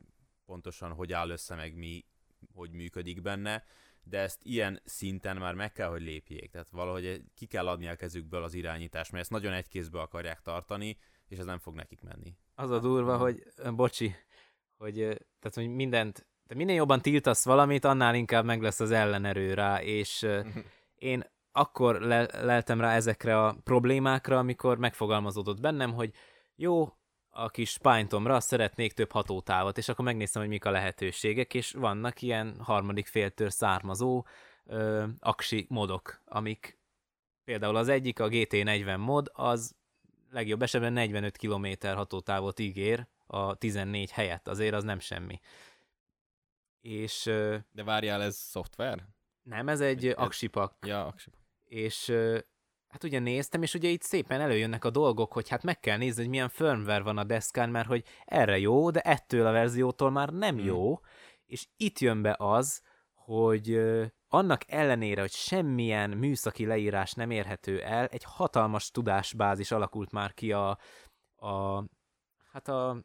pontosan 0.45 0.91
hogy 0.93 1.13
áll 1.13 1.29
össze, 1.29 1.55
meg 1.55 1.75
mi 1.75 2.05
hogy 2.53 2.71
működik 2.71 3.21
benne, 3.21 3.63
de 4.03 4.19
ezt 4.19 4.39
ilyen 4.43 4.81
szinten 4.83 5.37
már 5.37 5.53
meg 5.53 5.71
kell, 5.71 5.89
hogy 5.89 6.01
lépjék. 6.01 6.51
Tehát 6.51 6.69
valahogy 6.69 7.23
ki 7.35 7.45
kell 7.45 7.67
adni 7.67 7.87
a 7.87 7.95
kezükből 7.95 8.43
az 8.43 8.53
irányítást, 8.53 9.11
mert 9.11 9.23
ezt 9.23 9.31
nagyon 9.31 9.53
egy 9.53 9.67
kézbe 9.67 9.99
akarják 9.99 10.41
tartani, 10.41 10.97
és 11.27 11.37
ez 11.37 11.45
nem 11.45 11.59
fog 11.59 11.75
nekik 11.75 12.01
menni. 12.01 12.37
Az 12.55 12.71
a 12.71 12.79
durva, 12.79 13.17
hogy, 13.17 13.43
bocsi, 13.75 14.15
hogy, 14.77 14.93
tehát, 15.39 15.53
hogy 15.53 15.67
mindent, 15.67 16.27
de 16.47 16.55
minél 16.55 16.75
jobban 16.75 17.01
tiltasz 17.01 17.45
valamit, 17.45 17.85
annál 17.85 18.15
inkább 18.15 18.45
meg 18.45 18.61
lesz 18.61 18.79
az 18.79 18.91
ellenerő 18.91 19.53
rá, 19.53 19.81
és 19.81 20.27
én 20.95 21.23
akkor 21.51 22.01
le- 22.01 22.43
leltem 22.43 22.81
rá 22.81 22.95
ezekre 22.95 23.45
a 23.45 23.55
problémákra, 23.63 24.37
amikor 24.37 24.77
megfogalmazódott 24.77 25.59
bennem, 25.59 25.93
hogy 25.93 26.13
jó, 26.55 26.93
a 27.29 27.49
kis 27.49 27.77
Pythonra 27.77 28.39
szeretnék 28.39 28.93
több 28.93 29.11
hatótávot, 29.11 29.77
és 29.77 29.89
akkor 29.89 30.05
megnéztem, 30.05 30.41
hogy 30.41 30.51
mik 30.51 30.65
a 30.65 30.71
lehetőségek, 30.71 31.53
és 31.53 31.71
vannak 31.71 32.21
ilyen 32.21 32.59
harmadik 32.59 33.07
féltől 33.07 33.49
származó 33.49 34.25
ö, 34.65 35.05
aksi 35.19 35.65
modok, 35.69 36.21
amik 36.25 36.79
például 37.43 37.75
az 37.75 37.87
egyik, 37.87 38.19
a 38.19 38.29
GT40 38.29 38.97
mod, 38.97 39.31
az 39.33 39.75
legjobb 40.31 40.61
esetben 40.61 40.93
45 40.93 41.37
km 41.37 41.67
hatótávot 41.81 42.59
ígér 42.59 43.07
a 43.27 43.55
14 43.55 44.11
helyett, 44.11 44.47
azért 44.47 44.73
az 44.73 44.83
nem 44.83 44.99
semmi. 44.99 45.39
És... 46.81 47.23
De 47.71 47.83
várjál, 47.83 48.21
ez 48.21 48.35
szoftver? 48.35 49.14
Nem, 49.45 49.69
ez 49.69 49.81
egy 49.81 50.05
aksipak. 50.05 50.77
Ja, 50.85 51.05
aksipak. 51.05 51.39
És 51.65 52.13
hát 52.87 53.03
ugye 53.03 53.19
néztem, 53.19 53.61
és 53.61 53.73
ugye 53.73 53.89
itt 53.89 54.01
szépen 54.01 54.41
előjönnek 54.41 54.85
a 54.85 54.89
dolgok, 54.89 55.33
hogy 55.33 55.49
hát 55.49 55.63
meg 55.63 55.79
kell 55.79 55.97
nézni, 55.97 56.21
hogy 56.21 56.29
milyen 56.29 56.49
firmware 56.49 57.03
van 57.03 57.17
a 57.17 57.23
deszkán, 57.23 57.69
mert 57.69 57.87
hogy 57.87 58.03
erre 58.25 58.59
jó, 58.59 58.89
de 58.89 58.99
ettől 58.99 59.47
a 59.47 59.51
verziótól 59.51 60.11
már 60.11 60.29
nem 60.29 60.55
hmm. 60.55 60.65
jó, 60.65 60.99
és 61.45 61.67
itt 61.77 61.99
jön 61.99 62.21
be 62.21 62.35
az, 62.39 62.81
hogy 63.13 63.79
annak 64.27 64.61
ellenére, 64.67 65.21
hogy 65.21 65.31
semmilyen 65.31 66.09
műszaki 66.09 66.65
leírás 66.65 67.13
nem 67.13 67.31
érhető 67.31 67.81
el, 67.81 68.05
egy 68.05 68.23
hatalmas 68.23 68.91
tudásbázis 68.91 69.71
alakult 69.71 70.11
már 70.11 70.33
ki 70.33 70.51
a, 70.51 70.77
a 71.35 71.83
hát 72.51 72.67
a, 72.67 73.03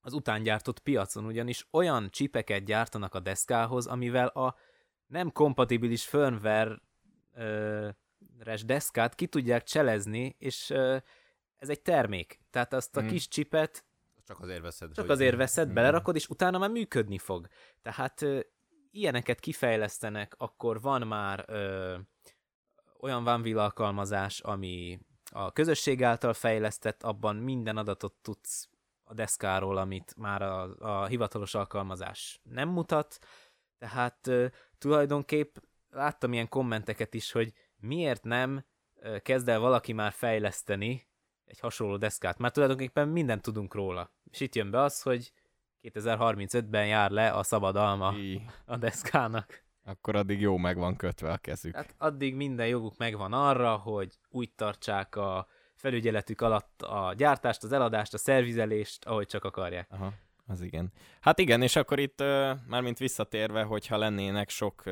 az 0.00 0.12
utángyártott 0.12 0.78
piacon, 0.78 1.24
ugyanis 1.24 1.66
olyan 1.70 2.10
csipeket 2.10 2.64
gyártanak 2.64 3.14
a 3.14 3.20
deszkához, 3.20 3.86
amivel 3.86 4.26
a 4.26 4.54
nem 5.06 5.32
kompatibilis 5.32 6.04
firmware 6.04 6.80
ö, 7.34 7.88
res 8.38 8.64
deszkát 8.64 9.14
ki 9.14 9.26
tudják 9.26 9.62
cselezni, 9.62 10.36
és 10.38 10.70
ez 11.56 11.68
egy 11.68 11.80
termék. 11.82 12.40
Tehát 12.50 12.72
azt 12.72 12.96
a 12.96 13.00
hmm. 13.00 13.08
kis 13.08 13.28
csipet 13.28 13.84
csak 14.26 14.40
azért 14.40 14.62
veszed. 14.62 14.92
Csak 14.94 15.08
azért 15.08 15.36
veszed, 15.36 15.64
hmm. 15.64 15.74
belerakod, 15.74 16.14
és 16.14 16.28
utána 16.28 16.58
már 16.58 16.70
működni 16.70 17.18
fog. 17.18 17.46
Tehát 17.82 18.24
ilyeneket 18.90 19.40
kifejlesztenek, 19.40 20.34
akkor 20.38 20.80
van 20.80 21.06
már 21.06 21.44
uh, 21.48 21.94
olyan 23.00 23.26
OneWheel 23.26 23.58
alkalmazás, 23.58 24.40
ami 24.40 25.00
a 25.30 25.52
közösség 25.52 26.02
által 26.02 26.32
fejlesztett, 26.32 27.02
abban 27.02 27.36
minden 27.36 27.76
adatot 27.76 28.14
tudsz 28.22 28.68
a 29.04 29.14
deszkáról, 29.14 29.76
amit 29.76 30.14
már 30.16 30.42
a, 30.42 30.76
a 30.78 31.06
hivatalos 31.06 31.54
alkalmazás 31.54 32.40
nem 32.42 32.68
mutat, 32.68 33.18
tehát 33.78 34.30
tulajdonképp 34.78 35.56
láttam 35.90 36.32
ilyen 36.32 36.48
kommenteket 36.48 37.14
is, 37.14 37.32
hogy 37.32 37.52
miért 37.76 38.24
nem 38.24 38.64
kezd 39.22 39.48
el 39.48 39.58
valaki 39.58 39.92
már 39.92 40.12
fejleszteni 40.12 41.08
egy 41.44 41.60
hasonló 41.60 41.96
deszkát? 41.96 42.38
Már 42.38 42.50
tulajdonképpen 42.50 43.08
mindent 43.08 43.42
tudunk 43.42 43.74
róla. 43.74 44.12
És 44.30 44.40
itt 44.40 44.54
jön 44.54 44.70
be 44.70 44.80
az, 44.80 45.02
hogy 45.02 45.32
2035-ben 45.82 46.86
jár 46.86 47.10
le 47.10 47.30
a 47.30 47.42
szabadalma 47.42 48.12
I. 48.16 48.42
a 48.64 48.76
deszkának. 48.76 49.64
Akkor 49.84 50.16
addig 50.16 50.40
jó 50.40 50.56
meg 50.56 50.76
van 50.76 50.96
kötve 50.96 51.32
a 51.32 51.36
kezük. 51.36 51.74
Hát 51.74 51.94
addig 51.98 52.34
minden 52.34 52.66
joguk 52.66 52.96
megvan 52.96 53.32
arra, 53.32 53.76
hogy 53.76 54.18
úgy 54.28 54.52
tartsák 54.54 55.16
a 55.16 55.48
felügyeletük 55.74 56.40
alatt 56.40 56.82
a 56.82 57.14
gyártást, 57.16 57.62
az 57.62 57.72
eladást, 57.72 58.14
a 58.14 58.18
szervizelést, 58.18 59.04
ahogy 59.04 59.26
csak 59.26 59.44
akarják. 59.44 59.90
Aha, 59.90 60.12
az 60.46 60.60
igen. 60.60 60.92
Hát 61.20 61.38
igen, 61.38 61.62
és 61.62 61.76
akkor 61.76 61.98
itt 61.98 62.20
uh, 62.20 62.50
mármint 62.66 62.98
visszatérve, 62.98 63.62
hogyha 63.62 63.96
lennének 63.96 64.48
sok 64.50 64.82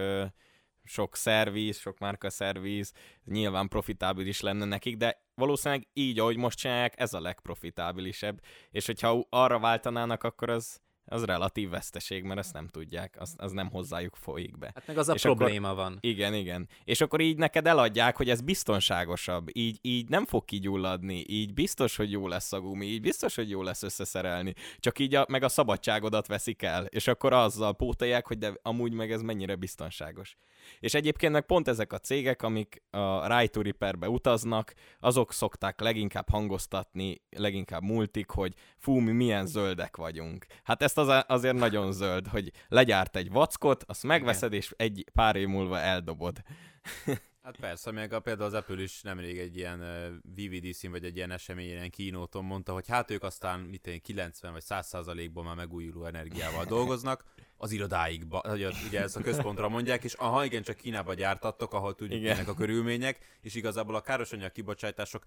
sok 0.84 1.16
szerviz, 1.16 1.78
sok 1.78 1.98
márka 1.98 2.30
szerviz, 2.30 2.92
nyilván 3.24 3.68
profitábilis 3.68 4.40
lenne 4.40 4.64
nekik, 4.64 4.96
de 4.96 5.22
valószínűleg 5.34 5.88
így, 5.92 6.18
ahogy 6.18 6.36
most 6.36 6.58
csinálják, 6.58 7.00
ez 7.00 7.12
a 7.12 7.20
legprofitábilisebb, 7.20 8.40
és 8.70 8.86
hogyha 8.86 9.26
arra 9.28 9.58
váltanának, 9.58 10.22
akkor 10.22 10.50
az 10.50 10.80
az 11.06 11.24
relatív 11.24 11.70
veszteség, 11.70 12.22
mert 12.22 12.38
ezt 12.38 12.52
nem 12.52 12.68
tudják, 12.68 13.16
az, 13.18 13.34
az 13.36 13.52
nem 13.52 13.70
hozzájuk 13.70 14.16
folyik 14.16 14.58
be. 14.58 14.70
Hát 14.74 14.86
meg 14.86 14.98
az 14.98 15.08
a 15.08 15.14
És 15.14 15.22
probléma 15.22 15.68
akkor, 15.68 15.82
van. 15.82 15.98
Igen, 16.00 16.34
igen. 16.34 16.68
És 16.84 17.00
akkor 17.00 17.20
így 17.20 17.36
neked 17.36 17.66
eladják, 17.66 18.16
hogy 18.16 18.30
ez 18.30 18.40
biztonságosabb, 18.40 19.48
így, 19.52 19.78
így 19.82 20.08
nem 20.08 20.24
fog 20.24 20.44
kigyulladni, 20.44 21.24
így 21.26 21.54
biztos, 21.54 21.96
hogy 21.96 22.10
jó 22.10 22.28
lesz 22.28 22.52
a 22.52 22.60
gumi, 22.60 22.86
így 22.86 23.00
biztos, 23.00 23.34
hogy 23.34 23.50
jó 23.50 23.62
lesz 23.62 23.82
összeszerelni, 23.82 24.54
csak 24.78 24.98
így 24.98 25.14
a, 25.14 25.26
meg 25.28 25.42
a 25.42 25.48
szabadságodat 25.48 26.26
veszik 26.26 26.62
el, 26.62 26.84
és 26.84 27.06
akkor 27.06 27.32
azzal 27.32 27.74
pótolják, 27.74 28.26
hogy 28.26 28.38
de 28.38 28.52
amúgy 28.62 28.92
meg 28.92 29.12
ez 29.12 29.22
mennyire 29.22 29.54
biztonságos. 29.54 30.36
És 30.80 30.94
egyébként 30.94 31.32
meg 31.32 31.46
pont 31.46 31.68
ezek 31.68 31.92
a 31.92 31.98
cégek, 31.98 32.42
amik 32.42 32.82
a 32.90 33.36
Right 33.38 33.52
to 33.52 33.62
Repair-be 33.62 34.08
utaznak, 34.08 34.74
azok 35.00 35.32
szokták 35.32 35.80
leginkább 35.80 36.28
hangoztatni, 36.28 37.22
leginkább 37.36 37.82
multik, 37.82 38.30
hogy 38.30 38.54
fú, 38.78 38.98
mi 38.98 39.12
milyen 39.12 39.46
zöldek 39.46 39.96
vagyunk. 39.96 40.46
Hát 40.62 40.82
ezt 40.96 41.08
az, 41.08 41.24
azért 41.26 41.56
nagyon 41.56 41.92
zöld, 41.92 42.26
hogy 42.26 42.52
legyárt 42.68 43.16
egy 43.16 43.30
vackot, 43.30 43.84
azt 43.86 44.02
megveszed, 44.02 44.52
Igen. 44.52 44.60
és 44.60 44.74
egy 44.76 45.04
pár 45.12 45.36
év 45.36 45.48
múlva 45.48 45.78
eldobod. 45.78 46.42
Hát 47.44 47.56
persze, 47.56 47.90
meg 47.90 48.12
a, 48.12 48.20
például 48.20 48.46
az 48.46 48.54
Apple 48.54 48.82
is 48.82 49.02
nemrég 49.02 49.38
egy 49.38 49.56
ilyen 49.56 49.80
uh, 49.80 50.06
VVD 50.34 50.72
szín, 50.72 50.90
vagy 50.90 51.04
egy 51.04 51.16
ilyen 51.16 51.30
eseményen, 51.30 51.76
ilyen 51.76 51.90
kínóton 51.90 52.44
mondta, 52.44 52.72
hogy 52.72 52.88
hát 52.88 53.10
ők 53.10 53.22
aztán 53.22 53.60
mit 53.60 53.86
én, 53.86 54.00
90 54.02 54.52
vagy 54.52 54.62
100 54.62 54.86
százalékban 54.86 55.44
már 55.44 55.54
megújuló 55.54 56.04
energiával 56.04 56.64
dolgoznak, 56.64 57.24
az 57.56 57.70
irodáig, 57.72 58.24
ugye 58.86 59.02
ez 59.02 59.16
a 59.16 59.20
központra 59.20 59.68
mondják, 59.68 60.04
és 60.04 60.12
aha, 60.12 60.44
igen, 60.44 60.62
csak 60.62 60.76
Kínába 60.76 61.14
gyártattok, 61.14 61.72
ahol 61.72 61.94
tudjuk 61.94 62.24
ennek 62.24 62.48
a 62.48 62.54
körülmények, 62.54 63.38
és 63.40 63.54
igazából 63.54 63.94
a 63.94 64.00
károsanyag 64.00 64.52
kibocsátások 64.52 65.24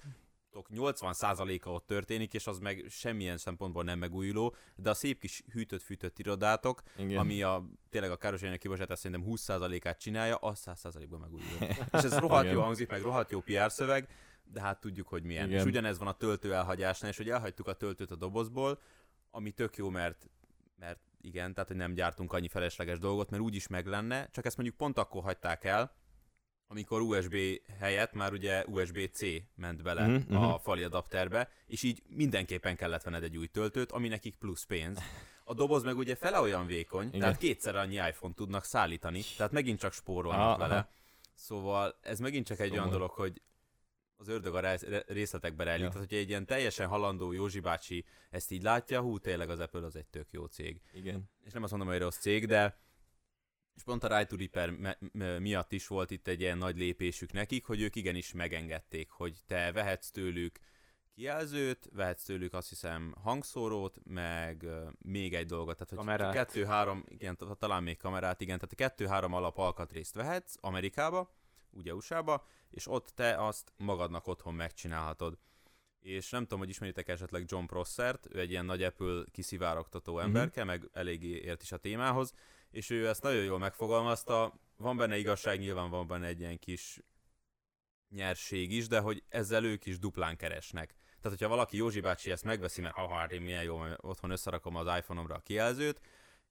80%-a 0.75 1.69
ott 1.69 1.85
történik, 1.85 2.33
és 2.33 2.47
az 2.47 2.59
meg 2.59 2.85
semmilyen 2.89 3.37
szempontból 3.37 3.83
nem 3.83 3.99
megújuló, 3.99 4.55
de 4.75 4.89
a 4.89 4.93
szép 4.93 5.19
kis 5.19 5.43
hűtött-fűtött 5.51 6.19
irodátok, 6.19 6.81
Igen. 6.97 7.17
ami 7.17 7.41
a, 7.41 7.65
tényleg 7.89 8.11
a 8.11 8.17
károsanyag 8.17 8.57
kibocsátás 8.57 8.99
szerintem 8.99 9.27
20%-át 9.29 9.99
csinálja, 9.99 10.35
az 10.35 10.63
100%-ban 10.65 11.19
megújuló. 11.19 11.57
és 11.93 12.03
ez 12.03 12.17
rohadt 12.17 12.43
Igen. 12.43 12.55
jó 12.55 12.61
hangzik, 12.61 12.89
meg 12.89 13.01
rohadt 13.01 13.31
jó 13.31 13.39
PR 13.39 13.71
szöveg, 13.71 14.09
de 14.43 14.61
hát 14.61 14.79
tudjuk, 14.79 15.07
hogy 15.07 15.23
milyen. 15.23 15.47
Igen. 15.47 15.59
És 15.59 15.65
ugyanez 15.65 15.97
van 15.97 16.07
a 16.07 16.13
töltő 16.13 16.53
elhagyásnál, 16.53 17.11
és 17.11 17.17
hogy 17.17 17.29
elhagytuk 17.29 17.67
a 17.67 17.73
töltőt 17.73 18.11
a 18.11 18.15
dobozból, 18.15 18.79
ami 19.31 19.51
tök 19.51 19.75
jó, 19.75 19.89
mert, 19.89 20.29
mert 20.79 20.99
igen, 21.21 21.53
tehát 21.53 21.69
hogy 21.69 21.77
nem 21.77 21.93
gyártunk 21.93 22.33
annyi 22.33 22.47
felesleges 22.47 22.99
dolgot, 22.99 23.29
mert 23.29 23.43
úgyis 23.43 23.67
meg 23.67 23.85
lenne, 23.85 24.27
csak 24.31 24.45
ezt 24.45 24.57
mondjuk 24.57 24.77
pont 24.77 24.97
akkor 24.97 25.23
hagyták 25.23 25.63
el, 25.63 25.95
amikor 26.67 27.01
USB 27.01 27.35
helyett 27.79 28.13
már 28.13 28.33
ugye 28.33 28.65
USB-C 28.67 29.21
ment 29.55 29.83
bele 29.83 30.07
mm-hmm. 30.07 30.35
a 30.35 30.59
fali 30.59 30.83
adapterbe, 30.83 31.49
és 31.67 31.83
így 31.83 32.03
mindenképpen 32.07 32.75
kellett 32.75 33.03
venned 33.03 33.23
egy 33.23 33.37
új 33.37 33.47
töltőt, 33.47 33.91
ami 33.91 34.07
nekik 34.07 34.35
plusz 34.35 34.63
pénz. 34.63 34.99
A 35.43 35.53
doboz 35.53 35.83
meg 35.83 35.97
ugye 35.97 36.15
fele 36.15 36.39
olyan 36.39 36.65
vékony, 36.65 37.07
Igen. 37.07 37.19
tehát 37.19 37.37
kétszer 37.37 37.75
annyi 37.75 37.95
iPhone 37.95 38.33
tudnak 38.33 38.63
szállítani, 38.63 39.21
tehát 39.37 39.51
megint 39.51 39.79
csak 39.79 39.93
spórolnak 39.93 40.53
ah, 40.53 40.57
vele. 40.57 40.75
Aha. 40.75 40.89
Szóval 41.33 41.97
ez 42.01 42.19
megint 42.19 42.45
csak 42.45 42.59
egy 42.59 42.67
Szomor. 42.67 42.79
olyan 42.79 42.93
dolog, 42.93 43.11
hogy 43.11 43.41
az 44.17 44.27
ördög 44.27 44.55
a 44.55 44.75
részletekbe 45.07 45.63
rejlik. 45.63 45.83
Ja. 45.83 45.89
Tehát, 45.89 46.07
hogyha 46.07 46.21
egy 46.21 46.29
ilyen 46.29 46.45
teljesen 46.45 46.87
halandó 46.87 47.31
Józsi 47.31 47.59
bácsi 47.59 48.05
ezt 48.29 48.51
így 48.51 48.63
látja, 48.63 49.01
hú, 49.01 49.17
tényleg 49.17 49.49
az 49.49 49.59
Apple 49.59 49.85
az 49.85 49.95
egy 49.95 50.05
tök 50.05 50.27
jó 50.31 50.45
cég. 50.45 50.81
Igen. 50.93 51.29
És 51.43 51.51
nem 51.51 51.63
azt 51.63 51.71
mondom, 51.71 51.89
hogy 51.89 51.99
rossz 51.99 52.17
cég, 52.17 52.45
de 52.45 52.77
és 53.77 53.83
pont 53.83 54.03
a 54.03 54.17
Right 54.17 54.27
to 54.27 54.35
Repair 54.35 54.97
miatt 55.39 55.71
is 55.71 55.87
volt 55.87 56.11
itt 56.11 56.27
egy 56.27 56.41
ilyen 56.41 56.57
nagy 56.57 56.77
lépésük 56.77 57.31
nekik, 57.31 57.65
hogy 57.65 57.81
ők 57.81 57.95
igenis 57.95 58.33
megengedték, 58.33 59.09
hogy 59.09 59.37
te 59.45 59.71
vehetsz 59.71 60.11
tőlük 60.11 60.59
kijelzőt, 61.15 61.89
vehetsz 61.93 62.23
tőlük 62.23 62.53
azt 62.53 62.69
hiszem 62.69 63.13
hangszórót, 63.23 63.97
meg 64.03 64.65
még 65.01 65.33
egy 65.33 65.45
dolgot, 65.45 65.73
tehát 65.73 65.89
hogy 65.89 65.97
kamerát. 65.97 66.33
kettő-három, 66.33 67.03
igen, 67.07 67.37
talán 67.59 67.83
még 67.83 67.97
kamerát, 67.97 68.41
igen, 68.41 68.59
tehát 68.59 68.75
kettő-három 68.75 69.33
alap 69.33 69.57
alkatrészt 69.57 70.13
vehetsz 70.13 70.55
Amerikába, 70.59 71.33
ugye 71.71 71.93
USA-ba, 71.93 72.45
és 72.69 72.87
ott 72.87 73.11
te 73.15 73.45
azt 73.45 73.73
magadnak 73.77 74.27
otthon 74.27 74.53
megcsinálhatod. 74.53 75.37
És 75.99 76.29
nem 76.29 76.41
tudom, 76.41 76.59
hogy 76.59 76.69
ismeritek 76.69 77.07
esetleg 77.07 77.43
John 77.47 77.65
Prossert, 77.65 78.27
ő 78.29 78.39
egy 78.39 78.49
ilyen 78.49 78.65
nagy 78.65 78.83
Apple 78.83 79.23
kiszivárogtató 79.31 80.13
mhm. 80.13 80.23
emberke, 80.23 80.59
mm-hmm. 80.59 80.69
meg 80.69 80.89
eléggé 80.93 81.41
ért 81.41 81.61
is 81.61 81.71
a 81.71 81.77
témához, 81.77 82.33
és 82.71 82.89
ő 82.89 83.07
ezt 83.07 83.21
nagyon 83.21 83.43
jól 83.43 83.59
megfogalmazta, 83.59 84.53
van 84.77 84.97
benne 84.97 85.17
igazság, 85.17 85.59
nyilván 85.59 85.89
van 85.89 86.07
benne 86.07 86.25
egy 86.25 86.39
ilyen 86.39 86.59
kis 86.59 86.99
nyerség 88.09 88.71
is, 88.71 88.87
de 88.87 88.99
hogy 88.99 89.23
ezzel 89.29 89.63
ők 89.63 89.85
is 89.85 89.99
duplán 89.99 90.37
keresnek. 90.37 90.95
Tehát, 91.21 91.37
hogyha 91.37 91.47
valaki 91.47 91.77
Józsi 91.77 91.99
bácsi 91.99 92.31
ezt 92.31 92.43
megveszi, 92.43 92.81
mert 92.81 92.95
ha 92.95 93.15
hát 93.15 93.31
én 93.31 93.41
milyen 93.41 93.63
jó, 93.63 93.81
otthon 93.97 94.31
összerakom 94.31 94.75
az 94.75 94.97
iPhone-omra 94.97 95.35
a 95.35 95.39
kijelzőt, 95.39 96.01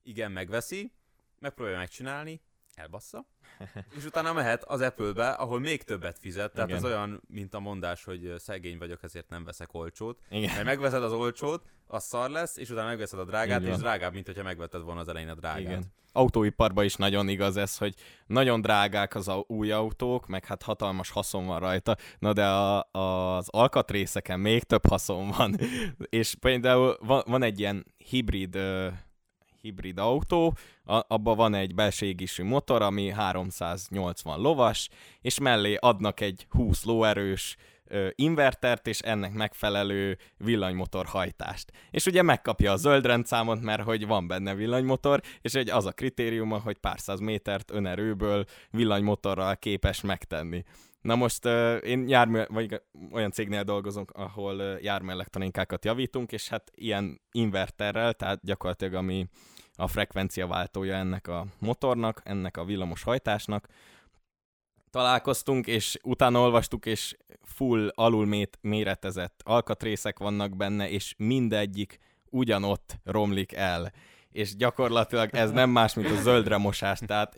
igen, 0.03 0.31
megveszi, 0.31 0.91
megpróbálja 1.39 1.79
megcsinálni, 1.79 2.41
elbassza, 2.77 3.25
és 3.97 4.05
utána 4.05 4.33
mehet 4.33 4.63
az 4.63 4.81
Apple-be, 4.81 5.29
ahol 5.29 5.59
még 5.59 5.83
többet 5.83 6.19
fizet, 6.19 6.53
tehát 6.53 6.69
Igen. 6.69 6.81
ez 6.81 6.85
olyan, 6.85 7.21
mint 7.27 7.53
a 7.53 7.59
mondás, 7.59 8.03
hogy 8.03 8.33
szegény 8.37 8.77
vagyok, 8.77 9.03
ezért 9.03 9.29
nem 9.29 9.43
veszek 9.43 9.73
olcsót. 9.73 10.19
Igen. 10.29 10.53
Mert 10.53 10.65
megveszed 10.65 11.03
az 11.03 11.11
olcsót, 11.11 11.63
az 11.87 12.03
szar 12.03 12.29
lesz, 12.29 12.57
és 12.57 12.69
utána 12.69 12.87
megveszed 12.87 13.19
a 13.19 13.25
drágát, 13.25 13.61
Igen. 13.61 13.73
és 13.73 13.79
drágább, 13.79 14.13
mint 14.13 14.25
hogyha 14.25 14.43
megvetted 14.43 14.81
volna 14.81 14.99
az 14.99 15.07
elején 15.07 15.29
a 15.29 15.35
drágát. 15.35 15.61
Igen. 15.61 15.83
Autóiparban 16.11 16.83
is 16.83 16.95
nagyon 16.95 17.27
igaz 17.27 17.57
ez, 17.57 17.77
hogy 17.77 17.93
nagyon 18.25 18.61
drágák 18.61 19.15
az 19.15 19.27
a 19.27 19.43
új 19.47 19.71
autók, 19.71 20.27
meg 20.27 20.45
hát 20.45 20.63
hatalmas 20.63 21.09
haszon 21.09 21.45
van 21.45 21.59
rajta, 21.59 21.95
na 22.19 22.33
de 22.33 22.45
a, 22.45 22.83
az 22.91 23.47
alkatrészeken 23.49 24.39
még 24.39 24.63
több 24.63 24.85
haszon 24.85 25.27
van. 25.37 25.55
és 26.09 26.35
például 26.39 26.97
van, 26.99 27.23
van 27.25 27.43
egy 27.43 27.59
ilyen 27.59 27.85
hibrid 27.97 28.57
hibrid 29.67 29.97
autó, 29.97 30.57
abban 30.85 31.35
van 31.35 31.53
egy 31.53 31.75
belső 31.75 32.05
égésű 32.05 32.43
motor, 32.43 32.81
ami 32.81 33.09
380 33.09 34.39
lovas, 34.39 34.89
és 35.21 35.39
mellé 35.39 35.75
adnak 35.75 36.19
egy 36.19 36.45
20 36.49 36.83
lóerős 36.83 37.57
invertert, 38.15 38.87
és 38.87 38.99
ennek 38.99 39.33
megfelelő 39.33 40.17
villanymotor 40.37 41.05
hajtást. 41.05 41.71
És 41.91 42.05
ugye 42.05 42.21
megkapja 42.21 42.71
a 42.71 42.75
zöld 42.75 43.05
rendszámot, 43.05 43.61
mert 43.61 43.81
hogy 43.81 44.07
van 44.07 44.27
benne 44.27 44.55
villanymotor, 44.55 45.21
és 45.41 45.53
egy 45.53 45.69
az 45.69 45.85
a 45.85 45.91
kritériuma, 45.91 46.59
hogy 46.59 46.77
pár 46.77 46.99
száz 46.99 47.19
métert 47.19 47.71
önerőből 47.71 48.45
villanymotorral 48.69 49.55
képes 49.55 50.01
megtenni. 50.01 50.63
Na 51.01 51.15
most 51.15 51.45
uh, 51.45 51.77
én 51.83 52.07
jármű, 52.07 52.41
vagy 52.47 52.81
olyan 53.11 53.31
cégnél 53.31 53.63
dolgozom, 53.63 54.05
ahol 54.13 54.55
uh, 54.55 54.83
járműelektronikákat 54.83 55.85
javítunk, 55.85 56.31
és 56.31 56.49
hát 56.49 56.71
ilyen 56.75 57.21
inverterrel, 57.31 58.13
tehát 58.13 58.39
gyakorlatilag 58.43 58.93
ami 58.93 59.27
a 59.79 59.87
frekvencia 59.87 60.47
váltója 60.47 60.95
ennek 60.95 61.27
a 61.27 61.45
motornak, 61.59 62.21
ennek 62.23 62.57
a 62.57 62.65
villamos 62.65 63.03
hajtásnak, 63.03 63.67
találkoztunk, 64.89 65.67
és 65.67 65.97
utána 66.03 66.39
olvastuk, 66.39 66.85
és 66.85 67.17
full 67.43 67.91
alul 67.95 68.45
méretezett 68.61 69.41
alkatrészek 69.43 70.19
vannak 70.19 70.55
benne, 70.55 70.89
és 70.89 71.13
mindegyik 71.17 71.99
ugyanott 72.29 72.99
romlik 73.03 73.53
el. 73.53 73.91
És 74.29 74.55
gyakorlatilag 74.55 75.35
ez 75.35 75.51
nem 75.51 75.69
más, 75.69 75.93
mint 75.93 76.09
a 76.09 76.21
zöldre 76.21 76.57
mosás. 76.57 76.99
Tehát 77.05 77.37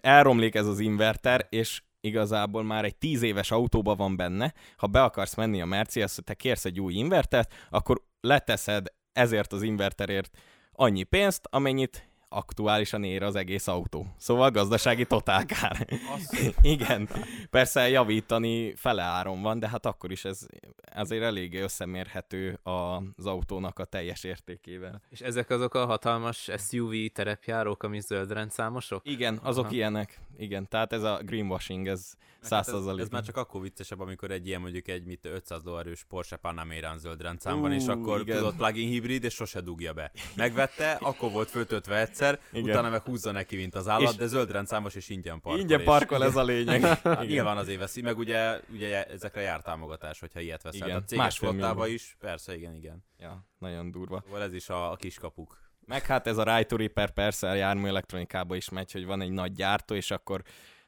elromlik 0.00 0.54
ez 0.54 0.66
az 0.66 0.78
inverter, 0.78 1.46
és 1.48 1.82
igazából 2.00 2.62
már 2.62 2.84
egy 2.84 2.96
tíz 2.96 3.22
éves 3.22 3.50
autóba 3.50 3.94
van 3.94 4.16
benne, 4.16 4.54
ha 4.76 4.86
be 4.86 5.02
akarsz 5.02 5.34
menni 5.34 5.60
a 5.60 5.66
Mercedes, 5.66 6.18
te 6.24 6.34
kérsz 6.34 6.64
egy 6.64 6.80
új 6.80 6.94
invertert, 6.94 7.54
akkor 7.70 8.02
leteszed 8.20 8.86
ezért 9.12 9.52
az 9.52 9.62
inverterért 9.62 10.38
annyi 10.72 11.02
pénzt, 11.02 11.46
amennyit 11.50 12.10
aktuálisan 12.32 13.04
ér 13.04 13.22
az 13.22 13.34
egész 13.34 13.66
autó. 13.66 14.06
Szóval 14.16 14.50
gazdasági 14.50 15.06
totálkár. 15.06 15.86
Igen, 16.62 17.08
persze 17.50 17.88
javítani 17.88 18.74
fele 18.74 19.02
áron 19.02 19.42
van, 19.42 19.58
de 19.58 19.68
hát 19.68 19.86
akkor 19.86 20.10
is 20.10 20.24
ez 20.24 20.46
azért 20.94 21.22
eléggé 21.22 21.60
összemérhető 21.60 22.58
az 22.62 23.26
autónak 23.26 23.78
a 23.78 23.84
teljes 23.84 24.24
értékével. 24.24 25.02
És 25.08 25.20
ezek 25.20 25.50
azok 25.50 25.74
a 25.74 25.86
hatalmas 25.86 26.50
SUV 26.58 26.92
terepjárók, 27.12 27.82
ami 27.82 28.00
zöld 28.00 28.32
rendszámosok? 28.32 29.02
Igen, 29.04 29.38
azok 29.42 29.64
Aha. 29.64 29.74
ilyenek. 29.74 30.20
Igen, 30.36 30.68
tehát 30.68 30.92
ez 30.92 31.02
a 31.02 31.20
greenwashing, 31.24 31.88
ez 31.88 32.14
száz 32.40 32.66
hát 32.66 32.74
ez, 32.74 32.86
ez, 32.98 33.08
már 33.08 33.22
csak 33.22 33.36
akkor 33.36 33.60
viccesebb, 33.60 34.00
amikor 34.00 34.30
egy 34.30 34.46
ilyen 34.46 34.60
mondjuk 34.60 34.88
egy 34.88 35.04
mit 35.04 35.26
500 35.26 35.62
dollárős 35.62 36.04
Porsche 36.04 36.36
Panamera 36.36 36.96
zöld 36.96 37.20
rendszámban, 37.22 37.70
uh, 37.70 37.76
és 37.76 37.86
akkor 37.86 38.20
igen. 38.20 38.36
tudod 38.36 38.56
plug-in 38.56 38.88
hibrid, 38.88 39.24
és 39.24 39.34
sose 39.34 39.60
dugja 39.60 39.92
be. 39.92 40.12
Megvette, 40.36 40.92
akkor 40.92 41.30
volt 41.30 41.50
föltöltve 41.50 42.00
egyszer, 42.00 42.40
igen. 42.52 42.70
utána 42.70 42.90
meg 42.90 43.02
húzza 43.02 43.32
neki, 43.32 43.56
mint 43.56 43.74
az 43.74 43.88
állat, 43.88 44.10
és 44.10 44.16
de 44.16 44.26
zöld 44.26 44.50
rendszámos 44.50 44.94
és 44.94 45.08
ingyen 45.08 45.40
parkol. 45.40 45.60
Ingyen 45.60 45.84
parkol, 45.84 46.24
ez 46.24 46.36
a 46.36 46.42
lényeg. 46.42 46.80
hát, 46.82 47.26
nyilván 47.26 47.56
azért 47.56 47.78
veszi, 47.78 48.02
meg 48.02 48.18
ugye, 48.18 48.60
ugye 48.72 49.04
ezekre 49.06 49.40
jár 49.40 49.62
támogatás, 49.62 50.20
hogyha 50.20 50.40
ilyet 50.40 50.62
veszel. 50.62 50.88
Igen. 50.88 51.00
A 51.00 51.04
céges 51.04 51.38
flottába 51.38 51.86
is, 51.86 52.16
persze, 52.20 52.56
igen, 52.56 52.74
igen. 52.74 53.04
Ja, 53.18 53.46
nagyon 53.58 53.90
durva. 53.90 54.22
Szóval 54.24 54.42
ez 54.42 54.52
is 54.52 54.68
a, 54.68 54.90
a 54.90 54.96
kiskapuk. 54.96 55.71
Meg 55.86 56.06
hát 56.06 56.26
ez 56.26 56.38
a 56.38 56.42
Right 56.42 56.68
to 56.68 56.76
Repair 56.76 57.10
persze 57.10 57.54
jármű 57.54 57.88
elektronikába 57.88 58.56
is 58.56 58.68
megy, 58.68 58.92
hogy 58.92 59.06
van 59.06 59.20
egy 59.20 59.30
nagy 59.30 59.52
gyártó, 59.52 59.94
és 59.94 60.10
akkor 60.10 60.42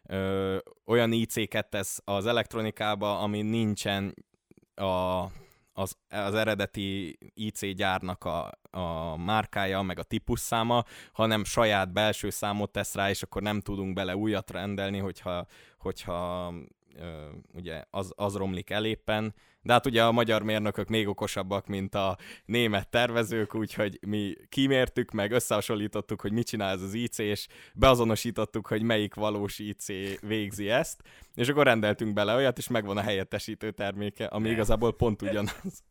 ö, 0.06 0.56
olyan 0.86 1.12
IC-ket 1.12 1.70
tesz 1.70 2.00
az 2.04 2.26
elektronikába, 2.26 3.18
ami 3.18 3.42
nincsen 3.42 4.14
a 4.74 5.24
az, 5.74 5.96
az 6.08 6.34
eredeti 6.34 7.18
IC 7.34 7.74
gyárnak 7.74 8.24
a, 8.24 8.50
a 8.70 9.16
márkája, 9.16 9.82
meg 9.82 9.98
a 9.98 10.02
típusszáma, 10.02 10.84
hanem 11.12 11.44
saját 11.44 11.92
belső 11.92 12.30
számot 12.30 12.72
tesz 12.72 12.94
rá, 12.94 13.10
és 13.10 13.22
akkor 13.22 13.42
nem 13.42 13.60
tudunk 13.60 13.94
bele 13.94 14.16
újat 14.16 14.50
rendelni, 14.50 14.98
hogyha, 14.98 15.46
hogyha 15.78 16.52
ö, 16.96 17.28
ugye 17.52 17.84
az, 17.90 18.12
az 18.16 18.36
romlik 18.36 18.70
el 18.70 18.84
éppen, 18.84 19.34
de 19.64 19.72
hát 19.72 19.86
ugye 19.86 20.04
a 20.04 20.12
magyar 20.12 20.42
mérnökök 20.42 20.88
még 20.88 21.08
okosabbak, 21.08 21.66
mint 21.66 21.94
a 21.94 22.18
német 22.44 22.88
tervezők, 22.88 23.54
úgyhogy 23.54 23.98
mi 24.06 24.34
kimértük, 24.48 25.10
meg 25.10 25.32
összehasonlítottuk, 25.32 26.20
hogy 26.20 26.32
mit 26.32 26.46
csinál 26.46 26.74
ez 26.74 26.82
az 26.82 26.94
IC, 26.94 27.18
és 27.18 27.46
beazonosítottuk, 27.74 28.66
hogy 28.66 28.82
melyik 28.82 29.14
valós 29.14 29.58
IC 29.58 29.86
végzi 30.20 30.68
ezt, 30.68 31.02
és 31.34 31.48
akkor 31.48 31.64
rendeltünk 31.64 32.12
bele 32.12 32.34
olyat, 32.34 32.58
és 32.58 32.68
megvan 32.68 32.96
a 32.96 33.00
helyettesítő 33.00 33.70
terméke, 33.70 34.26
ami 34.26 34.48
igazából 34.48 34.96
pont 34.96 35.22
ugyanaz. 35.22 35.84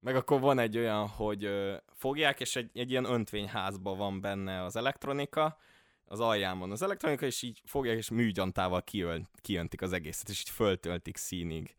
Meg 0.00 0.16
akkor 0.16 0.40
van 0.40 0.58
egy 0.58 0.78
olyan, 0.78 1.06
hogy 1.08 1.50
fogják, 1.92 2.40
és 2.40 2.56
egy, 2.56 2.70
egy 2.74 2.90
ilyen 2.90 3.04
öntvényházban 3.04 3.98
van 3.98 4.20
benne 4.20 4.62
az 4.62 4.76
elektronika, 4.76 5.58
az 6.04 6.20
alján 6.20 6.58
van 6.58 6.70
az 6.70 6.82
elektronika, 6.82 7.26
és 7.26 7.42
így 7.42 7.62
fogják, 7.64 7.96
és 7.96 8.10
műgyantával 8.10 8.82
kiöl, 8.82 9.28
kijöntik 9.40 9.82
az 9.82 9.92
egészet, 9.92 10.28
és 10.28 10.40
így 10.40 10.50
föltöltik 10.50 11.16
színig 11.16 11.76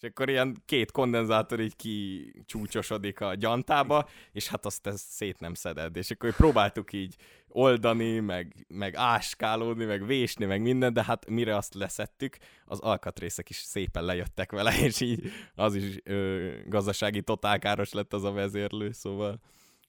és 0.00 0.08
akkor 0.08 0.28
ilyen 0.28 0.62
két 0.64 0.90
kondenzátor 0.90 1.60
így 1.60 1.76
kicsúcsosodik 1.76 3.20
a 3.20 3.34
gyantába, 3.34 4.08
és 4.32 4.48
hát 4.48 4.66
azt 4.66 4.86
ezt 4.86 5.08
szét 5.08 5.40
nem 5.40 5.54
szeded. 5.54 5.96
És 5.96 6.10
akkor 6.10 6.36
próbáltuk 6.36 6.92
így 6.92 7.16
oldani, 7.48 8.20
meg, 8.20 8.66
meg 8.68 8.94
áskálódni, 8.94 9.84
meg 9.84 10.06
vésni, 10.06 10.44
meg 10.44 10.62
minden, 10.62 10.92
de 10.92 11.04
hát 11.04 11.28
mire 11.28 11.56
azt 11.56 11.74
leszettük, 11.74 12.36
az 12.64 12.80
alkatrészek 12.80 13.50
is 13.50 13.56
szépen 13.56 14.04
lejöttek 14.04 14.52
vele, 14.52 14.80
és 14.86 15.00
így 15.00 15.30
az 15.54 15.74
is 15.74 15.98
ö, 16.04 16.52
gazdasági 16.66 17.22
totálkáros 17.22 17.92
lett 17.92 18.12
az 18.12 18.24
a 18.24 18.32
vezérlő, 18.32 18.92
szóval 18.92 19.40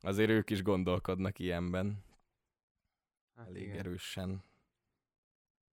azért 0.01 0.29
ők 0.29 0.49
is 0.49 0.63
gondolkodnak 0.63 1.39
ilyenben. 1.39 2.05
Hát 3.35 3.47
Elég 3.47 3.63
igen. 3.63 3.77
erősen. 3.77 4.43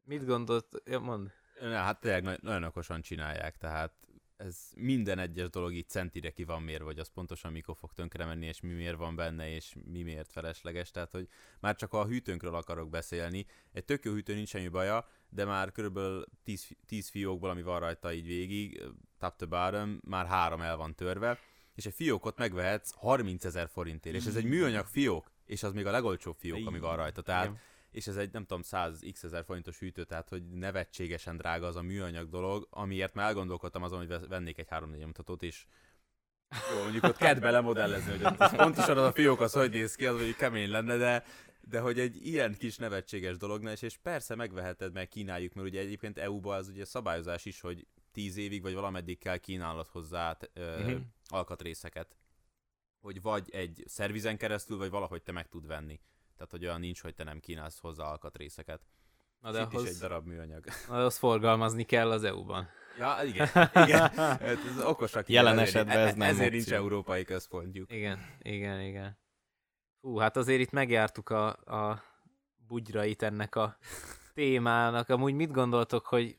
Mit 0.04 0.26
gondolt? 0.26 0.82
Ja, 0.84 0.98
mond. 1.00 1.32
Na, 1.60 1.76
hát 1.76 2.00
tényleg 2.00 2.38
nagyon 2.42 2.64
okosan 2.64 3.00
csinálják, 3.00 3.56
tehát 3.56 4.03
ez 4.36 4.56
minden 4.76 5.18
egyes 5.18 5.50
dolog 5.50 5.74
így 5.74 5.88
centire 5.88 6.30
ki 6.30 6.44
van 6.44 6.62
mérve, 6.62 6.84
hogy 6.84 6.98
az 6.98 7.08
pontosan 7.08 7.52
mikor 7.52 7.76
fog 7.76 7.92
tönkre 7.92 8.24
menni, 8.24 8.46
és 8.46 8.60
mi 8.60 8.72
miért 8.72 8.96
van 8.96 9.16
benne, 9.16 9.48
és 9.48 9.76
mi 9.84 10.02
miért 10.02 10.32
felesleges. 10.32 10.90
Tehát, 10.90 11.10
hogy 11.10 11.28
már 11.60 11.76
csak 11.76 11.92
a 11.92 12.06
hűtőnkről 12.06 12.54
akarok 12.54 12.90
beszélni. 12.90 13.46
Egy 13.72 13.84
tök 13.84 14.04
jó 14.04 14.12
hűtő 14.12 14.34
nincs 14.34 14.48
semmi 14.48 14.68
baja, 14.68 15.08
de 15.28 15.44
már 15.44 15.72
körülbelül 15.72 16.24
10, 16.44 16.68
10 16.86 17.08
fiókból, 17.08 17.50
ami 17.50 17.62
van 17.62 17.80
rajta 17.80 18.12
így 18.12 18.26
végig, 18.26 18.82
top 19.18 19.36
to 19.36 19.46
bottom, 19.46 20.00
már 20.04 20.26
három 20.26 20.60
el 20.60 20.76
van 20.76 20.94
törve, 20.94 21.38
és 21.74 21.86
egy 21.86 21.94
fiókot 21.94 22.38
megvehetsz 22.38 22.92
30 22.94 23.44
ezer 23.44 23.68
forintért, 23.68 24.16
és 24.16 24.26
ez 24.26 24.36
egy 24.36 24.44
műanyag 24.44 24.86
fiók, 24.86 25.30
és 25.46 25.62
az 25.62 25.72
még 25.72 25.86
a 25.86 25.90
legolcsóbb 25.90 26.36
fiók, 26.36 26.66
ami 26.66 26.78
van 26.78 26.96
rajta. 26.96 27.22
Tehát 27.22 27.44
Igen 27.44 27.60
és 27.94 28.06
ez 28.06 28.16
egy 28.16 28.32
nem 28.32 28.44
tudom 28.44 28.62
100 28.62 29.00
x 29.12 29.22
ezer 29.22 29.44
forintos 29.44 29.78
hűtő, 29.78 30.04
tehát 30.04 30.28
hogy 30.28 30.44
nevetségesen 30.48 31.36
drága 31.36 31.66
az 31.66 31.76
a 31.76 31.82
műanyag 31.82 32.28
dolog, 32.28 32.66
amiért 32.70 33.14
már 33.14 33.26
elgondolkodtam 33.26 33.82
azon, 33.82 34.06
hogy 34.06 34.28
vennék 34.28 34.58
egy 34.58 34.68
3 34.68 34.90
4 34.90 35.04
mutatót, 35.04 35.42
és 35.42 35.66
jó, 36.72 36.82
mondjuk 36.82 37.04
ott 37.04 37.16
kedve 37.16 37.50
lemodellezni, 37.50 38.10
hogy 38.10 38.24
ott 38.24 38.56
pontosan 38.56 38.98
az 38.98 39.04
a 39.04 39.12
fiók 39.12 39.40
az 39.40 39.52
hogy 39.52 39.70
néz 39.70 39.94
ki, 39.94 40.06
az 40.06 40.20
hogy 40.20 40.36
kemény 40.36 40.70
lenne, 40.70 40.96
de, 40.96 41.24
de 41.60 41.80
hogy 41.80 42.00
egy 42.00 42.26
ilyen 42.26 42.54
kis 42.54 42.76
nevetséges 42.76 43.36
dolog, 43.36 43.64
és, 43.64 43.82
és 43.82 43.96
persze 43.96 44.34
megveheted, 44.34 44.92
meg 44.92 45.08
kínáljuk, 45.08 45.54
mert 45.54 45.68
ugye 45.68 45.80
egyébként 45.80 46.18
EU-ban 46.18 46.56
az 46.56 46.68
ugye 46.68 46.84
szabályozás 46.84 47.44
is, 47.44 47.60
hogy 47.60 47.86
10 48.12 48.36
évig 48.36 48.62
vagy 48.62 48.74
valameddig 48.74 49.18
kell 49.18 49.36
kínálat 49.36 49.88
hozzá 49.88 50.36
ö, 50.52 50.78
uh-huh. 50.78 51.00
alkatrészeket. 51.26 52.16
Hogy 53.00 53.22
vagy 53.22 53.50
egy 53.50 53.82
szervizen 53.86 54.36
keresztül, 54.36 54.76
vagy 54.76 54.90
valahogy 54.90 55.22
te 55.22 55.32
meg 55.32 55.48
tud 55.48 55.66
venni. 55.66 56.00
Tehát, 56.34 56.50
hogy 56.50 56.64
olyan 56.64 56.80
nincs, 56.80 57.00
hogy 57.00 57.14
te 57.14 57.24
nem 57.24 57.40
kínálsz 57.40 57.78
hozzá 57.78 58.04
alkatrészeket. 58.04 58.80
Na 59.40 59.50
de 59.50 59.60
ahhoz, 59.60 59.82
is 59.82 59.88
egy 59.88 59.96
darab 59.96 60.26
műanyag. 60.26 60.64
Ahhoz 60.88 61.16
forgalmazni 61.16 61.84
kell 61.84 62.10
az 62.10 62.24
EU-ban. 62.24 62.68
Ja, 62.98 63.16
igen. 63.24 63.48
igen. 63.74 64.08
Hát 64.10 64.42
ez 64.42 64.84
okosak. 64.84 65.28
Jelen 65.28 65.58
esetben 65.58 65.98
ez 65.98 66.14
nem 66.14 66.28
Ezért 66.28 66.52
nincs 66.52 66.72
európai 66.72 67.24
központjuk. 67.24 67.92
Igen, 67.92 68.18
igen, 68.42 68.80
igen. 68.80 69.18
Hú, 70.00 70.16
hát 70.16 70.36
azért 70.36 70.60
itt 70.60 70.70
megjártuk 70.70 71.30
a, 71.30 71.46
a 71.50 72.02
bugyrait 72.66 73.22
ennek 73.22 73.54
a 73.54 73.78
témának. 74.34 75.08
Amúgy 75.08 75.34
mit 75.34 75.52
gondoltok, 75.52 76.06
hogy 76.06 76.38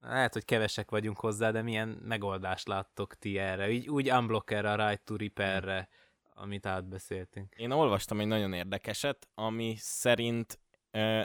lehet, 0.00 0.32
hogy 0.32 0.44
kevesek 0.44 0.90
vagyunk 0.90 1.18
hozzá, 1.18 1.50
de 1.50 1.62
milyen 1.62 1.88
megoldást 1.88 2.68
láttok 2.68 3.14
ti 3.14 3.38
erre? 3.38 3.68
Úgy, 3.68 3.88
úgy 3.88 4.10
unblock 4.10 4.50
erre, 4.50 4.72
a 4.72 4.88
right 4.88 5.04
to 5.04 5.16
repair-re. 5.16 5.76
Hmm 5.76 6.03
amit 6.34 6.66
átbeszéltünk. 6.66 7.54
Én 7.56 7.70
olvastam 7.70 8.20
egy 8.20 8.26
nagyon 8.26 8.52
érdekeset, 8.52 9.28
ami 9.34 9.74
szerint 9.78 10.58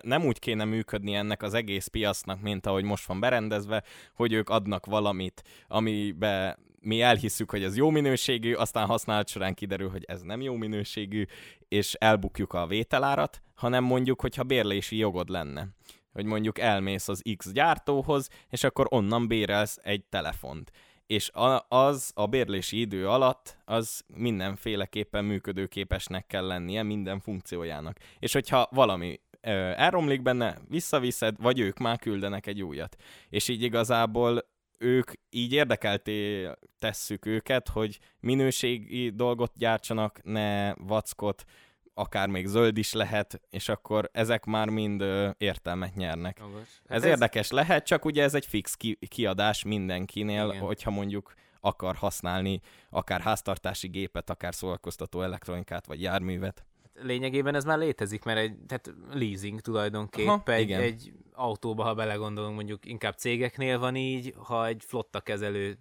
nem 0.02 0.26
úgy 0.26 0.40
kéne 0.40 0.66
működni 0.66 1.14
ennek 1.14 1.44
az 1.44 1.54
egész 1.54 1.88
piacnak, 1.88 2.42
mint 2.42 2.66
ahogy 2.66 2.84
most 2.84 3.06
van 3.06 3.20
berendezve, 3.20 3.84
hogy 4.14 4.34
ők 4.34 4.50
adnak 4.50 4.86
valamit, 4.86 5.44
amibe 5.68 6.60
mi 6.82 7.02
elhisszük, 7.02 7.52
hogy 7.52 7.64
ez 7.64 7.78
jó 7.78 7.90
minőségű, 7.90 8.54
aztán 8.54 8.86
használat 8.88 9.28
során 9.28 9.54
kiderül, 9.54 9.90
hogy 9.90 10.04
ez 10.08 10.22
nem 10.22 10.42
jó 10.42 10.56
minőségű, 10.56 11.26
és 11.68 11.94
elbukjuk 11.94 12.54
a 12.54 12.68
vételárat, 12.68 13.42
hanem 13.56 13.84
mondjuk, 13.84 14.22
hogyha 14.22 14.44
bérlési 14.44 14.98
jogod 14.98 15.30
lenne. 15.30 15.68
Hogy 16.12 16.26
mondjuk 16.26 16.60
elmész 16.60 17.08
az 17.08 17.22
X 17.38 17.52
gyártóhoz, 17.52 18.30
és 18.50 18.64
akkor 18.64 18.88
onnan 18.90 19.28
bérelsz 19.28 19.80
egy 19.82 20.06
telefont 20.06 20.72
és 21.10 21.32
az 21.68 22.12
a 22.16 22.26
bérlési 22.26 22.80
idő 22.80 23.08
alatt 23.08 23.58
az 23.66 24.02
mindenféleképpen 24.16 25.26
működőképesnek 25.26 26.28
kell 26.28 26.46
lennie 26.48 26.84
minden 26.84 27.20
funkciójának. 27.20 27.98
És 28.20 28.34
hogyha 28.34 28.68
valami 28.72 29.20
ö, 29.42 29.50
elromlik 29.76 30.22
benne, 30.22 30.58
visszaviszed, 30.68 31.36
vagy 31.42 31.60
ők 31.60 31.78
már 31.78 32.00
küldenek 32.00 32.48
egy 32.48 32.62
újat. 32.62 32.96
És 33.30 33.48
így 33.48 33.62
igazából 33.62 34.50
ők 34.78 35.12
így 35.30 35.54
érdekelté 35.54 36.50
tesszük 36.80 37.26
őket, 37.26 37.68
hogy 37.68 38.00
minőségi 38.20 39.10
dolgot 39.10 39.52
gyártsanak, 39.58 40.20
ne 40.24 40.74
vackot, 40.74 41.44
akár 42.00 42.28
még 42.28 42.46
zöld 42.46 42.78
is 42.78 42.94
lehet, 42.94 43.42
és 43.50 43.70
akkor 43.70 44.10
ezek 44.12 44.46
már 44.46 44.70
mind 44.70 45.02
ö, 45.02 45.30
értelmet 45.38 45.96
nyernek. 45.96 46.40
Hát 46.40 46.48
ez, 46.86 47.04
ez 47.04 47.04
érdekes 47.04 47.50
lehet, 47.50 47.86
csak 47.86 48.06
ugye 48.06 48.24
ez 48.24 48.34
egy 48.34 48.46
fix 48.46 48.76
ki- 48.76 49.00
kiadás 49.08 49.64
mindenkinél, 49.64 50.50
Igen. 50.50 50.62
hogyha 50.62 50.92
mondjuk 50.92 51.34
akar 51.60 51.96
használni 51.96 52.62
akár 52.90 53.22
háztartási 53.22 53.88
gépet, 53.88 54.30
akár 54.30 54.56
szórakoztató 54.56 55.22
elektronikát, 55.22 55.86
vagy 55.86 56.02
járművet. 56.02 56.66
Hát 56.96 57.04
lényegében 57.04 57.56
ez 57.56 57.64
már 57.64 57.78
létezik, 57.78 58.24
mert 58.24 58.40
egy 58.40 58.58
tehát 58.68 58.94
leasing 59.12 59.60
tulajdonképp 59.60 60.28
Aha, 60.28 60.42
egy, 60.46 60.62
igen. 60.62 60.82
egy 60.82 61.14
autóba, 61.32 61.84
ha 61.84 61.94
belegondolunk, 61.94 62.56
mondjuk 62.56 62.86
inkább 62.86 63.16
cégeknél 63.16 63.80
van 63.80 63.96
így, 63.96 64.34
ha 64.38 64.68
egy 64.68 64.84
flotta 64.88 65.22
kezelő 65.22 65.78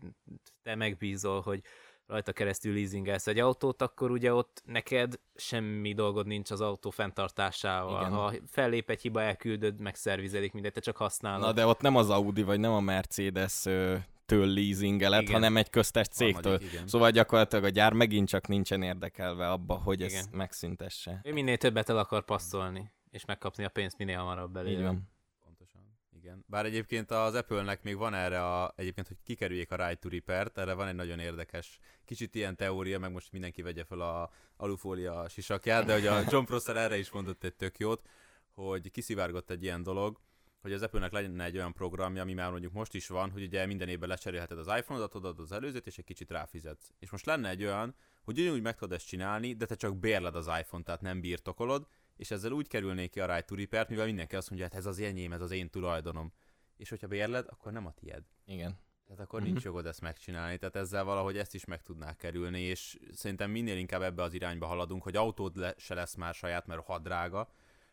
te 0.62 0.74
megbízol, 0.74 1.40
hogy 1.40 1.60
rajta 2.08 2.32
keresztül 2.32 2.74
leasingelsz 2.74 3.26
egy 3.26 3.38
autót, 3.38 3.82
akkor 3.82 4.10
ugye 4.10 4.34
ott 4.34 4.62
neked 4.64 5.20
semmi 5.34 5.92
dolgod 5.92 6.26
nincs 6.26 6.50
az 6.50 6.60
autó 6.60 6.90
fenntartásával. 6.90 8.00
Igen. 8.00 8.12
Ha 8.12 8.32
fellép 8.46 8.90
egy 8.90 9.00
hiba, 9.00 9.22
elküldöd, 9.22 9.80
megszervizelik 9.80 10.52
mindet, 10.52 10.72
te 10.72 10.80
csak 10.80 10.96
használod. 10.96 11.40
Na 11.40 11.52
de 11.52 11.66
ott 11.66 11.80
nem 11.80 11.96
az 11.96 12.10
Audi, 12.10 12.42
vagy 12.42 12.60
nem 12.60 12.72
a 12.72 12.80
Mercedes 12.80 13.62
től 14.26 14.46
leasingelet, 14.46 15.22
igen. 15.22 15.34
hanem 15.34 15.56
egy 15.56 15.70
köztes 15.70 16.08
cégtől. 16.08 16.52
Harmadik, 16.52 16.88
szóval 16.88 17.10
gyakorlatilag 17.10 17.64
a 17.64 17.68
gyár 17.68 17.92
megint 17.92 18.28
csak 18.28 18.48
nincsen 18.48 18.82
érdekelve 18.82 19.50
abba, 19.50 19.74
hogy 19.74 20.00
igen. 20.00 20.18
ezt 20.18 20.32
megszüntesse. 20.32 21.20
Ő 21.22 21.32
minél 21.32 21.56
többet 21.56 21.88
el 21.88 21.98
akar 21.98 22.24
passzolni, 22.24 22.92
és 23.10 23.24
megkapni 23.24 23.64
a 23.64 23.68
pénzt 23.68 23.98
minél 23.98 24.18
hamarabb 24.18 24.52
belőle. 24.52 24.76
Így 24.76 24.82
van. 24.82 25.16
Igen. 26.28 26.44
Bár 26.46 26.64
egyébként 26.64 27.10
az 27.10 27.34
Apple-nek 27.34 27.82
még 27.82 27.96
van 27.96 28.14
erre 28.14 28.44
a, 28.44 28.72
egyébként, 28.76 29.08
hogy 29.08 29.16
kikerüljék 29.24 29.70
a 29.70 29.86
right 29.86 30.00
to 30.00 30.08
repair 30.08 30.50
erre 30.54 30.72
van 30.72 30.86
egy 30.86 30.94
nagyon 30.94 31.18
érdekes, 31.18 31.78
kicsit 32.04 32.34
ilyen 32.34 32.56
teória, 32.56 32.98
meg 32.98 33.12
most 33.12 33.32
mindenki 33.32 33.62
vegye 33.62 33.84
fel 33.84 34.00
a 34.00 34.30
alufólia 34.56 35.28
sisakját, 35.28 35.84
de 35.84 35.92
hogy 35.92 36.06
a 36.06 36.22
John 36.30 36.44
Prosser 36.44 36.76
erre 36.76 36.98
is 36.98 37.10
mondott 37.10 37.44
egy 37.44 37.54
tök 37.54 37.78
jót, 37.78 38.02
hogy 38.54 38.90
kiszivárgott 38.90 39.50
egy 39.50 39.62
ilyen 39.62 39.82
dolog, 39.82 40.20
hogy 40.60 40.72
az 40.72 40.82
Apple-nek 40.82 41.12
legyen 41.12 41.40
egy 41.40 41.56
olyan 41.56 41.72
programja, 41.72 42.22
ami 42.22 42.32
már 42.32 42.50
mondjuk 42.50 42.72
most 42.72 42.94
is 42.94 43.08
van, 43.08 43.30
hogy 43.30 43.42
ugye 43.42 43.66
minden 43.66 43.88
évben 43.88 44.08
lecserélheted 44.08 44.58
az 44.58 44.66
iPhone-odat, 44.76 45.14
adod 45.14 45.38
az 45.38 45.52
előzőt, 45.52 45.86
és 45.86 45.98
egy 45.98 46.04
kicsit 46.04 46.30
ráfizetsz. 46.30 46.92
És 46.98 47.10
most 47.10 47.26
lenne 47.26 47.48
egy 47.48 47.64
olyan, 47.64 47.94
hogy 48.24 48.38
ugyanúgy 48.38 48.62
meg 48.62 48.74
tudod 48.74 48.92
ezt 48.92 49.06
csinálni, 49.06 49.54
de 49.54 49.66
te 49.66 49.74
csak 49.74 49.96
bérled 49.96 50.34
az 50.34 50.50
iPhone, 50.60 50.82
tehát 50.82 51.00
nem 51.00 51.20
birtokolod, 51.20 51.86
és 52.18 52.30
ezzel 52.30 52.52
úgy 52.52 52.68
kerülnék 52.68 53.10
ki 53.10 53.20
a 53.20 53.34
right 53.34 53.46
to 53.46 53.54
repair 53.54 53.86
mivel 53.88 54.06
mindenki 54.06 54.36
azt 54.36 54.50
mondja, 54.50 54.68
hát 54.68 54.78
ez 54.78 54.86
az 54.86 54.98
enyém, 54.98 55.32
ez 55.32 55.40
az 55.40 55.50
én 55.50 55.70
tulajdonom. 55.70 56.32
És 56.76 56.88
hogyha 56.88 57.06
bérled, 57.06 57.46
akkor 57.48 57.72
nem 57.72 57.86
a 57.86 57.92
tied. 57.92 58.24
Igen. 58.44 58.78
Tehát 59.06 59.22
akkor 59.22 59.42
nincs 59.42 59.62
jogod 59.62 59.86
ezt 59.86 60.00
megcsinálni, 60.00 60.58
tehát 60.58 60.76
ezzel 60.76 61.04
valahogy 61.04 61.38
ezt 61.38 61.54
is 61.54 61.64
meg 61.64 61.82
tudnák 61.82 62.16
kerülni, 62.16 62.60
és 62.60 62.98
szerintem 63.12 63.50
minél 63.50 63.76
inkább 63.76 64.02
ebbe 64.02 64.22
az 64.22 64.32
irányba 64.32 64.66
haladunk, 64.66 65.02
hogy 65.02 65.16
autód 65.16 65.56
le, 65.56 65.74
se 65.76 65.94
lesz 65.94 66.14
már 66.14 66.34
saját, 66.34 66.66
mert 66.66 66.80
rohadt 66.80 67.04
drága, 67.04 67.52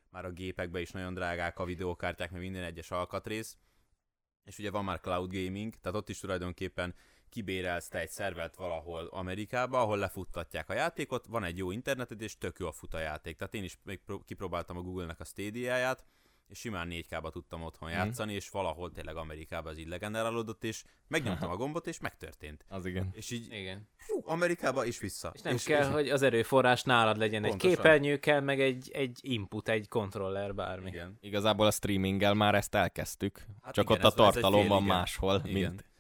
már 0.10 0.26
a 0.26 0.32
gépekbe 0.32 0.82
is 0.82 0.92
nagyon 0.92 1.14
drágák 1.14 1.60
a 1.60 1.66
videókártyák, 1.66 2.32
meg 2.32 2.42
minden 2.42 2.64
egyes 2.64 2.92
alkatrész, 2.92 3.58
és 4.44 4.58
ugye 4.58 4.72
van 4.72 4.84
már 4.84 5.00
cloud 5.00 5.32
gaming, 5.34 5.76
tehát 5.76 5.98
ott 5.98 6.10
is 6.10 6.20
tulajdonképpen 6.20 6.96
kibérelsz 7.36 7.88
te 7.88 8.00
egy 8.00 8.10
szervert 8.10 8.56
valahol 8.56 9.08
Amerikába, 9.12 9.80
ahol 9.80 9.98
lefuttatják 9.98 10.70
a 10.70 10.74
játékot, 10.74 11.26
van 11.26 11.44
egy 11.44 11.58
jó 11.58 11.72
interneted, 11.72 12.22
és 12.22 12.38
tök 12.38 12.60
jó 12.60 12.68
a 12.68 12.72
fut 12.72 12.94
a 12.94 13.00
játék. 13.00 13.38
Tehát 13.38 13.54
én 13.54 13.64
is 13.64 13.78
még 13.84 14.00
kipróbáltam 14.26 14.78
a 14.78 14.82
Google-nek 14.82 15.20
a 15.20 15.24
Stadia-ját, 15.24 16.06
és 16.48 16.60
simán 16.60 16.88
4K-ba 16.92 17.32
tudtam 17.32 17.64
otthon 17.64 17.90
mm. 17.90 17.92
játszani, 17.92 18.34
és 18.34 18.50
valahol 18.50 18.92
tényleg 18.92 19.16
Amerikában 19.16 19.72
az 19.72 19.78
így 19.78 19.88
legenerálódott, 19.88 20.64
és 20.64 20.84
megnyomtam 21.08 21.50
a 21.50 21.56
gombot, 21.56 21.88
és 21.88 22.00
megtörtént. 22.00 22.66
Az 22.68 22.86
igen. 22.86 23.10
És 23.12 23.32
így 23.32 23.54
igen. 23.54 23.88
Fú, 23.96 24.22
Amerikába 24.26 24.86
és 24.86 25.00
vissza. 25.00 25.32
És 25.34 25.42
nem 25.42 25.54
és, 25.54 25.64
kell, 25.64 25.88
és, 25.88 25.94
hogy 25.94 26.10
az 26.10 26.22
erőforrás 26.22 26.84
nálad 26.84 27.18
legyen 27.18 27.42
pontosan. 27.42 27.70
egy 27.70 27.76
képernyő, 27.76 28.20
kell 28.20 28.40
meg 28.40 28.62
egy, 28.62 28.92
egy 28.94 29.20
input, 29.22 29.70
egy 29.70 29.88
kontroller, 29.88 30.56
bármi. 30.56 30.90
Igen. 30.90 31.18
Igazából 31.22 31.66
a 31.66 31.72
streaminggel 31.72 32.34
már 32.34 32.56
ezt 32.56 32.76
elkezdtük, 32.76 33.46
hát 33.62 33.74
csak 33.74 33.90
igen, 33.90 34.06
ott 34.06 34.12
a 34.12 34.16
tartalom 34.16 34.68
van 34.68 34.84
máshol, 34.84 35.42
igen. 35.46 35.70
mint... 35.70 35.94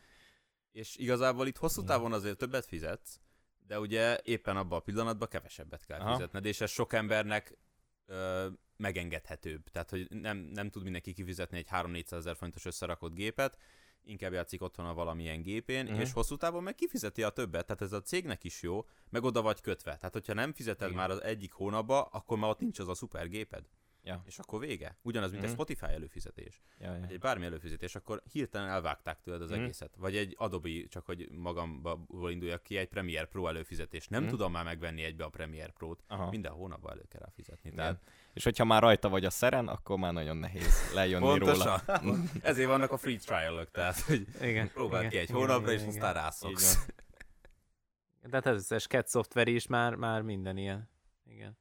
És 0.76 0.96
igazából 0.96 1.48
itt 1.48 1.58
hosszú 1.58 1.84
távon 1.84 2.14
azért 2.14 2.38
többet 2.38 2.66
fizetsz, 2.66 3.20
de 3.68 3.80
ugye 3.80 4.20
éppen 4.24 4.58
abban 4.58 4.78
a 4.78 4.82
pillanatban 4.82 5.28
kevesebbet 5.28 5.86
kell 5.86 6.00
Aha. 6.00 6.16
fizetned, 6.16 6.46
és 6.46 6.62
ez 6.62 6.72
sok 6.72 6.94
embernek 6.94 7.58
ö, 8.06 8.48
megengedhetőbb. 8.78 9.70
Tehát, 9.70 9.90
hogy 9.90 10.08
nem, 10.10 10.38
nem 10.38 10.70
tud 10.70 10.84
mindenki 10.84 11.14
kifizetni 11.14 11.58
egy 11.58 11.68
3-400 11.72 12.12
ezer 12.12 12.36
fontos 12.36 12.66
összerakott 12.66 13.14
gépet, 13.14 13.58
inkább 14.04 14.34
játszik 14.34 14.62
otthon 14.62 14.86
a 14.86 14.94
valamilyen 14.94 15.42
gépén, 15.42 15.86
uh-huh. 15.86 16.02
és 16.02 16.12
hosszú 16.12 16.36
távon 16.36 16.64
meg 16.64 16.76
kifizeti 16.76 17.24
a 17.24 17.30
többet, 17.30 17.66
tehát 17.66 17.82
ez 17.82 17.94
a 17.94 18.02
cégnek 18.02 18.44
is 18.44 18.62
jó, 18.62 18.86
meg 19.10 19.24
oda 19.24 19.42
vagy 19.42 19.62
kötve. 19.62 19.98
Tehát, 19.98 20.14
hogyha 20.14 20.34
nem 20.34 20.54
fizeted 20.54 20.88
Igen. 20.88 21.00
már 21.00 21.10
az 21.10 21.22
egyik 21.22 21.54
hónapba, 21.54 22.02
akkor 22.02 22.38
már 22.38 22.50
ott 22.50 22.60
nincs 22.60 22.80
az 22.80 22.88
a 22.88 22.94
szuper 22.94 23.30
géped. 23.30 23.66
Ja. 24.06 24.22
És 24.26 24.40
akkor 24.40 24.60
vége. 24.60 24.98
Ugyanaz, 25.02 25.32
mint 25.32 25.44
mm. 25.44 25.46
egy. 25.46 25.52
Spotify 25.52 25.86
előfizetés. 25.86 26.62
Ja, 26.78 26.96
ja. 26.96 27.06
Egy 27.10 27.20
bármi 27.20 27.46
előfizetés, 27.46 27.96
akkor 27.96 28.22
hirtelen 28.32 28.70
elvágták 28.70 29.22
tőled 29.22 29.42
az 29.42 29.52
mm. 29.52 29.54
egészet. 29.54 29.96
Vagy 29.98 30.16
egy 30.16 30.36
Adobe, 30.38 30.70
csak 30.88 31.06
hogy 31.06 31.30
magamból 31.32 32.32
induljak 32.32 32.64
ki, 32.64 32.78
egy 32.78 32.88
Premiere 32.88 33.26
Pro 33.26 33.48
előfizetés. 33.48 34.08
Nem 34.08 34.24
mm. 34.24 34.28
tudom 34.28 34.52
már 34.52 34.64
megvenni 34.64 35.04
egybe 35.04 35.24
a 35.24 35.30
Premiere 35.30 35.72
Pro-t. 35.72 36.04
Aha. 36.08 36.30
Minden 36.30 36.52
hónapban 36.52 36.92
elő 36.92 37.06
kell 37.10 37.30
fizetni. 37.36 37.72
Tehát... 37.72 38.02
És 38.34 38.44
hogyha 38.44 38.66
már 38.66 38.82
rajta 38.82 39.10
vagy 39.10 39.26
a 39.26 39.30
szeren, 39.30 39.68
akkor 39.68 39.98
már 39.98 40.14
nagyon 40.14 40.38
nehéz 40.38 40.92
lejönni 40.94 41.26
Pontosan. 41.26 41.82
róla. 41.86 42.18
Ezért 42.42 42.68
vannak 42.68 42.92
a 42.92 42.98
free 42.98 43.18
trial-ök, 43.18 43.72
tehát 43.72 44.00
hogy 44.00 44.28
igen, 44.42 44.72
próbál 44.72 45.00
igen, 45.00 45.12
ki 45.12 45.18
egy 45.18 45.30
hónapra, 45.30 45.72
igen, 45.72 45.74
és 45.74 45.82
igen. 45.82 45.94
aztán 45.94 46.14
rászoksz. 46.14 46.86
De 48.30 48.36
hát 48.36 48.46
ez 48.46 48.56
összes 48.56 48.88
CAD 48.88 49.08
szoftver 49.08 49.48
is 49.48 49.68
már, 49.68 49.96
már 49.96 50.22
minden 50.22 50.58
ilyen. 50.58 50.90
Igen. 51.26 51.58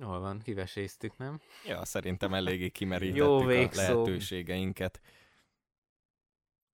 Hol 0.00 0.20
van, 0.20 0.40
kiveséztük, 0.40 1.16
nem? 1.16 1.40
Ja, 1.66 1.84
szerintem 1.84 2.34
eléggé 2.34 2.68
kimerítettük 2.68 3.24
Jó 3.24 3.38
a 3.38 3.68
lehetőségeinket. 3.72 5.00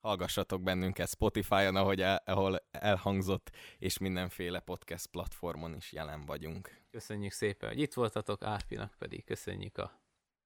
Hallgassatok 0.01 0.63
bennünket 0.63 1.09
Spotify-on, 1.09 1.77
ahogy 1.77 2.01
el, 2.01 2.23
ahol 2.25 2.69
elhangzott, 2.71 3.51
és 3.79 3.99
mindenféle 3.99 4.61
podcast 4.61 5.07
platformon 5.07 5.75
is 5.75 5.93
jelen 5.93 6.25
vagyunk. 6.25 6.83
Köszönjük 6.91 7.33
szépen, 7.33 7.69
hogy 7.69 7.81
itt 7.81 7.95
voltatok, 7.95 8.43
Árpinak 8.43 8.95
pedig 8.99 9.25
köszönjük 9.25 9.79
a 9.79 10.03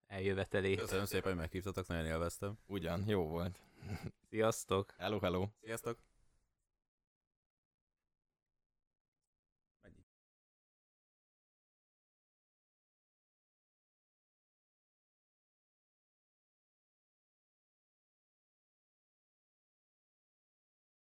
eljövetelét. 0.06 0.80
Köszönöm 0.80 1.04
szépen, 1.04 1.30
hogy 1.30 1.40
meghívtatok, 1.40 1.86
nagyon 1.86 2.06
élveztem. 2.06 2.58
Ugyan, 2.66 3.04
jó 3.08 3.26
volt. 3.26 3.60
Sziasztok! 4.30 4.94
Hello, 4.98 5.18
hello! 5.18 5.48
Sziasztok! 5.62 5.98